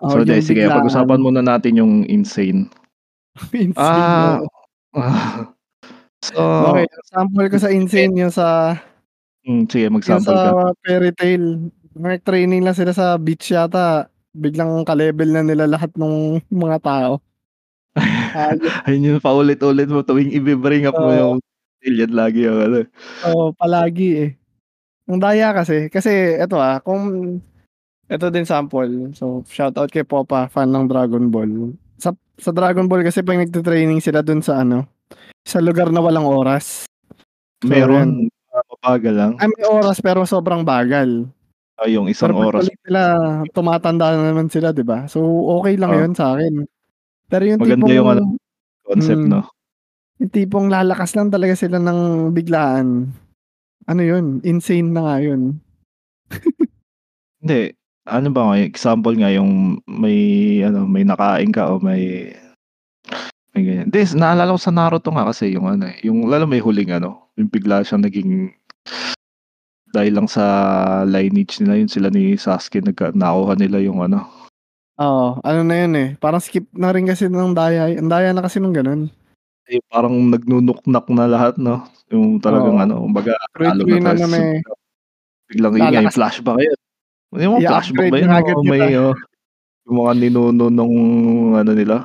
Oo, 0.02 0.16
So, 0.16 0.24
yung 0.26 0.42
sige 0.42 0.70
pag-usapan 0.70 1.20
biglaan. 1.20 1.24
muna 1.24 1.42
natin 1.44 1.78
yung 1.80 1.94
insane. 2.08 2.70
Insane, 3.54 4.38
Ah, 4.94 4.94
so 6.22 6.36
Okey, 6.58 6.86
sample 7.10 7.50
ko 7.50 7.58
sa 7.58 7.70
insane 7.74 8.14
yung 8.14 8.30
sa 8.30 8.78
Hmm, 9.44 9.68
sige 9.68 9.92
yung 10.06 10.20
mag-sample 10.20 10.40
sa 10.40 10.40
ka. 10.40 10.54
Fairy 10.84 11.10
Tail. 11.16 11.70
Nag-training 11.94 12.62
lang 12.66 12.74
sila 12.76 12.92
sa 12.92 13.16
beach 13.16 13.54
yata, 13.54 14.10
biglang 14.34 14.82
ka-level 14.82 15.30
na 15.30 15.42
nila 15.46 15.64
lahat 15.70 15.94
nung 15.94 16.42
mga 16.50 16.78
tao. 16.82 17.12
Ayun 18.90 19.16
yung 19.16 19.22
paulit-ulit 19.22 19.86
mo 19.86 20.02
tuwing 20.02 20.34
ibi-bring 20.34 20.90
up 20.90 20.98
mo 20.98 21.08
Oo. 21.08 21.18
yung 21.18 21.34
yan 21.84 22.12
lagi 22.16 22.48
yung 22.48 22.58
ano. 22.58 22.78
Oo, 23.28 23.52
palagi, 23.54 24.08
eh. 24.18 24.30
Ang 25.04 25.20
daya 25.20 25.52
kasi, 25.52 25.92
kasi 25.92 26.40
eto, 26.40 26.56
ah, 26.56 26.80
kung 26.80 27.38
eto 28.08 28.32
din 28.32 28.48
sample. 28.48 29.12
So, 29.12 29.44
shoutout 29.44 29.92
kay 29.92 30.04
Popa, 30.04 30.48
fan 30.48 30.72
ng 30.72 30.88
Dragon 30.88 31.28
Ball. 31.28 31.76
Sa 32.00 32.16
sa 32.40 32.50
Dragon 32.50 32.88
Ball 32.88 33.04
kasi 33.04 33.20
'pag 33.20 33.36
nagte-training 33.40 34.00
sila 34.00 34.24
dun 34.24 34.40
sa 34.40 34.64
ano, 34.64 34.88
sa 35.44 35.60
lugar 35.60 35.92
na 35.92 36.00
walang 36.00 36.24
oras. 36.24 36.88
So, 37.60 37.68
Meron, 37.68 38.28
yan. 38.28 38.64
mabagal 38.80 39.14
lang? 39.14 39.32
Ay, 39.40 39.48
may 39.52 39.64
oras 39.68 40.00
pero 40.00 40.24
sobrang 40.24 40.64
bagal. 40.64 41.28
Ah, 41.78 41.90
yung 41.90 42.06
isang 42.06 42.30
Pero 42.30 42.46
oras. 42.46 42.70
nila 42.86 43.02
tumatanda 43.50 44.14
na 44.14 44.30
naman 44.30 44.46
sila, 44.46 44.70
'di 44.70 44.86
ba? 44.86 45.10
So, 45.10 45.18
okey 45.58 45.74
lang 45.74 45.90
Oo. 45.90 45.98
'yun 46.06 46.14
sa'kin. 46.14 46.54
Pero 47.30 47.44
yung 47.50 47.60
Maganda 47.62 47.90
tipong 47.90 47.96
yung 47.98 48.08
ano, 48.10 48.22
concept, 48.86 49.22
hmm, 49.24 49.30
'no? 49.30 49.42
yung 50.22 50.32
tipong 50.32 50.66
lalakas 50.70 51.10
lang 51.18 51.28
talaga 51.34 51.54
sila 51.58 51.78
ng 51.82 52.30
biglaan. 52.34 53.10
Ano 53.90 54.02
'yun, 54.02 54.42
insane 54.46 54.90
na 54.94 55.02
nga 55.06 55.16
'yun. 55.22 55.42
Hindi, 57.42 57.72
ano 58.06 58.28
ba 58.30 58.40
nga, 58.52 58.56
example 58.62 59.14
nga 59.18 59.30
yung 59.34 59.80
may 59.86 60.18
ano, 60.66 60.86
may 60.86 61.04
nakain 61.06 61.50
ka 61.54 61.70
o 61.74 61.80
may 61.82 62.30
may 63.54 63.62
ganyan. 63.66 63.86
Hindi, 63.90 64.00
naalala 64.18 64.54
ko 64.54 64.60
sa 64.62 64.74
Naruto 64.74 65.10
nga 65.14 65.26
kasi 65.30 65.54
yung 65.54 65.66
ano, 65.70 65.90
eh, 65.90 65.98
yung 66.06 66.26
lalo 66.30 66.46
may 66.46 66.62
huling 66.62 66.90
ano, 66.94 67.30
yung 67.38 67.50
bigla 67.50 67.82
siyang 67.82 68.02
naging 68.06 68.54
dahil 69.94 70.12
lang 70.18 70.26
sa 70.26 70.42
lineage 71.06 71.62
nila, 71.62 71.78
yun 71.78 71.86
sila 71.86 72.10
ni 72.10 72.34
Sasuke 72.34 72.82
nagka 72.82 73.14
nakuha 73.14 73.54
nila 73.54 73.78
yung 73.78 74.02
ano. 74.02 74.26
Oo, 74.98 75.38
ano 75.42 75.60
na 75.66 75.74
'yun, 75.78 75.92
eh, 75.98 76.08
parang 76.18 76.38
skip 76.42 76.66
na 76.74 76.90
rin 76.94 77.06
kasi 77.06 77.26
ng 77.30 77.54
daya, 77.54 77.86
ang 77.90 78.10
daya 78.10 78.30
na 78.34 78.42
kasi 78.42 78.58
nung 78.58 78.74
gano'n. 78.74 79.10
Eh, 79.70 79.80
parang 79.90 80.12
nagnunuknak 80.30 81.06
na 81.14 81.24
lahat 81.30 81.54
'no, 81.58 81.86
yung 82.10 82.38
talagang 82.42 82.78
Oo. 82.78 82.84
ano, 82.84 82.94
kumbaga 83.06 83.34
Tuloy-tuloy 83.54 83.98
na 84.02 84.14
na 84.14 84.18
tayo 84.18 84.26
may. 84.34 84.46
Biglang 85.50 85.74
yun 85.78 85.86
nga 86.02 86.14
flashback 86.14 86.58
yun. 86.62 86.78
Yung 87.38 87.52
mga 87.58 87.68
flashback 87.70 88.06
ba 88.10 88.16
yun 88.18 88.28
na 88.30 88.34
kaagad 88.42 88.56
o 88.58 88.62
may 88.66 88.92
oh, 88.98 89.14
yung 89.86 89.96
mga 90.02 90.12
ninuno 90.20 90.64
nung 90.72 90.96
ano 91.58 91.72
nila, 91.74 91.96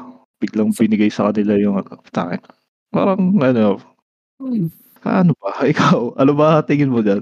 biglang 0.41 0.71
binigay 0.75 1.09
sa 1.13 1.29
kanila 1.31 1.53
yung 1.57 1.77
ano, 1.81 1.97
putangina. 2.01 2.47
Parang 2.93 3.21
ano, 3.41 3.79
Hmm. 4.39 4.71
paano 5.03 5.35
ba? 5.43 5.51
Ikaw, 5.71 6.15
ano 6.15 6.31
ba 6.31 6.63
tingin 6.63 6.89
mo 6.91 7.03
diyan? 7.03 7.19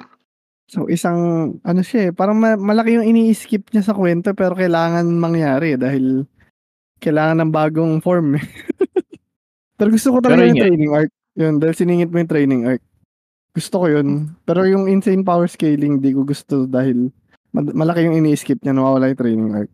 So, 0.67 0.91
isang 0.91 1.19
ano 1.63 1.79
siya, 1.79 2.09
eh, 2.09 2.11
parang 2.11 2.35
ma 2.43 2.59
malaki 2.59 2.99
yung 2.99 3.07
ini-skip 3.07 3.71
niya 3.71 3.87
sa 3.87 3.95
kuwento 3.95 4.35
pero 4.35 4.51
kailangan 4.51 5.07
mangyari 5.15 5.79
dahil 5.79 6.27
kailangan 6.99 7.39
ng 7.47 7.51
bagong 7.55 7.93
form, 8.03 8.35
eh. 8.35 8.43
Pero 9.77 9.93
gusto 9.93 10.09
ko 10.09 10.19
talaga 10.25 10.41
yun 10.41 10.49
yung 10.49 10.57
nga 10.57 10.65
training 10.65 10.91
arc, 10.93 11.11
'yun 11.37 11.53
dahil 11.61 11.75
siningit 11.77 12.09
mo 12.09 12.17
yung 12.17 12.31
training 12.33 12.61
arc. 12.65 12.81
Gusto 13.53 13.75
ko 13.81 13.85
'yun, 13.93 14.33
pero 14.45 14.65
yung 14.65 14.89
insane 14.89 15.21
power 15.21 15.45
scaling 15.45 16.01
di 16.01 16.13
ko 16.17 16.25
gusto 16.25 16.65
dahil 16.65 17.13
ma 17.53 17.61
malaki 17.61 18.05
yung 18.09 18.17
ini-skip 18.17 18.61
niya, 18.65 18.73
nawawala 18.73 19.13
yung 19.13 19.21
training 19.21 19.51
arc. 19.53 19.71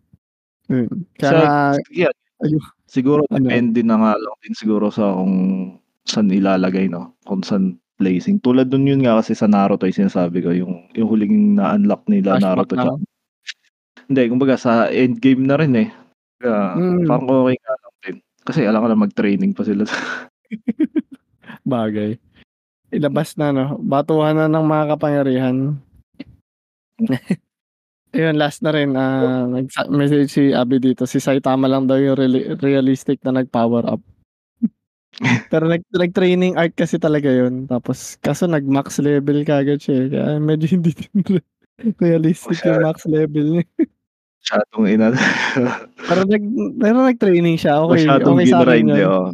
Ayun, 0.71 0.91
kaya 1.19 1.31
Sa 1.31 1.35
nga 1.39 1.51
yan, 1.91 2.15
ayu 2.43 2.57
siguro 2.87 3.23
ano? 3.31 3.47
depende 3.47 3.79
na 3.83 3.95
nga 3.99 4.13
lang 4.19 4.35
din 4.43 4.55
siguro 4.55 4.91
sa 4.91 5.15
kung 5.15 5.35
saan 6.07 6.31
ilalagay 6.31 6.91
'no, 6.91 7.15
kung 7.23 7.43
saan 7.43 7.79
placing. 8.03 8.43
Tulad 8.43 8.67
nun 8.67 8.83
yun 8.83 8.99
nga 8.99 9.23
kasi 9.23 9.31
sa 9.31 9.47
Naruto 9.47 9.87
yung 9.87 9.95
sinasabi 10.03 10.43
ko, 10.43 10.51
yung 10.51 10.91
yung 10.91 11.07
huling 11.07 11.55
na-unlock 11.55 12.03
nila 12.11 12.35
Flashback 12.35 12.43
Naruto 12.43 12.73
na 12.75 12.91
hindi, 14.11 14.21
kumbaga 14.27 14.59
sa 14.59 14.91
endgame 14.91 15.47
na 15.47 15.55
rin, 15.55 15.73
eh. 15.79 15.89
Kaya 16.43 16.75
Mm. 16.75 17.07
parang 17.07 17.27
okey 17.47 17.55
nga 17.63 17.73
lang 17.79 17.95
din. 18.03 18.17
Kasi 18.43 18.59
alam 18.67 18.83
ko 18.83 18.87
na 18.91 18.99
mag-training 18.99 19.51
pa 19.55 19.63
sila. 19.63 19.87
Bagay. 21.65 22.19
Ilabas 22.93 23.35
na 23.39 23.49
'no, 23.55 23.79
batuhan 23.81 24.37
na 24.37 24.45
ng 24.51 24.65
mga 24.67 24.85
kapangyarihan. 24.97 25.55
Ayun, 28.13 28.37
last 28.37 28.61
na 28.61 28.71
rin, 28.75 28.93
ah, 28.93 29.49
nagsa 29.49 29.89
message 29.89 30.29
si 30.35 30.43
Abby 30.53 30.77
dito, 30.77 31.09
si 31.09 31.17
Saitama 31.17 31.65
lang 31.65 31.89
daw 31.89 31.97
yung 31.97 32.13
reali 32.19 32.45
realistic 32.61 33.17
na 33.25 33.41
nag-power 33.41 33.89
up. 33.89 34.03
Pero 35.51 35.69
nag 35.69 35.81
nag-training 35.93 36.57
arc 36.57 36.73
kasi 36.77 36.97
talaga 36.97 37.29
yun, 37.29 37.69
tapos 37.69 38.17
kaso 38.19 38.49
nag-max 38.49 38.97
level 39.03 39.45
kaagad 39.45 39.77
siya, 39.81 39.95
eh, 39.95 40.07
kaya 40.09 40.31
medyo 40.41 40.67
hindi 40.75 40.91
din 40.95 41.37
realistic 42.01 42.61
yung 42.65 42.81
Masyado 42.81 42.85
max 42.85 42.97
level 43.09 43.45
niya. 43.59 43.65
masyadong 44.43 44.85
inano. 44.89 45.17
Pero 46.09 46.21
nag 46.27 46.43
pero 46.81 46.97
nag-training 47.07 47.57
siya, 47.57 47.79
okey 47.87 48.03
Masyadong 48.09 48.37
sa'kin 48.43 48.87
grinid, 48.87 48.97
eh, 48.97 49.01
yun. 49.03 49.11
oo. 49.11 49.27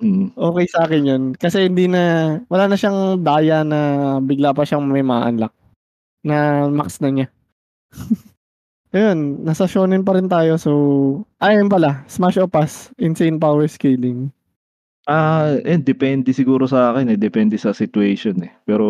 Mm. 0.00 0.26
Okey 0.36 0.66
sa'kin 0.70 1.04
yun, 1.10 1.22
kasi 1.36 1.68
hindi 1.68 1.86
na 1.88 2.02
wala 2.50 2.64
na 2.70 2.76
siyang 2.78 3.20
daya 3.22 3.62
na 3.64 3.80
bigla 4.24 4.52
pa 4.56 4.64
siyang 4.66 4.84
may 4.88 5.04
ma-unlock, 5.04 5.52
na 6.26 6.66
max 6.72 6.98
na 7.04 7.10
niya. 7.12 7.28
Ayun, 8.94 9.46
nasa 9.46 9.70
shonen 9.70 10.02
pa 10.02 10.18
rin 10.18 10.26
tayo 10.26 10.58
so 10.58 10.72
ay 11.38 11.58
ayun 11.58 11.70
pala, 11.70 12.02
smash 12.10 12.38
o 12.42 12.48
pass, 12.50 12.90
insane 12.98 13.38
power 13.38 13.66
scaling. 13.70 14.32
Ah, 15.10 15.58
eh, 15.66 15.74
depende 15.82 16.30
siguro 16.30 16.70
sa'kin, 16.70 17.10
eh, 17.10 17.18
depende 17.18 17.58
sa 17.58 17.74
situation, 17.74 18.38
eh. 18.46 18.52
Pero 18.62 18.86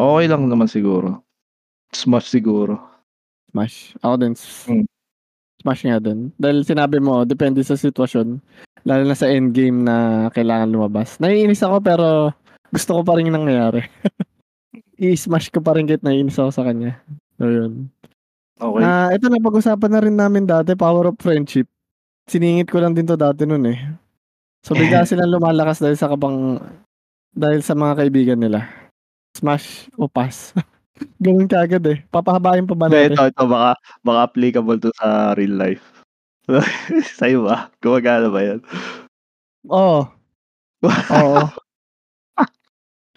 okey 0.00 0.26
lang 0.30 0.48
naman 0.48 0.68
siguro. 0.70 1.20
Smash 1.92 2.32
siguro. 2.32 2.80
Smash, 3.52 3.94
ako 4.02 4.14
din 4.20 4.34
s 4.34 4.66
Hmm. 4.66 4.86
smash 5.62 5.82
nga 5.86 5.98
din. 6.00 6.32
Dahil 6.40 6.64
sinabi 6.64 6.98
mo 7.00 7.24
depende 7.28 7.60
sa 7.64 7.76
sitwasyon, 7.76 8.40
lalo 8.84 9.02
na 9.04 9.16
sa 9.18 9.28
endgame 9.30 9.84
na 9.84 10.28
kailangan 10.32 10.72
lumabas. 10.72 11.20
Naiinis 11.20 11.62
ako 11.64 11.76
pero 11.84 12.06
gusto 12.72 13.00
ko 13.00 13.02
pa 13.04 13.16
rin 13.20 13.28
yung 13.30 13.38
nangyayari. 13.44 13.84
I-smash 15.00 15.50
ko 15.52 15.60
pa 15.64 15.74
rin 15.76 15.86
kahit 15.88 16.04
naiinis 16.06 16.38
ako 16.40 16.50
sa 16.52 16.64
kanya. 16.66 17.00
So 17.40 17.46
yun. 17.50 17.90
Okey. 18.60 18.82
Ah, 18.84 19.10
ito 19.14 19.26
napag-usapan 19.30 19.90
na 19.92 20.00
rin 20.04 20.16
namin 20.16 20.44
dati, 20.46 20.74
power 20.78 21.10
of 21.12 21.18
friendship. 21.20 21.66
Siningit 22.30 22.70
ko 22.70 22.80
lang 22.82 22.94
din 22.94 23.06
'to 23.08 23.16
dati 23.18 23.44
nun, 23.48 23.66
eh. 23.68 23.80
So 24.64 24.72
bigla 24.72 25.04
silang 25.04 25.28
lumalakas 25.28 25.76
dahil 25.76 25.92
sa 26.00 26.08
kabang 26.08 26.56
dahil 27.36 27.60
sa 27.60 27.76
mga 27.76 28.00
kaibigan 28.00 28.40
nila. 28.40 28.64
Smash 29.36 29.92
o 30.00 30.08
pass. 30.08 30.56
Ganun 31.24 31.44
kaagad, 31.44 31.84
eh. 31.84 32.00
Papahabain 32.08 32.64
pa 32.64 32.72
ba 32.72 32.88
natin? 32.88 33.12
ito 33.12 33.28
ito 33.28 33.44
baka 33.44 33.76
baka 34.00 34.20
applicable 34.24 34.80
'to 34.80 34.88
sa 34.96 35.36
real 35.36 35.52
life. 35.60 35.84
Sa'yo 37.20 37.44
ba? 37.44 37.68
Gumagana 37.84 38.32
ba 38.32 38.40
yan? 38.40 38.60
Oo. 39.68 40.08
Oo. 41.20 41.44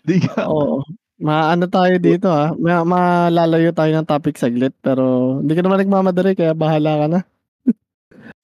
Di 0.04 0.20
nga. 0.24 0.48
Oo. 0.52 0.84
Maano 1.18 1.66
tayo 1.66 1.98
dito, 1.98 2.30
ah, 2.30 2.54
ma 2.60 2.86
malalayo 2.86 3.74
tayo 3.74 3.90
ng 3.90 4.06
topic 4.06 4.38
saglit 4.38 4.76
pero 4.86 5.38
hindi 5.42 5.56
ka 5.58 5.66
naman 5.66 5.82
nagmamadali 5.82 6.38
kaya 6.38 6.54
bahala 6.54 6.92
ka 7.02 7.08
na. 7.10 7.20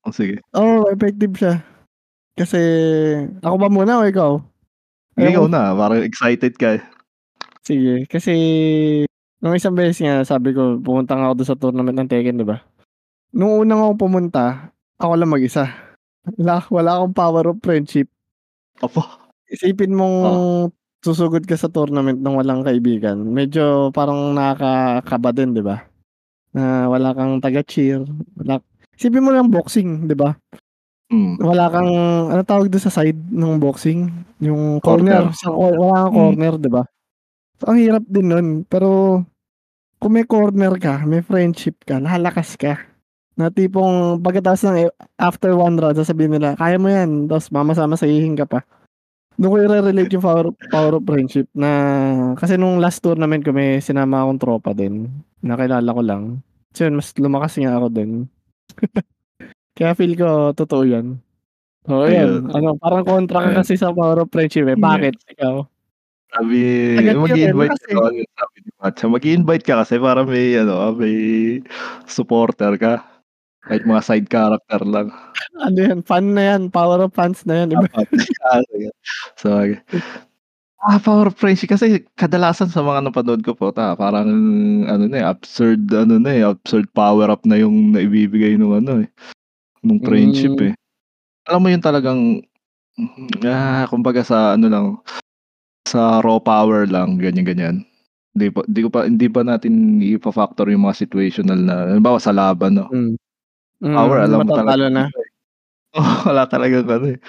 Oh, 0.04 0.12
sige. 0.12 0.44
Oo, 0.56 0.90
effective 0.92 1.32
siya. 1.38 1.64
Kasi 2.38 2.58
ako 3.46 3.56
ba 3.62 3.70
muna 3.70 4.02
o 4.02 4.10
ikaw? 4.10 4.42
Ikaw 5.18 5.46
na, 5.46 5.78
parang 5.78 6.02
excited 6.02 6.58
ka, 6.58 6.82
eh. 6.82 6.84
Sige, 7.64 8.04
kasi 8.12 8.34
nung 9.40 9.56
isang 9.56 9.72
beses 9.72 10.04
nga 10.04 10.20
sabi 10.28 10.52
ko 10.52 10.80
pumunta 10.84 11.16
nga 11.16 11.32
ako 11.32 11.36
dun 11.40 11.48
sa 11.48 11.60
tournament 11.60 11.96
ng 11.96 12.10
Tekken, 12.12 12.36
'di 12.40 12.48
ba? 12.48 12.60
Nung 13.36 13.64
una 13.64 13.78
nga 13.80 13.86
akong 13.90 14.02
pumunta, 14.04 14.44
ako 15.00 15.14
lang 15.20 15.32
mag-isa. 15.34 15.68
Wala 16.40 16.64
wala 16.72 16.92
akong 17.00 17.16
power 17.18 17.46
of 17.52 17.58
friendship. 17.64 18.08
Aba. 18.84 19.20
Isipin 19.52 19.94
mong 19.96 20.18
Oh. 20.24 20.66
susugod 21.04 21.44
ka 21.48 21.56
sa 21.60 21.68
tournament 21.72 22.20
ng 22.24 22.36
walang 22.40 22.64
kaibigan, 22.64 23.20
medyo 23.36 23.92
parang 23.92 24.32
nakakakaba 24.36 25.32
din, 25.36 25.52
'di 25.56 25.64
ba? 25.64 25.84
Na 26.56 26.88
wala 26.92 27.14
kang 27.18 27.40
taga-cheer, 27.44 28.04
wala 28.40 28.62
isipin 28.98 29.24
mo 29.26 29.32
lang 29.36 29.52
boxing, 29.52 30.08
'di 30.08 30.16
ba? 30.18 30.36
Hmm. 31.14 31.38
Wala 31.38 31.70
kang 31.70 31.92
anong 32.34 32.50
tawag 32.50 32.74
dun 32.74 32.82
sa 32.82 32.90
side 32.90 33.22
nung 33.30 33.62
boxing, 33.62 34.10
yung 34.42 34.82
corner, 34.82 35.30
Corner. 35.30 35.38
sa 35.38 35.54
wala 35.54 36.10
kang 36.10 36.10
Hmm. 36.10 36.18
corner, 36.34 36.54
'di 36.58 36.70
ba? 36.74 36.84
So 37.62 37.70
ang 37.70 37.78
hirap 37.78 38.04
din 38.10 38.28
nun, 38.34 38.48
pero 38.66 39.22
kung 40.02 40.14
may 40.18 40.26
corner 40.26 40.74
ka, 40.82 41.06
may 41.06 41.22
friendship 41.22 41.78
ka, 41.86 42.02
lalakas 42.02 42.58
ka. 42.58 42.80
Na 43.38 43.50
tipong 43.50 44.22
pagkatapos 44.22 44.64
ng, 44.68 44.78
eh, 44.88 44.90
after 45.18 45.54
1 45.58 45.78
round 45.78 45.98
sasabihin 45.98 46.38
nila, 46.38 46.58
"Kaya 46.58 46.78
mo 46.82 46.90
yan." 46.90 47.30
Tapos 47.30 47.50
mamasa-masahihin 47.54 48.38
ka 48.38 48.46
pa. 48.50 48.62
Dun 49.38 49.50
ko 49.54 49.58
ire-relate 49.62 50.14
yung 50.14 50.26
power 50.26 50.48
power 50.70 50.94
of 51.00 51.06
friendship 51.08 51.48
na 51.58 51.70
kasi 52.38 52.58
nung 52.58 52.78
last 52.82 53.02
tournament 53.02 53.42
ko 53.46 53.52
may 53.54 53.82
sinama 53.82 54.22
akong 54.26 54.42
tropa 54.42 54.72
din, 54.74 55.10
nakilala 55.42 55.90
ko 55.94 56.02
lang. 56.06 56.24
So 56.74 56.86
yun, 56.90 56.98
mas 57.00 57.14
lumakas 57.18 57.58
nga 57.60 57.78
ako 57.78 57.88
dun. 57.94 58.12
Kaya 59.78 59.98
feel 59.98 60.14
ko 60.14 60.54
totoo 60.54 60.86
yan. 60.86 61.18
Oo, 61.90 62.06
Ayun. 62.06 62.48
yan. 62.48 62.54
Ano, 62.54 62.78
parang 62.78 63.04
kontra 63.04 63.42
ka 63.42 63.50
Ayan. 63.50 63.58
kasi 63.66 63.74
sa 63.76 63.90
power 63.92 64.22
of 64.24 64.30
friendship, 64.30 64.70
eh. 64.70 64.78
Nga. 64.78 64.86
Bakit? 64.86 65.16
Ikaw? 65.36 65.56
Sabi, 66.34 66.58
eh, 66.98 67.14
mag-i-invite 67.14 67.74
lakas, 67.78 67.86
ka 67.86 67.94
eh. 68.10 68.26
sabi 68.34 68.58
ni 68.66 68.72
Matcha, 68.82 69.06
mag-i-invite 69.06 69.66
ka 69.66 69.76
kasi 69.86 70.02
para 70.02 70.26
may 70.26 70.58
ano 70.58 70.90
may 70.98 71.16
supporter 72.10 72.74
ka. 72.82 73.06
Kahit 73.64 73.86
mga 73.86 74.02
side 74.04 74.28
character 74.34 74.82
lang. 74.84 75.14
Ano 75.62 75.78
yan, 75.78 76.02
fan 76.04 76.34
na 76.36 76.44
yan, 76.56 76.62
power 76.74 77.00
of 77.06 77.14
fans 77.16 77.46
na 77.48 77.64
yan, 77.64 77.78
iba. 77.78 77.86
Ah, 78.50 78.60
sige. 78.68 78.90
Sabagay. 79.40 79.78
Ah, 80.84 81.00
power 81.00 81.32
of 81.32 81.38
friendship 81.40 81.72
kasi 81.72 82.04
kadalasan 82.20 82.68
sa 82.68 82.84
mga 82.84 83.08
napanood 83.08 83.40
ko 83.46 83.56
puta 83.56 83.96
parang 83.96 84.28
ano 84.84 85.06
na, 85.08 85.18
eh, 85.22 85.26
absurd 85.26 85.88
ano 85.96 86.20
na, 86.20 86.32
eh, 86.34 86.44
absurd 86.44 86.90
power 86.92 87.30
up 87.32 87.46
na 87.48 87.56
yung 87.62 87.94
naibibigay 87.96 88.60
nung 88.60 88.76
ano, 88.76 89.06
eh, 89.06 89.10
nung 89.84 90.02
friendship, 90.02 90.56
Hmm. 90.58 90.72
eh. 90.72 90.74
Alam 91.50 91.62
mo 91.64 91.68
yun 91.72 91.84
talagang, 91.84 92.22
ah, 93.48 93.86
kumbaga 93.92 94.24
sa 94.26 94.56
ano 94.58 94.68
lang 94.72 94.86
sa 95.88 96.20
raw 96.24 96.40
power 96.42 96.88
lang, 96.90 97.20
ganyan-ganyan. 97.22 97.86
Hindi 98.36 98.48
pa 98.54 98.62
hindi 98.66 98.82
ko 98.86 98.90
pa 98.90 99.00
hindi 99.06 99.28
pa 99.30 99.42
natin 99.46 100.02
ifa-factor 100.02 100.70
yung 100.74 100.88
mga 100.90 100.98
situational 101.06 101.60
na 101.60 101.76
halimbawa 101.94 102.18
sa 102.22 102.34
laban, 102.36 102.80
no? 102.82 102.88
Hmm. 102.90 103.16
Mm, 103.84 103.96
Power 103.98 104.18
alam 104.24 104.40
mo 104.48 104.52
talaga 104.54 104.88
na. 104.90 105.04
Oo, 105.98 106.14
wala 106.30 106.44
talagang 106.50 106.88
ano, 106.90 107.16
eh. 107.16 107.20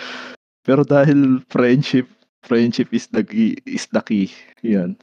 Pero 0.65 0.83
dahil 0.87 1.43
friendship 1.53 2.09
friendship 2.45 2.93
is 2.95 3.09
the 3.13 3.25
key 3.25 3.57
is 3.69 3.89
the 3.93 4.01
key, 4.05 4.31
'yan. 4.65 4.97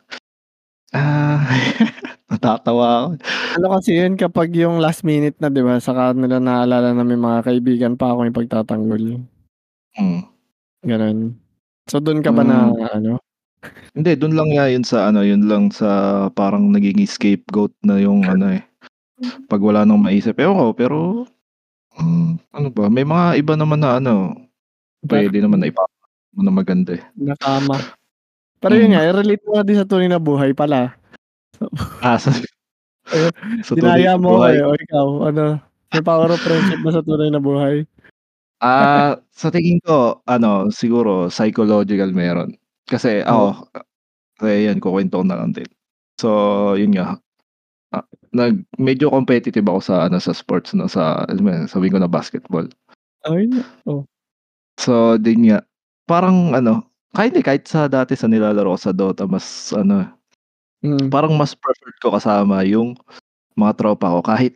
Ah, 0.91 1.39
natatawa 2.31 2.85
ako. 2.99 3.07
Ano 3.55 3.68
kasi 3.80 3.95
yun 3.95 4.19
kapag 4.19 4.51
yung 4.59 4.84
last 4.84 5.07
minute 5.07 5.39
na 5.39 5.47
'di 5.47 5.63
ba, 5.63 5.80
saka 5.80 6.11
nila 6.11 6.43
naalala 6.43 6.91
na 6.91 7.03
may 7.07 7.15
mga 7.15 7.47
kaibigan 7.47 7.93
pa 7.95 8.11
akong 8.11 8.27
ipagtatanggol. 8.27 9.23
Hmm. 9.95 10.22
Gano'n. 10.85 11.35
So 11.91 11.99
dun 12.03 12.23
ka 12.23 12.31
ba 12.35 12.43
na 12.43 12.72
Hmm. 12.72 12.88
ano? 13.03 13.11
Hindi, 13.95 14.15
dun 14.19 14.35
lang 14.38 14.51
nga 14.55 14.68
yun 14.72 14.85
sa 14.88 15.09
ano, 15.11 15.22
yun 15.26 15.47
lang 15.47 15.69
sa 15.73 16.27
parang 16.34 16.72
nagiging 16.72 17.07
scapegoat 17.09 17.73
na 17.84 17.99
yung 17.99 18.23
ano, 18.26 18.51
eh, 18.53 18.63
'pag 19.49 19.61
wala 19.63 19.84
nang 19.85 20.01
maisip. 20.03 20.38
Ewan 20.39 20.57
ko, 20.57 20.68
pero, 20.77 20.97
hmm, 21.99 22.39
ano 22.55 22.68
ba, 22.73 22.89
may 22.91 23.05
mga 23.07 23.39
iba 23.41 23.53
naman 23.59 23.81
na 23.84 23.99
ano, 24.01 24.35
puwede 25.05 25.39
naman 25.43 25.61
na 25.63 25.69
ipapasok 25.72 26.09
mo 26.38 26.41
na 26.45 26.53
maganda, 26.53 26.91
eh. 26.99 27.03
Nakama. 27.18 27.77
Pero 28.61 28.73
yun 28.77 28.93
Hmm. 28.93 28.95
nga, 28.95 29.07
i-relate 29.09 29.43
mo 29.43 29.59
din 29.65 29.77
sa 29.77 29.89
tunay 29.89 30.05
na 30.07 30.21
buhay 30.21 30.53
pala. 30.53 30.93
Ah, 31.99 32.17
sa 32.21 32.29
tunay 33.73 34.05
dinaya 34.05 34.13
na 34.15 34.21
mo 34.21 34.38
buhay. 34.38 34.61
eh. 34.61 34.63
O 34.63 34.77
ikaw, 34.77 35.07
ano, 35.27 35.57
may 35.91 36.03
power 36.05 36.29
of 36.29 36.39
friendship 36.39 36.79
ba 36.79 36.93
sa 36.93 37.01
tunay 37.01 37.27
na 37.27 37.41
buhay? 37.41 37.83
Ah, 38.61 39.17
sa 39.33 39.49
tingin 39.49 39.81
ko 39.81 40.21
ano, 40.29 40.69
siguro 40.69 41.27
psychological 41.27 42.13
meron. 42.13 42.53
Kasi 42.85 43.25
Oh. 43.25 43.57
ako, 44.38 44.45
eh, 44.45 44.69
yan 44.69 44.77
kukuwento 44.77 45.17
ko 45.17 45.25
na 45.25 45.41
lang 45.41 45.51
din. 45.51 45.65
So, 46.21 46.29
yun 46.77 46.93
nga, 46.93 47.17
ah, 47.91 48.05
nag 48.29 48.61
medyo 48.77 49.09
competitive 49.09 49.65
ako 49.65 49.81
sa 49.81 50.05
ano, 50.05 50.21
sa 50.21 50.38
sports 50.38 50.77
'no, 50.77 50.85
sa 50.85 51.25
alam 51.25 51.41
mo 51.41 51.49
sabihin 51.65 51.97
ko 51.97 51.99
na 52.05 52.11
basketball. 52.11 52.69
Ay, 53.25 53.49
oh. 53.89 54.05
So, 54.77 55.17
din 55.17 55.49
nga, 55.49 55.65
parang 56.05 56.53
ano, 56.53 56.85
kahit 57.15 57.31
hindi, 57.35 57.43
kahit 57.43 57.63
sa 57.67 57.88
dati 57.91 58.15
sa 58.15 58.27
nilalaro 58.31 58.75
ko 58.75 58.79
sa 58.79 58.91
Dota 58.95 59.27
mas 59.27 59.71
ano, 59.75 60.07
Hmm. 60.83 61.09
parang 61.13 61.35
mas 61.38 61.53
preferred 61.57 61.97
ko 62.01 62.13
kasama 62.15 62.63
yung 62.65 62.97
mga 63.59 63.73
tropa 63.79 64.09
ko 64.13 64.21
kahit 64.25 64.55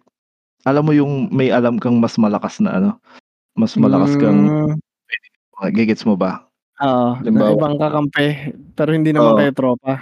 alam 0.67 0.83
mo 0.87 0.93
yung 0.95 1.29
may 1.33 1.49
alam 1.53 1.77
kang 1.81 1.97
mas 2.01 2.15
malakas 2.19 2.59
na 2.63 2.77
ano, 2.79 2.91
mas 3.57 3.75
malakas 3.79 4.15
kang 4.19 4.49
Hmm. 4.51 4.75
ge-gets 5.75 6.03
mo 6.07 6.15
ba? 6.19 6.45
Oo, 6.83 7.23
na 7.23 7.23
Halimbawa 7.23 7.55
ibang 7.55 7.75
kakampi, 7.79 8.51
pero 8.75 8.91
hindi 8.91 9.15
naman 9.15 9.31
Oo. 9.31 9.39
kayo 9.39 9.51
tropa. 9.55 9.93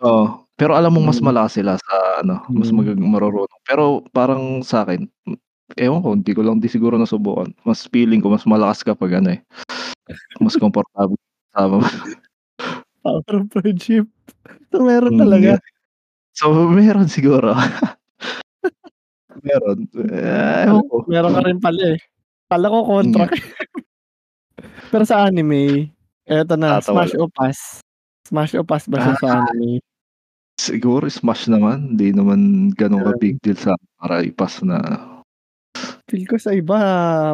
Oo, 0.00 0.24
pero 0.56 0.72
alam 0.78 0.90
mong 0.96 1.06
mas 1.12 1.20
Hmm. 1.20 1.26
malakas 1.26 1.52
sila 1.60 1.76
sa 1.76 1.96
ano, 2.24 2.40
mas 2.56 2.72
Hmm. 2.72 2.76
maga 2.76 2.92
marurunong. 2.96 3.60
Pero 3.68 4.00
parang 4.14 4.64
sa'kin, 4.64 5.04
hmm, 5.28 5.38
ewan 5.76 6.00
ko, 6.00 6.08
hindi 6.16 6.32
ko 6.32 6.40
lang 6.46 6.56
din 6.62 6.72
siguro 6.72 6.96
nasubukan. 6.96 7.52
Mas 7.68 7.84
feeling 7.92 8.22
ko 8.24 8.32
mas 8.32 8.46
malakas 8.48 8.80
kapag 8.86 9.20
ano, 9.20 9.36
eh, 9.36 9.40
mas 10.40 10.56
komportable 10.62 11.18
mo. 11.56 11.80
Power 13.02 13.22
of 13.34 13.46
friendship. 13.52 14.06
So, 14.72 14.80
meron 14.82 15.18
talaga? 15.18 15.58
So, 16.32 16.48
meron 16.70 17.08
siguro. 17.12 17.52
Meron, 19.42 19.88
eh, 20.12 20.68
ewan 20.70 20.84
ko. 20.86 20.96
Meron 21.08 21.32
ka 21.34 21.40
rin 21.42 21.58
pala, 21.58 21.96
eh. 21.96 21.98
Akala 22.48 22.66
ko 22.68 22.78
kontra 22.84 23.24
Hmm. 23.26 23.40
Pero 24.92 25.02
sa 25.08 25.24
anime, 25.26 25.88
eto 26.28 26.54
na, 26.54 26.78
Tatawa 26.78 27.08
Smash 27.08 27.12
lang. 27.16 27.22
o 27.24 27.26
Pass? 27.32 27.58
Smash 28.28 28.52
o 28.54 28.62
Pass 28.62 28.84
ba 28.86 28.98
siya 29.00 29.14
sa 29.18 29.28
Ah. 29.42 29.48
anime? 29.50 29.80
Siguro 30.60 31.08
Smash 31.08 31.48
naman, 31.50 31.96
hindi 31.96 32.12
naman 32.14 32.70
gano'n 32.76 33.02
ka 33.02 33.12
Ganun. 33.16 33.18
big 33.18 33.36
deal 33.42 33.56
sa'kin 33.58 33.88
para 33.98 34.20
i-pass 34.22 34.60
na 34.62 34.78
Feel 36.12 36.28
ko 36.28 36.36
sa 36.36 36.52
iba 36.52 36.76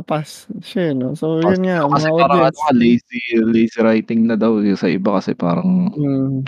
pass 0.07 0.47
siya, 0.63 0.83
eh, 0.91 0.95
'no? 0.95 1.19
So, 1.19 1.43
yun 1.43 1.67
nga, 1.67 1.83
kasi 1.83 2.07
mga 2.07 2.15
parang 2.15 2.39
ano 2.39 2.47
audience 2.47 2.59
nga, 2.63 2.71
lazy 2.79 3.19
lazy 3.43 3.79
writing 3.83 4.21
na 4.31 4.39
daw, 4.39 4.63
eh, 4.63 4.79
sa 4.79 4.87
iba 4.87 5.19
kasi 5.19 5.35
parang 5.35 5.91
Hmm. 5.99 6.47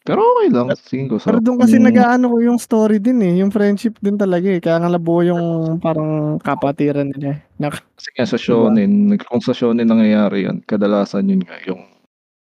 pero 0.00 0.24
okey 0.40 0.48
lang, 0.48 0.72
tingin 0.88 1.12
ko 1.12 1.20
pero 1.20 1.36
sa 1.36 1.44
dun 1.44 1.60
kasi 1.60 1.76
kung 1.76 1.84
nag-aano 1.92 2.24
ko 2.32 2.36
yung 2.40 2.56
story 2.56 2.96
din, 3.04 3.20
eh, 3.20 3.44
yung 3.44 3.52
friendship 3.52 4.00
din 4.00 4.16
talaga, 4.16 4.48
eh, 4.48 4.64
kaya 4.64 4.80
nga 4.80 4.88
nabuo 4.88 5.20
yung 5.28 5.76
parang 5.76 6.40
kapatiran 6.40 7.12
nila, 7.12 7.36
eh, 7.36 7.38
nak 7.60 7.84
Kasi 8.00 8.08
nga 8.16 8.24
sa 8.24 8.38
shonen, 8.40 9.20
kung 9.20 9.44
sa 9.44 9.52
shonen 9.52 9.84
nangyayari 9.92 10.48
yun, 10.48 10.64
kadalasan 10.64 11.28
yun 11.28 11.44
nga 11.44 11.60
yung 11.68 11.84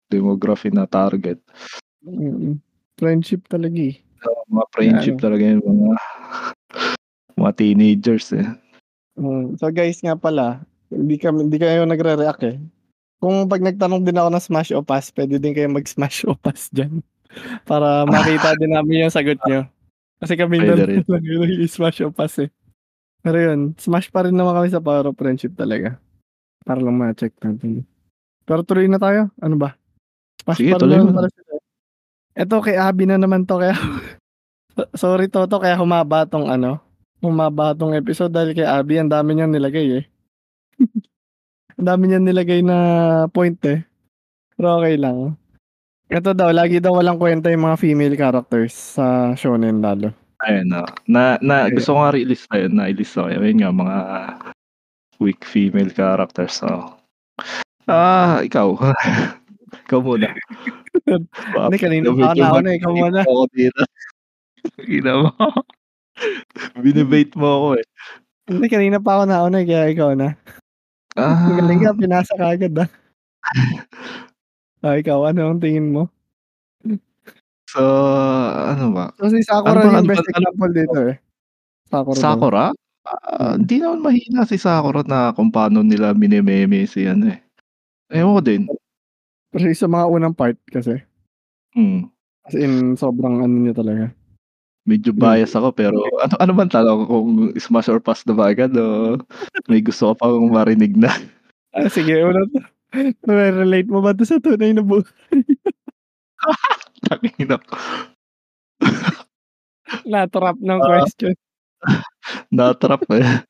demography 0.07 0.71
na 0.71 0.87
target. 0.87 1.43
Mm. 2.07 2.63
Friendship 2.95 3.43
talaga, 3.51 3.75
eh. 3.75 3.99
Mga 4.47 4.65
friendship 4.71 5.15
ano 5.19 5.23
talaga 5.27 5.43
yung 5.51 5.65
mga 5.67 5.91
mga 7.35 7.51
teenagers, 7.59 8.31
eh. 8.31 8.47
Hmm. 9.15 9.55
So, 9.55 9.71
guys 9.71 10.03
nga 10.03 10.15
pala, 10.19 10.63
hindi 10.91 11.15
kami 11.15 11.47
hindi 11.47 11.57
kayo 11.59 11.87
nagre-react, 11.87 12.43
eh. 12.45 12.59
Kung 13.23 13.47
'pag 13.47 13.63
nagtanong 13.63 14.03
din 14.03 14.19
ako 14.19 14.29
ng 14.29 14.43
Smash 14.43 14.71
o 14.75 14.83
Pass, 14.83 15.09
puwede 15.09 15.39
din 15.39 15.55
kayong 15.55 15.75
mag-Smash 15.79 16.27
o 16.27 16.35
Pass 16.35 16.67
diyan, 16.69 16.99
para 17.69 18.03
makita 18.05 18.59
din 18.59 18.75
namin 18.75 19.07
yung 19.07 19.13
sagot 19.15 19.39
niyo. 19.47 19.65
Kasi 20.19 20.35
dalawa 20.35 20.83
rin. 20.87 21.01
lang 21.03 21.23
yung 21.31 21.43
nag-i-Smash 21.47 22.03
o 22.05 22.11
Pass, 22.11 22.43
eh. 22.43 22.51
Pero 23.25 23.37
yun, 23.41 23.73
Smash 23.79 24.11
pa 24.13 24.27
rin 24.27 24.35
naman 24.35 24.53
kami 24.53 24.69
sa 24.69 24.83
power 24.83 25.09
of 25.09 25.17
friendship 25.17 25.57
talaga. 25.57 25.97
Para 26.61 26.77
lang 26.83 26.99
ma-check 26.99 27.33
natin. 27.41 27.81
Pero 28.45 28.61
tuloy 28.61 28.85
na 28.85 29.01
tayo, 29.01 29.33
ano 29.41 29.55
ba? 29.57 29.73
Smash 30.45 30.61
Sige, 30.61 30.75
pa 30.75 30.77
rin 30.83 30.93
naman 30.93 31.15
na. 31.15 31.17
pala 31.25 31.29
sila. 31.33 31.53
Eto 32.35 32.59
kay 32.59 32.75
Abby 32.75 33.07
na 33.07 33.15
naman 33.17 33.47
'to, 33.47 33.57
kaya 33.57 33.73
sorry 35.01 35.31
Toto, 35.31 35.57
kaya 35.57 35.79
humaba 35.79 36.27
'tong 36.27 36.51
ano, 36.51 36.84
humaba 37.25 37.73
'tong 37.73 37.97
episode 37.97 38.31
dahil 38.31 38.53
kay 38.53 38.65
Abby 38.67 39.01
ang 39.01 39.09
dami 39.11 39.33
niyang 39.35 39.51
nilagay, 39.53 39.87
eh. 39.99 40.05
Ang 41.79 41.87
dami 41.91 42.03
niyang 42.07 42.25
nilagay 42.27 42.61
na 42.63 42.77
point, 43.31 43.57
eh. 43.67 43.83
Pero 44.55 44.79
okey 44.81 44.95
lang. 44.99 45.35
Eto 46.07 46.31
daw, 46.37 46.51
lagi 46.53 46.79
daw 46.79 46.95
walang 46.97 47.17
kuwenta 47.19 47.49
yung 47.51 47.65
mga 47.67 47.79
female 47.81 48.15
characters 48.15 48.73
sa 48.99 49.33
shonen 49.35 49.81
lalo. 49.83 50.13
Ayun, 50.45 50.69
oo. 50.75 50.87
Na 51.09 51.35
na 51.41 51.65
Ayun. 51.67 51.79
gusto 51.79 51.95
ko 51.95 51.99
nga 52.03 52.13
ri-ilista 52.15 52.53
yun, 52.59 52.73
nailista 52.77 53.25
ko 53.25 53.29
yun. 53.31 53.41
Ayun 53.43 53.59
nga, 53.63 53.71
mga 53.73 53.97
weak 55.23 55.41
female 55.47 55.91
characters, 55.91 56.59
oo. 56.63 56.93
Ah, 57.87 58.41
ikaw. 58.43 58.75
Ikaw 59.85 59.99
muna. 60.01 60.29
Hindi, 61.69 61.77
kanina 61.77 62.09
pa 62.15 62.33
ako 62.33 62.35
Medyo 62.35 62.41
nauna, 62.43 62.69
ikaw 62.75 62.91
muna. 62.95 63.19
ako. 63.23 63.41
Ina 64.87 65.11
mo. 65.21 65.29
Bini-bait 66.83 67.31
mo 67.35 67.47
ako, 67.47 67.67
eh. 67.81 67.85
Hindi, 68.47 68.67
kanina 68.69 68.97
pa 69.01 69.19
ako 69.19 69.23
nauna, 69.27 69.59
kaya 69.65 69.91
ikaw 69.91 70.11
na. 70.15 70.35
Ang 71.17 71.57
galing 71.59 71.81
Ah. 71.83 71.85
ka, 71.91 71.99
pinasa 71.99 72.33
kaagad, 72.37 72.73
ah. 72.79 72.89
Oh, 74.85 74.95
ikaw, 74.95 75.25
ano 75.29 75.51
ang 75.53 75.61
tingin 75.61 75.91
mo? 75.91 76.09
So, 77.69 77.81
ano 78.69 78.93
ba? 78.93 79.11
So, 79.17 79.27
si 79.33 79.41
Ano 79.43 79.47
Sakura 79.65 79.81
ba 79.81 79.87
yung 79.89 79.97
ano 80.05 80.07
best 80.07 80.23
ano 80.23 80.31
example 80.31 80.71
dito, 80.71 80.99
eh. 81.09 81.15
Sakura. 81.89 82.17
Sakura? 82.19 82.65
Ah, 83.05 83.53
Mm. 83.53 83.65
hindi 83.65 83.75
naman 83.81 83.99
mahina 84.01 84.41
si 84.49 84.57
Sakura 84.57 85.01
na 85.05 85.29
kung 85.33 85.49
paano 85.53 85.85
nila 85.85 86.13
minememe 86.17 86.85
si 86.89 87.05
ano, 87.05 87.29
eh. 87.33 87.39
Ewan 88.13 88.37
ko 88.39 88.41
din. 88.45 88.61
Kasi 89.53 89.73
sa 89.77 89.87
mga 89.89 90.05
unang 90.09 90.35
part 90.37 90.57
kasi. 90.69 91.01
Hmm. 91.75 92.09
As 92.45 92.55
in, 92.57 92.95
sobrang 92.97 93.41
ano 93.41 93.55
niya 93.61 93.75
talaga. 93.77 94.13
Medyo 94.85 95.17
Hmm. 95.17 95.21
bias 95.21 95.57
ako 95.57 95.73
pero 95.73 95.97
ano 96.21 96.35
ano 96.37 96.51
bang 96.53 96.69
tanong 96.69 97.01
kung 97.09 97.29
smash 97.57 97.89
or 97.89 97.97
pass 97.97 98.21
na 98.29 98.37
ba 98.37 98.53
agad 98.53 98.69
o 98.77 99.17
may 99.65 99.81
gusto 99.81 100.13
ka 100.13 100.21
pang 100.21 100.45
marinig 100.53 100.93
na? 100.93 101.09
Ah, 101.75 101.91
sige 101.91 102.15
una 102.23 102.39
nare-relate 103.27 103.91
mo 103.91 103.99
ba 103.99 104.15
'to 104.15 104.23
sa 104.23 104.39
tunay 104.39 104.71
na 104.71 104.79
buhay? 104.85 105.03
Tangina. 107.07 107.57
Na-trap 110.11 110.57
ng 110.61 110.81
Ah. 110.81 110.87
question. 110.87 111.33
Na-trap, 112.53 113.03
eh. 113.15 113.45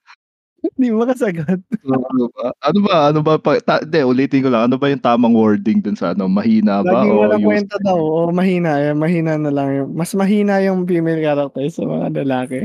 Di 0.81 0.89
makasagot. 0.91 1.59
So, 1.83 1.93
ano 1.93 2.25
ba? 2.33 2.45
Ano 2.65 2.79
ba 2.81 2.95
ano 3.11 3.19
ba 3.21 3.33
pa 3.37 3.59
ta 3.61 3.81
hindi 3.83 3.99
ulitin 4.01 4.43
ko 4.45 4.49
lang, 4.49 4.71
ano 4.71 4.75
ba 4.79 4.89
yung 4.89 5.03
tamang 5.03 5.35
wording 5.37 5.79
dun 5.83 5.97
sa 5.97 6.11
ano, 6.15 6.25
mahina 6.25 6.81
ba 6.81 7.05
Laging 7.05 7.11
o 7.11 7.19
walang 7.21 7.41
yung 7.41 7.47
kuwenta 7.47 7.77
daw 7.85 7.97
o 7.99 8.17
mahina, 8.33 8.71
eh, 8.81 8.93
mahina 8.95 9.33
na 9.37 9.51
lang 9.53 9.69
yung 9.75 9.89
mas 9.93 10.11
mahina 10.17 10.59
yung 10.65 10.87
female 10.89 11.21
character 11.21 11.65
sa 11.69 11.83
mga 11.85 12.07
lalaki. 12.25 12.59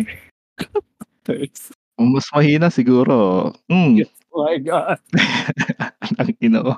Mas 1.99 2.27
mahina 2.33 2.69
siguro, 2.73 3.51
hmm. 3.69 4.03
Oh 4.31 4.47
my 4.47 4.59
God. 4.63 4.99
Tangina 6.19 6.63
mo. 6.63 6.75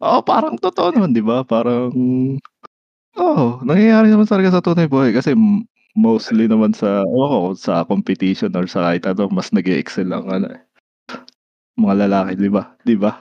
Oo, 0.00 0.20
parang 0.24 0.56
totoo 0.60 0.92
naman 0.92 1.12
'di 1.12 1.22
ba? 1.24 1.44
Parang 1.44 1.92
oo, 3.18 3.46
nangyayari 3.64 4.10
naman 4.12 4.28
talaga 4.28 4.58
sa 4.58 4.64
tunay 4.64 4.88
buhay 4.90 5.12
kasi 5.16 5.32
mostly 5.96 6.46
naman 6.46 6.76
sa 6.76 7.02
ko 7.02 7.50
kung 7.50 7.56
sa 7.58 7.82
competition 7.88 8.52
or 8.54 8.68
sa 8.68 8.92
kahit 8.92 9.08
ano 9.08 9.32
mas 9.32 9.50
nag-e-excel 9.50 10.12
ang 10.12 10.28
ano, 10.28 10.46
eh, 10.52 10.60
mga 11.80 12.06
lalaki 12.08 12.32
'di 12.38 12.50
ba 12.52 12.64
'di 12.84 12.96
ba? 13.00 13.12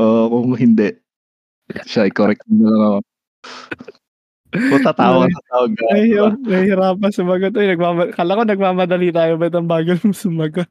Oo, 0.00 0.30
kung 0.32 0.56
hindi 0.58 0.90
Siya, 1.88 2.04
i-correct 2.08 2.44
mo 2.48 2.54
na 2.60 2.68
lang 2.70 2.82
ako. 2.84 3.00
Puta, 4.54 4.90
tawa 4.94 5.24
Ay, 5.26 5.32
sa 5.34 5.42
tawag 5.50 5.72
ka. 5.74 5.84
nahihirap 5.90 6.34
nahihirapan 6.44 7.10
sumagot. 7.10 7.52
Uy, 7.58 7.66
nagmama 7.72 8.02
akala 8.12 8.38
ko 8.38 8.42
nagmamadali 8.46 9.08
tayo 9.10 9.32
ba't 9.40 9.54
ang 9.56 9.66
bagal 9.66 9.96
mong 10.04 10.14
sumagot? 10.16 10.70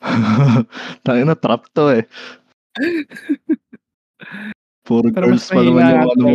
Tangina, 1.04 1.34
trap 1.38 1.68
to 1.74 1.90
eh. 1.92 2.04
Puro 4.86 5.10
Pero 5.12 5.30
girls 5.30 5.46
pa 5.50 5.60
naman 5.60 5.84
yung 5.86 6.02
ka 6.02 6.12
ano. 6.16 6.26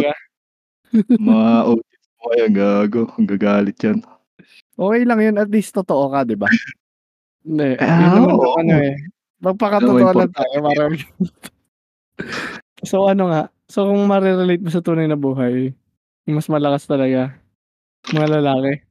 Mga 1.18 1.48
mo 1.68 1.93
kaya, 2.24 2.48
gago. 2.50 3.04
Gagalit 3.20 3.78
yan. 3.84 4.00
Okay 4.74 5.02
lang 5.06 5.20
yun, 5.22 5.36
at 5.38 5.52
least 5.52 5.76
totoo 5.76 6.10
ka, 6.10 6.26
di 6.26 6.34
ba? 6.34 6.50
Hindi, 7.44 7.76
Ah, 7.78 8.00
yun 8.00 8.10
naman 8.24 8.34
oo. 8.34 8.42
yung 8.44 8.58
ano 8.66 8.74
eh. 8.82 8.96
Magpakatotoo 9.44 10.12
lang 10.16 10.32
tayo 10.32 10.58
para 10.64 10.84
So 12.90 13.08
ano 13.08 13.24
nga, 13.32 13.42
so 13.72 13.88
kung 13.88 14.04
marirelate 14.08 14.60
mo 14.64 14.72
sa 14.72 14.84
tunay 14.84 15.08
na 15.08 15.20
buhay, 15.20 15.72
mas 16.28 16.48
malakas 16.52 16.84
talaga, 16.88 17.36
mga 18.12 18.28
lalaki. 18.40 18.84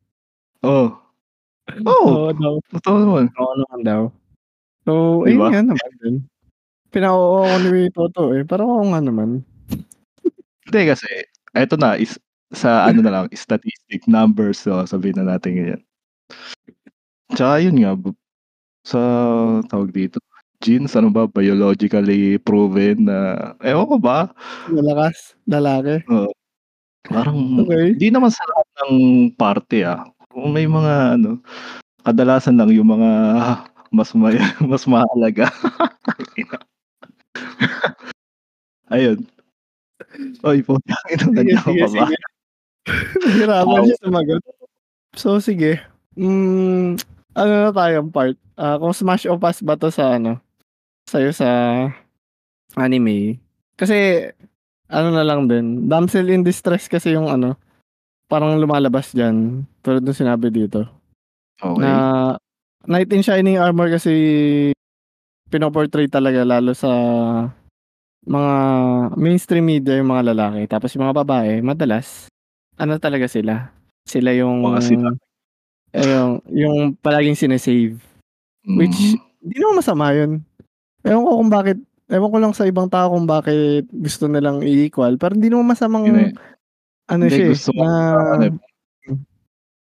Oo. 0.65 0.97
Oo, 1.89 2.09
Oo 2.09 2.29
daw. 2.37 2.55
totoo 2.73 2.97
naman. 3.01 3.25
Oo 3.37 3.55
naman 3.57 3.81
daw. 3.85 4.03
So, 4.85 4.93
Di 5.25 5.33
ayun 5.37 5.49
nga 5.53 5.63
naman 5.63 5.91
din. 6.03 6.17
Pina-oo 6.93 7.49
ako 7.49 7.57
ni 7.65 7.89
Toto 7.93 8.23
eh, 8.37 8.45
pero 8.45 8.69
oo 8.69 8.85
nga 8.93 9.01
naman. 9.01 9.41
Hindi 10.69 10.81
kasi, 10.89 11.09
eto 11.53 11.77
na, 11.81 11.97
is, 11.97 12.17
sa 12.53 12.87
ano 12.89 13.01
na 13.05 13.13
lang, 13.13 13.27
statistic 13.33 14.05
numbers, 14.09 14.61
so 14.63 14.85
sabihin 14.87 15.21
na 15.21 15.37
natin 15.37 15.53
ganyan. 15.57 15.83
Tsaka 17.35 17.55
yun 17.65 17.77
nga, 17.81 17.93
sa 18.87 19.01
tawag 19.71 19.91
dito, 19.95 20.19
genes, 20.63 20.95
ano 20.99 21.11
ba, 21.13 21.27
biologically 21.29 22.39
proven 22.43 23.09
na, 23.09 23.19
ewan 23.65 23.89
ko 23.89 23.97
ba, 24.01 24.31
Malakas, 24.71 25.35
lalaki. 25.49 26.03
parang, 27.09 27.63
Okay. 27.67 27.95
hindi 27.99 28.09
naman 28.15 28.31
sa 28.33 28.45
lahat 28.49 28.69
ng 28.87 28.95
party 29.37 29.81
ah. 29.87 30.07
Kung 30.33 30.53
may 30.55 30.67
mga, 30.69 31.19
ano, 31.21 31.41
kadalasan 32.07 32.59
lang 32.59 32.71
yung 32.75 32.89
mga 32.91 33.11
mas 33.93 34.13
may, 34.17 34.37
mas 34.73 34.85
mahalaga. 34.89 35.49
Ayun. 38.93 39.25
Oy, 40.45 40.61
po, 40.67 40.79
Sige, 41.09 41.17
nandiyan 41.31 41.63
sige, 41.65 41.83
ba? 41.85 41.89
sige. 42.09 42.17
Nahirapan 43.23 43.79
Oo. 43.83 43.87
siya 43.87 43.97
sumagot. 44.03 44.43
So, 45.15 45.39
sige. 45.39 45.79
Mm, 46.19 46.99
ano 47.37 47.51
na 47.53 47.71
tayong 47.73 48.11
part? 48.11 48.37
Ah, 48.59 48.77
kung 48.77 48.93
smash 48.93 49.25
o 49.31 49.39
pass 49.39 49.63
ba 49.65 49.79
to 49.79 49.89
sa 49.89 50.19
ano? 50.19 50.41
Sa'yo 51.09 51.31
sa 51.33 51.49
anime? 52.77 53.39
Kasi, 53.79 54.29
ano 54.93 55.09
na 55.13 55.25
lang 55.25 55.49
din. 55.49 55.89
Damsel 55.89 56.29
in 56.33 56.45
distress 56.45 56.89
kasi 56.91 57.15
yung 57.17 57.29
ano, 57.31 57.57
parang 58.29 58.59
lumalabas 58.61 59.13
dyan. 59.13 59.65
Tulad 59.85 60.03
nung 60.05 60.17
sinabi 60.17 60.49
dito. 60.53 60.85
Okay. 61.61 61.81
Na 61.81 61.93
Knight 62.89 63.13
in 63.15 63.23
Shining 63.23 63.63
Armor 63.63 63.89
kasi 63.93 64.13
pinoportray 65.53 66.09
talaga 66.11 66.43
lalo 66.43 66.73
sa 66.75 66.91
mga 68.27 68.53
mainstream 69.21 69.67
media 69.67 70.01
yung 70.01 70.11
mga 70.11 70.33
lalaki. 70.35 70.65
Tapos 70.67 70.91
yung 70.97 71.07
mga 71.07 71.19
babae, 71.25 71.61
madalas, 71.61 72.32
ano 72.83 72.99
talaga 72.99 73.31
sila? 73.31 73.71
Sila 74.03 74.35
yung, 74.35 74.61
Mga 74.61 74.81
sila. 74.83 75.09
eh, 75.95 76.03
yung, 76.05 76.33
yung 76.51 76.77
palaging 76.99 77.39
sinesave. 77.39 78.03
Which, 78.67 78.99
Mhm. 79.15 79.19
hindi 79.41 79.57
naman 79.57 79.79
masama 79.79 80.11
yun. 80.11 80.43
Ewan 81.03 81.23
ko 81.23 81.31
kung 81.39 81.51
bakit, 81.51 81.79
ewan 82.07 82.31
ko 82.31 82.39
lang 82.39 82.55
sa 82.55 82.67
ibang 82.67 82.87
tao 82.87 83.15
kung 83.15 83.27
bakit 83.27 83.87
gusto 83.89 84.27
nilang 84.27 84.63
i-equal. 84.63 85.15
Pero 85.15 85.35
hindi 85.35 85.47
naman 85.47 85.71
masamang, 85.71 86.07
Yun 86.07 86.19
eh. 86.21 86.33
ano 87.07 87.23
Hindi, 87.27 87.35
siya 87.35 87.47
eh, 87.47 87.51
gusto 87.55 87.71
na, 87.75 87.89
ano 88.35 88.45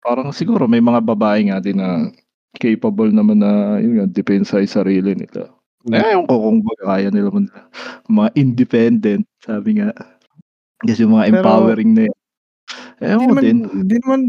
parang 0.01 0.33
siguro 0.33 0.65
may 0.65 0.81
mga 0.81 1.05
babae 1.05 1.53
nga 1.53 1.61
din 1.61 1.77
na 1.77 2.09
capable 2.57 3.13
naman 3.13 3.37
na 3.37 3.77
yun 3.77 4.01
nga, 4.01 4.07
depensa 4.09 4.57
sa 4.59 4.81
sarili 4.81 5.13
nila. 5.13 5.53
Mm. 5.85 5.93
Eh, 5.93 6.13
ewan 6.13 6.25
ko 6.25 6.35
kung 6.41 6.59
kaya 6.81 7.09
nila 7.09 7.29
man. 7.29 7.47
Mga 8.09 8.29
independent, 8.35 9.25
sabi 9.41 9.77
nga. 9.77 9.93
Kasi 10.81 11.05
mga 11.05 11.25
Pero- 11.29 11.37
empowering 11.37 11.93
na 11.93 12.03
yun. 13.01 13.19
Hindi 13.21 13.27
naman, 13.27 13.43
din. 13.43 13.59
hindi 13.73 13.97
naman, 14.05 14.21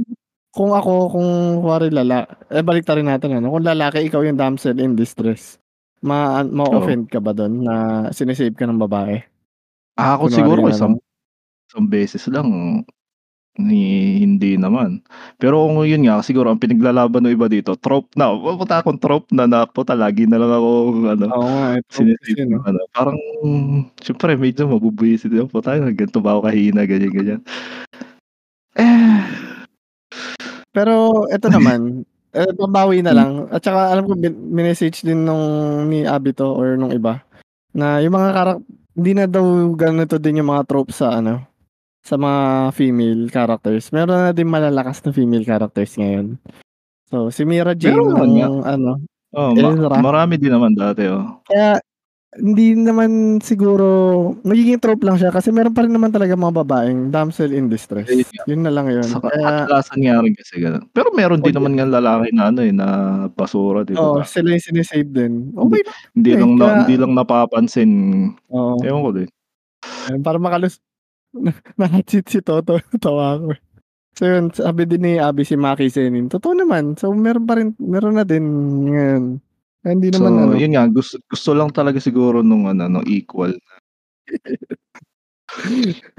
kung 0.52 0.72
ako, 0.76 0.92
kung 1.16 1.30
kuwari 1.64 1.88
lala, 1.88 2.28
eh 2.52 2.64
balik 2.64 2.88
rin 2.92 3.08
natin 3.08 3.40
ano, 3.40 3.52
kung 3.52 3.64
lalaki, 3.64 4.08
ikaw 4.08 4.24
yung 4.24 4.40
damsel 4.40 4.80
in 4.80 5.00
distress, 5.00 5.60
ma, 6.04 6.44
ma-offend 6.44 7.08
ka 7.08 7.24
ba 7.24 7.32
doon 7.32 7.64
na 7.64 7.76
sinesave 8.12 8.56
ka 8.56 8.68
ng 8.68 8.82
babae? 8.82 9.22
Ah, 9.96 10.20
ako 10.20 10.28
Kunwari 10.28 10.40
siguro 10.40 10.60
nga 10.66 10.72
isang, 10.76 10.96
isang 11.72 11.86
beses 11.88 12.24
lang 12.28 12.48
ni 13.60 14.24
hindi 14.24 14.56
naman. 14.56 15.04
Pero 15.36 15.68
kung 15.68 15.84
yun 15.84 16.08
nga, 16.08 16.24
siguro 16.24 16.52
ang 16.52 16.62
pinaglalaban 16.62 17.28
ng 17.28 17.36
iba 17.36 17.52
dito, 17.52 17.76
trope 17.76 18.08
na. 18.16 18.32
Puta 18.32 18.80
akong 18.80 19.00
trope 19.00 19.28
na 19.36 19.44
na 19.44 19.68
puta, 19.68 19.92
lagi 19.92 20.24
na 20.24 20.40
lang 20.40 20.52
ako 20.56 20.70
ano, 21.12 21.26
Oo 21.36 21.48
nga, 21.48 21.76
ito 21.76 21.92
sinisip 21.92 22.48
no? 22.48 22.64
ano, 22.64 22.80
parang, 22.96 23.18
syempre, 24.00 24.40
medyo 24.40 24.72
mabubuisit 24.72 25.36
ako. 25.36 25.60
Puta, 25.60 25.76
ganito 25.80 26.24
ba 26.24 26.40
ako 26.40 26.48
kahina, 26.48 26.88
ganyan, 26.88 27.12
ganyan. 27.12 27.42
Eh, 28.80 29.20
Pero 30.76 31.28
ito 31.28 31.48
naman, 31.52 32.08
eh, 32.38 32.52
babawi 32.56 33.04
na 33.04 33.12
lang. 33.12 33.52
At 33.52 33.64
saka 33.64 33.92
alam 33.92 34.08
ko, 34.08 34.16
minessage 34.32 35.04
din 35.04 35.28
nung 35.28 35.44
ni 35.92 36.08
Abby 36.08 36.32
to 36.32 36.48
or 36.48 36.80
nung 36.80 36.96
iba, 36.96 37.20
na 37.76 38.00
yung 38.00 38.16
mga 38.16 38.30
karak 38.32 38.60
hindi 38.92 39.12
na 39.16 39.26
daw 39.28 39.72
ganito 39.80 40.20
din 40.20 40.44
yung 40.44 40.52
mga 40.52 40.68
tropes 40.68 41.00
sa 41.00 41.24
ano, 41.24 41.48
sa 42.04 42.20
mga 42.20 42.72
female 42.76 43.24
characters. 43.32 43.92
Meron 43.96 44.32
na 44.32 44.34
din 44.36 44.52
malalakas 44.52 45.00
na 45.04 45.16
female 45.16 45.48
characters 45.48 45.96
ngayon. 45.96 46.36
So, 47.08 47.32
si 47.32 47.44
Mira 47.44 47.76
Jane, 47.76 48.00
Meron 48.00 48.32
nung 48.36 48.62
ano, 48.64 49.00
oh, 49.36 49.52
ma- 49.56 50.04
marami 50.04 50.40
din 50.40 50.52
naman 50.52 50.76
dati, 50.76 51.08
oh. 51.08 51.44
Kaya 51.48 51.80
hindi 52.40 52.80
naman 52.80 53.44
siguro 53.44 53.88
nagiging 54.48 54.80
trope 54.80 55.04
lang 55.04 55.20
siya 55.20 55.36
kasi 55.36 55.52
meron 55.52 55.76
pa 55.76 55.84
rin 55.84 55.92
naman 55.92 56.16
talaga 56.16 56.40
mga 56.40 56.64
babaeng 56.64 57.12
damsel 57.12 57.52
in 57.52 57.68
distress. 57.68 58.08
Nga. 58.08 58.48
Yun 58.48 58.64
na 58.64 58.72
lang 58.72 58.88
yun. 58.88 59.04
Sa 59.04 59.20
Kaya 59.20 59.68
kadalasan 59.68 60.00
nga 60.00 60.24
rin 60.24 60.36
kasi 60.40 60.54
ganun. 60.64 60.88
Pero 60.96 61.12
meron 61.12 61.44
din 61.44 61.52
O, 61.52 61.58
naman 61.60 61.76
nga 61.76 62.00
lalaki 62.00 62.32
na 62.32 62.44
ano 62.48 62.60
eh, 62.64 62.72
na 62.72 62.88
basura, 63.36 63.84
di 63.84 64.00
oh, 64.00 64.16
ba? 64.16 64.24
sila 64.24 64.56
yung 64.56 64.64
sinesave 64.64 65.12
din. 65.12 65.52
Okay 65.52 65.84
lang. 65.84 65.98
Hindi 66.16 66.32
eh, 66.32 66.40
lang 66.40 66.52
na, 66.56 66.66
hindi 66.88 66.96
lang 66.96 67.14
napapansin. 67.20 67.92
Oo. 68.48 68.80
Ewan 68.80 69.04
ko 69.04 69.12
din. 69.12 69.30
Para 70.24 70.40
makalus 70.40 70.80
nakachit 71.80 72.32
si 72.32 72.40
Toto. 72.40 72.80
Tawa 73.04 73.36
ako. 73.36 73.60
So 74.16 74.24
yun, 74.28 74.56
sabi 74.56 74.88
din 74.88 75.04
ni 75.04 75.14
Abby 75.20 75.44
si 75.44 75.60
Maki 75.60 75.92
Zenin. 75.92 76.32
Totoo 76.32 76.56
naman. 76.56 76.96
So 76.96 77.12
meron 77.12 77.44
pa 77.44 77.60
rin, 77.60 77.76
meron 77.76 78.20
na 78.20 78.24
din 78.24 78.46
ngayon. 78.88 79.24
Kaya 79.82 79.92
hindi 79.92 80.14
So, 80.14 80.22
naman 80.22 80.32
ano. 80.40 80.54
yun 80.56 80.74
nga, 80.74 80.86
gusto, 80.86 81.18
gusto 81.26 81.50
lang 81.52 81.70
talaga 81.70 81.98
siguro 81.98 82.42
nung 82.42 82.66
ano, 82.66 82.86
nung 82.88 83.06
equal. 83.06 83.54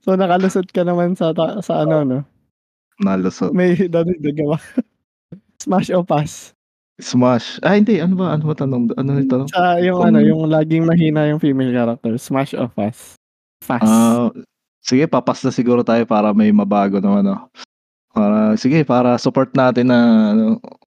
So 0.00 0.16
nakalusot 0.16 0.72
ka 0.72 0.80
naman 0.80 1.12
sa 1.12 1.32
ta- 1.32 1.60
sa 1.60 1.84
ano 1.84 2.04
no. 2.04 2.18
Nalusot. 3.00 3.52
May 3.52 3.76
dadagdag 3.76 4.32
ka 4.32 4.46
ba? 4.48 4.58
Smash 5.64 5.90
o 5.92 6.00
pass. 6.00 6.52
Smash. 6.96 7.58
Ah, 7.60 7.74
hindi. 7.74 7.98
Ano 7.98 8.14
ba? 8.16 8.32
Ano 8.32 8.48
ba 8.48 8.54
tanong? 8.54 8.94
Ano 8.94 9.18
yung 9.18 9.28
tanong? 9.28 9.48
Sa 9.50 9.76
yung 9.82 9.98
Kung- 9.98 10.08
ano, 10.08 10.18
yung 10.22 10.42
laging 10.46 10.86
mahina 10.86 11.26
yung 11.26 11.42
female 11.42 11.74
character. 11.74 12.14
Smash 12.16 12.54
o 12.54 12.64
pass. 12.70 13.18
Pass. 13.60 13.84
Ah, 13.84 14.30
sige, 14.80 15.04
papas 15.04 15.42
na 15.42 15.50
siguro 15.50 15.82
tayo 15.82 16.06
para 16.06 16.30
may 16.32 16.48
mabago 16.48 16.96
naman, 16.96 17.26
no? 17.26 17.48
Para, 18.14 18.54
sige, 18.54 18.86
para 18.86 19.18
support 19.18 19.50
natin 19.52 19.90
na, 19.90 19.98
ano, 20.32 20.44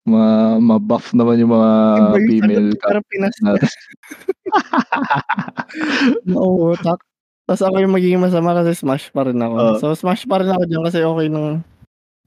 ma, 0.08 0.24
ma-buff 0.58 1.12
naman 1.12 1.38
yung 1.38 1.52
mga 1.52 1.72
Iba 1.94 2.18
yung 2.18 2.28
female 2.28 2.68
sagot, 2.72 2.82
Parang 2.82 3.06
pinas 3.12 3.36
natin. 3.44 3.70
Oo, 6.40 6.74
tak. 6.76 7.00
Tapos 7.46 7.62
ako 7.64 7.76
yung 7.80 7.96
magiging 7.96 8.20
masama 8.20 8.52
kasi 8.54 8.76
smash 8.76 9.08
pa 9.10 9.24
rin 9.24 9.40
ako. 9.40 9.56
Oo. 9.56 9.76
so 9.80 9.88
smash 9.94 10.24
pa 10.24 10.40
rin 10.40 10.52
ako 10.52 10.64
dyan 10.66 10.84
kasi 10.84 11.00
okay 11.00 11.28
nung 11.28 11.64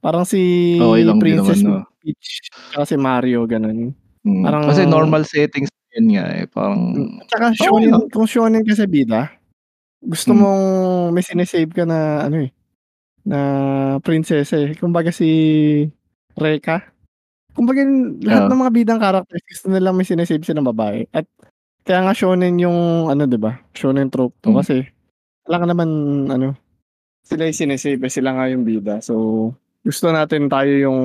parang 0.00 0.24
si 0.24 0.40
Okay 0.76 1.02
lang 1.04 1.20
Princess 1.20 1.60
naman, 1.60 1.84
no? 1.84 1.88
Peach 2.00 2.48
tsaka 2.72 2.84
si 2.84 2.96
Mario 2.96 3.44
ganun. 3.44 3.92
Mm. 4.24 4.44
Parang- 4.44 4.64
Kasi 4.64 4.82
normal 4.84 5.24
settings 5.24 5.68
yun 5.92 6.16
nga 6.16 6.24
eh. 6.32 6.46
Parang, 6.46 6.80
At 7.20 7.28
saka 7.28 7.46
shonen, 7.52 7.90
lang. 7.92 8.08
kung 8.08 8.24
shonen 8.24 8.64
ka 8.64 8.72
sa 8.72 8.86
bida, 8.86 9.28
gusto 10.00 10.32
Hmm. 10.32 10.40
mong 10.40 10.62
may 11.12 11.20
sinesave 11.20 11.68
ka 11.68 11.84
na 11.84 12.24
ano 12.24 12.46
eh, 12.46 12.50
na 13.26 13.38
prinsesa 14.00 14.56
eh. 14.56 14.72
Kumbaga 14.72 15.10
si 15.10 15.28
Reka. 16.32 16.80
Kumbaga 17.54 17.82
lahat 18.24 18.42
Oo. 18.46 18.50
ng 18.52 18.60
mga 18.62 18.72
bidang 18.74 19.00
characters 19.02 19.42
gusto 19.44 19.66
nilang 19.68 19.96
may 19.98 20.06
sinesave 20.06 20.44
silang 20.46 20.68
babae. 20.70 21.04
At 21.10 21.26
kaya 21.82 22.06
nga 22.06 22.14
shonen 22.14 22.60
yung 22.60 23.10
ano 23.10 23.24
'di 23.26 23.38
ba? 23.40 23.58
Shonen 23.74 24.08
trope 24.12 24.36
to 24.44 24.52
Hmm. 24.54 24.60
kasi 24.62 24.86
wala 25.48 25.56
ka 25.62 25.66
naman 25.66 25.88
ano 26.30 26.54
sila 27.26 27.46
yung 27.46 27.58
sinesave 27.58 28.00
eh, 28.06 28.12
sila 28.12 28.34
nga 28.36 28.46
yung 28.50 28.62
bida. 28.66 28.98
So 29.02 29.14
gusto 29.82 30.12
natin 30.12 30.46
tayo 30.52 30.70
yung 30.70 31.00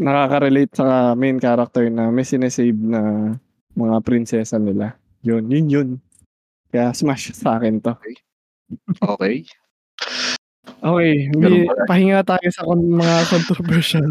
nakaka-relate 0.00 0.72
sa 0.72 1.12
main 1.12 1.36
character 1.36 1.86
na 1.92 2.08
may 2.08 2.24
sinesave 2.24 2.74
na 2.80 3.32
mga 3.76 3.96
prinsesa 4.02 4.56
nila. 4.56 4.96
Yun, 5.22 5.46
yun 5.52 5.66
yun. 5.68 5.88
Kaya 6.72 6.90
smash 6.96 7.30
sa 7.36 7.60
akin 7.60 7.78
'to. 7.78 7.92
Okey, 10.82 11.30
Ganun 11.30 11.68
hindi 11.68 11.86
pahinga 11.86 12.26
tayo 12.26 12.48
sa 12.50 12.66
mga 12.66 13.16
controversial. 13.30 14.10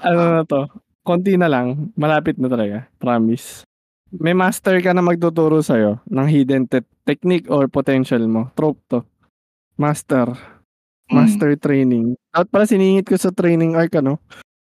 Ano 0.00 0.20
na 0.40 0.44
'to, 0.46 0.68
konti 1.04 1.36
na 1.36 1.48
lang, 1.50 1.92
malapit 1.96 2.36
na 2.40 2.48
talaga, 2.48 2.88
promise. 3.00 3.64
May 4.10 4.34
master 4.34 4.80
ka 4.82 4.90
na 4.90 5.04
magtuturo 5.04 5.62
sa'yo 5.62 6.02
ng 6.10 6.26
hidden 6.26 6.66
te 6.66 6.82
technique 7.06 7.46
or 7.50 7.68
potential 7.70 8.22
mo, 8.26 8.50
trope 8.58 8.80
'to. 8.90 9.00
Master, 9.80 10.28
Mm. 11.10 11.16
master 11.16 11.50
training. 11.58 12.06
Dapat 12.30 12.48
pala 12.52 12.64
siningit 12.68 13.06
ko 13.08 13.16
sa 13.18 13.34
training 13.34 13.74
arc 13.74 13.98
ano, 13.98 14.18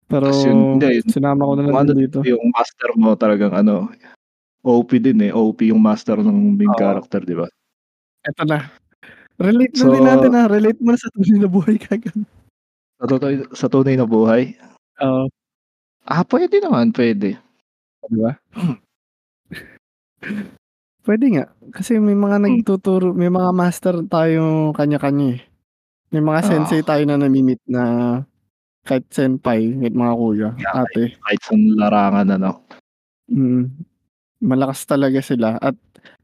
pero 0.09 0.27
yun 0.29 0.77
hindi, 0.79 1.01
sinama 1.07 1.47
ko 1.47 1.53
na 1.57 1.63
lang 1.69 1.75
ano 1.87 1.93
dito. 1.95 2.19
yung 2.25 2.51
master 2.53 2.91
mo 2.99 3.15
talagang 3.17 3.53
ano, 3.55 3.89
OP 4.65 4.97
din, 4.99 5.21
eh, 5.25 5.31
OP 5.33 5.69
yung 5.69 5.81
master 5.81 6.19
ng 6.21 6.57
main 6.57 6.71
Oo. 6.73 6.79
character, 6.79 7.21
'di 7.23 7.35
ba? 7.37 7.47
Eto 8.25 8.43
na. 8.47 8.71
Relate 9.39 9.73
na 9.77 9.85
So 9.85 9.91
din 9.93 10.05
natin, 10.05 10.31
ah, 10.37 10.47
relate 10.49 10.79
mo 10.81 10.93
na 10.93 10.99
sa 10.99 11.09
tunay 11.13 11.37
na 11.41 11.49
buhay 11.51 11.77
kagad. 11.81 12.15
Sa 12.99 13.05
tunay 13.11 13.35
sa 13.51 13.67
tunay 13.67 13.95
na 13.99 14.07
buhay? 14.07 14.55
Oo. 15.03 15.27
Ah, 16.07 16.23
puwede 16.27 16.59
naman, 16.63 16.91
puwede. 16.95 17.39
'Di 18.07 18.17
ba? 18.21 18.33
Puwede 21.03 21.25
nga, 21.35 21.45
kasi 21.75 21.99
may 21.99 22.15
mga 22.15 22.37
Hmm. 22.39 22.45
nagtuturo 22.47 23.11
may 23.11 23.27
mga 23.29 23.51
master 23.51 23.95
tayong 24.07 24.71
kanya-kanya, 24.77 25.27
eh. 25.35 25.41
May 26.13 26.23
mga 26.23 26.41
Oo. 26.45 26.49
sensei 26.51 26.81
tayo 26.85 27.03
na 27.07 27.17
nami-meet 27.19 27.61
na 27.69 27.83
kahit 28.87 29.05
senpai, 29.13 29.75
kahit 29.81 29.95
mga 29.95 30.13
kuya, 30.19 30.49
ate. 30.73 31.03
Kahit 31.23 31.41
sa 31.45 31.55
larangan 31.55 32.27
ano. 32.39 32.51
Mm. 33.31 33.65
Malakas 34.43 34.83
talaga 34.83 35.23
sila 35.23 35.55
at 35.63 35.71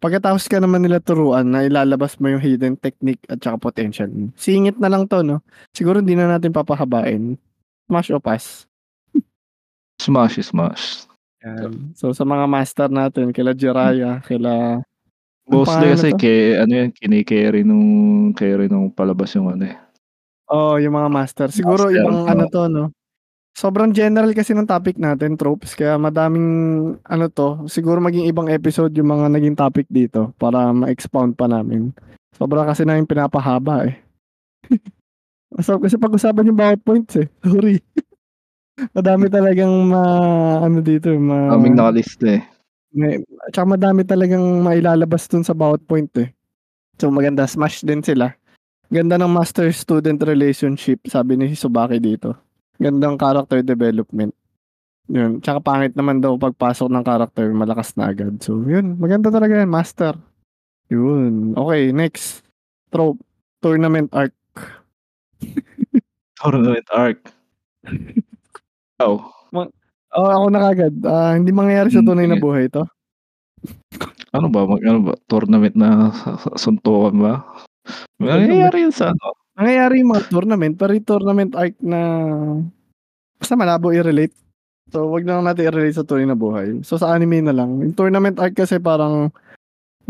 pagkatapos 0.04 0.52
ka 0.52 0.60
naman 0.60 0.84
nila 0.84 1.00
turuan 1.00 1.48
na 1.48 1.64
ilalabas 1.64 2.20
mo 2.20 2.28
yung 2.28 2.44
hidden 2.44 2.76
technique 2.76 3.24
at 3.32 3.40
saka 3.40 3.56
potential. 3.56 4.12
Singit 4.36 4.76
na 4.84 4.92
lang 4.92 5.08
'to 5.08 5.24
'no, 5.24 5.40
siguro 5.72 6.04
hindi 6.04 6.20
na 6.20 6.28
natin 6.28 6.52
papahabain. 6.52 7.40
Smash 7.88 8.12
o 8.12 8.20
pass? 8.20 8.68
Smash, 10.04 10.44
smash. 10.44 11.08
Yan. 11.42 11.96
So 11.96 12.12
sa 12.12 12.28
mga 12.28 12.46
master 12.52 12.90
natin 12.92 13.32
kila 13.32 13.56
Jiraiya, 13.56 14.20
kila 14.28 14.84
anong 15.48 15.54
Mostly 15.64 15.88
kasi 15.96 16.10
ke 16.20 16.34
ano 16.60 16.74
yan, 16.74 16.90
kini-carry 16.92 17.64
nung 17.64 17.88
carry 18.36 18.68
nung 18.68 18.92
palabas 18.92 19.32
yung 19.40 19.56
ano, 19.56 19.66
eh. 19.72 19.78
Oo, 20.52 20.78
yung 20.84 20.94
mga 21.00 21.10
master. 21.10 21.48
Siguro 21.50 21.88
Master, 21.88 21.98
ibang 22.04 22.20
ano 22.28 22.44
oo. 22.46 22.52
'to 22.52 22.62
'no, 22.68 22.84
sobrang 23.56 23.92
general 23.92 24.32
kasi 24.34 24.56
ng 24.56 24.68
topic 24.68 24.96
natin, 24.98 25.36
tropes, 25.36 25.76
kaya 25.76 26.00
madaming 26.00 26.48
ano 27.06 27.26
'to, 27.28 27.68
siguro 27.68 28.00
maging 28.02 28.28
ibang 28.32 28.48
episode 28.50 28.96
yung 28.96 29.12
mga 29.12 29.28
naging 29.32 29.56
topic 29.56 29.86
dito 29.92 30.32
para 30.40 30.72
ma-expound 30.72 31.36
pa 31.36 31.46
namin. 31.46 31.92
Sobra 32.36 32.64
kasi 32.66 32.88
namin 32.88 33.06
pinapahaba, 33.06 33.86
eh. 33.92 33.96
Masarap 35.56 35.84
kasi 35.84 36.00
pag-usapan 36.00 36.48
yung 36.48 36.60
bawat 36.60 36.80
points, 36.82 37.20
eh, 37.20 37.28
sorry. 37.44 37.84
Madami 38.96 39.28
talagang 39.28 39.72
ma-ano 39.92 40.80
dito, 40.82 41.12
ma 41.20 41.54
Daming 41.54 41.76
nakalista, 41.76 42.26
eh. 42.40 42.42
may 42.96 43.20
at 43.48 43.52
saka 43.56 43.68
madami 43.78 44.04
talagang 44.04 44.44
mailalabas 44.64 45.28
dun 45.28 45.44
sa 45.44 45.54
bawat 45.56 45.84
point, 45.86 46.10
eh. 46.20 46.32
So 47.00 47.12
maganda, 47.12 47.46
smash 47.46 47.84
din 47.84 48.02
sila. 48.04 48.32
Ganda 48.92 49.16
ng 49.16 49.32
master-student 49.32 50.20
relationship, 50.28 51.08
sabi 51.08 51.40
ni 51.40 51.56
Tsubaki 51.56 52.00
dito. 52.00 52.36
Gandang 52.82 53.22
character 53.22 53.62
development. 53.62 54.34
Yun, 55.12 55.38
tsaka 55.38 55.62
pangit 55.62 55.94
naman 55.94 56.18
daw 56.18 56.34
pagpasok 56.34 56.90
ng 56.90 57.06
character 57.06 57.46
malakas 57.54 57.94
na 57.94 58.10
agad. 58.10 58.42
So 58.42 58.58
yun, 58.66 58.98
maganda 58.98 59.30
talaga 59.30 59.62
yan, 59.62 59.70
master. 59.70 60.18
Yun, 60.90 61.54
okey 61.54 61.94
next, 61.94 62.42
trope, 62.90 63.22
tournament 63.62 64.10
arc. 64.12 64.34
Tournament 66.42 66.88
arc. 66.90 67.22
Ikaw? 68.98 69.14
Ma 69.54 69.70
oo, 70.18 70.30
ako 70.34 70.46
na 70.50 70.60
kaagad, 70.60 70.96
ah, 71.06 71.38
hindi 71.38 71.54
mangyayari 71.54 71.94
sa 71.94 72.02
tunay 72.02 72.26
na 72.26 72.42
buhay 72.42 72.66
'to. 72.68 72.84
Ano 74.34 74.50
ba, 74.50 74.66
mag 74.66 74.82
ano 74.84 75.00
ba, 75.12 75.14
tournament 75.30 75.78
na 75.78 76.12
suntukan 76.62 77.16
ba? 77.20 77.34
Nangyayari 78.18 78.90
yun 78.90 78.96
sa 78.96 79.14
ano 79.14 79.41
Nangyayari 79.62 80.02
yung 80.02 80.12
mga 80.18 80.26
tournament, 80.34 80.74
pero 80.74 80.98
yung 80.98 81.06
tournament 81.06 81.52
arc 81.54 81.78
na 81.86 82.02
basta 83.38 83.54
malabo 83.54 83.94
i-relate. 83.94 84.34
So, 84.90 85.06
wag 85.14 85.22
na 85.22 85.38
lang 85.38 85.46
natin 85.54 85.70
i-relate 85.70 86.02
sa 86.02 86.08
tunay 86.08 86.26
na 86.26 86.34
buhay. 86.34 86.82
So, 86.82 86.98
sa 86.98 87.14
anime 87.14 87.46
na 87.46 87.54
lang. 87.54 87.78
Yung 87.78 87.94
tournament 87.94 88.42
arc 88.42 88.58
kasi 88.58 88.82
parang 88.82 89.30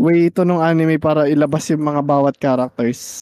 way 0.00 0.32
ito 0.32 0.48
nung 0.48 0.64
anime 0.64 0.96
para 0.96 1.28
ilabas 1.28 1.68
yung 1.68 1.84
mga 1.84 2.00
bawat 2.00 2.34
characters. 2.40 3.20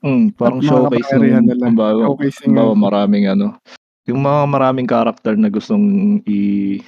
At 0.00 0.32
parang 0.40 0.64
showcase 0.64 1.10
nung 1.12 1.44
nila. 1.44 1.68
halimbawa 1.68 2.00
Showcasing 2.00 2.56
yung 2.56 2.80
maraming 2.80 3.24
ano, 3.28 3.60
yung 4.08 4.24
mga 4.24 4.40
maraming 4.48 4.88
character 4.88 5.36
na 5.36 5.52
gustong 5.52 6.18
i 6.24 6.80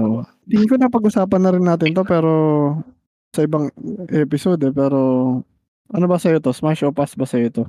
Oo. 0.00 0.24
Tingin 0.48 0.70
ko 0.70 0.74
napag-usapan 0.80 1.40
na 1.44 1.52
rin 1.52 1.66
natin 1.66 1.92
'to 1.92 2.08
pero 2.08 2.32
sa 3.36 3.44
ibang 3.44 3.68
episode, 4.08 4.64
eh, 4.64 4.72
pero 4.72 4.98
ano 5.92 6.04
ba 6.08 6.16
sa'yo 6.16 6.40
'to, 6.40 6.56
smash 6.56 6.86
o 6.86 6.94
pass 6.94 7.12
ba 7.12 7.28
sa'yo 7.28 7.52
'to? 7.52 7.64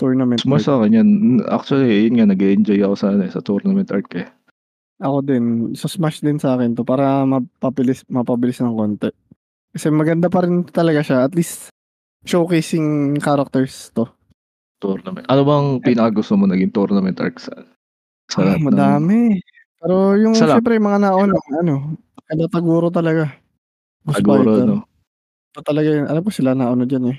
Tournament 0.00 0.40
Smash 0.40 0.64
arc. 0.64 0.80
sa'kin 0.80 0.96
yan. 0.96 1.08
Actually, 1.52 2.08
yun 2.08 2.16
nga 2.16 2.26
nag-e-enjoy 2.32 2.80
ako 2.80 2.94
sa 2.96 3.12
ano, 3.12 3.28
sa 3.28 3.44
tournament 3.44 3.84
arc, 3.92 4.08
eh. 4.16 4.28
Ako 5.00 5.20
din, 5.24 5.44
sa 5.76 5.88
smash 5.88 6.20
din 6.20 6.40
sa'kin 6.40 6.72
'to 6.76 6.84
para 6.84 7.24
mapabilis 7.24 8.04
mapabilis 8.08 8.60
ng 8.60 8.72
konti. 8.72 9.08
Kasi 9.76 9.88
maganda 9.92 10.28
pa 10.32 10.44
rin 10.44 10.64
talaga 10.64 11.00
siya, 11.04 11.24
at 11.24 11.32
least 11.36 11.68
showcasing 12.24 13.16
characters 13.20 13.92
'to. 13.92 14.08
Tournament. 14.80 15.28
Ano 15.28 15.44
bang 15.44 15.66
pinakagusto 15.84 16.36
mo 16.40 16.48
naging 16.48 16.72
tournament 16.72 17.16
arc 17.20 17.36
sa 17.36 17.52
sa 18.32 18.40
Ah, 18.40 18.56
lahat 18.56 18.60
ng 18.60 18.68
madami. 18.72 19.20
Pero 19.80 20.16
yung 20.16 20.32
Isa 20.36 20.48
lang? 20.48 20.56
siyempre 20.60 20.76
yung 20.80 20.88
mga 20.88 21.00
nauna 21.04 21.36
ano, 21.60 21.74
kila 22.28 22.46
Taguro 22.48 22.88
talaga. 22.88 23.24
Ghost 24.04 24.20
Taguro, 24.24 24.48
Fighter. 24.48 24.64
'no? 24.64 24.78
Ito 25.52 25.60
talaga 25.64 25.88
yun, 25.92 26.06
alam 26.08 26.22
ko 26.24 26.30
sila 26.32 26.56
nauna 26.56 26.84
diyan, 26.88 27.04
eh. 27.12 27.18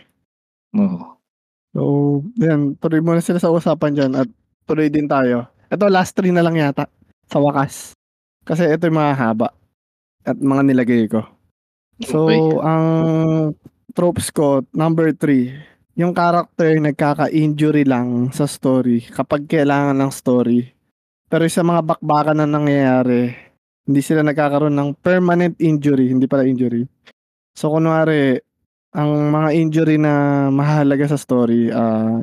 Oo. 0.78 1.21
So, 1.72 2.20
yan, 2.36 2.76
tuloy 2.78 3.00
muna 3.00 3.24
sila 3.24 3.40
sa 3.40 3.52
usapan 3.52 3.96
diyan 3.96 4.14
at 4.20 4.28
tuloy 4.68 4.92
din 4.92 5.08
tayo. 5.08 5.48
Ito 5.72 5.88
last 5.88 6.20
3 6.20 6.36
na 6.36 6.44
lang 6.44 6.60
yata, 6.60 6.92
sa 7.32 7.40
wakas. 7.40 7.96
Kasi 8.44 8.68
ito 8.68 8.92
yung 8.92 9.00
mahahaba 9.00 9.56
at 10.28 10.36
mga 10.36 10.62
nilagay 10.68 11.08
ko. 11.08 11.24
So, 12.04 12.28
Okey. 12.28 12.60
ang 12.60 12.86
tropes 13.96 14.34
ko, 14.36 14.68
number 14.76 15.16
3, 15.16 15.96
yung 15.96 16.12
character 16.12 16.76
nagkaka-injury 16.76 17.88
lang 17.88 18.32
sa 18.36 18.48
story 18.48 19.08
kapag 19.08 19.48
kailangan 19.48 19.96
ng 19.96 20.12
story. 20.12 20.72
Pero 21.32 21.48
sa 21.48 21.64
mga 21.64 21.96
bakbakan 21.96 22.44
na 22.44 22.48
nangyayari, 22.48 23.32
hindi 23.88 24.02
sila 24.04 24.24
nagkakaroon 24.28 24.76
ng 24.76 24.90
permanent 25.00 25.56
injury, 25.62 26.12
hindi 26.12 26.28
pala 26.28 26.44
injury. 26.44 26.84
So, 27.56 27.72
kunwari, 27.72 28.40
ang 28.92 29.12
mga 29.32 29.50
injury 29.56 29.96
na 29.96 30.14
mahahalaga 30.50 31.08
sa 31.08 31.20
story, 31.20 31.72
ah, 31.72 32.20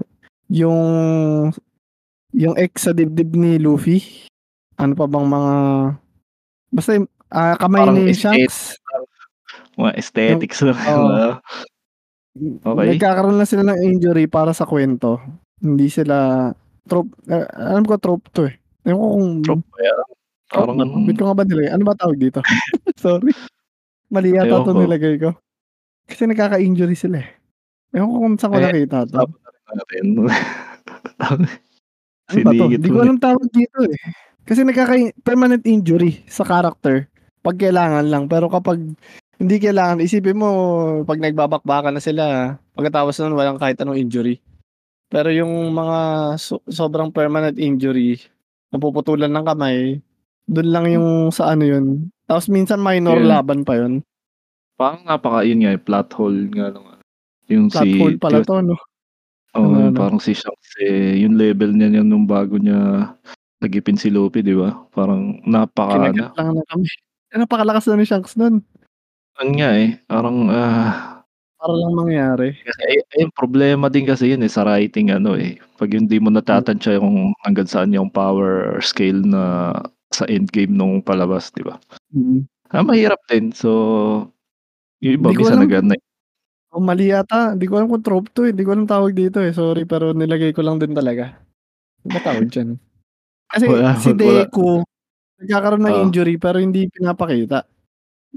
yung 0.48 0.80
yung 2.32 2.54
ex 2.60 2.84
sa 2.88 2.92
dibdib 2.92 3.32
ni 3.34 3.56
Luffy, 3.56 4.04
ano 4.76 4.92
pa 4.92 5.08
bang 5.08 5.26
mga 5.28 5.54
basta 6.72 6.90
ah, 7.32 7.56
kamay 7.56 7.80
Parang 7.84 7.96
ni 7.98 8.12
Shanks. 8.12 8.76
mga 9.78 9.92
aesthetics 9.96 10.60
lang, 10.64 10.76
Oo. 10.90 11.08
ah. 11.08 11.34
Okey. 12.38 12.96
Nagkakaroon 12.96 13.38
lang 13.40 13.50
sila 13.50 13.64
ng 13.66 13.80
injury 13.82 14.26
para 14.30 14.52
sa 14.54 14.68
kuwento. 14.68 15.18
Hindi 15.58 15.88
sila 15.90 16.50
trope 16.86 17.10
ah, 17.28 17.46
alam 17.74 17.84
ko 17.88 17.96
trope 17.98 18.28
'to, 18.32 18.46
eh. 18.48 18.54
Ewan 18.86 18.98
ko 19.00 19.06
kung 19.16 19.28
Trope 19.44 19.66
ba 19.74 19.78
yan? 19.84 19.98
Parang 20.48 20.76
Ba't 20.80 21.16
ko 21.18 21.24
nga 21.28 21.36
ba 21.36 21.44
nilagay 21.44 21.70
ano 21.72 21.82
ba 21.84 21.94
tawag 21.98 22.18
dito? 22.20 22.40
Sorry. 23.02 23.32
Mali 24.12 24.32
yata 24.36 24.60
Ewan 24.60 24.64
'to 24.66 24.72
ko. 24.74 24.80
nilagay 24.84 25.14
ko. 25.20 25.30
Kasi 26.08 26.24
nagkaka-injury 26.24 26.96
sila, 26.96 27.20
eh. 27.20 27.28
Ewan 27.92 28.08
ko 28.12 28.16
kung 28.24 28.36
saan 28.40 28.52
ko 28.52 28.58
Eh, 28.60 28.64
nakita 28.64 28.98
'to. 29.04 29.16
usapan 29.28 29.28
na 29.68 29.72
natin. 29.76 30.04
Ano 32.28 32.40
ba 32.44 32.52
'to? 32.52 32.64
Siningit 32.68 32.80
Di 32.84 32.90
ko 32.92 32.98
alam 33.00 33.18
tawag 33.20 33.48
dito, 33.52 33.78
eh. 33.88 33.96
Kasi 34.44 34.64
nagkaka 34.64 34.94
permanent 35.24 35.64
injury 35.64 36.24
sa 36.28 36.44
character 36.44 37.08
'pag 37.44 37.56
kailangan 37.60 38.04
lang. 38.08 38.24
Pero 38.28 38.48
kapag 38.52 38.80
hindi 39.40 39.56
kailangan, 39.60 40.00
isipin 40.04 40.40
mo 40.40 40.48
'pag 41.04 41.20
nagbabakbakan 41.20 41.96
na 41.96 42.02
sila, 42.04 42.24
pagkatapos 42.76 43.16
nun 43.22 43.36
walang 43.36 43.60
kahit 43.60 43.80
anong 43.80 44.00
injury. 44.00 44.40
Pero 45.08 45.32
yung 45.32 45.72
mga 45.72 45.98
so 46.36 46.60
sobrang 46.68 47.12
permanent 47.12 47.56
injury, 47.56 48.20
napuputulan 48.72 49.32
ng 49.32 49.44
kamay, 49.46 49.78
dun 50.44 50.68
lang 50.72 50.84
yung 50.88 51.08
sa 51.32 51.52
ano 51.52 51.64
yun. 51.64 51.86
Tapos 52.28 52.48
minsan 52.52 52.80
minor 52.80 53.20
Yeah. 53.20 53.40
laban 53.40 53.64
pa 53.64 53.76
yun. 53.80 54.04
Parang 54.78 55.02
napaka 55.02 55.42
yun 55.42 55.66
nga, 55.66 55.74
plot 55.74 56.08
hole 56.14 56.46
nga 56.54 56.70
nung 56.70 56.86
ano, 56.86 57.02
yung 57.50 57.66
Plot 57.72 57.90
si 57.90 57.90
hole 58.00 58.16
pala 58.16 58.40
'to 58.40 58.60
'no? 58.64 58.76
oo, 59.56 59.76
Ano, 59.76 59.90
ano? 59.90 60.00
parang 60.00 60.20
si 60.20 60.36
Shanks, 60.36 60.76
eh, 60.82 61.22
yung 61.24 61.34
level 61.40 61.72
niya 61.74 61.88
niya 61.90 62.02
nung 62.04 62.28
bago 62.28 62.60
niya 62.60 63.12
nagipin 63.62 63.98
si 63.98 64.10
Luffy, 64.12 64.42
'di 64.44 64.54
ba? 64.58 64.76
Parang 64.94 65.40
napaka 65.46 66.12
Kinagat 66.12 66.28
ano 66.36 66.36
lang 66.36 66.48
ng 66.60 66.66
kamay. 66.68 66.92
Eh, 67.32 67.38
napakalakas 67.40 67.84
na 67.88 67.96
ni 68.00 68.06
Shanks 68.08 68.34
nun. 68.36 68.60
'Yun 69.36 69.48
nga, 69.56 69.68
eh, 69.82 69.90
parang, 70.08 70.38
ah 70.48 71.20
Para 71.58 71.74
lang 71.74 71.92
mangyari. 71.98 72.54
Kasi 72.66 72.80
ay 72.90 72.96
ayun 73.18 73.30
problema 73.34 73.86
din 73.92 74.04
kasi 74.08 74.34
'yun, 74.34 74.42
eh, 74.42 74.50
sa 74.50 74.66
writing 74.66 75.14
ano, 75.14 75.38
eh, 75.38 75.58
'pag 75.78 75.90
hindi 75.94 76.18
mo 76.18 76.28
natatantya 76.32 76.98
yung 76.98 77.34
hanggang 77.46 77.68
saan 77.70 77.94
yung 77.94 78.10
power 78.10 78.78
scale 78.82 79.22
na 79.22 79.72
sa 80.10 80.24
endgame 80.26 80.74
nung 80.74 80.98
palabas 81.04 81.50
'di 81.54 81.62
ba? 81.66 81.78
Mm. 82.14 82.48
Ah, 82.72 82.84
mahirap 82.84 83.20
din 83.30 83.52
so, 83.54 83.70
yung 85.02 85.14
iba 85.22 85.28
minsan 85.30 85.58
alam 85.58 85.66
nag-aano, 85.68 85.92
eh 85.96 86.02
mali 86.78 87.10
yata, 87.10 87.56
hindi 87.56 87.66
ko 87.66 87.80
alam 87.80 87.88
kung 87.90 88.04
trope 88.04 88.28
'to, 88.34 88.46
eh, 88.46 88.52
hindi 88.54 88.62
ko 88.66 88.72
alam 88.76 88.86
tawag 88.86 89.12
dito, 89.16 89.40
eh, 89.42 89.52
sorry 89.56 89.84
pero 89.88 90.12
nilagay 90.14 90.52
ko 90.54 90.62
lang 90.62 90.78
din 90.78 90.94
talaga. 90.94 91.40
Ano 92.04 92.10
ba 92.14 92.20
tawag 92.22 92.48
diyan? 92.50 92.78
Kasi 93.50 93.64
Wala, 93.68 93.96
si 94.00 94.10
wala. 94.14 94.46
Deku, 94.48 94.82
nagkakaroon 95.42 95.82
ng 95.86 95.94
Oo. 95.94 96.02
injury 96.08 96.34
pero 96.40 96.58
hindi 96.62 96.88
pinapakita. 96.92 97.66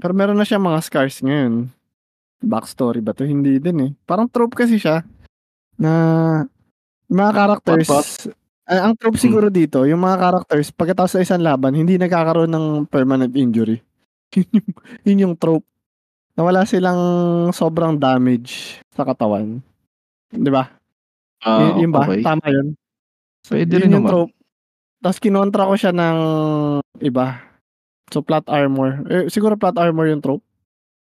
Pero 0.00 0.12
meron 0.16 0.38
na 0.40 0.46
siyang 0.48 0.64
mga 0.66 0.80
scars 0.84 1.20
ngayon. 1.24 1.70
Backstory 2.44 3.00
ba 3.04 3.12
'to? 3.16 3.24
Hindi 3.28 3.58
din, 3.62 3.78
eh. 3.86 3.92
Parang 4.06 4.28
trope 4.30 4.56
kasi 4.58 4.76
siya 4.80 5.02
na 5.80 5.92
mga 7.10 7.30
What 7.32 7.38
characters 7.38 7.88
what? 7.90 8.08
ah, 8.70 8.88
ang 8.90 8.94
trope 8.98 9.18
Hmm. 9.20 9.24
siguro 9.30 9.46
dito 9.52 9.84
yung 9.88 10.02
mga 10.02 10.18
characters 10.20 10.70
pagkatapos 10.74 11.18
ng 11.18 11.24
isang 11.26 11.42
laban 11.44 11.74
hindi 11.76 11.96
nagkakaroon 12.00 12.50
ng 12.52 12.66
permanent 12.90 13.32
injury. 13.36 13.80
'Yun 14.36 14.48
yung 14.54 14.68
'yun 15.06 15.18
yung 15.30 15.36
trope. 15.40 15.66
Na 16.36 16.48
wala 16.48 16.64
silang 16.64 17.00
sobrang 17.52 18.00
damage 18.00 18.80
sa 18.96 19.04
katawan, 19.04 19.60
'di 20.32 20.50
ba? 20.52 20.70
Ah, 21.44 21.76
Yu 21.76 21.84
yun 21.88 21.92
ba, 21.92 22.08
okey. 22.08 22.22
tama 22.24 22.46
yun? 22.48 22.74
Puwede 23.44 23.74
rin 23.80 23.90
Yun 23.90 23.94
yung 24.00 24.06
naman. 24.06 24.10
trope. 24.10 24.34
Tas 25.02 25.18
kinontra 25.22 25.68
ko 25.68 25.74
siya 25.78 25.92
ng 25.94 26.18
iba. 27.04 27.40
So, 28.12 28.22
plot 28.22 28.46
armor, 28.50 29.04
eh, 29.10 29.26
siguro 29.32 29.56
plot 29.56 29.76
armor 29.80 30.08
yung 30.10 30.20
trope? 30.24 30.44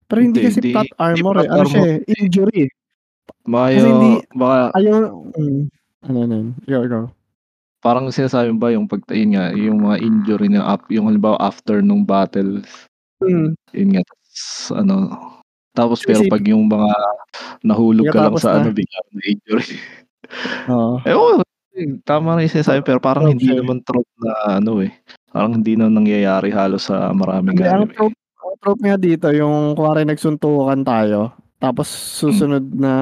Pero 0.08 0.20
hindi 0.22 0.40
Hindi, 0.40 0.48
kasi 0.50 0.60
hindi 0.62 0.72
plot 0.74 0.90
hindi 0.90 0.98
armor, 1.02 1.34
eh, 1.40 1.48
plot 1.48 1.50
ano 1.50 1.64
siya, 1.68 1.82
eh, 1.86 1.96
injury, 2.22 2.56
eh. 2.66 2.70
Baka 3.46 3.68
Kasi 3.74 3.88
hindi 3.90 4.12
baka 4.36 4.58
ayaw 4.78 4.94
hmm, 5.36 5.62
ano, 6.06 6.18
ano 6.26 6.34
yun? 6.34 6.48
Ikaw, 6.68 6.82
ikaw. 6.86 7.04
Parang 7.84 8.08
sinasabi 8.08 8.56
ba 8.56 8.72
yung 8.72 8.88
'pag 8.88 9.04
ayun 9.12 9.30
nga, 9.36 9.44
yung 9.52 9.78
mga 9.84 9.96
injury 10.00 10.48
na 10.48 10.76
yung 10.88 11.06
halimbawa 11.12 11.36
after 11.40 11.84
nung 11.84 12.04
battles, 12.08 12.88
Hmm. 13.20 13.56
yun 13.72 13.96
nga 13.96 14.02
ano, 14.72 14.96
tapos 15.72 16.00
pero 16.04 16.22
'pag 16.28 16.44
yung 16.48 16.66
mga 16.68 16.90
nahulog 17.64 18.06
ka 18.10 18.20
lang 18.20 18.36
sa 18.40 18.58
na 18.58 18.58
ano 18.64 18.70
bigla 18.72 18.98
kang 19.06 19.16
na-injury. 19.20 19.66
Oo. 20.70 20.94
Ewan 21.08 21.34
ko, 21.40 21.44
tama 22.08 22.34
na 22.36 22.44
yung 22.46 22.54
sinasabi 22.56 22.80
pero 22.82 22.98
parang 22.98 23.28
Trope 23.28 23.34
hindi 23.38 23.48
eh. 23.52 23.58
naman 23.60 23.78
trope 23.84 24.12
na 24.20 24.32
ano, 24.60 24.80
eh, 24.82 24.92
parang 25.30 25.52
hindi 25.60 25.76
na 25.76 25.88
nangyayari 25.92 26.50
halos 26.52 26.88
sa 26.88 27.12
maraming 27.12 27.60
ang 27.62 27.86
anime. 27.86 27.94
trope 27.94 28.16
ang 28.42 28.56
trope 28.62 28.82
nga 28.84 28.96
dito 28.98 29.28
yung 29.32 29.76
kunwari 29.76 30.04
nagsuntukan 30.08 30.80
tayo, 30.86 31.32
tapos 31.60 31.88
Hmm. 32.24 32.32
susunod 32.32 32.64
na 32.74 32.92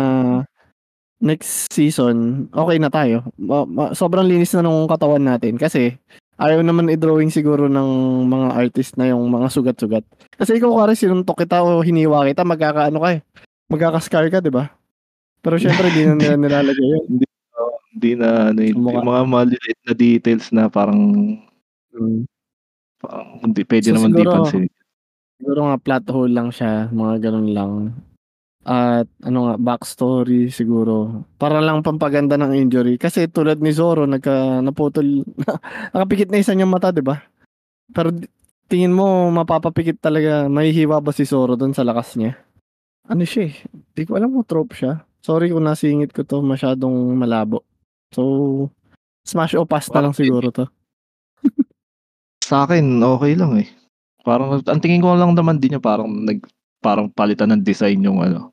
next 1.22 1.70
season, 1.72 2.48
okey 2.52 2.78
na 2.82 2.90
tayo. 2.92 3.24
Ma 3.40 3.64
ma 3.64 3.84
sobrang 3.96 4.26
linis 4.28 4.52
na 4.54 4.62
nung 4.66 4.84
katawan 4.90 5.22
natin 5.24 5.56
kasi 5.56 5.96
ayaw 6.36 6.60
naman 6.60 6.88
i-drawing 6.88 7.28
siguro 7.28 7.66
ng 7.66 7.88
mga 8.24 8.48
artist 8.54 8.94
na 8.94 9.08
yung 9.08 9.26
mga 9.26 9.48
sugat-sugat. 9.48 10.02
Kasi 10.32 10.56
ikaw 10.56 10.68
kunwari 10.68 10.94
sinuntok 10.94 11.38
kita 11.38 11.60
o 11.60 11.80
hiniwa 11.80 12.24
kita 12.24 12.42
magkakaano 12.42 12.98
ka, 12.98 13.08
eh, 13.14 13.20
magkaka-scar 13.68 14.26
ka 14.28 14.38
'di 14.38 14.50
ba? 14.50 14.70
Pero 15.40 15.56
siyempre 15.56 15.88
di 15.88 16.02
na 16.02 16.14
Hindi 16.14 16.26
nila 16.26 16.36
nilalagay 16.62 16.86
yun. 16.88 17.04
hindi 17.08 17.26
oo, 17.54 17.76
hindi 17.92 18.10
na 18.14 18.28
ano, 18.48 18.60
hindi 18.60 18.74
mukha. 18.76 19.02
mga 19.02 19.22
maliliit 19.26 19.78
na 19.82 19.92
details 19.92 20.46
na 20.50 20.66
parang 20.66 21.00
Hmm. 21.90 22.26
parang 22.98 23.38
hindi 23.40 23.62
puwede 23.62 23.86
So, 23.86 23.94
naman 23.94 24.10
di 24.10 24.18
siguro 24.18 24.32
pansinin. 24.34 24.72
siguro 25.38 25.60
nga 25.64 25.76
plot 25.78 26.04
hole 26.10 26.32
lang 26.32 26.48
siya, 26.50 26.88
mga 26.90 27.14
gano'n 27.22 27.50
lang. 27.50 27.72
At 28.64 29.04
ano 29.20 29.38
nga, 29.44 29.54
backstory 29.60 30.48
siguro, 30.48 31.28
para 31.36 31.60
lang 31.60 31.84
pampaganda 31.84 32.40
ng 32.40 32.56
injury. 32.56 32.96
Kasi 32.96 33.28
tulad 33.28 33.60
ni 33.60 33.76
Zoro 33.76 34.08
nagka 34.08 34.64
naputol 34.64 35.20
nakapikit 35.92 36.32
na 36.32 36.40
isa 36.40 36.56
niyang 36.56 36.72
mata 36.72 36.88
'di 36.88 37.04
ba? 37.04 37.20
Pero 37.92 38.08
tingin 38.72 38.96
mo 38.96 39.28
mapapapikit 39.28 40.00
talaga, 40.00 40.48
mahihiwa 40.48 41.04
ba 41.04 41.12
si 41.12 41.28
Zoro 41.28 41.60
dun 41.60 41.76
sa 41.76 41.84
lakas 41.84 42.16
niya? 42.16 42.40
Ano 43.04 43.28
siya, 43.28 43.52
eh, 43.52 43.56
di 43.92 44.08
ko 44.08 44.16
alam 44.16 44.32
kung 44.32 44.48
trope 44.48 44.72
siya. 44.72 45.04
Sorry 45.20 45.52
kung 45.52 45.68
nasingit 45.68 46.16
ko 46.16 46.24
'to 46.24 46.40
masyadong 46.40 47.12
malabo. 47.20 47.60
So, 48.16 48.72
smash 49.28 49.60
o 49.60 49.68
na 49.68 49.76
Parang 49.76 50.08
lang 50.08 50.16
siguro 50.16 50.48
'to. 50.48 50.64
Sa'kin 52.44 53.00
okey 53.00 53.36
lang, 53.36 53.60
eh. 53.60 53.68
Parang 54.24 54.56
ang 54.56 54.80
tingin 54.80 55.04
ko 55.04 55.16
lang 55.16 55.36
naman 55.36 55.60
din 55.60 55.76
yung 55.76 55.84
parang 55.84 56.08
nag 56.08 56.40
parang 56.84 57.08
palitan 57.08 57.48
ng 57.56 57.64
design 57.64 58.04
yung 58.04 58.20
ano, 58.20 58.52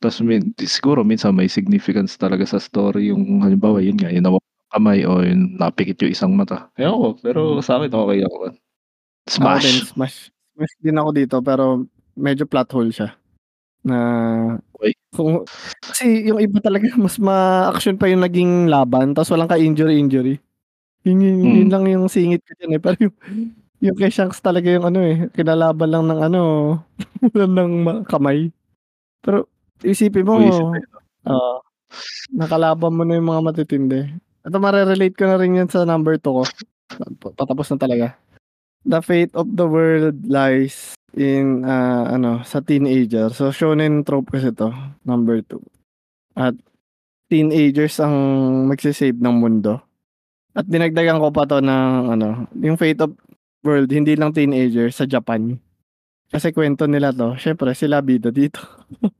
tas 0.00 0.18
min 0.24 0.54
siguro 0.62 1.02
minsan 1.04 1.34
may 1.36 1.48
significance 1.50 2.16
talaga 2.16 2.44
sa 2.48 2.58
story 2.62 3.12
yung 3.12 3.42
halimbawa 3.44 3.82
yun 3.84 3.98
nga, 4.00 4.08
yung 4.14 4.40
kamay 4.72 5.04
o 5.08 5.20
yung 5.24 5.56
napikit 5.60 6.00
yung 6.04 6.12
isang 6.16 6.32
mata. 6.36 6.68
Ewan 6.80 6.98
ko, 7.00 7.08
pero 7.24 7.40
Hmm. 7.58 7.64
sa'kin 7.64 7.92
okey 7.92 8.20
ako 8.26 8.36
dun. 8.48 8.54
Ako 9.38 9.56
din 9.62 9.78
Smash. 9.80 9.80
smash 9.84 10.18
smash 10.56 10.74
din 10.82 10.96
ako 10.98 11.10
dito 11.14 11.36
pero 11.44 11.84
medyo 12.18 12.44
plot 12.48 12.70
hole 12.74 12.92
siya. 12.94 13.10
Na 13.86 13.98
Okey. 14.78 14.94
kung 15.14 15.44
kasi 15.82 16.26
yung 16.28 16.40
iba 16.42 16.58
talaga 16.62 16.88
mas 17.00 17.16
ma-action 17.20 17.96
pa 17.98 18.08
yung 18.10 18.22
naging 18.24 18.68
laban 18.70 19.12
tas 19.16 19.30
walang 19.32 19.48
ka-injury-injury. 19.50 20.38
Yun 21.06 21.18
yung 21.24 21.40
yun 21.64 21.68
Hmm. 21.68 21.72
lang 21.72 21.84
yung 21.90 22.06
singit 22.10 22.42
ko 22.44 22.52
diyan, 22.58 22.76
eh, 22.78 22.82
pero 22.84 22.96
yung 23.08 23.14
yung 23.78 23.96
kay 23.98 24.10
Shanks 24.10 24.42
talaga 24.42 24.66
yung 24.70 24.86
ano, 24.86 24.98
eh, 25.02 25.30
kinalaban 25.30 25.90
lang 25.90 26.04
ng 26.10 26.20
ano, 26.20 26.40
walang 27.30 27.54
ng 27.58 27.72
ma 27.82 27.92
kamay. 28.02 28.50
Pero 29.22 29.46
isipin 29.82 30.26
mo 30.26 30.42
eh, 30.42 30.50
'no? 30.50 30.74
oo, 31.30 31.54
nakalaban 32.34 32.94
mo 32.94 33.02
na 33.06 33.18
yung 33.18 33.30
mga 33.30 33.44
matitindi. 33.44 34.00
Ito 34.42 34.56
mare-relate 34.58 35.14
ko 35.14 35.24
na 35.30 35.38
rin 35.38 35.58
yan 35.58 35.70
sa 35.70 35.86
number 35.86 36.18
2 36.18 36.42
ko. 36.42 36.42
Pa 37.22 37.28
patapos 37.36 37.70
na 37.74 37.78
talaga. 37.78 38.06
The 38.88 39.02
fate 39.02 39.34
of 39.34 39.52
the 39.54 39.66
world 39.68 40.24
lies 40.26 40.96
in, 41.14 41.66
ah, 41.66 42.08
ano, 42.14 42.42
sa 42.46 42.62
teenager. 42.62 43.30
So, 43.30 43.50
shonen 43.54 44.02
trope 44.02 44.34
kasi 44.34 44.50
'to, 44.50 44.74
number 45.06 45.42
2. 45.46 45.62
At 46.34 46.54
teenagers 47.28 48.00
ang 48.00 48.14
magse-save 48.66 49.18
ng 49.20 49.36
mundo. 49.38 49.82
At 50.56 50.66
dinagdagan 50.66 51.20
ko 51.22 51.30
pa 51.30 51.46
'to 51.46 51.62
ng 51.62 52.18
ano, 52.18 52.48
yung 52.58 52.80
fate 52.80 52.98
of 53.04 53.14
world 53.68 53.92
hindi 53.92 54.16
lang 54.16 54.32
teenager, 54.32 54.88
sa 54.88 55.04
Japan. 55.04 55.60
Kasi 56.32 56.52
kuwento 56.56 56.88
nila 56.88 57.12
'to, 57.12 57.36
siyempre 57.36 57.72
sila 57.76 58.00
bida 58.00 58.32
dito. 58.32 58.60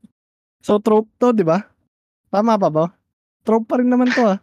So, 0.65 0.81
trope 0.83 1.07
'to 1.21 1.31
'di 1.31 1.45
ba? 1.47 1.63
Tama 2.33 2.57
pa 2.59 2.69
ba? 2.73 2.85
Trope 3.47 3.65
pa 3.69 3.79
rin 3.79 3.87
naman 3.93 4.09
'to, 4.11 4.23
ah. 4.27 4.39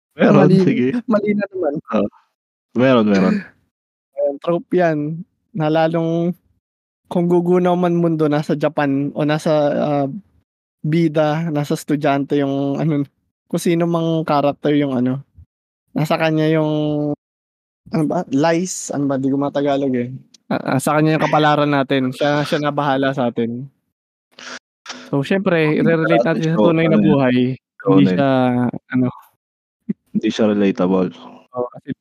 Meron, 0.18 0.48
Mali 0.48 0.56
sige. 0.64 0.88
mali 1.08 1.30
na 1.36 1.44
naman. 1.52 1.74
Oo. 1.96 2.08
Meron, 2.78 3.06
meron. 3.08 3.34
Ayan, 4.16 4.36
trope 4.42 4.70
yan 4.76 4.98
na 5.56 5.68
lalong 5.72 6.34
kung 7.10 7.26
gugunaw 7.30 7.74
man 7.78 7.96
mundo 7.98 8.26
nasa 8.30 8.54
Japan 8.58 9.10
o 9.14 9.24
nasa, 9.26 9.52
ah, 9.78 10.06
bida, 10.84 11.50
nasa 11.52 11.74
estudyante 11.76 12.38
yung 12.40 12.78
ano, 12.80 13.04
kung 13.50 13.62
sino 13.62 13.84
mang 13.90 14.22
character 14.26 14.72
yung 14.78 14.94
ano, 14.96 15.22
nasa 15.94 16.16
kanya 16.20 16.46
yung 16.52 16.70
ano 17.90 18.04
ba, 18.06 18.22
lies, 18.30 18.90
ano 18.94 19.10
ba, 19.10 19.18
di 19.18 19.30
ko 19.30 19.36
matagalog, 19.38 19.94
eh. 19.98 20.10
Ah, 20.50 20.74
ah, 20.74 20.78
sa 20.82 20.98
kanya 20.98 21.14
yung 21.14 21.24
kapalaran 21.30 21.70
natin, 21.70 22.10
siya 22.10 22.42
siya 22.42 22.58
na 22.58 22.74
bahala 22.74 23.14
sa'tin. 23.14 23.70
So, 25.06 25.22
siyempre 25.22 25.78
ire-relate 25.78 26.26
natin 26.26 26.42
siya 26.42 26.54
sa 26.58 26.66
tunay 26.66 26.86
na 26.90 26.98
buhay, 26.98 27.54
hindi 27.54 28.04
shonen. 28.06 28.14
siya 28.18 28.30
ano 28.90 29.06
Hindi 30.10 30.28
siya 30.30 30.44
relatable. 30.50 31.14
Oo, 31.54 31.66
kasi 31.78 31.94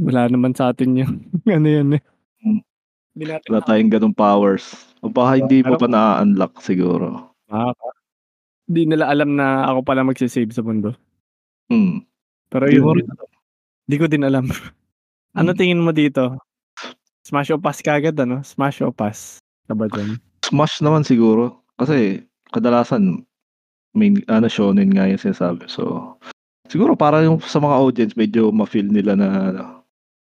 wala 0.00 0.32
naman 0.32 0.56
sa'tin 0.56 0.96
yung 0.96 1.12
ano 1.60 1.68
yan, 1.68 2.00
eh. 2.00 2.02
Hmm. 2.40 2.60
Hindi 3.12 3.24
natin 3.28 3.48
Wala 3.52 3.60
tayong 3.68 3.92
gano'ng 3.92 4.16
powers 4.16 4.64
o 5.04 5.12
baka 5.12 5.36
hindi 5.44 5.60
mo 5.60 5.76
pa 5.76 5.84
naa-unlock 5.84 6.64
siguro. 6.64 7.36
Baka. 7.52 7.84
Di 8.64 8.88
nila 8.88 9.12
alam 9.12 9.36
na 9.36 9.68
ako 9.68 9.84
pala 9.84 10.08
magse-save 10.08 10.56
sa 10.56 10.64
mundo. 10.64 10.96
Hmm. 11.68 12.00
Pero 12.48 12.64
yun, 12.64 12.96
rin 12.96 13.12
alam. 13.12 13.28
di 13.84 13.96
ko 14.00 14.08
din 14.08 14.24
alam. 14.24 14.48
Ano 15.34 15.54
Hmm. 15.54 15.58
tingin 15.58 15.78
mo 15.82 15.94
dito? 15.94 16.34
Smash 17.26 17.50
o 17.54 17.58
pass 17.60 17.78
kaagad 17.84 18.18
ano? 18.18 18.42
Smash 18.42 18.82
o 18.82 18.90
pass 18.94 19.38
ka 19.68 19.74
ba 19.78 19.86
diyan? 19.90 20.18
Smash 20.46 20.82
naman 20.82 21.06
siguro, 21.06 21.62
kasi 21.78 22.24
kadalasan 22.50 23.22
may 23.94 24.14
ano, 24.30 24.46
shonen 24.50 24.90
nga 24.94 25.06
yung 25.10 25.20
sinasabi. 25.20 25.66
So, 25.70 26.16
siguro 26.70 26.94
para 26.98 27.22
yung 27.24 27.40
sa 27.42 27.58
mga 27.62 27.76
audience 27.78 28.14
medyo 28.18 28.50
ma-feel 28.54 28.88
nila 28.90 29.14
na 29.18 29.28
ano, 29.52 29.64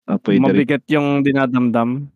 na 0.08 0.14
puwede 0.20 0.50
rin 0.52 0.66
Mabigat 0.66 0.84
yung 0.90 1.22
dinadamdam? 1.26 2.10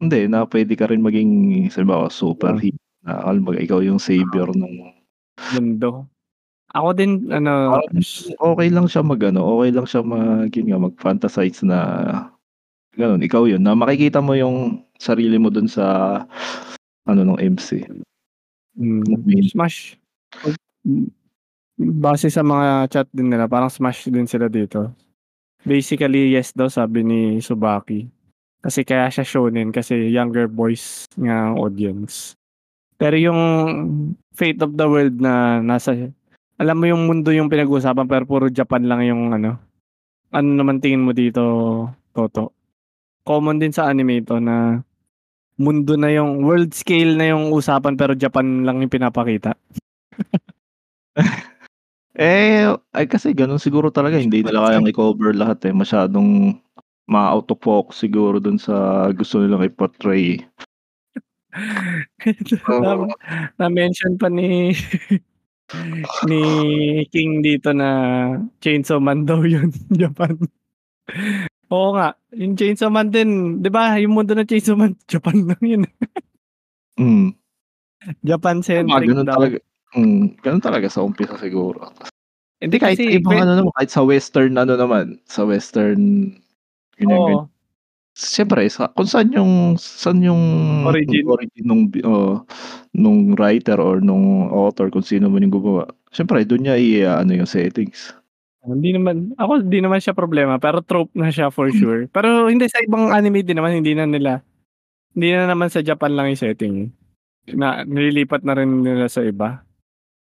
Hindi, 0.00 0.32
na 0.32 0.48
puwede 0.48 0.72
ka 0.80 0.88
rin 0.88 1.04
maging 1.04 1.68
halimbawa 1.68 2.08
Oo. 2.08 2.12
superhero 2.12 2.80
na 3.04 3.20
halimbawa 3.20 3.60
ikaw 3.60 3.84
yung 3.84 4.00
savior 4.00 4.48
Oo. 4.48 4.56
nung 4.56 4.96
Mundo. 5.50 6.09
Ako 6.70 6.94
din 6.94 7.26
ano 7.34 7.82
Parang 7.82 7.98
okey 8.54 8.68
lang 8.70 8.86
siya 8.86 9.02
mag-ano, 9.02 9.42
okey 9.58 9.70
lang 9.74 9.86
siya 9.90 10.06
mag 10.06 10.50
yun 10.54 10.66
nga, 10.70 10.78
mag-fantasize 10.78 11.66
na 11.66 11.78
gano'n, 12.94 13.22
ikaw 13.26 13.46
yun, 13.50 13.62
na 13.62 13.74
makikita 13.74 14.22
mo 14.22 14.34
yung 14.38 14.82
sarili 14.98 15.38
mo 15.38 15.50
dun 15.50 15.66
sa 15.66 15.86
ano 17.06 17.20
ng 17.26 17.38
MC. 17.58 17.86
Movie. 18.78 19.50
Smash. 19.50 19.98
Base 21.80 22.28
sa 22.30 22.42
mga 22.46 22.86
chat 22.92 23.08
din 23.10 23.30
nila 23.34 23.50
parang 23.50 23.70
Smash 23.72 24.06
din 24.10 24.26
sila 24.30 24.46
dito. 24.46 24.94
Basically, 25.66 26.32
yes 26.34 26.54
daw 26.54 26.70
sabi 26.70 27.02
ni 27.04 27.20
Tsubaki. 27.42 28.06
Kasi 28.62 28.84
kaya 28.86 29.08
siya 29.10 29.24
shonen 29.26 29.72
kasi 29.72 30.10
younger 30.12 30.46
boys 30.50 31.08
nga 31.16 31.52
audience. 31.56 32.36
Pero 33.00 33.16
yung 33.16 33.40
Fate 34.36 34.60
of 34.64 34.76
the 34.76 34.86
World 34.88 35.18
na 35.20 35.60
nasa 35.64 35.96
alam 36.60 36.76
mo 36.76 36.84
yung 36.84 37.08
mundo 37.08 37.32
yung 37.32 37.48
pinag-uusapan 37.48 38.04
pero 38.04 38.28
puro 38.28 38.52
Japan 38.52 38.84
lang 38.84 39.00
yung 39.08 39.32
ano. 39.32 39.56
Ano 40.28 40.48
naman 40.52 40.84
tingin 40.84 41.00
mo 41.00 41.16
dito, 41.16 41.40
Toto? 42.12 42.52
Common 43.24 43.56
din 43.56 43.72
sa 43.72 43.88
anime 43.88 44.20
ito 44.20 44.36
na 44.36 44.84
mundo 45.56 45.96
na 45.96 46.12
yung 46.12 46.44
world 46.44 46.76
scale 46.76 47.16
na 47.16 47.32
yung 47.32 47.48
usapan 47.48 47.96
pero 47.96 48.12
Japan 48.12 48.68
lang 48.68 48.84
yung 48.84 48.92
pinapakita. 48.92 49.56
Eh, 52.20 52.68
ay 52.92 53.06
kasi 53.08 53.32
gano'n 53.32 53.62
siguro 53.62 53.88
talaga 53.88 54.20
hindi 54.20 54.44
nila 54.44 54.68
kayang 54.68 54.90
i-cover 54.92 55.32
lahat, 55.32 55.64
eh, 55.64 55.72
masyadong 55.72 56.52
ma-out 57.08 57.48
of 57.48 57.62
focus 57.64 58.02
siguro 58.02 58.36
dun 58.36 58.60
sa 58.60 59.08
gusto 59.14 59.40
nilang 59.40 59.64
i-portray. 59.64 60.42
Na-mention 63.62 64.20
pa 64.20 64.28
ni 64.28 64.74
ni 66.26 66.40
King 67.08 67.40
dito 67.44 67.70
na 67.74 67.88
Chainsaw 68.60 68.98
Man 68.98 69.24
daw 69.26 69.42
yun, 69.44 69.70
Japan. 70.00 70.36
Oo 71.70 71.94
nga, 71.94 72.14
yung 72.34 72.54
Chainsaw 72.58 72.90
Man 72.90 73.14
din, 73.14 73.62
'di 73.62 73.70
ba, 73.70 73.94
yung 73.98 74.14
mundo 74.14 74.34
ng 74.34 74.46
Chainsaw 74.46 74.74
Man, 74.74 74.98
Japan 75.12 75.36
lang 75.46 75.62
yun. 75.62 75.82
Hmm. 76.98 77.32
Japan 78.24 78.60
Mga 78.60 78.66
centric 78.66 79.08
gano'n 79.12 79.28
daw. 79.28 79.36
talaga 79.36 79.56
hmm, 79.92 80.24
gano'n 80.40 80.64
talaga 80.64 80.88
sa 80.88 81.04
umpisa 81.04 81.36
siguro. 81.36 81.92
Hindi 82.60 82.76
kahit 82.76 83.00
Kasi 83.00 83.16
ibang 83.16 83.40
ano 83.40 83.52
naman, 83.56 83.72
kahit 83.76 83.90
sa 83.92 84.04
western 84.04 84.52
ano 84.60 84.76
naman, 84.76 85.16
sa 85.24 85.48
western 85.48 86.32
ganyan, 86.96 87.20
ganyan. 87.24 87.48
Siyempre 88.14 88.66
sa 88.66 88.90
kung 88.90 89.06
saan 89.06 89.30
yung 89.30 89.78
saan 89.78 90.20
yung 90.20 90.42
Origin. 90.84 91.24
origin 91.30 91.64
nung 91.64 91.82
oo, 92.04 92.42
nung 92.92 93.38
writer 93.38 93.78
or 93.78 94.02
nung 94.02 94.50
author 94.50 94.90
kung 94.90 95.06
sino 95.06 95.30
man 95.30 95.46
yung 95.46 95.54
gumawa, 95.54 95.86
siyempre 96.10 96.42
dun 96.42 96.66
niya 96.66 96.74
i-aano 96.76 97.32
yung 97.32 97.48
settings. 97.48 98.12
Hindi 98.66 98.92
naman 98.92 99.32
ako 99.40 99.64
hindi 99.64 99.80
naman 99.80 100.02
siya 100.02 100.12
problema 100.12 100.60
pero 100.60 100.84
trope 100.84 101.14
na 101.16 101.32
siya 101.32 101.48
for 101.54 101.70
sure. 101.72 102.10
Pero 102.12 102.50
hindi 102.50 102.66
sa 102.68 102.82
ibang 102.84 103.14
anime 103.14 103.46
din 103.46 103.56
naman 103.56 103.78
hindi 103.78 103.94
na 103.94 104.04
nila 104.04 104.42
hindi 105.14 105.34
na 105.34 105.50
naman 105.50 105.70
sa 105.70 105.82
Japan 105.82 106.14
lang 106.14 106.30
yung 106.30 106.40
setting. 106.40 106.74
Na 107.56 107.82
nililipat 107.82 108.46
na 108.46 108.54
rin 108.54 108.86
nila 108.86 109.10
sa 109.10 109.26
iba. 109.26 109.66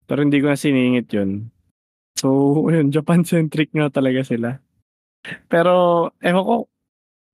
Pero 0.08 0.24
hindi 0.24 0.40
ko 0.40 0.48
na 0.48 0.56
siningit 0.56 1.12
yun. 1.12 1.52
So, 2.16 2.28
yun 2.72 2.88
Japan 2.88 3.24
centric 3.28 3.68
nga 3.76 3.92
talaga 3.92 4.24
sila. 4.24 4.56
Pero 5.52 6.08
ewan 6.24 6.44
ko 6.46 6.54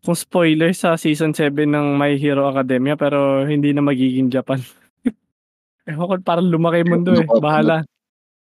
kung 0.05 0.13
spoiler 0.13 0.77
sa 0.77 1.01
season 1.01 1.33
7 1.33 1.65
ng 1.65 1.97
My 1.97 2.21
Hero 2.21 2.45
Academia 2.45 2.95
pero 2.95 3.49
hindi 3.49 3.73
na 3.73 3.81
magiging 3.81 4.29
Japan. 4.29 4.61
Ewan 5.89 6.07
ko 6.07 6.15
parang 6.21 6.53
lumaki 6.53 6.85
mundo, 6.85 7.17
eh, 7.17 7.25
bahala. 7.41 7.89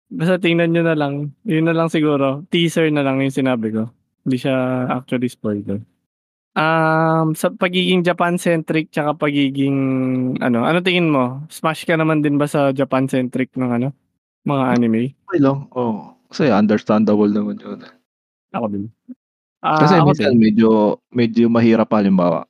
Basta 0.07 0.37
tingnan 0.37 0.71
niyo 0.71 0.85
na 0.85 0.95
lang, 0.95 1.33
yun 1.43 1.65
na 1.65 1.75
lang 1.75 1.89
siguro, 1.89 2.45
teaser 2.53 2.87
na 2.93 3.03
lang 3.03 3.19
yung 3.19 3.33
sinabi 3.33 3.73
ko. 3.73 3.89
Hindi 4.23 4.37
siya 4.37 4.85
actually 4.87 5.27
spoiler. 5.27 5.81
Um, 6.57 7.37
sa 7.37 7.53
pagiging 7.53 8.01
Japan 8.01 8.41
centric 8.41 8.89
tsaka 8.89 9.13
pagiging 9.13 9.77
ano, 10.41 10.65
ano 10.65 10.81
tingin 10.81 11.13
mo? 11.13 11.45
Smash 11.53 11.85
ka 11.85 11.93
naman 11.93 12.25
din 12.25 12.41
ba 12.41 12.49
sa 12.49 12.73
Japan 12.73 13.05
centric 13.05 13.53
ng 13.53 13.71
ano, 13.77 13.87
mga 14.45 14.63
anime? 14.77 15.13
Okey 15.29 15.41
lang, 15.41 15.69
oo. 15.73 16.17
Kasi 16.33 16.49
understandable 16.49 17.29
naman 17.29 17.61
yun, 17.61 17.81
eh. 17.83 17.93
Ako 18.57 18.65
din. 18.73 18.89
Kasi 19.65 19.97
Ah, 19.97 20.05
ako 20.05 20.09
minsan 20.13 20.37
medyo 20.37 20.69
medyo 21.09 21.49
mahirap 21.49 21.89
halimbawa, 21.89 22.45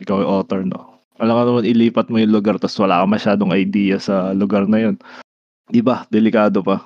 ikaw 0.00 0.20
yung 0.22 0.32
author 0.42 0.60
'no, 0.66 1.00
alangan 1.22 1.46
naman 1.50 1.64
ilipat 1.68 2.08
mo 2.10 2.18
yung 2.22 2.34
lugar 2.34 2.58
ta's 2.58 2.76
wala 2.78 3.02
kang 3.02 3.14
masyadong 3.14 3.52
idea 3.54 3.98
sa 4.02 4.34
lugar 4.34 4.66
na 4.66 4.78
yun. 4.90 4.96
'Di 5.70 5.82
ba, 5.84 6.06
delikado 6.10 6.62
pa. 6.64 6.84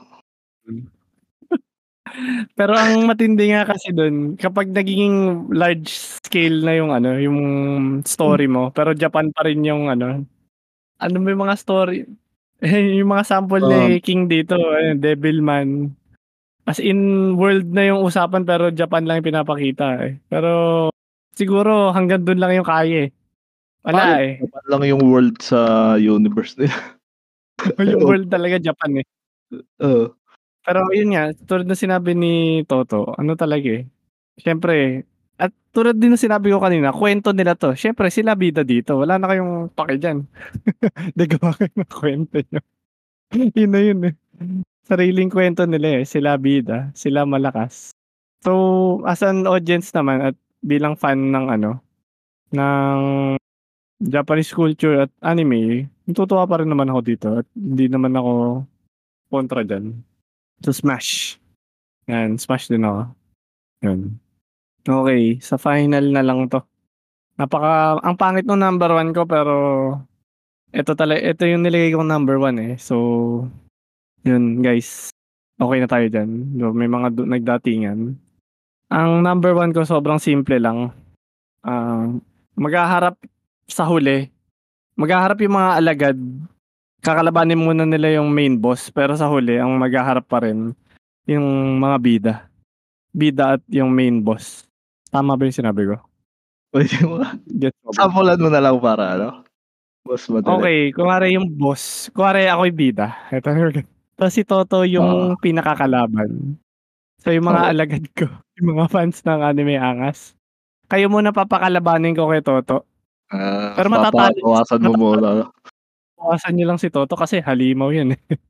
Pero 2.59 2.75
ang 2.79 3.07
matindi 3.09 3.51
nga 3.53 3.67
kasi 3.69 3.93
dun 3.93 4.35
kapag 4.41 4.71
nagiging 4.73 5.49
large 5.53 5.91
scale 6.25 6.63
na 6.65 6.75
yung 6.79 6.91
ano, 6.95 7.17
yung 7.21 7.39
story 8.07 8.47
mo 8.51 8.71
pero 8.73 8.93
Japan 8.97 9.31
pa 9.35 9.47
rin 9.49 9.63
yung 9.67 9.89
ano, 9.93 10.25
ano 11.03 11.15
yung 11.19 11.43
mga 11.47 11.57
story, 11.61 12.07
eh, 12.63 12.97
yung 13.03 13.11
mga 13.13 13.25
sample 13.29 13.65
Um 13.65 13.71
ni 13.71 14.01
King 14.05 14.29
dito, 14.31 14.57
ayun, 14.59 14.99
Devilman. 15.03 15.93
As 16.67 16.83
in 16.83 16.99
world 17.39 17.71
na 17.71 17.95
yung 17.95 18.03
usapan 18.03 18.43
pero 18.43 18.75
Japan 18.75 19.07
lang 19.07 19.23
yung 19.23 19.31
pinapakita, 19.31 20.03
eh. 20.03 20.19
Pero 20.27 20.91
siguro 21.33 21.95
hanggang 21.95 22.27
dun 22.27 22.43
lang 22.43 22.59
yung 22.59 22.67
kaya, 22.67 23.07
eh. 23.07 23.11
Wala, 23.87 24.03
Bakit 24.03 24.19
eh. 24.19 24.35
Japan 24.43 24.65
lang 24.67 24.83
yung 24.91 25.03
world 25.07 25.37
sa 25.39 25.59
universe 25.95 26.59
nila? 26.59 26.75
Yung 27.81 28.05
world 28.05 28.29
talaga 28.29 28.61
Japan, 28.61 29.01
eh. 29.01 29.07
Oo. 29.81 30.13
Pero 30.67 30.81
yun 30.91 31.15
nga, 31.15 31.31
tulad 31.47 31.65
ng 31.71 31.79
sinabi 31.79 32.13
ni 32.19 32.63
Toto, 32.67 33.15
ano 33.15 33.39
talaga, 33.39 33.71
eh, 33.71 33.87
siyempre 34.39 35.07
at 35.39 35.53
tulad 35.71 35.95
din 36.01 36.17
ng 36.17 36.21
sinabi 36.21 36.49
ko 36.51 36.59
kanina, 36.59 36.91
kuwento 36.97 37.31
nila 37.37 37.53
'to. 37.55 37.77
Siyempre 37.77 38.09
sila 38.09 38.33
bida 38.35 38.65
dito, 38.65 38.97
wala 38.99 39.21
na 39.21 39.29
kayong 39.29 39.69
pake 39.77 40.01
diyan. 40.01 40.19
'Di 41.17 41.25
gawa 41.29 41.53
kayo 41.55 41.71
ng 41.77 41.91
kuwento 41.93 42.37
niyo. 42.41 42.61
Yun 43.55 43.71
na 43.73 43.81
yun, 43.85 44.01
eh. 44.11 44.15
Sariling 44.87 45.35
kuwento 45.35 45.67
nila, 45.67 45.99
eh, 45.99 46.05
sila 46.07 46.39
bida, 46.39 46.95
sila 46.95 47.27
malakas. 47.27 47.91
So, 48.47 49.03
as 49.03 49.19
an 49.27 49.43
audience 49.51 49.91
naman 49.91 50.23
at 50.23 50.37
bilang 50.63 50.95
fan 50.95 51.35
ng 51.35 51.47
ano, 51.51 51.83
ng 52.55 53.01
Japanese 53.99 54.55
culture 54.55 55.03
at 55.03 55.11
anime, 55.27 55.91
natutuwa 56.07 56.47
pa 56.47 56.63
rin 56.63 56.71
naman 56.71 56.87
ako 56.87 57.01
dito 57.03 57.29
at 57.43 57.47
hindi 57.59 57.91
naman 57.91 58.15
ako 58.15 58.63
kontra 59.27 59.67
diyan. 59.67 59.91
So, 60.63 60.71
Smash. 60.71 61.43
Yan, 62.07 62.39
Smash 62.39 62.71
din 62.71 62.87
ako. 62.87 63.11
Yun. 63.83 64.23
Okey, 64.87 65.43
sa 65.43 65.59
final 65.59 66.15
na 66.15 66.23
lang 66.23 66.47
'to. 66.47 66.63
Napaka 67.35 67.99
ang 68.07 68.15
pangit 68.15 68.47
nung 68.47 68.63
number 68.63 68.91
1 68.95 69.11
ko 69.11 69.27
pero 69.27 69.55
eto 70.71 70.95
tala 70.95 71.19
eto 71.19 71.43
yung 71.49 71.67
nilagay 71.67 71.91
kong 71.95 72.07
number 72.07 72.39
1, 72.39 72.55
eh. 72.63 72.75
So, 72.79 72.95
yun 74.27 74.59
guys, 74.59 75.15
okey 75.63 75.79
na 75.79 75.89
tayo 75.89 76.11
diyan. 76.11 76.59
May 76.75 76.91
mga 76.91 77.09
du 77.15 77.23
nagdatingan. 77.25 78.19
Ang 78.91 79.11
number 79.23 79.55
1 79.55 79.71
ko 79.71 79.87
sobrang 79.87 80.19
simple 80.19 80.59
lang. 80.59 80.91
Ah, 81.63 82.11
maghaharap 82.59 83.15
sa 83.71 83.87
huli, 83.87 84.31
maghaharap 84.99 85.39
yung 85.43 85.55
mga 85.55 85.71
alagad. 85.79 86.19
Kakalabanin 87.03 87.63
muna 87.63 87.87
nila 87.87 88.19
yung 88.19 88.35
main 88.35 88.59
boss 88.59 88.91
pero 88.91 89.15
sa 89.15 89.31
huli 89.31 89.63
ang 89.63 89.79
maghaharap 89.79 90.27
pa 90.27 90.43
rin 90.43 90.75
yung 91.27 91.79
mga 91.79 91.97
bida. 92.03 92.35
Bida 93.15 93.59
at 93.59 93.63
yung 93.71 93.95
main 93.95 94.23
boss. 94.23 94.67
Tama 95.11 95.39
ba 95.39 95.47
yung 95.47 95.55
sinabi 95.55 95.87
ko? 95.87 96.03
Puwede 96.75 96.99
mo 97.07 97.23
ba? 97.23 97.39
sampulan 97.95 98.43
mo 98.43 98.51
na 98.51 98.59
lang 98.61 98.77
para 98.83 99.15
ano, 99.15 99.29
mas 100.03 100.27
madali. 100.27 100.51
Okey, 100.59 100.79
kunwari 100.93 101.39
yung 101.39 101.47
boss, 101.51 102.11
kunwari 102.11 102.51
ako 102.51 102.67
yung 102.69 102.79
bida, 102.79 103.07
eto 103.31 103.55
tapos 104.17 104.33
si 104.33 104.43
Toto 104.43 104.83
yung 104.89 105.37
pinakakalaban. 105.39 106.57
So 107.21 107.33
yung 107.33 107.47
mga 107.49 107.63
Oo. 107.63 107.71
alagad 107.73 108.05
ko, 108.17 108.27
yung 108.61 108.77
mga 108.77 108.89
fans 108.89 109.21
ng 109.25 109.41
Anime 109.45 109.77
Angas, 109.77 110.33
kayo 110.89 111.13
muna 111.13 111.37
papakalabanin 111.37 112.17
ko 112.17 112.29
kay 112.33 112.41
Toto. 112.41 112.89
Ah, 113.29 113.75
Pero 113.75 113.91
matatalo 113.91 114.39
papabawasan 114.39 114.81
mo 114.87 114.93
muna, 114.95 115.29
bawasan 116.17 116.55
niyo 116.57 116.67
lang 116.71 116.81
si 116.81 116.89
Toto 116.89 117.15
kasi 117.15 117.45
halimaw 117.45 117.93
yan, 117.93 118.17
eh. 118.17 118.21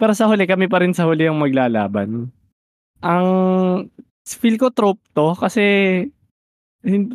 Pero 0.00 0.16
sa 0.16 0.30
huli 0.30 0.48
kami 0.48 0.70
pa 0.70 0.80
rin 0.80 0.96
sa 0.96 1.04
huli 1.04 1.28
ang 1.28 1.36
maglalaban. 1.36 2.32
Ang 3.04 3.26
feel 4.24 4.56
ko 4.56 4.70
trope 4.72 5.02
'to 5.12 5.36
kasi 5.36 5.64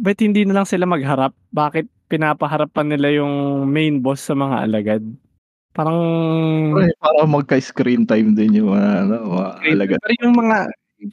ba't 0.01 0.19
hindi 0.21 0.45
na 0.45 0.61
lang 0.61 0.67
sila 0.69 0.85
magharap? 0.85 1.33
Bakit 1.49 2.09
pinapaharap 2.09 2.69
pa 2.69 2.85
nila 2.85 3.09
yung 3.09 3.65
main 3.65 4.01
boss 4.01 4.21
sa 4.21 4.37
mga 4.37 4.55
alagad? 4.69 5.03
Parang 5.75 5.99
Pre, 6.71 6.87
para 7.03 7.27
magka-screen 7.27 8.07
time 8.07 8.31
din 8.31 8.63
yung 8.63 8.71
mga 8.71 8.89
ano, 9.03 9.15
mga 9.27 9.47
alagad. 9.75 9.97
pero 9.99 10.13
yung 10.23 10.35
mga 10.39 10.57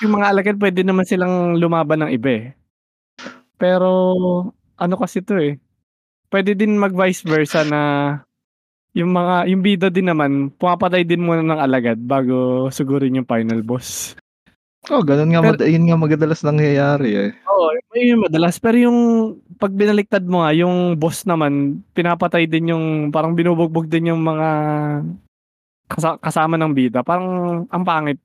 yung 0.07 0.13
mga 0.15 0.27
alagad 0.31 0.57
puwede 0.63 0.83
naman 0.87 1.03
silang 1.03 1.59
lumaban 1.59 2.07
ng 2.07 2.15
iba, 2.15 2.31
eh. 2.31 2.45
Pero 3.59 3.91
ano 4.79 4.95
kasi 4.99 5.21
'to, 5.23 5.35
eh, 5.39 5.59
puwede 6.31 6.55
din 6.55 6.79
mag 6.79 6.95
vice 6.95 7.27
versa 7.27 7.63
na 7.67 7.81
yung 8.97 9.13
mga 9.13 9.49
yung 9.53 9.63
bida 9.65 9.89
din 9.93 10.09
naman 10.11 10.51
pumapatay 10.57 11.05
din 11.07 11.23
muna 11.25 11.43
ng 11.45 11.61
alagad 11.63 11.99
bago 12.03 12.69
sugurin 12.73 13.19
yung 13.23 13.29
final 13.29 13.61
boss. 13.65 14.15
Oo, 14.91 15.07
gano'n 15.07 15.31
nga 15.31 15.39
Per 15.39 15.47
mada 15.55 15.65
yun 15.71 15.87
nga 15.87 15.95
madalas 15.95 16.43
nangyayari, 16.43 17.11
eh. 17.15 17.31
Oo, 17.47 17.71
yun 17.95 18.19
yung 18.19 18.23
madalas. 18.27 18.59
Pero 18.59 18.77
yung 18.83 18.99
'pag 19.55 19.71
binaliktad 19.71 20.27
mo 20.27 20.43
nga 20.43 20.51
yung 20.51 20.99
boss 20.99 21.23
naman 21.23 21.87
pinapatay 21.95 22.51
din 22.51 22.75
yung 22.75 22.85
parang 23.15 23.39
binubugbog 23.39 23.87
din 23.87 24.11
yung 24.11 24.27
mga 24.27 24.49
kasa 25.87 26.19
kasama 26.19 26.59
ng 26.59 26.75
bida. 26.75 27.07
Parang 27.07 27.27
ang 27.71 27.85
pangit 27.87 28.19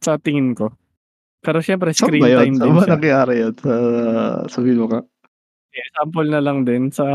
sa 0.00 0.16
tingin 0.16 0.56
ko. 0.56 0.72
Pero 1.44 1.60
siyempre 1.60 1.92
Saan 1.92 2.08
screen 2.08 2.22
ba 2.24 2.28
yun? 2.32 2.40
time 2.40 2.56
Saan 2.56 2.64
din 2.64 2.72
ba 2.72 2.82
siya. 2.82 2.92
nangyari 2.96 3.34
yun? 3.44 3.54
Sa 3.60 3.72
sabihin 4.48 4.80
mo 4.80 4.86
nga. 4.88 5.00
Example 5.72 6.28
na 6.32 6.40
lang 6.40 6.58
din 6.64 6.88
sa 6.88 7.06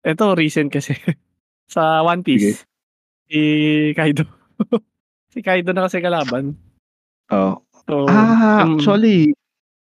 eto 0.00 0.32
recent 0.32 0.72
kasi 0.72 0.96
sa 1.74 2.00
One. 2.00 2.24
Piece. 2.24 2.64
Si 3.28 3.40
Kaido. 3.96 4.24
Si 5.32 5.40
Kaido 5.40 5.72
na 5.72 5.88
kasi 5.88 6.00
kalaban. 6.04 6.56
Oo. 7.32 7.64
So, 7.92 8.08
Ah, 8.08 8.64
um 8.64 8.80
actually, 8.80 9.36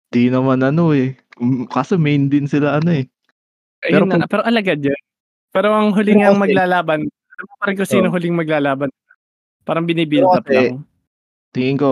'di 0.10 0.34
naman 0.34 0.66
ano, 0.66 0.98
eh, 0.98 1.14
hmm, 1.38 1.70
kaso 1.70 2.02
main 2.02 2.26
din 2.26 2.50
sila 2.50 2.82
ano, 2.82 2.90
eh. 2.90 3.06
Pero 3.86 4.10
na 4.10 4.18
kung 4.18 4.22
nga, 4.26 4.30
pero 4.34 4.42
alagad 4.42 4.82
yun. 4.82 4.98
Pero 5.54 5.70
ang 5.70 5.94
huli 5.94 6.18
ngang 6.18 6.42
kasi 6.42 6.42
maglalaban, 6.50 7.06
alam 7.06 7.46
mo 7.46 7.54
pa 7.62 7.66
rin 7.70 7.78
kung 7.78 7.86
sino 7.94 8.10
Oo. 8.10 8.14
huling 8.18 8.34
maglalaban. 8.34 8.90
Parang 9.62 9.86
bini-build 9.86 10.26
up 10.26 10.50
lang. 10.50 10.82
tingin 11.54 11.78
ko 11.78 11.92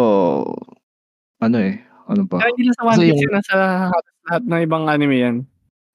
ano, 1.38 1.58
eh, 1.62 1.86
ano 2.10 2.26
ba? 2.26 2.42
Tsaka 2.42 2.50
hindi 2.50 2.64
lang 2.66 2.78
sa 2.82 2.86
One 2.90 2.98
Piece 2.98 3.22
yung 3.22 3.34
yun, 3.38 3.46
sa 3.46 3.58
halos 3.94 4.16
lahat 4.26 4.44
ng 4.50 4.62
ibang 4.66 4.84
anime 4.90 5.18
yan. 5.22 5.36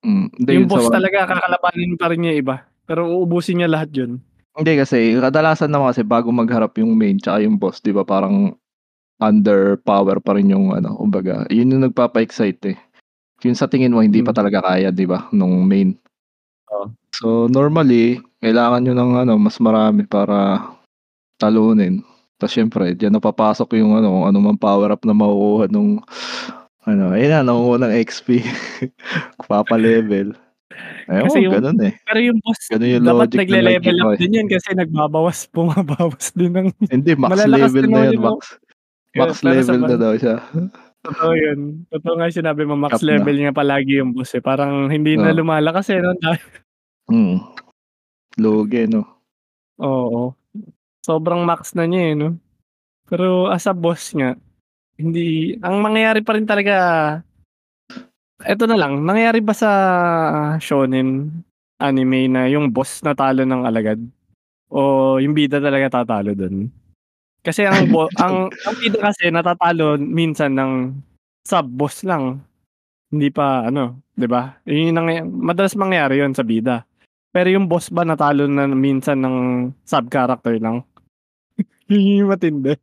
Hindi 0.06 0.50
Yung 0.54 0.70
boss 0.70 0.86
talaga 0.86 1.26
kakalabanin 1.26 1.98
pa 1.98 2.06
rin 2.14 2.22
niya 2.22 2.34
iba, 2.38 2.62
pero 2.86 3.10
uubusin 3.10 3.58
niya 3.58 3.74
lahat 3.74 3.90
yun. 3.90 4.22
Hindi 4.54 4.72
kasi 4.78 5.18
kadalasan 5.18 5.74
naman 5.74 5.90
kasi 5.90 6.06
bago 6.06 6.30
magharap 6.30 6.78
yung 6.78 6.94
main 6.94 7.18
tsaka 7.18 7.42
yung 7.42 7.58
boss 7.58 7.82
'di 7.82 7.90
ba 7.90 8.06
parang 8.06 8.54
under 9.22 9.80
power 9.82 10.20
pa 10.20 10.36
rin 10.36 10.52
yung 10.52 10.72
ano, 10.76 10.96
kumbaga 10.98 11.46
yun 11.48 11.72
yung 11.72 11.84
nagpapa-excite, 11.88 12.62
eh. 12.74 12.78
Yung 13.46 13.56
sa 13.58 13.68
tingin 13.70 13.92
mo 13.94 14.00
hindi 14.04 14.20
pa 14.24 14.32
Hmm. 14.34 14.40
talaga 14.44 14.60
kaya 14.64 14.90
'di 14.94 15.06
ba 15.08 15.28
nung 15.34 15.64
main. 15.68 15.96
Oo. 16.72 16.90
So, 17.16 17.26
normally 17.52 18.20
kailangan 18.44 18.84
niyo 18.84 18.94
ng 18.96 19.12
ano, 19.26 19.34
mas 19.40 19.56
marami 19.62 20.04
para 20.08 20.62
talunin. 21.40 22.02
Tas 22.40 22.52
siyempre 22.54 22.94
diyan 22.98 23.16
na 23.18 23.22
papasok 23.22 23.76
yung 23.80 23.96
ano, 23.98 24.24
ano 24.28 24.38
mang 24.42 24.60
power 24.60 24.92
up 24.94 25.02
na 25.06 25.14
makukuha 25.16 25.68
nung 25.72 26.00
ano, 26.88 27.12
ayun 27.16 27.30
na 27.32 27.42
nakukuha 27.46 27.78
ng 27.86 27.94
XP, 28.06 28.28
papa-level. 29.50 30.34
Ko 31.08 31.26
Kasi 31.30 31.38
yung 31.46 31.54
gano'n, 31.60 31.78
eh. 31.86 31.94
pero 32.06 32.18
yung 32.22 32.38
boss 32.44 32.60
Gano'n 32.70 32.90
yung 33.00 33.06
dapat 33.06 33.28
nagle-level 33.36 33.98
up 34.02 34.10
eh. 34.16 34.18
din 34.24 34.38
yun 34.42 34.48
kasi 34.50 34.70
nagbabawas 34.76 35.46
bumabawas 35.54 36.32
din 36.36 36.52
ng 36.54 36.68
Hindi 36.90 37.12
max 37.18 37.44
level 37.46 37.86
na 37.90 38.00
yun, 38.10 38.18
mga 38.20 38.24
max 38.36 38.40
max 39.16 39.40
sa 39.40 39.48
level 39.50 39.80
na 39.82 39.96
daw 39.96 40.12
siya. 40.16 40.36
Totoo 41.06 41.32
yun. 41.38 41.60
Totoo 41.88 42.14
nga 42.18 42.26
sinabi 42.28 42.62
mo 42.66 42.74
max 42.74 43.00
na. 43.00 43.16
level 43.16 43.36
niya 43.38 43.54
palagi 43.54 44.02
yung 44.02 44.10
boss, 44.12 44.34
eh. 44.34 44.42
Parang 44.42 44.90
hindi 44.90 45.14
na 45.14 45.30
Oo. 45.30 45.38
lumalakas, 45.42 45.88
eh, 45.94 46.00
'no, 46.02 46.12
Mm. 47.06 47.38
Lugi 48.42 48.90
'no? 48.90 49.06
Oo. 49.78 50.34
Sobrang 51.06 51.46
max 51.46 51.70
na 51.78 51.86
niya, 51.86 52.02
eh, 52.10 52.14
'no? 52.18 52.34
Pero 53.06 53.46
as 53.46 53.70
a 53.70 53.74
boss 53.74 54.10
nga, 54.10 54.34
hindi 54.98 55.54
ang 55.62 55.78
mangyayari 55.78 56.26
pa 56.26 56.34
rin 56.34 56.48
talaga 56.48 56.74
eto 58.42 58.68
na 58.68 58.76
lang, 58.76 59.00
nangyayari 59.06 59.40
ba 59.40 59.54
sa 59.56 59.70
shonen 60.60 61.30
anime 61.80 62.28
na 62.28 62.50
yung 62.50 62.68
boss 62.68 63.00
natalo 63.06 63.46
ng 63.46 63.64
alagad? 63.64 64.00
O 64.68 65.16
yung 65.22 65.32
bida 65.32 65.62
talaga 65.62 66.02
tatalo 66.02 66.34
dun? 66.34 66.68
Kasi 67.46 67.62
ang 67.62 67.86
bo 67.94 68.10
ang 68.22 68.50
ang 68.50 68.74
bida 68.82 68.98
kasi 68.98 69.30
natatalo 69.30 69.94
minsan 70.02 70.58
ng 70.58 70.72
sub-boss 71.46 72.02
lang. 72.02 72.42
Hindi 73.14 73.30
pa 73.30 73.70
ano, 73.70 74.02
'di 74.18 74.26
ba? 74.26 74.58
Yun 74.66 74.90
yung 74.90 74.96
nangya 74.98 75.22
madalas 75.22 75.78
mangyayari 75.78 76.18
yun 76.18 76.34
sa 76.34 76.42
bida. 76.42 76.82
Pero 77.30 77.54
yung 77.54 77.70
boss 77.70 77.86
ba 77.94 78.02
natalo 78.02 78.50
na 78.50 78.66
minsan 78.66 79.22
ng 79.22 79.36
sub-character 79.86 80.56
lang? 80.58 80.80
Yun 81.92 82.24
yung 82.24 82.30
matindi. 82.32 82.74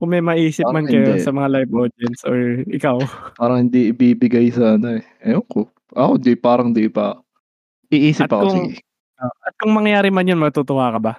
Kung 0.00 0.08
may 0.08 0.24
maisip 0.24 0.64
Parang 0.64 0.82
man 0.82 0.88
kayo 0.88 1.04
hindi. 1.14 1.20
sa 1.20 1.30
mga 1.36 1.48
live 1.52 1.72
audience 1.76 2.20
or 2.24 2.64
ikaw. 2.66 2.96
Parang 3.40 3.68
hindi 3.68 3.92
ibibigay 3.92 4.48
sa 4.50 4.80
ano, 4.80 4.98
eh, 4.98 5.04
ewan 5.22 5.44
ko. 5.52 5.60
Ako 5.94 6.16
di 6.18 6.34
parang 6.34 6.74
di 6.74 6.88
pa. 6.90 7.20
Iisip 7.92 8.26
At 8.26 8.32
ako, 8.34 8.42
kung 8.48 8.58
sige. 8.74 8.82
oo, 9.20 9.34
at 9.46 9.54
kung 9.60 9.72
mangyari 9.76 10.08
man 10.10 10.26
yun 10.26 10.40
matutuwa 10.40 10.90
ka 10.90 10.98
ba? 10.98 11.14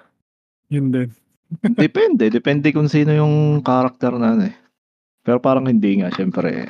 Yun 0.68 0.90
din. 0.92 1.10
Depende, 1.78 2.30
depende 2.34 2.74
kung 2.74 2.90
sino 2.90 3.14
yung 3.14 3.62
character 3.62 4.18
na 4.18 4.34
ano, 4.34 4.44
eh. 4.50 4.56
Pero 5.26 5.38
parang 5.42 5.66
hindi 5.66 6.02
nga 6.02 6.10
siyempre, 6.14 6.70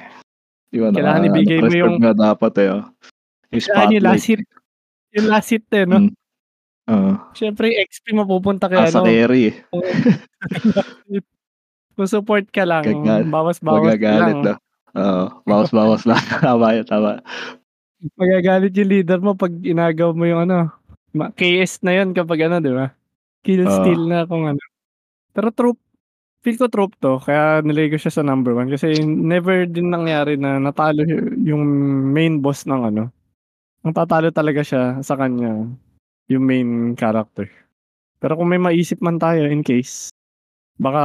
'di 0.71 0.77
ba 0.79 0.91
Kailangan 0.91 1.21
naka 1.27 1.31
ibigay 1.35 1.59
mo 1.59 1.71
yung 1.75 1.95
nga 1.99 2.13
dapat, 2.15 2.53
eh, 2.63 2.67
oh. 2.71 2.83
Yung 3.51 3.63
Kailangan 3.63 3.91
yung 3.95 4.05
last 4.05 4.23
spotlight, 4.23 4.27
hit. 4.27 4.41
eh. 4.43 5.15
Yung 5.15 5.27
last 5.31 5.49
hit, 5.51 5.65
eh, 5.71 5.85
'no? 5.87 5.97
Hmm. 5.99 6.11
Oo. 6.85 7.11
Siyempre 7.33 7.63
yung 7.71 7.79
XP 7.87 8.05
mapupunta 8.13 8.65
kay 8.69 8.77
Asa 8.77 9.01
ano 9.01 9.09
carry, 9.09 9.41
eh. 9.51 9.55
kung 11.95 12.09
support 12.11 12.45
ka 12.51 12.63
lang, 12.67 12.83
Gaga 12.83 13.23
bawas-bawas 13.27 13.59
ka 13.59 13.95
magagalit 13.95 14.37
lang. 14.43 14.43
'no? 14.43 14.55
Oo, 14.95 15.23
bawas-bawas 15.43 16.03
lang. 16.07 16.23
Tama 16.45 16.67
yun, 16.75 16.87
tama. 16.87 17.19
Magagalit 18.15 18.71
yung 18.75 18.91
leader 18.91 19.19
mo 19.19 19.35
'pag 19.35 19.51
inagaw 19.51 20.11
mo 20.15 20.23
yung 20.27 20.47
ano, 20.47 20.71
KS 21.35 21.83
na 21.83 21.95
yun 21.99 22.11
kapag 22.15 22.47
ano, 22.47 22.59
'di 22.59 22.71
ba? 22.75 22.91
Kill 23.45 23.61
steal 23.69 24.01
Oo. 24.01 24.09
na 24.09 24.25
kung 24.25 24.49
ano. 24.49 24.61
Pero 25.31 25.53
troop 25.53 25.77
feel 26.41 26.57
ko 26.61 26.69
troop 26.69 26.93
'to 27.01 27.17
kaya 27.25 27.61
nilagay 27.65 27.93
ko 27.93 27.97
siya 28.01 28.21
sa 28.21 28.23
number 28.25 28.53
1 28.53 28.69
kasi 28.69 29.01
never 29.05 29.65
din 29.65 29.89
nangyari 29.89 30.37
na 30.37 30.61
natalo 30.61 31.01
yung 31.41 31.61
main 32.13 32.41
boss 32.41 32.65
ng 32.65 32.81
ano. 32.93 33.03
Ang 33.85 33.93
tatalo 33.93 34.29
talaga 34.33 34.65
siya 34.65 34.97
sa 35.05 35.13
kanya, 35.13 35.65
yung 36.25 36.43
main 36.45 36.69
character. 36.97 37.45
Pero 38.17 38.33
kung 38.37 38.49
may 38.49 38.57
maisip 38.57 38.97
man 39.01 39.21
tayo 39.21 39.45
in 39.45 39.61
case, 39.61 40.09
baka 40.81 41.01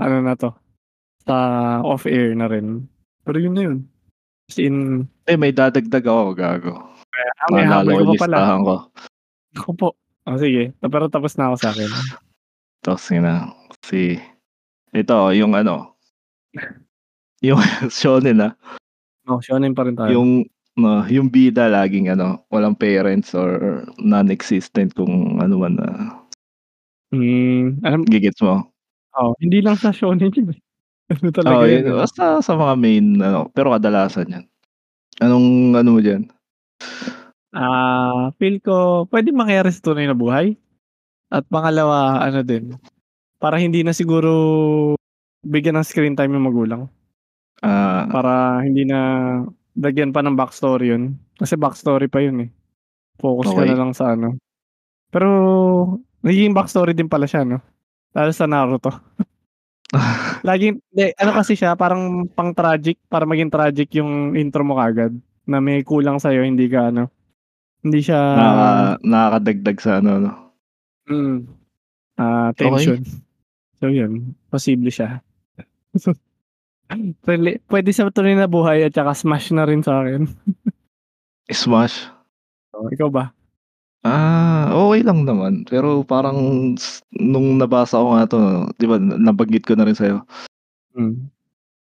ano 0.00 0.16
na 0.24 0.32
'to, 0.36 0.52
sa 1.28 1.36
off 1.84 2.08
air 2.08 2.32
na 2.32 2.48
rin. 2.48 2.88
Pero 3.24 3.36
yun 3.36 3.52
na 3.56 3.62
yun. 3.68 3.78
As 4.48 4.56
in 4.60 5.06
Eh, 5.28 5.36
may 5.36 5.52
dadagdag 5.52 6.04
ako, 6.04 6.32
gago. 6.36 6.72
Ah, 7.42 7.48
may 7.52 7.64
habol 7.64 8.12
ko 8.12 8.14
pa 8.16 8.26
pala. 8.28 8.58
ko. 8.60 8.76
Naku 9.56 9.72
po. 9.76 9.88
Oh, 10.26 10.38
sige. 10.38 10.70
Pero 10.78 11.10
tapos 11.10 11.34
na 11.34 11.50
ako 11.50 11.56
sa'kin. 11.58 11.90
Tapos 12.82 13.02
yun 13.10 13.26
na, 13.26 13.50
si 13.82 14.18
ito 14.94 15.16
yung 15.34 15.54
ano 15.58 15.98
yung 17.46 17.58
shonen, 17.90 18.42
ah. 18.42 18.52
Oh, 19.26 19.38
shonen 19.42 19.74
pa 19.74 19.86
rin 19.86 19.94
tayo. 19.98 20.18
Yung 20.18 20.46
no, 20.78 21.04
yung 21.10 21.30
bida 21.30 21.66
laging 21.70 22.10
ano, 22.14 22.42
walang 22.50 22.74
parents 22.78 23.34
or 23.34 23.82
non-existent 23.98 24.94
kung 24.94 25.38
ano 25.42 25.54
man 25.58 25.74
na 25.78 25.88
Hmm, 27.12 27.76
alam 27.84 28.08
ge-gets 28.08 28.40
mo? 28.40 28.72
Oo, 29.20 29.36
hindi 29.36 29.60
lang 29.60 29.76
sa 29.76 29.92
shonen 29.92 30.32
yun. 30.32 30.54
Ano 31.12 31.28
talaga 31.28 31.60
Oo, 31.60 31.68
yun, 31.68 31.84
yun 31.84 32.00
basta 32.00 32.40
sa 32.40 32.52
mga 32.56 32.74
main 32.80 33.06
ano, 33.20 33.44
pero 33.52 33.68
kadalasan 33.76 34.32
yan. 34.32 34.44
Anong 35.20 35.76
ano 35.76 35.88
mo 35.92 36.00
diyan? 36.00 36.24
Ah, 37.52 38.32
feel 38.40 38.64
ko 38.64 39.04
puwedeng 39.12 39.36
mangyari 39.36 39.68
sa 39.68 39.84
tunay 39.84 40.08
na 40.08 40.16
buhay. 40.16 40.56
At 41.32 41.44
pangalawa 41.50 42.22
ano 42.24 42.40
din, 42.46 42.76
para 43.42 43.60
hindi 43.60 43.82
na 43.84 43.92
siguro 43.96 44.30
bigyan 45.44 45.78
ng 45.80 45.86
screen 45.88 46.14
time 46.18 46.36
yung 46.38 46.48
magulang. 46.48 46.82
Ah. 47.64 48.06
Para 48.10 48.60
hindi 48.64 48.84
na 48.88 48.98
lagyan 49.78 50.10
pa 50.14 50.20
ng 50.24 50.36
backstory 50.38 50.92
yun. 50.94 51.16
Kasi 51.40 51.56
backstory 51.58 52.08
pa 52.12 52.20
yun, 52.24 52.46
eh. 52.46 52.50
Focus 53.22 53.52
ka 53.54 53.62
na 53.66 53.76
lang 53.78 53.92
sa 53.96 54.14
ano. 54.16 54.36
Pero 55.12 55.28
nagiging 56.24 56.54
backstory 56.56 56.92
din 56.96 57.08
pala 57.10 57.26
siya 57.30 57.44
'no, 57.46 57.60
lalo 58.16 58.30
sa 58.34 58.46
Naruto. 58.50 58.90
Laging 60.48 60.80
hindi, 60.92 61.06
ano 61.20 61.32
kasi 61.36 61.54
siya 61.58 61.74
parang 61.78 62.26
pang-tragic, 62.32 62.98
para 63.10 63.24
maging 63.28 63.50
tragic 63.52 63.88
yung 63.98 64.34
intro 64.38 64.62
mo 64.66 64.76
kaagad, 64.80 65.14
na 65.48 65.58
may 65.62 65.82
kulang 65.86 66.18
sa'yo 66.22 66.42
hindi 66.46 66.66
ka 66.70 66.90
ano, 66.94 67.08
hindi 67.82 68.00
siya 68.02 68.18
Nakaka 68.38 68.70
nakakadagdag 69.02 69.78
sa 69.82 69.90
ano 69.98 70.10
'no? 70.22 70.32
Mm. 71.10 71.38
Ah, 72.18 72.50
Okey. 72.54 72.58
tension. 72.58 73.00
So 73.82 73.90
yun, 73.90 74.38
posible 74.50 74.90
siya. 74.92 75.18
Pwede 77.70 77.90
sa 77.94 78.10
tunay 78.12 78.36
na 78.36 78.46
buhay 78.50 78.84
at 78.86 78.94
saka 78.94 79.12
smash 79.16 79.50
na 79.50 79.64
rin 79.66 79.82
sa'kin. 79.82 80.28
Smash? 81.50 82.06
Oh, 82.72 82.88
ikaw 82.88 83.10
ba? 83.12 83.24
Ah, 84.02 84.70
okey 84.74 85.02
lang 85.06 85.22
naman. 85.26 85.62
Pero 85.66 86.02
parang 86.02 86.38
nung 87.14 87.48
nabasa 87.58 87.98
ko 88.02 88.14
nga 88.18 88.26
'to, 88.26 88.38
'di 88.78 88.86
ba 88.90 88.96
nabanggit 88.98 89.62
ko 89.66 89.74
na 89.78 89.86
rin 89.86 89.94
sa'yo. 89.98 90.22
Hmm. 90.94 91.30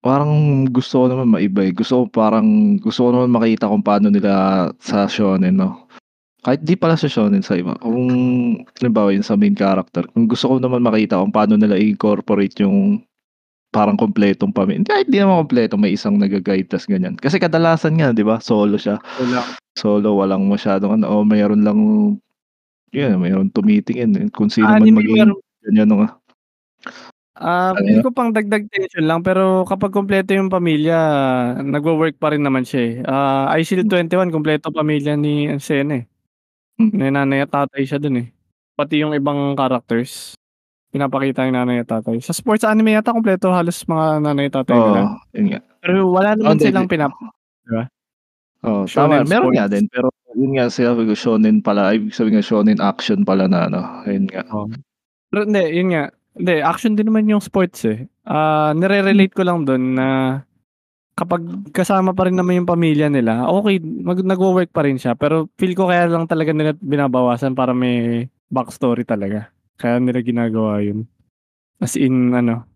Parang 0.04 0.64
gusto 0.70 1.04
ko 1.04 1.06
naman 1.10 1.30
maiba, 1.32 1.64
eh. 1.66 1.72
Gusto 1.74 2.04
ko 2.04 2.12
parang 2.12 2.78
gusto 2.80 3.08
ko 3.08 3.10
naman 3.14 3.32
makita 3.34 3.70
kung 3.70 3.84
paano 3.84 4.08
nila 4.12 4.68
sa 4.82 5.08
shonen 5.10 5.56
'no. 5.58 5.83
Kahit 6.44 6.60
di 6.60 6.76
pala 6.76 6.92
sa 7.00 7.08
shonen, 7.08 7.40
sa 7.40 7.56
iba. 7.56 7.72
Kung 7.80 8.04
halimbawa 8.76 9.16
yung 9.16 9.24
sa 9.24 9.32
main 9.32 9.56
character, 9.56 10.04
kung 10.12 10.28
gusto 10.28 10.52
ko 10.52 10.54
naman 10.60 10.84
makita 10.84 11.16
kung 11.16 11.32
paano 11.32 11.56
nila 11.56 11.80
i-incorporate 11.80 12.60
yung 12.60 13.00
parang 13.72 13.96
kumpletong 13.96 14.52
pamilya. 14.52 14.84
Kahit 14.84 15.08
di 15.08 15.18
naman 15.18 15.44
kumpleto, 15.48 15.80
may 15.80 15.96
isang 15.96 16.20
nag-guide 16.20 16.68
tas 16.68 16.84
ganyan. 16.84 17.16
Kasi 17.16 17.40
kadalasan 17.40 17.96
nga, 17.96 18.12
'di 18.12 18.22
ba, 18.22 18.38
solo 18.44 18.76
siya. 18.76 19.00
Wala. 19.18 19.40
Solo, 19.74 20.20
walang 20.20 20.44
masyadong 20.46 21.00
ano, 21.00 21.06
o 21.10 21.24
mayroon 21.26 21.64
lang 21.66 21.78
yun, 22.94 23.18
mayroon 23.18 23.50
tumitingin 23.50 24.30
kung 24.30 24.46
sino 24.52 24.68
Ah, 24.70 24.78
man 24.78 24.92
maging 24.94 25.16
meron 25.18 25.40
ganyan 25.66 25.90
nga. 25.98 26.08
Ah, 27.34 27.74
Ano 27.74 27.82
feel 27.82 27.98
yun? 27.98 28.04
ko 28.06 28.10
pang 28.14 28.30
dagdag 28.30 28.70
tension 28.70 29.02
lang 29.10 29.26
pero 29.26 29.66
kapag 29.66 29.90
kumpleto 29.90 30.30
yung 30.38 30.46
pamilya, 30.54 30.94
nagwo-work 31.66 32.14
pa 32.22 32.30
rin 32.30 32.46
naman 32.46 32.62
siya, 32.62 32.80
eh. 32.86 32.94
Ah, 33.10 33.50
I 33.50 33.66
Shield 33.66 33.90
21 33.90 34.30
kumpleto 34.30 34.70
pamilya 34.70 35.18
ni 35.18 35.50
Arsena, 35.50 35.98
eh. 35.98 36.04
Mm. 36.80 36.90
May 36.90 37.10
nanay 37.14 37.40
at 37.46 37.50
tatay 37.54 37.86
siya 37.86 38.02
dun, 38.02 38.18
eh. 38.18 38.28
Pati 38.74 38.98
yung 38.98 39.14
ibang 39.14 39.54
characters, 39.54 40.34
pinapakita 40.90 41.46
yung 41.46 41.54
nanay 41.54 41.86
at 41.86 41.88
tatay. 41.90 42.18
Sa 42.18 42.34
sports 42.34 42.66
anime 42.66 42.98
yata 42.98 43.14
kumpleto 43.14 43.54
halos 43.54 43.78
mga 43.86 44.18
nanay 44.26 44.50
at 44.50 44.54
tatay 44.58 44.74
nila. 44.74 45.00
Oo, 45.06 45.16
yun 45.38 45.46
nga. 45.54 45.60
Pero 45.78 45.94
wala 46.10 46.34
Oh, 46.34 46.38
naman 46.42 46.52
hindi, 46.58 46.64
silang 46.66 46.86
hindi. 46.90 46.94
pinap 46.98 47.12
di 47.64 47.70
ba? 47.70 47.84
Oo, 48.66 48.82
Shonen 48.90 49.22
tama. 49.24 49.30
Meron 49.30 49.52
nga 49.54 49.66
sports. 49.68 49.74
din, 49.78 49.84
pero 49.92 50.06
yun 50.34 50.52
nga 50.58 50.66
sabi 50.68 51.02
ko 51.06 51.14
shonen 51.14 51.56
pala, 51.62 51.82
ibig 51.94 52.10
sabihin 52.10 52.36
nga 52.40 52.46
shonen 52.46 52.78
action 52.82 53.20
pala 53.22 53.44
na 53.46 53.70
ano, 53.70 53.80
ayun 54.04 54.26
nga. 54.26 54.42
Oo. 54.50 54.66
Pero 55.30 55.40
hindi, 55.46 55.62
yun 55.70 55.88
nga. 55.94 56.04
Hindi, 56.34 56.54
action 56.60 56.92
din 56.98 57.06
naman 57.06 57.30
yung 57.30 57.38
sports, 57.44 57.86
eh. 57.86 58.10
Ah, 58.26 58.74
nire-relate 58.74 59.30
ko 59.30 59.46
lang 59.46 59.62
dun 59.62 59.94
na 59.94 60.42
kapag 61.14 61.42
kasama 61.70 62.10
pa 62.10 62.26
rin 62.26 62.34
naman 62.34 62.62
yung 62.62 62.70
pamilya 62.70 63.06
nila, 63.06 63.46
okey 63.46 63.78
mag 63.82 64.18
nagwo-work 64.18 64.70
pa 64.74 64.82
rin 64.86 64.98
siya. 64.98 65.14
Pero 65.14 65.46
feel 65.58 65.74
ko 65.78 65.90
kaya 65.90 66.10
lang 66.10 66.26
talaga 66.26 66.50
nila 66.50 66.74
binabawasan 66.78 67.54
para 67.54 67.70
may 67.70 68.26
backstory 68.50 69.06
talaga. 69.06 69.50
Kaya 69.78 70.02
nila 70.02 70.22
ginagawa 70.22 70.82
yun. 70.82 71.06
As 71.82 71.98
in 71.98 72.34
ano, 72.34 72.66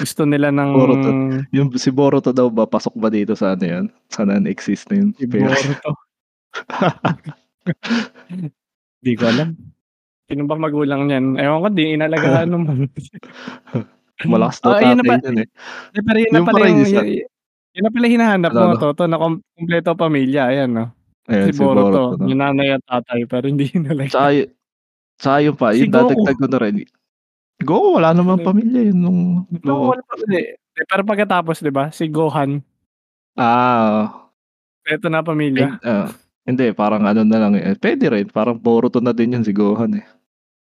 gusto 0.00 0.24
nila 0.28 0.52
ng 0.52 0.70
Boruto. 0.74 1.08
Yung 1.52 1.68
si 1.76 1.88
Boruto 1.92 2.32
daw 2.32 2.48
ba 2.52 2.68
pasok 2.68 2.96
ba 2.98 3.08
dito 3.08 3.32
sa 3.36 3.56
ano 3.56 3.64
yun, 3.64 3.84
sa 4.12 4.24
non-exist 4.28 4.88
na 4.92 5.04
yun? 5.04 5.10
Si 5.16 5.24
Boruto. 5.24 5.90
Di 9.04 9.14
ko 9.14 9.30
alam. 9.30 9.54
Sino 10.28 10.44
ba 10.44 10.60
magulang 10.60 11.08
niyan? 11.08 11.40
Ewan 11.40 11.64
ko, 11.64 11.68
di 11.72 11.96
inalagaan 11.96 12.52
naman. 12.56 12.90
malakas 14.26 14.58
daw 14.60 14.76
yun 14.82 14.98
na 14.98 15.06
tatay 15.06 15.06
pa 15.06 15.14
niyan, 15.22 15.36
eh. 15.46 15.48
Di 15.94 16.00
pero 16.02 16.18
yun 16.18 16.32
na 16.34 16.42
pala 16.44 16.66
yung 16.68 16.82
yung 16.84 17.37
yun 17.76 17.82
na 17.86 17.90
pala 17.92 18.06
hinahanap 18.08 18.52
Ano, 18.52 18.60
mo, 18.60 18.66
ano? 18.72 18.80
Toto, 18.80 19.02
na 19.08 19.16
kum 19.20 19.34
kumpleto 19.56 19.92
pamilya, 19.98 20.48
ayan, 20.52 20.70
oh. 20.78 20.88
Ayan, 21.28 21.48
Si 21.48 21.52
si 21.52 21.58
Boruto, 21.60 22.16
Boruto, 22.16 22.24
no? 22.24 22.26
yung 22.30 22.40
nanay 22.40 22.68
at 22.78 22.82
tatay 22.88 23.28
pero 23.28 23.44
hindi 23.52 23.68
Tsaka 23.68 23.76
inalagaan. 23.76 24.32
yu 24.32 24.44
tsaka 25.20 25.38
yun 25.44 25.56
pa, 25.58 25.68
Si 25.74 25.78
yung 25.84 25.92
dadagdag 25.92 26.36
ko 26.40 26.46
na 26.48 26.58
rin, 26.64 26.76
Goku 27.62 27.88
wala 28.00 28.10
namang 28.16 28.40
Ano 28.42 28.48
pamilya 28.48 28.80
yun 28.92 28.98
nung 29.02 29.20
No, 29.62 29.92
wala 29.94 30.02
pa 30.06 30.14
hindi. 30.20 30.54
Pero 30.88 31.02
pagkatapos 31.06 31.58
'di 31.62 31.72
ba, 31.74 31.90
si 31.94 32.06
Gohan 32.10 32.62
Ah. 33.36 34.30
kumpleto 34.84 35.08
na 35.10 35.20
pamilya. 35.26 35.68
ah, 35.84 36.08
hindi 36.46 36.72
parang 36.72 37.04
ano 37.04 37.22
na 37.26 37.38
lang, 37.42 37.52
eh, 37.58 37.74
puwede 37.76 38.06
rin 38.08 38.26
parang 38.32 38.56
Boruto 38.58 39.02
na 39.02 39.12
din 39.12 39.34
yun 39.36 39.44
si 39.44 39.52
Gohan, 39.52 39.98
eh. 40.00 40.06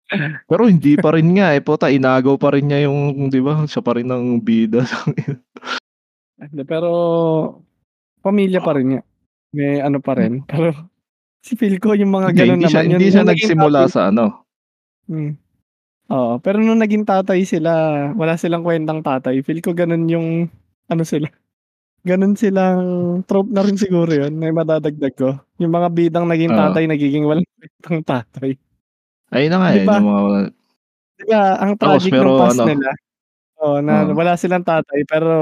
Pero 0.51 0.67
hindi 0.69 0.97
pa 1.01 1.15
rin 1.17 1.35
nga, 1.39 1.55
eh, 1.57 1.63
puta 1.65 1.89
inagaw 1.91 2.37
pa 2.41 2.53
rin 2.55 2.69
niya 2.71 2.89
yung 2.91 3.31
'di 3.33 3.41
ba, 3.45 3.65
siya 3.69 3.83
pa 3.85 3.97
rin 3.99 4.09
ang 4.13 4.41
bida. 4.43 4.85
Hindi, 6.41 6.63
pero 6.65 6.91
pamilya 8.25 8.65
pa 8.65 8.73
rin 8.77 8.97
nga. 8.97 9.03
May 9.53 9.83
ano 9.85 10.01
pa 10.01 10.17
rin, 10.17 10.41
pero 10.51 10.73
si 11.45 11.57
feel 11.59 11.77
ko 11.83 11.93
yung 11.93 12.13
mga 12.15 12.33
Hindi, 12.33 12.41
gano'n 12.47 12.61
hindi 12.65 12.69
siya 12.71 12.81
naman, 12.83 12.93
hindi 12.93 13.07
yung 13.07 13.15
siya 13.15 13.25
nagsimula 13.29 13.81
tatay 13.85 13.93
sa 13.93 14.03
ano 14.13 14.27
Hmm. 15.11 15.35
Oo, 16.07 16.39
pero 16.39 16.63
nung 16.63 16.79
naging 16.79 17.03
tatay 17.03 17.43
sila, 17.43 17.71
wala 18.15 18.39
silang 18.39 18.63
kuwentang 18.63 19.03
tatay. 19.03 19.43
Feel 19.43 19.59
ko 19.59 19.75
gano'n 19.75 20.07
yung 20.07 20.47
ano 20.87 21.03
sila, 21.03 21.27
gano'n 22.07 22.35
silang 22.39 22.83
trope 23.27 23.51
na 23.53 23.63
rin 23.67 23.77
siguro 23.79 24.11
yun 24.13 24.37
na 24.39 24.53
madadagdag 24.55 25.15
ko. 25.19 25.37
Yung 25.63 25.73
mga 25.75 25.89
bidang 25.95 26.27
naging 26.31 26.55
tatay 26.55 26.85
nagiging 26.87 27.27
walang 27.27 27.47
kuwentang 27.61 28.01
tatay. 28.07 28.57
Ayun 29.35 29.51
na 29.53 29.59
nga, 29.63 29.69
'Di 29.73 29.79
eh, 29.79 29.85
yung 29.87 29.91
mga 30.11 30.23
'Di 31.19 31.25
ba 31.31 31.43
ang 31.63 31.73
Tapos 31.79 32.03
tragic 32.07 32.13
pero 32.15 32.27
nung 32.31 32.41
past 32.41 32.59
ano 32.61 32.65
nila, 32.71 32.91
oo, 33.63 33.79
na 33.85 33.95
Oo. 34.07 34.13
wala 34.19 34.33
silang 34.41 34.65
tatay 34.67 35.01
pero 35.09 35.33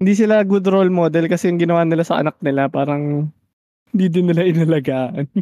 hindi 0.00 0.12
sila 0.14 0.42
good 0.46 0.66
role 0.70 0.90
model 0.90 1.26
kasi 1.26 1.50
yung 1.50 1.58
ginawa 1.62 1.82
nila 1.86 2.06
sa 2.06 2.22
anak 2.22 2.38
nila 2.42 2.70
parang 2.70 3.30
hindi 3.94 4.06
din 4.12 4.26
nila 4.30 4.44
inalagaan. 4.46 5.26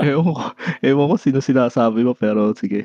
Ewan 0.00 0.32
ko 0.36 0.44
ewan 0.84 1.06
ko 1.12 1.16
sino 1.20 1.38
sinasabi 1.42 2.04
mo 2.06 2.12
pero 2.16 2.52
sige. 2.56 2.84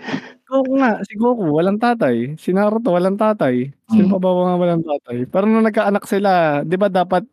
Goku 0.49 0.73
nga, 0.81 0.99
si 1.07 1.13
Goku 1.19 1.45
walang 1.53 1.77
tatay, 1.81 2.35
si 2.39 2.51
Naruto 2.55 2.91
walang 2.95 3.15
tatay, 3.19 3.71
sino 3.91 4.17
pa 4.17 4.17
ba 4.19 4.29
mga 4.47 4.57
walang 4.59 4.83
tatay? 4.85 5.17
Pero 5.29 5.45
nung 5.47 5.65
nagkaanak 5.67 6.05
sila, 6.09 6.61
'di 6.65 6.75
ba 6.79 6.87
dapat 6.91 7.23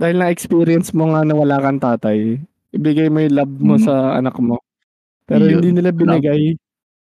dahil 0.00 0.16
na-experience 0.20 0.92
mo 0.96 1.12
nga 1.14 1.22
na 1.26 1.34
wala 1.36 1.58
kang 1.62 1.80
tatay, 1.82 2.40
ibigay 2.74 3.08
mo 3.12 3.22
yung 3.22 3.36
love 3.38 3.54
mo 3.62 3.74
Hmm. 3.78 3.84
sa 3.86 3.94
anak 4.18 4.36
mo. 4.42 4.58
Pero 5.28 5.46
hindi 5.48 5.70
Yun, 5.70 5.76
nila 5.76 5.92
love. 6.02 6.24
binigay. 6.24 6.56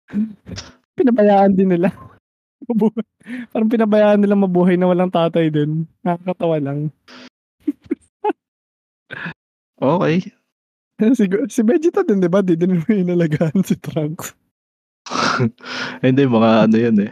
Pinabayaan 0.97 1.53
din 1.57 1.73
nila. 1.73 1.89
Parang 3.51 3.69
pinabayaan 3.71 4.19
nilang 4.19 4.43
mabuhay 4.45 4.75
na 4.79 4.87
walang 4.89 5.11
tatay 5.11 5.49
din, 5.51 5.85
nakakatawa 6.03 6.57
lang. 6.61 6.79
Okey. 9.81 10.31
Si 11.17 11.25
si 11.49 11.61
Vegeta 11.65 12.05
din 12.05 12.21
'di 12.21 12.29
ba, 12.31 12.39
di 12.45 12.53
din 12.55 12.77
naman 12.77 13.03
inalagaan 13.03 13.65
si 13.65 13.75
Trunks. 13.75 14.37
Hindi 16.05 16.23
mga 16.29 16.69
ano 16.69 16.77
yun, 16.77 16.97
eh, 17.03 17.11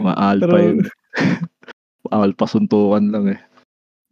mga 0.00 0.14
alpha 0.16 0.46
Pero 0.46 0.56
yun. 0.62 0.78
Alpha 2.14 2.46
suntukan 2.46 3.04
lang, 3.10 3.26
eh. 3.34 3.40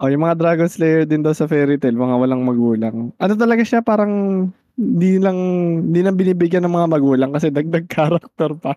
Oh, 0.03 0.11
yung 0.11 0.27
mga 0.27 0.37
Dragon 0.37 0.69
Slayer 0.69 1.07
din 1.07 1.23
daw 1.23 1.33
sa 1.33 1.47
Fairy 1.47 1.79
Tail 1.79 1.95
mga 1.97 2.19
walang 2.19 2.43
magulang. 2.43 3.15
Ano 3.23 3.33
talaga 3.39 3.63
siya 3.63 3.81
parang 3.81 4.47
hindi 4.75 5.23
lang 5.23 5.39
hindi 5.89 6.01
lang 6.03 6.19
binibigyan 6.19 6.67
ng 6.67 6.75
mga 6.75 6.89
magulang 6.91 7.31
kasi 7.31 7.55
dagdag 7.55 7.87
character 7.87 8.51
pa. 8.59 8.75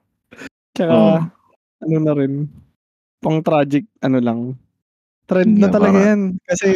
Tsaka 0.77 0.93
Oo. 0.93 1.19
Ano 1.83 1.97
na 2.01 2.13
rin, 2.17 2.33
pang 3.21 3.39
tragic 3.41 3.85
ano 4.01 4.17
lang, 4.21 4.39
trend 5.29 5.57
Yun 5.57 5.61
na 5.63 5.69
talaga 5.71 5.97
para 5.97 6.07
yan. 6.13 6.21
Kasi 6.45 6.69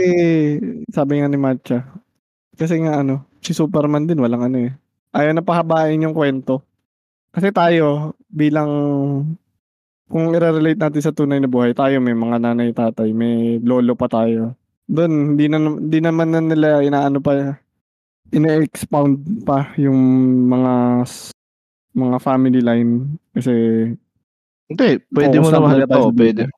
sabi 0.91 1.22
nga 1.22 1.30
ni 1.32 1.40
Matcha, 1.40 1.80
kasi 2.57 2.82
nga 2.84 3.02
ano, 3.02 3.26
si 3.44 3.53
Superman 3.56 4.06
din 4.10 4.22
walang 4.22 4.45
ano, 4.48 4.57
eh, 4.69 4.72
ayaw 5.15 5.32
na 5.36 5.45
pahabain 5.45 6.02
yung 6.03 6.15
kuwento. 6.18 6.61
Kasi 7.34 7.52
tayo 7.56 8.15
bilang 8.28 8.72
kung 10.11 10.36
ire-relate 10.36 10.80
natin 10.80 11.03
sa 11.03 11.15
tunay 11.15 11.40
na 11.40 11.48
buhay, 11.52 11.72
tayo 11.72 11.99
may 12.03 12.15
mga 12.15 12.38
nanay, 12.44 12.76
tatay, 12.76 13.15
may 13.15 13.60
lolo 13.64 13.95
pa 13.95 14.11
tayo. 14.11 14.56
Dun 14.91 15.36
hindi 15.38 15.48
na 15.48 15.57
hindi 15.60 15.99
naman 16.03 16.36
na 16.36 16.41
nila 16.44 16.84
inaano 16.84 17.23
pa, 17.23 17.56
ine-expound 18.36 19.45
pa 19.48 19.72
yung 19.80 19.99
mga 20.52 21.06
mga 21.95 22.18
family 22.23 22.61
line 22.64 23.19
kasi 23.36 23.53
Hindi, 24.72 24.89
puwede 25.07 25.38
mo 25.38 25.49
naman 25.49 25.84
puwede 26.11 26.48
buhay. 26.48 26.56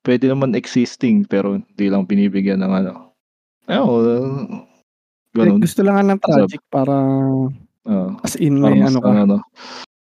puwede 0.00 0.24
naman 0.26 0.54
existing 0.54 1.26
pero 1.26 1.58
hindi 1.58 1.86
lang 1.86 2.06
binibigyan 2.06 2.62
ng 2.62 2.72
ano, 2.72 2.92
Eh, 3.66 3.76
gano'n. 5.34 5.60
gusto 5.60 5.80
lang 5.82 6.06
ng 6.06 6.18
Sab 6.18 6.24
tragic 6.24 6.62
para 6.68 6.94
Oo, 7.84 8.08
as 8.22 8.36
in 8.36 8.60
para 8.60 8.72
may 8.72 8.82
ano 8.82 8.98
ka. 9.00 9.10
ano, 9.12 9.36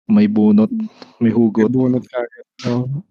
may 0.07 0.26
bunot, 0.26 0.72
may 1.19 1.30
May 1.30 1.32
hugot. 1.32 1.69
bunot 1.69 2.03
kaagad, 2.03 2.45
oo. 2.68 3.03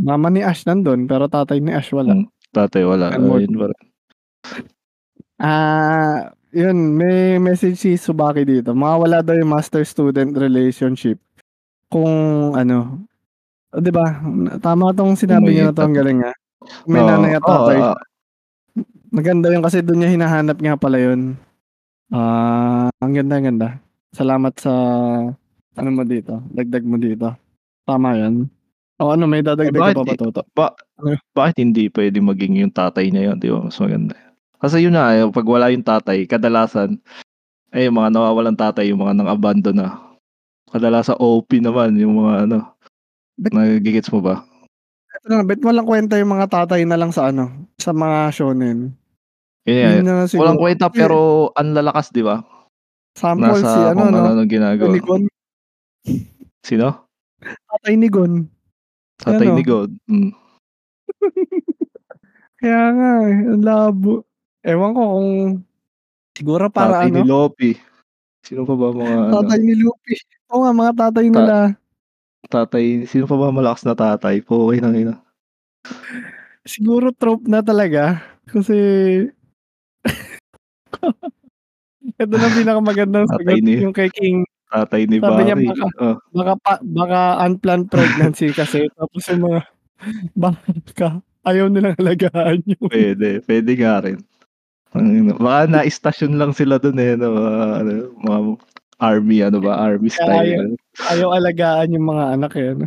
Mama 0.00 0.28
ni 0.28 0.40
Ash 0.40 0.64
nandun 0.64 1.04
pero 1.04 1.28
tatay 1.28 1.60
ni 1.60 1.70
Ash 1.70 1.92
wala. 1.92 2.16
Hmm, 2.16 2.26
tatay 2.50 2.82
wala, 2.82 3.12
ayun 3.12 3.52
pa 3.52 3.68
rin. 3.68 3.80
Ah, 5.36 6.32
yun 6.50 6.96
may 6.96 7.36
message 7.36 7.76
si 7.78 7.96
Tsubaki 7.96 8.44
dito, 8.44 8.72
mawawala 8.72 9.20
daw 9.20 9.32
yung 9.34 9.52
master-student 9.52 10.32
relationship 10.32 11.16
kung 11.88 12.12
ano, 12.54 13.04
oh, 13.74 13.80
'di 13.82 13.90
ba, 13.94 14.18
tama 14.62 14.92
'tong 14.94 15.14
sinabi 15.18 15.54
niya 15.54 15.64
may 15.64 15.70
na 15.70 15.74
'to, 15.76 15.82
ang 15.86 15.94
galing, 15.96 16.20
ah. 16.26 16.34
Kung 16.84 16.92
may 16.94 17.04
Oo, 17.04 17.08
nanay 17.08 17.32
at 17.38 17.44
tatay. 17.46 17.78
ah 17.80 17.96
Maganda 19.10 19.50
yun 19.50 19.62
kasi 19.66 19.82
dun 19.82 19.98
niya 19.98 20.14
hinahanap 20.14 20.54
nga 20.62 20.78
pala 20.78 20.98
yun. 21.02 21.34
Ah, 22.14 22.90
ang 23.02 23.12
ganda, 23.14 23.34
ang 23.38 23.46
ganda. 23.50 23.68
Salamat 24.14 24.54
sa 24.58 24.72
ano 25.78 25.90
mo 25.94 26.02
dito, 26.06 26.42
dagdag 26.54 26.84
mo 26.86 26.96
dito. 26.98 27.34
Tama 27.86 28.16
yan. 28.18 28.46
O 29.00 29.10
ano, 29.14 29.24
may 29.30 29.40
Eh, 29.40 29.44
dadagdag 29.46 29.82
ka 29.86 29.92
bakit 29.92 29.96
pa 29.96 30.02
ba, 30.06 30.14
Toto? 30.16 30.42
ba 30.56 30.66
Ano? 31.00 31.20
bakit 31.36 31.56
hindi 31.62 31.88
puwedeng 31.92 32.26
maging 32.28 32.60
yung 32.64 32.74
tatay 32.74 33.10
niya 33.12 33.32
yun, 33.32 33.38
'di 33.40 33.48
ba, 33.52 33.60
mas 33.68 33.78
maganda. 33.80 34.16
Kasi 34.60 34.84
yun 34.84 34.94
nga, 34.96 35.12
eh, 35.16 35.24
'pag 35.28 35.46
wala 35.48 35.68
yung 35.72 35.84
tatay 35.86 36.24
kadalasan, 36.28 37.00
eh, 37.74 37.86
yung 37.88 37.96
mga 38.00 38.10
nawawalang 38.14 38.58
tatay, 38.58 38.90
yung 38.92 39.02
mga 39.04 39.16
nang-abandon 39.20 39.76
na. 39.78 39.88
Kadalasan 40.72 41.18
OP 41.20 41.50
naman 41.62 41.96
yung 42.00 42.16
mga 42.20 42.34
ano, 42.48 42.58
Bet 43.38 43.54
nage-gets 43.54 44.10
mo 44.10 44.18
ba? 44.24 44.42
Eto 45.10 45.26
na, 45.30 45.42
bet 45.46 45.60
walang 45.62 45.86
kwenta 45.86 46.18
yung 46.18 46.32
mga 46.34 46.46
tatay 46.50 46.82
na 46.86 46.98
lang 46.98 47.10
sa 47.14 47.30
ano, 47.30 47.68
sa 47.78 47.90
mga 47.94 48.30
shonen. 48.34 48.94
Na 49.66 50.24
lang 50.24 50.28
walang 50.34 50.58
kwenta 50.58 50.88
pero 50.90 51.50
ang 51.54 51.76
lalakas, 51.76 52.10
'di 52.10 52.24
ba? 52.24 52.40
Sample 53.14 53.60
si 53.60 53.66
Nasa 53.66 53.92
ano 53.92 53.98
kung 54.00 54.10
'no, 54.14 54.18
ano-anong 54.24 54.50
ginagawa. 54.50 54.88
Unicorn. 54.90 55.24
Sino? 56.64 56.88
Tatay 57.68 57.94
ni 57.98 58.08
Gon. 58.08 58.46
Tatay 59.20 59.48
Ano? 59.52 59.56
ni 59.60 59.64
God, 59.64 59.90
hmm. 60.08 60.32
Kaya 62.60 62.82
nga, 62.96 63.10
eh, 63.28 63.36
ang 63.52 63.62
labo. 63.64 64.24
Ewan 64.64 64.92
ko 64.96 65.02
kung 65.16 65.30
siguro 66.36 66.64
para 66.72 67.04
Tatay 67.04 67.10
ni 67.12 67.20
ano 67.24 67.28
Lopi. 67.48 67.72
Sino 68.44 68.64
pa 68.68 68.74
ba 68.76 68.88
mga 68.92 69.14
ano? 69.28 69.32
Tatay 69.40 69.60
ni 69.62 69.74
Luffy. 69.76 70.16
Oo 70.52 70.60
nga, 70.64 70.72
mga 70.72 70.92
tatay 70.96 71.26
Ta 71.28 71.32
nila. 71.32 71.56
Tatay 72.50 73.06
sino 73.06 73.30
pa 73.30 73.38
ba 73.38 73.54
malakas 73.54 73.86
na 73.86 73.94
tatay? 73.94 74.42
Pukay 74.42 74.82
ng 74.82 74.94
ina. 75.06 75.14
Siguro 76.66 77.14
trope 77.14 77.46
na 77.46 77.62
talaga 77.62 78.18
kasi 78.50 78.74
Ito 82.20 82.34
na 82.34 82.48
pinakamagandang 82.52 83.26
sagot, 83.30 83.62
ni 83.62 83.78
yung 83.80 83.94
kay 83.94 84.10
King. 84.10 84.42
tatay 84.70 85.06
ni 85.06 85.22
Sabi 85.22 85.42
niya 85.46 85.56
Barry, 85.58 85.70
baka 85.70 85.86
oh. 85.98 86.16
baka 86.34 86.52
pa 86.62 86.72
baka 86.82 87.20
unplanned 87.46 87.86
pregnancy 87.90 88.50
kasi 88.60 88.86
tapos 88.98 89.22
yung 89.30 89.42
mga 89.46 89.60
baka 90.42 91.06
ayaw 91.46 91.66
nilang 91.70 91.96
alagaan 91.98 92.58
yung 92.66 92.82
Puwede, 92.82 93.40
puwede 93.46 93.72
nga 93.78 93.94
rin. 94.04 94.18
Baka 95.38 95.70
na-istasyon 95.70 96.34
lang 96.34 96.50
sila 96.54 96.82
dun, 96.82 96.98
eh, 96.98 97.14
'no, 97.14 97.30
mga 97.34 97.52
ano, 97.82 97.92
mga 98.26 98.38
army 99.00 99.40
ano 99.40 99.58
ba, 99.64 99.80
army 99.80 100.12
style, 100.12 100.30
ayaw 100.30 100.60
ayaw 101.10 101.28
alagaan 101.40 101.94
yung 101.96 102.06
mga 102.06 102.24
anak, 102.36 102.52
eh, 102.60 102.68
ano. 102.76 102.86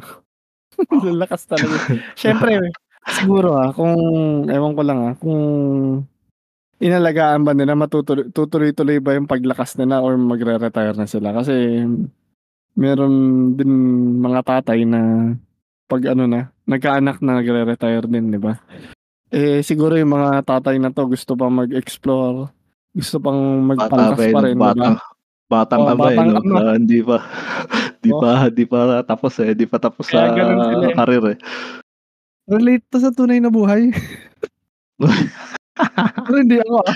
Ang 1.06 1.18
lakas 1.22 1.46
talaga. 1.46 1.76
Siyempre 2.18 2.58
siguro, 3.14 3.54
ah, 3.58 3.70
kung 3.74 3.94
ewan 4.50 4.74
ko 4.74 4.82
lang, 4.86 5.00
ah, 5.06 5.14
kung 5.18 5.42
inalagaan 6.82 7.46
ba 7.46 7.54
nila 7.56 7.78
matutuloy 7.78 8.28
tutuloy-tuloy 8.34 9.00
ba 9.00 9.16
yung 9.16 9.30
paglakas 9.30 9.78
nila 9.80 10.04
or 10.04 10.20
magre-retire 10.20 10.92
na 10.98 11.08
sila 11.08 11.32
kasi 11.32 11.80
meron 12.76 13.14
din 13.56 13.72
mga 14.20 14.42
tatay 14.44 14.84
na 14.84 15.32
'pag 15.88 16.12
ano 16.12 16.26
na, 16.28 16.50
nagkaanak 16.68 17.22
na 17.22 17.40
nagre-retire 17.40 18.04
din, 18.10 18.34
'di 18.34 18.40
ba? 18.42 18.58
Eh, 19.32 19.62
siguro 19.64 19.96
yung 19.96 20.12
mga 20.12 20.44
tatay 20.44 20.76
na 20.82 20.90
'to 20.92 21.08
gusto 21.08 21.38
pang 21.38 21.54
mag-explore, 21.54 22.50
gusto 22.92 23.18
pang 23.22 23.40
Bata 23.64 23.88
magpangkas 23.88 24.20
pa, 24.20 24.34
pa 24.34 24.40
rin, 24.44 24.56
'di 24.58 24.74
ba? 24.76 24.88
Batang 25.52 25.84
Oo, 25.86 25.94
ama, 25.94 26.10
eh, 26.12 26.20
'no, 26.20 26.36
ama. 26.40 26.58
ah, 26.60 26.74
hindi 26.78 27.00
pa 27.04 27.18
di 28.04 28.12
Oh. 28.12 28.20
pa 28.20 28.32
di 28.52 28.64
pa 28.68 28.80
tapos, 29.08 29.34
eh, 29.40 29.54
di 29.56 29.66
pa 29.68 29.78
tapos 29.80 30.08
sa 30.12 30.28
Kaya 30.28 30.60
sila, 30.60 30.86
eh. 30.92 30.96
career, 30.98 31.26
eh. 31.34 31.38
Relate 32.50 32.84
'to 32.92 32.98
sa 33.00 33.12
tunay 33.16 33.40
na 33.40 33.48
buhay. 33.52 33.92
Pero 36.28 36.38
hindi 36.40 36.58
ako, 36.62 36.76
ah. 36.84 36.96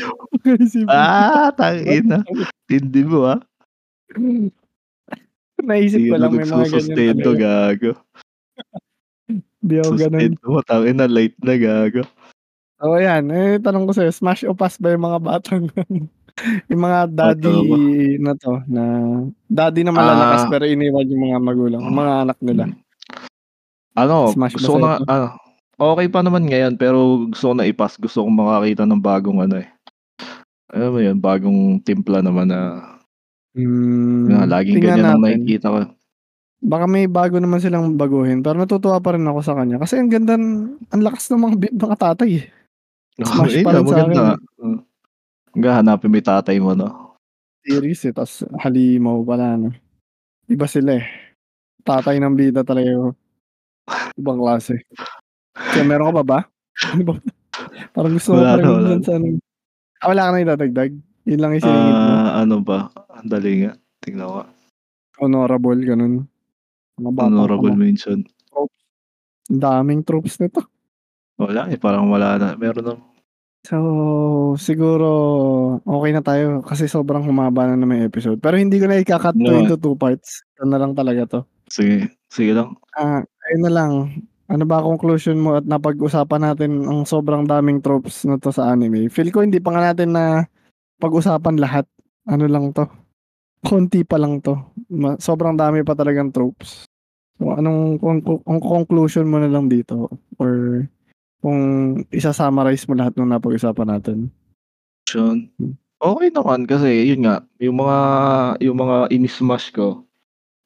Ah, 0.87 1.49
tangina. 1.55 2.21
Tindi 2.69 3.01
mo, 3.07 3.25
ah. 3.27 3.39
Naisip 5.63 5.99
ko 6.05 6.15
lang 6.21 6.31
may 6.37 6.45
mga 6.45 6.65
ganyan 6.69 7.17
talaga. 7.23 7.33
gago. 7.73 7.91
Di 9.63 9.75
ako 9.81 9.91
ganun. 9.97 10.33
Sustento 10.37 10.45
mo, 10.53 10.59
tangina 10.63 11.05
late 11.09 11.37
na, 11.43 11.55
gago. 11.57 12.03
Oo, 12.83 12.97
yan. 13.01 13.25
Eh, 13.33 13.57
tanong 13.57 13.89
ko 13.89 13.93
sa'yo, 13.97 14.13
smash 14.13 14.45
o 14.45 14.53
pass 14.53 14.77
ba 14.77 14.93
yung 14.93 15.01
mga 15.07 15.19
batang 15.23 15.65
yung 16.69 16.81
mga 16.81 16.99
daddy 17.09 17.57
ba? 17.65 17.77
na 18.21 18.31
'to, 18.37 18.53
na 18.69 18.83
daddy 19.49 19.81
na 19.81 19.93
malalakas 19.93 20.45
Ah. 20.45 20.49
pero 20.51 20.63
iniwan 20.69 21.09
yung 21.09 21.23
mga 21.31 21.37
magulang, 21.41 21.81
yung 21.81 21.97
mga 21.97 22.13
anak 22.27 22.37
nila. 22.41 22.63
Hmm. 22.69 22.77
Ano, 23.97 24.29
Smash 24.29 24.53
ba 24.53 24.57
gusto 24.61 24.71
ko 24.73 24.79
na 24.79 24.89
ano, 25.09 25.27
okey 25.77 26.07
pa 26.13 26.21
naman 26.21 26.45
ngayon 26.45 26.77
pero 26.77 27.25
gusto 27.29 27.49
ko 27.49 27.53
na 27.57 27.65
i-pass. 27.65 27.97
Gusto 27.97 28.21
kong 28.21 28.37
makakita 28.37 28.83
ng 28.85 29.01
bagong 29.01 29.39
ano, 29.41 29.57
eh, 29.57 29.67
alam 30.69 30.91
mo 30.93 30.99
yun, 31.01 31.17
bagong 31.17 31.81
timpla 31.81 32.21
naman 32.21 32.51
na 32.51 32.61
Hmm, 33.57 34.29
na 34.29 34.45
laging 34.45 34.77
ganyan 34.77 35.17
ang 35.17 35.23
nakikita 35.25 35.73
ko. 35.73 35.77
Baka 36.61 36.85
may 36.85 37.05
bago 37.09 37.37
naman 37.41 37.57
silang 37.57 37.97
baguhin 37.97 38.41
pero 38.45 38.57
natutuwa 38.61 39.01
pa 39.01 39.13
rin 39.17 39.25
ako 39.25 39.39
sa 39.41 39.53
kanya 39.57 39.77
kasi 39.81 39.97
ang 39.97 40.09
ganda 40.13 40.37
ang 40.37 41.01
lakas 41.01 41.29
ng 41.33 41.41
mga 41.41 41.55
mga 41.73 41.97
tatay, 41.97 42.29
eh. 42.41 42.45
Oo, 43.21 43.25
Smash 43.25 43.57
ayun 43.57 43.65
pa 43.65 43.71
rin 43.73 43.81
maganda 43.85 44.21
sa'kin, 44.21 44.21
nga. 44.21 44.35
Eh. 45.57 45.65
Hmm. 45.65 45.65
Hanggang 45.65 45.75
hanapin 45.81 46.13
mo 46.13 46.15
yung 46.21 46.29
tatay 46.29 46.57
mo, 46.61 46.71
'no? 46.77 47.17
Series, 47.65 48.05
eh, 48.05 48.13
tas 48.13 48.45
halimaw 48.61 49.25
pala, 49.25 49.57
'no? 49.57 49.73
Iba 50.45 50.69
sila, 50.69 51.01
eh. 51.01 51.05
Tatay 51.81 52.21
ng 52.21 52.37
bida 52.37 52.61
talaga 52.61 52.93
yun. 52.93 53.11
Ibang 54.21 54.37
klase. 54.37 54.85
Kaya 55.57 55.83
meron 55.83 56.13
ka 56.13 56.21
pa 56.21 56.23
ba? 56.23 56.39
Ano 56.93 57.03
ba? 57.09 57.13
Parang 57.95 58.13
gusto 58.13 58.37
mo 58.37 58.43
Wala 58.45 58.53
pa 58.53 58.61
na, 58.61 58.61
rin 58.61 58.69
wala 58.77 58.89
na. 58.93 59.01
sa 59.01 59.13
ano 59.17 59.25
ah, 59.97 60.07
wala 60.13 60.21
ka 60.21 60.29
na 60.29 60.43
idadagdag? 60.45 60.91
Yun 61.25 61.39
lang 61.41 61.51
yung 61.57 61.63
siningit 61.65 61.97
mo? 61.97 62.11
Ah, 62.13 62.31
ano 62.45 62.55
ba? 62.61 62.77
Andali 63.17 63.51
nga, 63.65 63.73
tignan 64.05 64.29
ko. 64.29 64.41
Honorable, 65.17 65.81
ganun. 65.81 66.13
Mga 67.01 67.11
batang 67.17 67.33
Honorable 67.33 67.73
mention. 67.73 68.19
Ang 69.49 69.59
daming 69.63 70.01
tropes 70.05 70.37
nito. 70.37 70.61
Wala, 71.41 71.71
eh, 71.71 71.79
parang 71.81 72.07
wala 72.13 72.37
na. 72.37 72.47
Meron 72.53 72.83
na 72.85 72.95
So, 73.67 73.75
siguro 74.55 75.07
okey 75.83 76.15
na 76.15 76.23
tayo 76.23 76.63
kasi 76.63 76.87
sobrang 76.87 77.27
humaba 77.27 77.67
na 77.67 77.75
naman 77.75 77.99
yung 77.99 78.07
episode. 78.07 78.39
Pero 78.39 78.55
hindi 78.55 78.79
ko 78.79 78.87
na 78.87 78.95
ika-cut 79.03 79.35
'to 79.43 79.51
into 79.59 79.75
2 79.75 79.99
parts. 79.99 80.39
Ito 80.55 80.63
na 80.71 80.79
lang 80.79 80.95
talaga 80.95 81.27
'to. 81.27 81.39
Sige, 81.67 82.07
sige 82.31 82.55
lang. 82.55 82.79
Ah, 82.95 83.19
ayun 83.51 83.61
na 83.67 83.71
lang. 83.75 83.91
Ano 84.47 84.63
ba 84.63 84.79
conclusion 84.79 85.35
mo 85.43 85.59
at 85.59 85.67
napag-usapan 85.67 86.47
natin 86.47 86.87
ang 86.87 87.03
sobrang 87.03 87.43
daming 87.43 87.83
tropes 87.83 88.23
na 88.23 88.39
'to 88.39 88.55
sa 88.55 88.71
anime. 88.71 89.11
Feel 89.11 89.35
ko 89.35 89.43
hindi 89.43 89.59
pa 89.59 89.75
nga 89.75 89.91
natin 89.91 90.15
napag-usapan 90.79 91.59
lahat. 91.59 91.83
Ano 92.31 92.47
lang 92.47 92.71
'to, 92.71 92.87
konti 93.65 94.03
pa 94.07 94.17
lang 94.21 94.39
'to. 94.43 94.55
Ma 94.95 95.15
sobrang 95.19 95.55
dami 95.59 95.83
pa 95.83 95.95
talagang 95.97 96.31
tropes. 96.31 96.87
So, 97.39 97.53
anong 97.55 97.99
conclu 98.01 98.41
ang 98.47 98.61
conclusion 98.63 99.27
mo 99.29 99.39
na 99.43 99.51
lang 99.51 99.67
dito 99.71 100.09
or 100.39 100.83
kung 101.41 101.59
isa-summarize 102.09 102.85
mo 102.89 102.97
lahat 102.97 103.13
ng 103.17 103.29
napag-usapan 103.29 103.87
natin? 103.97 104.17
Yun. 105.13 105.49
Hmm. 105.59 105.75
Okey 105.97 106.29
naman 106.29 106.69
kasi 106.69 107.09
yun 107.09 107.25
nga, 107.25 107.41
yung 107.57 107.81
mga 107.81 107.97
yung 108.61 108.77
mga 108.77 109.09
ini-smash 109.09 109.73
ko, 109.73 110.05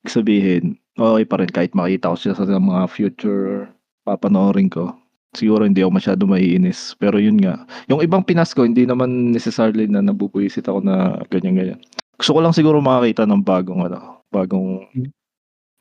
sabihin 0.07 0.75
okey 0.99 1.23
pa 1.27 1.39
rin 1.39 1.51
kahit 1.51 1.71
makita 1.77 2.11
ko 2.11 2.17
siya 2.19 2.33
sa 2.35 2.43
mga 2.47 2.83
future 2.91 3.71
papanoorin 4.03 4.67
ko. 4.67 4.91
Siguro 5.37 5.63
hindi 5.63 5.79
ako 5.79 5.91
masyado 5.95 6.23
maiinis. 6.27 6.99
Pero 6.99 7.15
yun 7.21 7.39
nga, 7.39 7.63
yung 7.87 8.03
ibang 8.03 8.23
pinas 8.27 8.51
ko 8.51 8.67
hindi 8.67 8.83
naman 8.83 9.31
necessarily 9.31 9.87
na 9.87 10.03
nabubwisit 10.03 10.67
ako 10.67 10.83
na 10.83 11.23
ganyan-ganyan. 11.31 11.79
Gusto 12.19 12.35
ko 12.35 12.39
lang 12.43 12.51
siguro 12.55 12.83
makakita 12.83 13.23
ng 13.27 13.41
bagong 13.43 13.87
ano, 13.87 14.23
bagong 14.33 14.87
Hmm. 14.91 15.09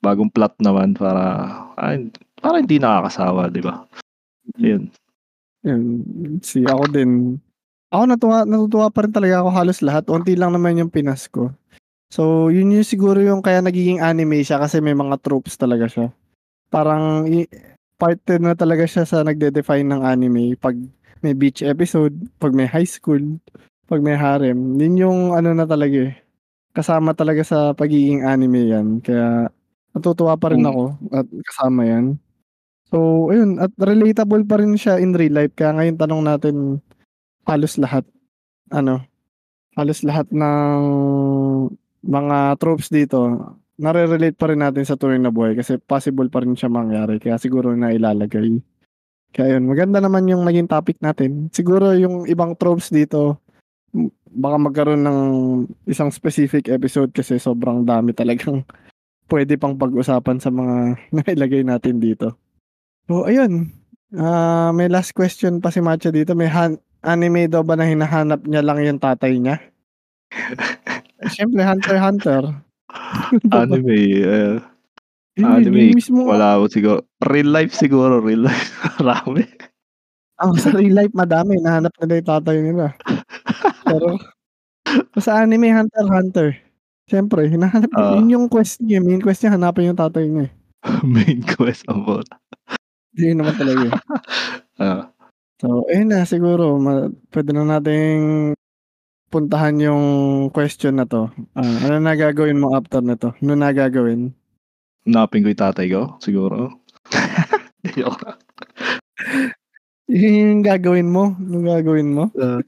bagong 0.05 0.31
plot 0.33 0.55
naman 0.63 0.95
para 0.97 1.51
ay 1.81 2.09
para 2.41 2.63
hindi 2.63 2.79
nakakasawa, 2.81 3.51
'di 3.51 3.63
ba? 3.67 3.85
Ayun. 4.61 4.89
Yun, 5.65 5.83
si 6.45 6.65
ako 6.67 6.85
din. 6.93 7.39
Ako 7.93 8.05
natuwa 8.09 8.39
natutuwa 8.49 8.89
pa 8.93 9.05
rin 9.07 9.15
talaga 9.15 9.43
ako 9.45 9.51
halos 9.55 9.81
lahat. 9.85 10.07
Onti 10.11 10.35
lang 10.39 10.55
naman 10.57 10.79
yung 10.81 10.93
pinas 10.93 11.29
ko. 11.31 11.53
So, 12.13 12.49
yun 12.53 12.73
yung 12.75 12.87
siguro 12.87 13.21
yung 13.23 13.43
kaya 13.45 13.61
nagiging 13.65 14.01
anime 14.05 14.43
siya 14.47 14.61
kasi 14.63 14.81
may 14.83 14.95
mga 14.97 15.19
tropes 15.23 15.57
talaga 15.61 15.87
siya. 15.91 16.09
Parang 16.73 17.27
i 17.31 17.47
part 18.01 18.21
na 18.43 18.55
talaga 18.59 18.85
siya 18.89 19.05
sa 19.09 19.23
nagde-define 19.27 19.87
ng 19.89 20.03
anime 20.05 20.55
'pag 20.59 20.77
may 21.25 21.33
beach 21.37 21.63
episode, 21.65 22.15
'pag 22.43 22.53
may 22.57 22.67
high 22.69 22.87
school, 22.89 23.21
'pag 23.89 24.03
may 24.05 24.17
harem. 24.19 24.77
Yun 24.81 24.95
yung 25.01 25.21
ano 25.37 25.53
na 25.57 25.65
talaga, 25.69 26.11
eh, 26.13 26.15
kasama 26.77 27.13
talaga 27.17 27.43
sa 27.47 27.73
pagiging 27.77 28.25
anime 28.27 28.71
yan. 28.73 28.89
Kaya 29.05 29.51
natutuwa 29.97 30.37
pa 30.41 30.53
rin 30.55 30.65
Hmm. 30.65 30.71
ako 30.71 30.85
at 31.15 31.27
kasama 31.47 31.83
yan. 31.89 32.07
So, 32.91 33.31
ayun 33.31 33.63
at 33.63 33.71
relatable 33.79 34.45
pa 34.51 34.59
rin 34.59 34.75
siya 34.75 34.99
in 34.99 35.15
real 35.15 35.39
life 35.39 35.55
kaya 35.55 35.79
ngayon 35.79 35.97
tanong 35.99 36.23
natin 36.27 36.57
halos 37.47 37.79
lahat 37.79 38.03
ano, 38.75 39.07
halos 39.79 40.03
lahat 40.03 40.27
ng 40.35 40.83
mga 42.03 42.59
tropes 42.59 42.91
dito 42.91 43.39
nare-relate 43.81 44.37
pa 44.37 44.53
rin 44.53 44.61
natin 44.61 44.85
sa 44.85 45.01
tunay 45.01 45.17
na 45.17 45.33
buhay 45.33 45.57
kasi 45.57 45.81
possible 45.81 46.29
pa 46.29 46.45
rin 46.45 46.53
siya 46.53 46.69
mangyari 46.69 47.17
kaya 47.17 47.41
siguro 47.41 47.73
nailalagay. 47.73 48.61
Kaya 49.33 49.57
yun, 49.57 49.71
maganda 49.71 50.03
naman 50.03 50.29
yung 50.29 50.43
naging 50.45 50.69
topic 50.69 51.01
natin. 51.01 51.49
Siguro 51.55 51.95
yung 51.97 52.27
ibang 52.27 52.59
tropes 52.59 52.93
dito, 52.93 53.41
baka 54.31 54.57
magkaroon 54.59 55.03
ng 55.03 55.21
isang 55.89 56.11
specific 56.13 56.69
episode 56.69 57.15
kasi 57.15 57.41
sobrang 57.41 57.87
dami 57.89 58.13
talagang 58.21 58.63
puwede 59.31 59.57
pang 59.57 59.79
pag-usapan 59.79 60.37
sa 60.43 60.53
mga 60.53 60.99
nailagay 61.25 61.63
natin 61.65 62.03
dito. 62.03 62.37
So 63.11 63.27
ayun, 63.27 63.75
ah, 64.15 64.71
may 64.71 64.87
last 64.87 65.19
question 65.19 65.59
pa 65.59 65.75
si 65.75 65.83
Matcha 65.83 66.15
dito. 66.15 66.39
May 66.39 66.47
han 66.47 66.79
anime 67.03 67.51
daw 67.51 67.67
ba 67.67 67.75
na 67.75 67.83
hinahanap 67.83 68.47
niya 68.47 68.63
lang 68.63 68.79
yung 68.87 69.03
tatay 69.03 69.35
niya? 69.35 69.59
Siyempre 71.35 71.67
Hunter 71.67 71.99
x 71.99 72.03
Hunter. 72.07 72.43
Anime, 73.51 73.99
eh, 74.23 74.59
anime 75.43 75.91
mismo 75.99 76.23
wala 76.23 76.55
ako 76.63 76.65
siguro. 76.71 76.99
Real 77.27 77.51
life 77.51 77.75
siguro, 77.75 78.23
real 78.23 78.47
life 78.47 78.79
marami. 79.03 79.43
Oh, 80.39 80.55
sa 80.55 80.71
real 80.71 80.95
life 80.95 81.11
madami 81.11 81.59
hinahanap 81.59 81.91
nila 81.99 82.15
yung 82.15 82.31
tatay 82.31 82.57
nila. 82.63 82.87
Pero 83.91 84.23
sa 85.19 85.43
anime 85.43 85.75
Hunter 85.75 86.07
x 86.07 86.15
Hunter, 86.15 86.49
siyempre 87.11 87.51
hinahanap 87.51 87.91
Oo. 87.91 88.23
yun 88.23 88.39
yung 88.39 88.47
quest 88.47 88.79
niya, 88.79 89.03
main 89.03 89.19
quest 89.19 89.43
niya 89.43 89.59
hanapin 89.59 89.91
yung 89.91 89.99
tatay 89.99 90.31
niya, 90.31 90.47
eh. 90.47 90.53
Main 91.03 91.43
quest 91.43 91.83
ang 91.91 92.07
bola. 92.07 92.39
Yun 93.19 93.37
naman 93.43 93.55
talaga. 93.59 93.87
Oo. 94.81 95.03
So, 95.61 95.85
ayun 95.93 96.09
na 96.09 96.25
siguro 96.25 96.81
ma 96.81 97.13
puwede 97.29 97.53
na 97.53 97.69
nating 97.69 98.57
puntahan 99.29 99.77
yung 99.77 100.05
question 100.57 100.97
na 100.97 101.05
'to. 101.05 101.29
Ah, 101.53 101.77
ano 101.85 102.01
na 102.01 102.17
gagawin 102.17 102.57
mo 102.57 102.73
after 102.73 103.05
nito? 103.05 103.37
Ano 103.45 103.61
na 103.61 103.69
gagawin? 103.69 104.33
Hanapin 105.05 105.45
ko 105.45 105.53
yung 105.53 105.61
tatay 105.61 105.87
ko, 105.93 106.17
siguro. 106.17 106.81
Yung 110.09 110.65
gagawin 110.65 111.13
mo? 111.13 111.37
Yung 111.45 111.69
gagawin 111.69 112.09
mo? 112.17 112.33
Ah, 112.41 112.65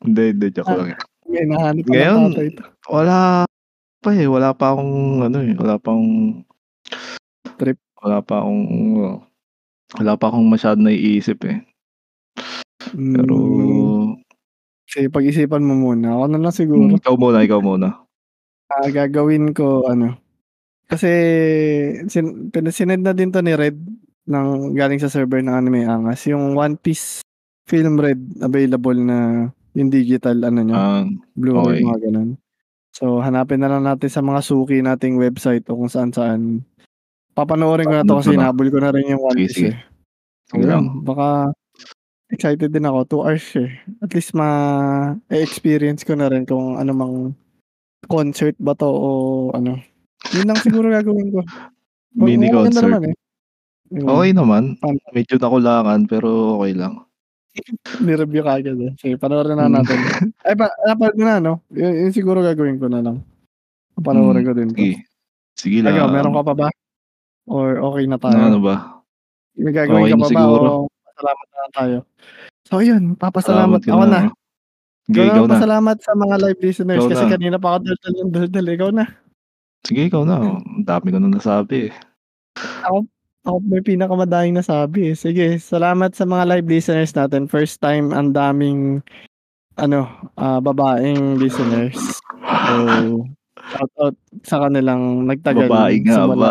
hindi, 0.00 0.32
hindi, 0.32 0.46
joke 0.56 0.72
Ah, 0.72 0.76
lang. 0.80 0.96
may 1.28 1.44
hinahanap 1.44 1.84
ka 1.84 1.92
ng 1.92 1.92
Ngayon, 1.92 2.20
tatay 2.32 2.48
to. 2.56 2.64
wala 2.88 3.18
pa, 4.00 4.08
eh, 4.16 4.24
wala 4.30 4.50
pa 4.56 4.72
akong 4.72 4.94
ano, 5.20 5.38
eh, 5.44 5.52
wala 5.52 5.76
pa 5.76 5.92
akong 5.92 6.12
Trip. 7.60 7.78
wala 8.00 8.18
pa 8.24 8.40
akong 8.40 8.64
wala 9.96 10.12
pa 10.20 10.28
akong 10.28 10.48
masyadong 10.48 10.86
naiisip, 10.88 11.40
eh. 11.48 11.58
Pero 13.12 13.34
Hmm. 13.36 14.20
Sige 14.86 15.10
pag-isipan 15.10 15.66
mo 15.66 15.74
muna. 15.74 16.14
Ako 16.14 16.24
na 16.30 16.38
lang 16.38 16.54
hmm, 16.54 16.60
siguro. 16.62 16.94
ikaw 16.96 17.14
muna, 17.18 17.42
ikaw 17.42 17.60
muna. 17.60 18.06
Ah, 18.70 18.86
gagawin 18.90 19.54
ko 19.54 19.86
ano, 19.86 20.18
kasi 20.90 21.08
sin 22.10 22.50
sinend 22.70 23.02
na 23.06 23.14
din 23.14 23.30
'to 23.30 23.42
ni 23.42 23.54
Red 23.54 23.78
ng 24.26 24.74
galing 24.74 24.98
sa 25.02 25.10
server 25.10 25.42
ng 25.42 25.54
Anime 25.54 25.86
Angas, 25.86 26.26
yung 26.26 26.54
One 26.58 26.74
Piece 26.78 27.22
film 27.66 27.98
Red 27.98 28.42
available 28.42 28.98
na 28.98 29.50
yung 29.74 29.90
digital 29.90 30.38
ano 30.46 30.60
niya, 30.66 30.78
Ah, 30.78 31.04
Blu-ray 31.38 31.78
okey. 31.78 31.86
mga 31.86 31.98
gano'n. 32.10 32.30
So, 32.96 33.20
hanapin 33.20 33.60
na 33.60 33.68
lang 33.70 33.84
natin 33.84 34.08
sa 34.08 34.24
mga 34.24 34.40
suki 34.42 34.80
nating 34.80 35.20
website 35.20 35.68
o 35.68 35.76
kung 35.76 35.92
saan-saan. 35.92 36.64
Papanoorin 37.36 37.84
ko 37.84 37.92
na 37.92 38.00
'to 38.00 38.16
kasi 38.16 38.32
hinabol 38.32 38.68
ko 38.72 38.78
na 38.80 38.90
rin 38.96 39.12
yung 39.12 39.20
One 39.20 39.36
Piece, 39.36 39.60
eh. 39.68 39.76
So, 40.48 40.56
lang. 40.56 40.88
yun 40.88 41.04
baka 41.04 41.52
excited 42.32 42.72
din 42.72 42.88
ako, 42.88 42.98
2 43.08 43.22
hours 43.28 43.46
eh. 43.60 43.70
At 44.00 44.12
least 44.16 44.32
ma-e-experience 44.32 46.02
ko 46.04 46.16
na 46.16 46.32
rin 46.32 46.48
kung 46.48 46.80
ano 46.80 46.92
mang 46.96 47.16
concert 48.08 48.56
ba 48.56 48.72
'to 48.72 48.88
o 48.88 49.10
ano. 49.52 49.76
Yun 50.32 50.46
lang 50.48 50.60
siguro 50.60 50.88
gagawin 50.88 51.28
ko. 51.32 51.40
Ma 52.16 52.24
Mini 52.24 52.48
concert. 52.48 52.88
naman, 52.88 53.12
eh. 53.12 53.16
Okey 53.92 54.30
naman. 54.32 54.64
Pan 54.80 54.96
Medyo 55.12 55.36
nakulangan 55.38 56.00
pero 56.08 56.58
okey 56.60 56.72
lang. 56.74 57.04
Ni-review 58.06 58.42
kaagad, 58.44 58.78
eh. 58.80 58.92
Sige 58.96 59.16
panoorin 59.20 59.56
na 59.60 59.68
Hmm. 59.68 59.76
natin. 59.80 59.98
Ay 60.48 60.56
pa 60.56 60.72
napanood 60.88 61.16
mo 61.20 61.24
na 61.28 61.36
'no? 61.38 61.54
Yun 61.72 61.92
yun 62.08 62.12
siguro 62.16 62.40
gagawin 62.40 62.80
ko 62.80 62.88
na 62.88 63.04
lang. 63.04 63.20
Papanoorin 63.96 64.44
Hmm, 64.44 64.48
ko 64.48 64.52
din 64.56 64.70
sige. 64.72 64.94
Sige 65.56 65.78
Ikaw 65.84 66.08
meron 66.08 66.32
lang. 66.32 66.36
ka 66.40 66.48
pa 66.52 66.54
ba? 66.56 66.68
Or 67.46 67.78
okey 67.80 68.04
na 68.06 68.18
Na 68.18 68.28
ano 68.28 68.58
tayo? 68.58 68.58
ba? 68.60 68.76
May 69.56 69.72
gagawin 69.72 70.02
Okey 70.02 70.12
ka 70.12 70.16
na 70.16 70.20
pa 70.20 70.26
ba 70.26 70.30
siguro. 70.34 70.66
o 70.68 70.88
pasalamat 71.06 71.46
na 71.48 71.68
tayo? 71.72 71.98
So 72.66 72.74
Salamat 72.76 73.16
papasalamat 73.16 73.80
ako 73.80 74.04
na. 74.04 74.10
na. 74.10 74.20
Ikaw 75.06 75.22
na 75.22 75.38
magpasalamat 75.46 75.96
sa 76.02 76.12
mga 76.12 76.34
live 76.42 76.60
listeners 76.60 76.98
Ikaw 76.98 77.10
kasi 77.14 77.24
na. 77.24 77.32
kanina 77.32 77.56
pa 77.56 77.68
ako 77.70 77.78
daldal 77.86 78.14
ng 78.18 78.32
daldal, 78.34 78.66
ikaw 78.66 78.90
na. 78.90 79.04
Sige, 79.86 80.00
ikaw 80.10 80.22
na. 80.26 80.36
Ang 80.58 80.82
dami 80.82 81.14
ko 81.14 81.18
na 81.22 81.30
nasabi, 81.30 81.88
eh. 81.88 81.92
Ako 82.82 83.06
ako 83.46 83.56
yung 83.70 83.86
pinakamadaming 83.86 84.58
nasabi, 84.58 85.14
eh. 85.14 85.16
Sige, 85.16 85.46
salamat 85.62 86.18
sa 86.18 86.26
mga 86.26 86.58
live 86.58 86.66
listeners 86.66 87.14
natin. 87.14 87.46
First 87.46 87.78
time 87.78 88.10
ang 88.10 88.34
daming 88.34 88.98
ano, 89.78 90.10
ah, 90.34 90.58
babaeng 90.58 91.38
listeners. 91.38 91.94
So, 92.42 92.74
shoutout 93.70 94.16
sa 94.42 94.66
kanilang 94.66 95.30
nagtagal 95.30 95.70
Babae 95.70 96.02
nga 96.02 96.26
ba? 96.26 96.50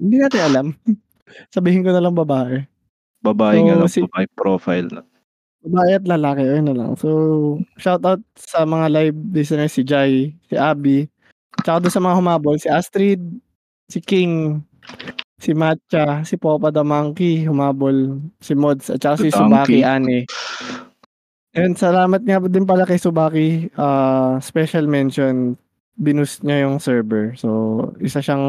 Hindi 0.00 0.16
natin 0.16 0.42
alam. 0.42 0.66
Sabihin 1.54 1.84
ko 1.84 1.92
na 1.92 2.00
lang 2.00 2.16
babae. 2.16 2.64
Babae 3.20 3.56
nga 3.68 3.76
So, 3.76 3.80
lang, 3.84 3.90
si 3.92 4.00
babaeng 4.08 4.34
profile 4.34 4.88
na. 4.88 5.02
Babae 5.60 5.90
at 5.92 6.08
lalaki, 6.08 6.42
ayun 6.48 6.66
na 6.72 6.76
lang. 6.76 6.90
So, 6.96 7.08
shoutout 7.76 8.24
sa 8.32 8.64
mga 8.64 8.86
live 8.88 9.18
listeners, 9.36 9.76
si 9.76 9.84
Jai, 9.84 10.32
si 10.48 10.54
Abby, 10.56 11.04
tsaka 11.60 11.84
dun 11.84 11.92
sa 11.92 12.00
mga 12.00 12.16
humabol, 12.16 12.56
si 12.56 12.72
Astrid, 12.72 13.20
si 13.92 14.00
King, 14.00 14.64
si 15.36 15.52
Matcha, 15.52 16.24
si 16.24 16.40
Popa 16.40 16.72
the 16.72 16.80
Monkey, 16.80 17.44
humabol, 17.44 18.24
si 18.40 18.56
Mods, 18.56 18.88
at 18.88 19.04
tsaka 19.04 19.20
The 19.20 19.22
si 19.28 19.28
Subaki 19.36 19.84
Donkey. 19.84 19.84
Ane. 19.84 20.18
Ayun, 21.52 21.74
salamat 21.76 22.22
nga 22.24 22.40
din 22.46 22.64
pala 22.64 22.88
kay 22.88 22.96
Subaki, 22.96 23.68
ah, 23.76 24.40
special 24.40 24.88
mention, 24.88 25.60
binoost 25.96 26.42
niya 26.46 26.68
yung 26.68 26.78
server. 26.78 27.34
So, 27.34 27.48
isa 27.98 28.22
siyang 28.22 28.44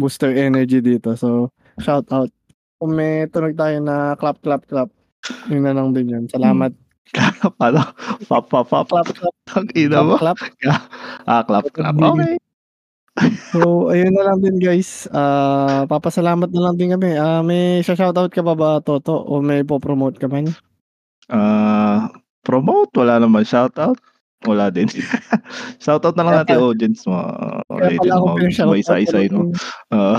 booster 0.00 0.32
energy 0.32 0.80
dito. 0.80 1.14
So, 1.18 1.52
shoutout. 1.82 2.32
Kung 2.80 2.96
may 2.96 3.28
tunog 3.28 3.58
tayo 3.58 3.76
na 3.84 4.16
clap, 4.16 4.40
clap, 4.40 4.64
clap, 4.64 4.88
yun 5.52 5.68
na 5.68 5.76
lang 5.76 5.92
din 5.92 6.08
yun. 6.08 6.24
Hmm. 6.28 6.32
Salamat. 6.40 6.72
Paano? 7.58 7.82
Pop, 8.30 8.46
pop, 8.46 8.66
pop. 8.70 8.86
Clap, 8.86 9.10
clap. 9.10 9.34
Clap, 9.50 10.06
mo. 10.06 10.16
clap. 10.16 10.38
Ah, 11.30 11.42
clap, 11.42 11.66
clap. 11.74 11.94
Okey. 11.98 12.38
So, 13.52 13.90
ayun 13.92 14.16
na 14.16 14.32
lang 14.32 14.38
din 14.40 14.56
guys. 14.56 15.04
Ah, 15.12 15.84
papasalamat 15.84 16.48
na 16.54 16.62
lang 16.70 16.74
din 16.78 16.94
kami. 16.94 17.18
Ah, 17.18 17.42
may 17.44 17.82
sha-shoutout 17.84 18.32
ka 18.32 18.40
pa 18.40 18.54
ba, 18.56 18.80
Toto, 18.80 19.20
o 19.20 19.42
may 19.44 19.66
po-promote 19.66 20.16
ka 20.16 20.30
man? 20.30 20.48
Ah, 21.28 22.08
promote? 22.46 22.94
Wala 22.96 23.20
naman. 23.20 23.44
Shoutout? 23.44 23.98
Wala 24.42 24.72
din. 24.72 24.88
Shoutout 25.84 26.16
na 26.16 26.24
lang 26.24 26.34
Kaya 26.34 26.40
natin 26.48 26.56
pa 26.56 26.64
audience 26.64 27.00
mo. 27.04 27.18
kaya 27.68 27.92
Ulitin 27.92 28.00
pala 28.00 28.14
ako 28.16 28.26
pina-shoutout, 28.40 28.72
mo? 28.72 29.42
talagang 29.44 29.48
Oo. 29.96 30.14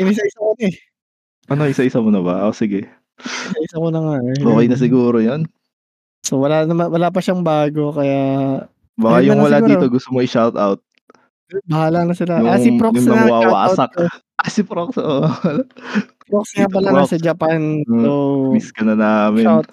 inisa-isa 0.00 0.38
ko 0.38 0.50
na, 0.50 0.64
eh. 0.64 0.74
Ano, 1.46 1.62
isa-isa 1.68 1.98
mo 2.00 2.08
na 2.08 2.22
ba? 2.24 2.34
Oh, 2.42 2.56
sige. 2.56 2.88
Inisa-isa 3.20 3.76
ko 3.76 3.88
na 3.92 4.00
nga, 4.00 4.14
eh. 4.18 4.34
Okey 4.40 4.66
na 4.66 4.76
Yun. 4.76 4.80
siguro 4.80 5.16
'yan. 5.20 5.42
So, 6.24 6.40
wala 6.40 6.64
naman 6.64 6.88
wala 6.88 7.12
pa 7.12 7.20
siyang 7.20 7.44
bago 7.44 7.92
kaya 7.92 8.20
Baka 8.96 9.16
na 9.20 9.26
yung 9.28 9.40
wala 9.44 9.58
siguro. 9.60 9.70
dito 9.70 9.84
gusto 9.92 10.08
mo 10.10 10.18
i-shoutout. 10.20 10.80
Bahala 11.68 12.02
na 12.02 12.14
sila. 12.16 12.42
Ah, 12.42 12.58
si 12.58 12.72
Yung 12.72 12.80
Prox 12.80 12.94
yung 12.96 13.06
na 13.06 13.28
ko. 13.86 14.02
Ah, 14.36 14.50
si 14.50 14.60
Prox, 14.66 14.88
oo. 14.98 15.20
Prox 16.26 16.46
nga 16.52 16.66
pala 16.66 16.88
Prox. 16.90 17.00
nasa 17.06 17.16
Japan. 17.22 17.86
Hmm, 17.86 18.02
So, 18.02 18.10
miss 18.50 18.72
ka 18.74 18.82
na 18.82 18.96
namin. 18.98 19.44
shout 19.46 19.68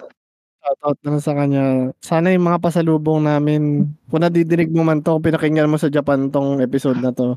shoutout 0.64 0.98
na 1.04 1.10
lang 1.12 1.22
sa 1.24 1.34
kanya. 1.36 1.64
Sana 2.00 2.32
yung 2.32 2.48
mga 2.48 2.58
pasalubong 2.64 3.20
namin, 3.20 3.92
kung 4.08 4.24
nadidinig 4.24 4.72
mo 4.72 4.80
man 4.88 5.04
'to, 5.04 5.20
pinakinggan 5.20 5.68
mo 5.68 5.76
sa 5.76 5.92
Japan 5.92 6.32
'tong 6.32 6.64
episode 6.64 6.96
na 7.04 7.12
'to. 7.12 7.36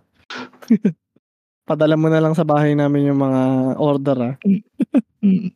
Padala 1.70 1.96
mo 2.00 2.08
na 2.12 2.22
lang 2.24 2.34
sa 2.36 2.44
bahay 2.48 2.74
namin 2.78 3.10
yung 3.14 3.20
mga 3.22 3.42
order, 3.80 4.18
ah. 4.22 4.36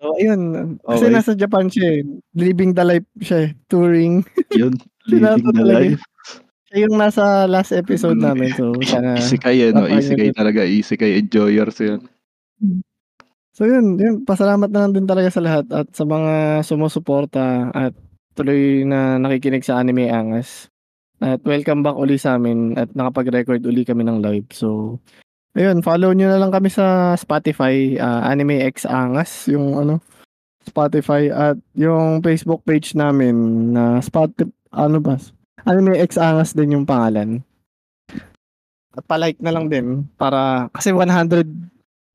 So, 0.00 0.16
ayun. 0.18 0.76
Kasi 0.88 1.08
Okey. 1.08 1.14
nasa 1.14 1.32
Japan 1.36 1.68
siya, 1.68 2.00
eh. 2.00 2.02
Living 2.36 2.72
the 2.76 2.84
life 2.84 3.08
siya, 3.20 3.48
eh. 3.48 3.50
Touring. 3.68 4.24
Yun, 4.56 4.74
living 5.08 5.52
the 5.52 5.62
talaga, 5.62 5.80
eh. 5.86 5.96
life. 5.96 6.02
Siya 6.70 6.78
yung 6.88 6.96
nasa 7.00 7.46
last 7.50 7.72
episode 7.76 8.18
Hmm. 8.18 8.26
namin. 8.32 8.50
So, 8.56 8.84
sana 8.88 9.18
Isekai, 9.20 9.60
eh, 9.68 9.72
'no? 9.74 9.86
din. 9.86 10.34
talaga. 10.36 10.62
Isekai 10.66 11.20
enjoyers 11.20 11.78
'yan. 11.80 12.00
So, 13.60 13.68
yun 13.68 14.00
yun. 14.00 14.24
Pasalamat 14.24 14.72
na 14.72 14.88
lang 14.88 14.96
din 14.96 15.04
talaga 15.04 15.28
sa 15.28 15.44
lahat 15.44 15.68
at 15.68 15.92
sa 15.92 16.08
mga 16.08 16.64
sumusuporta 16.64 17.68
at 17.76 17.92
tuloy 18.32 18.88
na 18.88 19.20
nakikinig 19.20 19.68
sa 19.68 19.76
Anime 19.76 20.08
Angas. 20.08 20.72
At 21.20 21.44
welcome 21.44 21.84
back 21.84 22.00
uli 22.00 22.16
sa'min 22.16 22.80
at 22.80 22.88
nakapag-record 22.96 23.60
uli 23.68 23.84
kami 23.84 24.08
ng 24.08 24.24
live. 24.24 24.48
So, 24.56 24.96
ayun 25.52 25.84
follow 25.84 26.16
niyo 26.16 26.32
na 26.32 26.40
lang 26.40 26.56
kami 26.56 26.72
sa 26.72 27.12
Spotify, 27.20 28.00
ah, 28.00 28.24
Anime 28.32 28.64
X 28.64 28.88
Angas 28.88 29.28
yung 29.52 29.76
ano, 29.76 30.00
Spotify 30.64 31.28
at 31.28 31.60
yung 31.76 32.24
Facebook 32.24 32.64
page 32.64 32.96
namin 32.96 33.76
na 33.76 34.00
spoti 34.00 34.48
ano 34.72 35.04
ba, 35.04 35.20
Anime 35.68 36.00
X 36.00 36.16
Angas 36.16 36.56
din 36.56 36.80
yung 36.80 36.88
pangalan. 36.88 37.44
At 38.96 39.04
pa-like 39.04 39.44
na 39.44 39.52
lang 39.52 39.68
din 39.68 40.08
para 40.16 40.72
kasi 40.72 40.96
100 40.96 41.44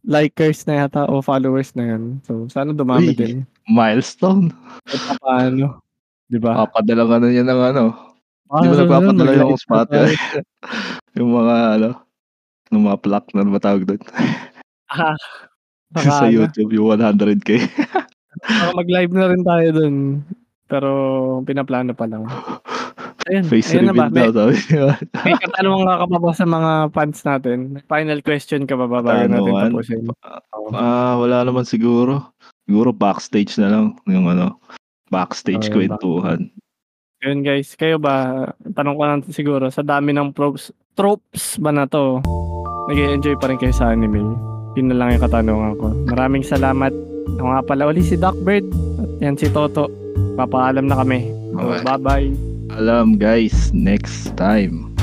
likers 0.05 0.63
na 0.69 0.85
yata 0.85 1.09
o 1.09 1.19
followers 1.19 1.73
na 1.73 1.95
yun. 1.95 2.21
So, 2.23 2.45
sana 2.47 2.71
dumami 2.71 3.11
Uy, 3.11 3.17
din. 3.17 3.37
milestone. 3.65 4.53
Kahit 4.85 5.03
papaano, 5.17 5.81
'di 6.29 6.37
ba? 6.39 6.65
Papadala 6.65 7.03
ka 7.09 7.15
na 7.17 7.27
niyan 7.33 7.49
ng 7.49 7.61
ano, 7.73 7.83
hindi 8.53 8.65
mo 8.69 8.73
sa 8.77 8.85
susunod 8.85 9.17
nagpapadala 9.17 9.31
yung 9.33 9.49
mag-live 9.49 9.49
na 9.49 9.57
Spotify. 9.57 10.09
yung 11.17 11.31
mga 11.33 11.55
ano, 11.81 11.89
yung 12.69 12.83
mga 12.85 12.97
plaque 13.01 13.31
na 13.33 13.41
ano 13.41 13.51
ba 13.51 13.61
tawag 13.61 13.83
dun? 13.85 14.01
Ah, 14.93 15.17
Sa 15.95 16.27
ano. 16.27 16.33
YouTube, 16.33 16.75
yung 16.75 16.91
100K. 16.91 17.49
Baka 18.43 18.71
mag-live 18.75 19.13
na 19.15 19.25
rin 19.31 19.43
tayo 19.47 19.67
dun. 19.71 19.95
Pero 20.67 20.89
pinaplano 21.45 21.93
pa 21.95 22.05
lang. 22.09 22.25
Ayun, 23.25 23.43
Face 23.43 23.73
ayun 23.73 23.89
na 23.89 23.93
ba? 23.93 24.05
reveal 24.05 24.29
daw, 24.29 24.47
May 24.47 24.55
sabi 24.55 24.69
niya. 24.69 24.85
may 25.25 25.35
katanungan 25.35 25.97
ka 25.97 26.05
pa 26.05 26.17
ba 26.21 26.31
sa 26.31 26.45
mga 26.45 26.71
fans 26.93 27.19
natin? 27.21 27.57
Final 27.83 28.19
question 28.21 28.61
ka 28.63 28.75
ba 28.75 28.85
ba 28.85 29.01
bago 29.01 29.25
natin 29.25 29.33
Katanungan? 29.49 29.69
tapusin? 29.73 30.01
Ah, 30.71 31.17
wala 31.17 31.41
naman 31.41 31.65
siguro. 31.65 32.29
Siguro 32.63 32.89
backstage 32.91 33.57
na 33.57 33.67
lang, 33.67 33.85
yung 34.05 34.25
ano, 34.27 34.61
backstage 35.07 35.67
Okey, 35.67 35.89
kwentuhan. 35.89 36.53
Ayun 37.19 37.41
guys, 37.41 37.73
kayo 37.73 37.97
ba, 37.97 38.45
tanong 38.63 38.93
ko 38.93 39.03
lang 39.03 39.21
siguro, 39.27 39.65
sa 39.67 39.81
dami 39.81 40.13
ng 40.13 40.29
props 40.29 40.69
tropes 40.93 41.57
ba 41.57 41.73
na 41.73 41.83
'to, 41.83 42.21
nag 42.85 42.97
enjoy 43.11 43.33
pa 43.35 43.49
rin 43.49 43.57
kayo 43.57 43.73
sa 43.73 43.89
anime. 43.89 44.21
Yun 44.75 44.87
na 44.87 44.95
lang 44.95 45.09
yung 45.11 45.23
katanungan 45.23 45.73
ko. 45.75 45.87
Maraming 46.07 46.43
salamat. 46.43 46.93
Ako 47.35 47.47
nga 47.47 47.61
pala 47.63 47.89
uli 47.89 47.99
si 47.99 48.15
Doc 48.15 48.37
Bird. 48.37 48.69
At 48.95 49.09
yan 49.19 49.33
si 49.33 49.49
Toto. 49.49 49.89
Papaalam 50.35 50.85
na 50.85 50.99
kami. 50.99 51.25
So, 51.51 51.63
Okay. 51.71 51.81
bye-bye. 51.81 52.54
Alam 52.75 53.15
guys, 53.15 53.71
next 53.71 54.35
time. 54.35 54.94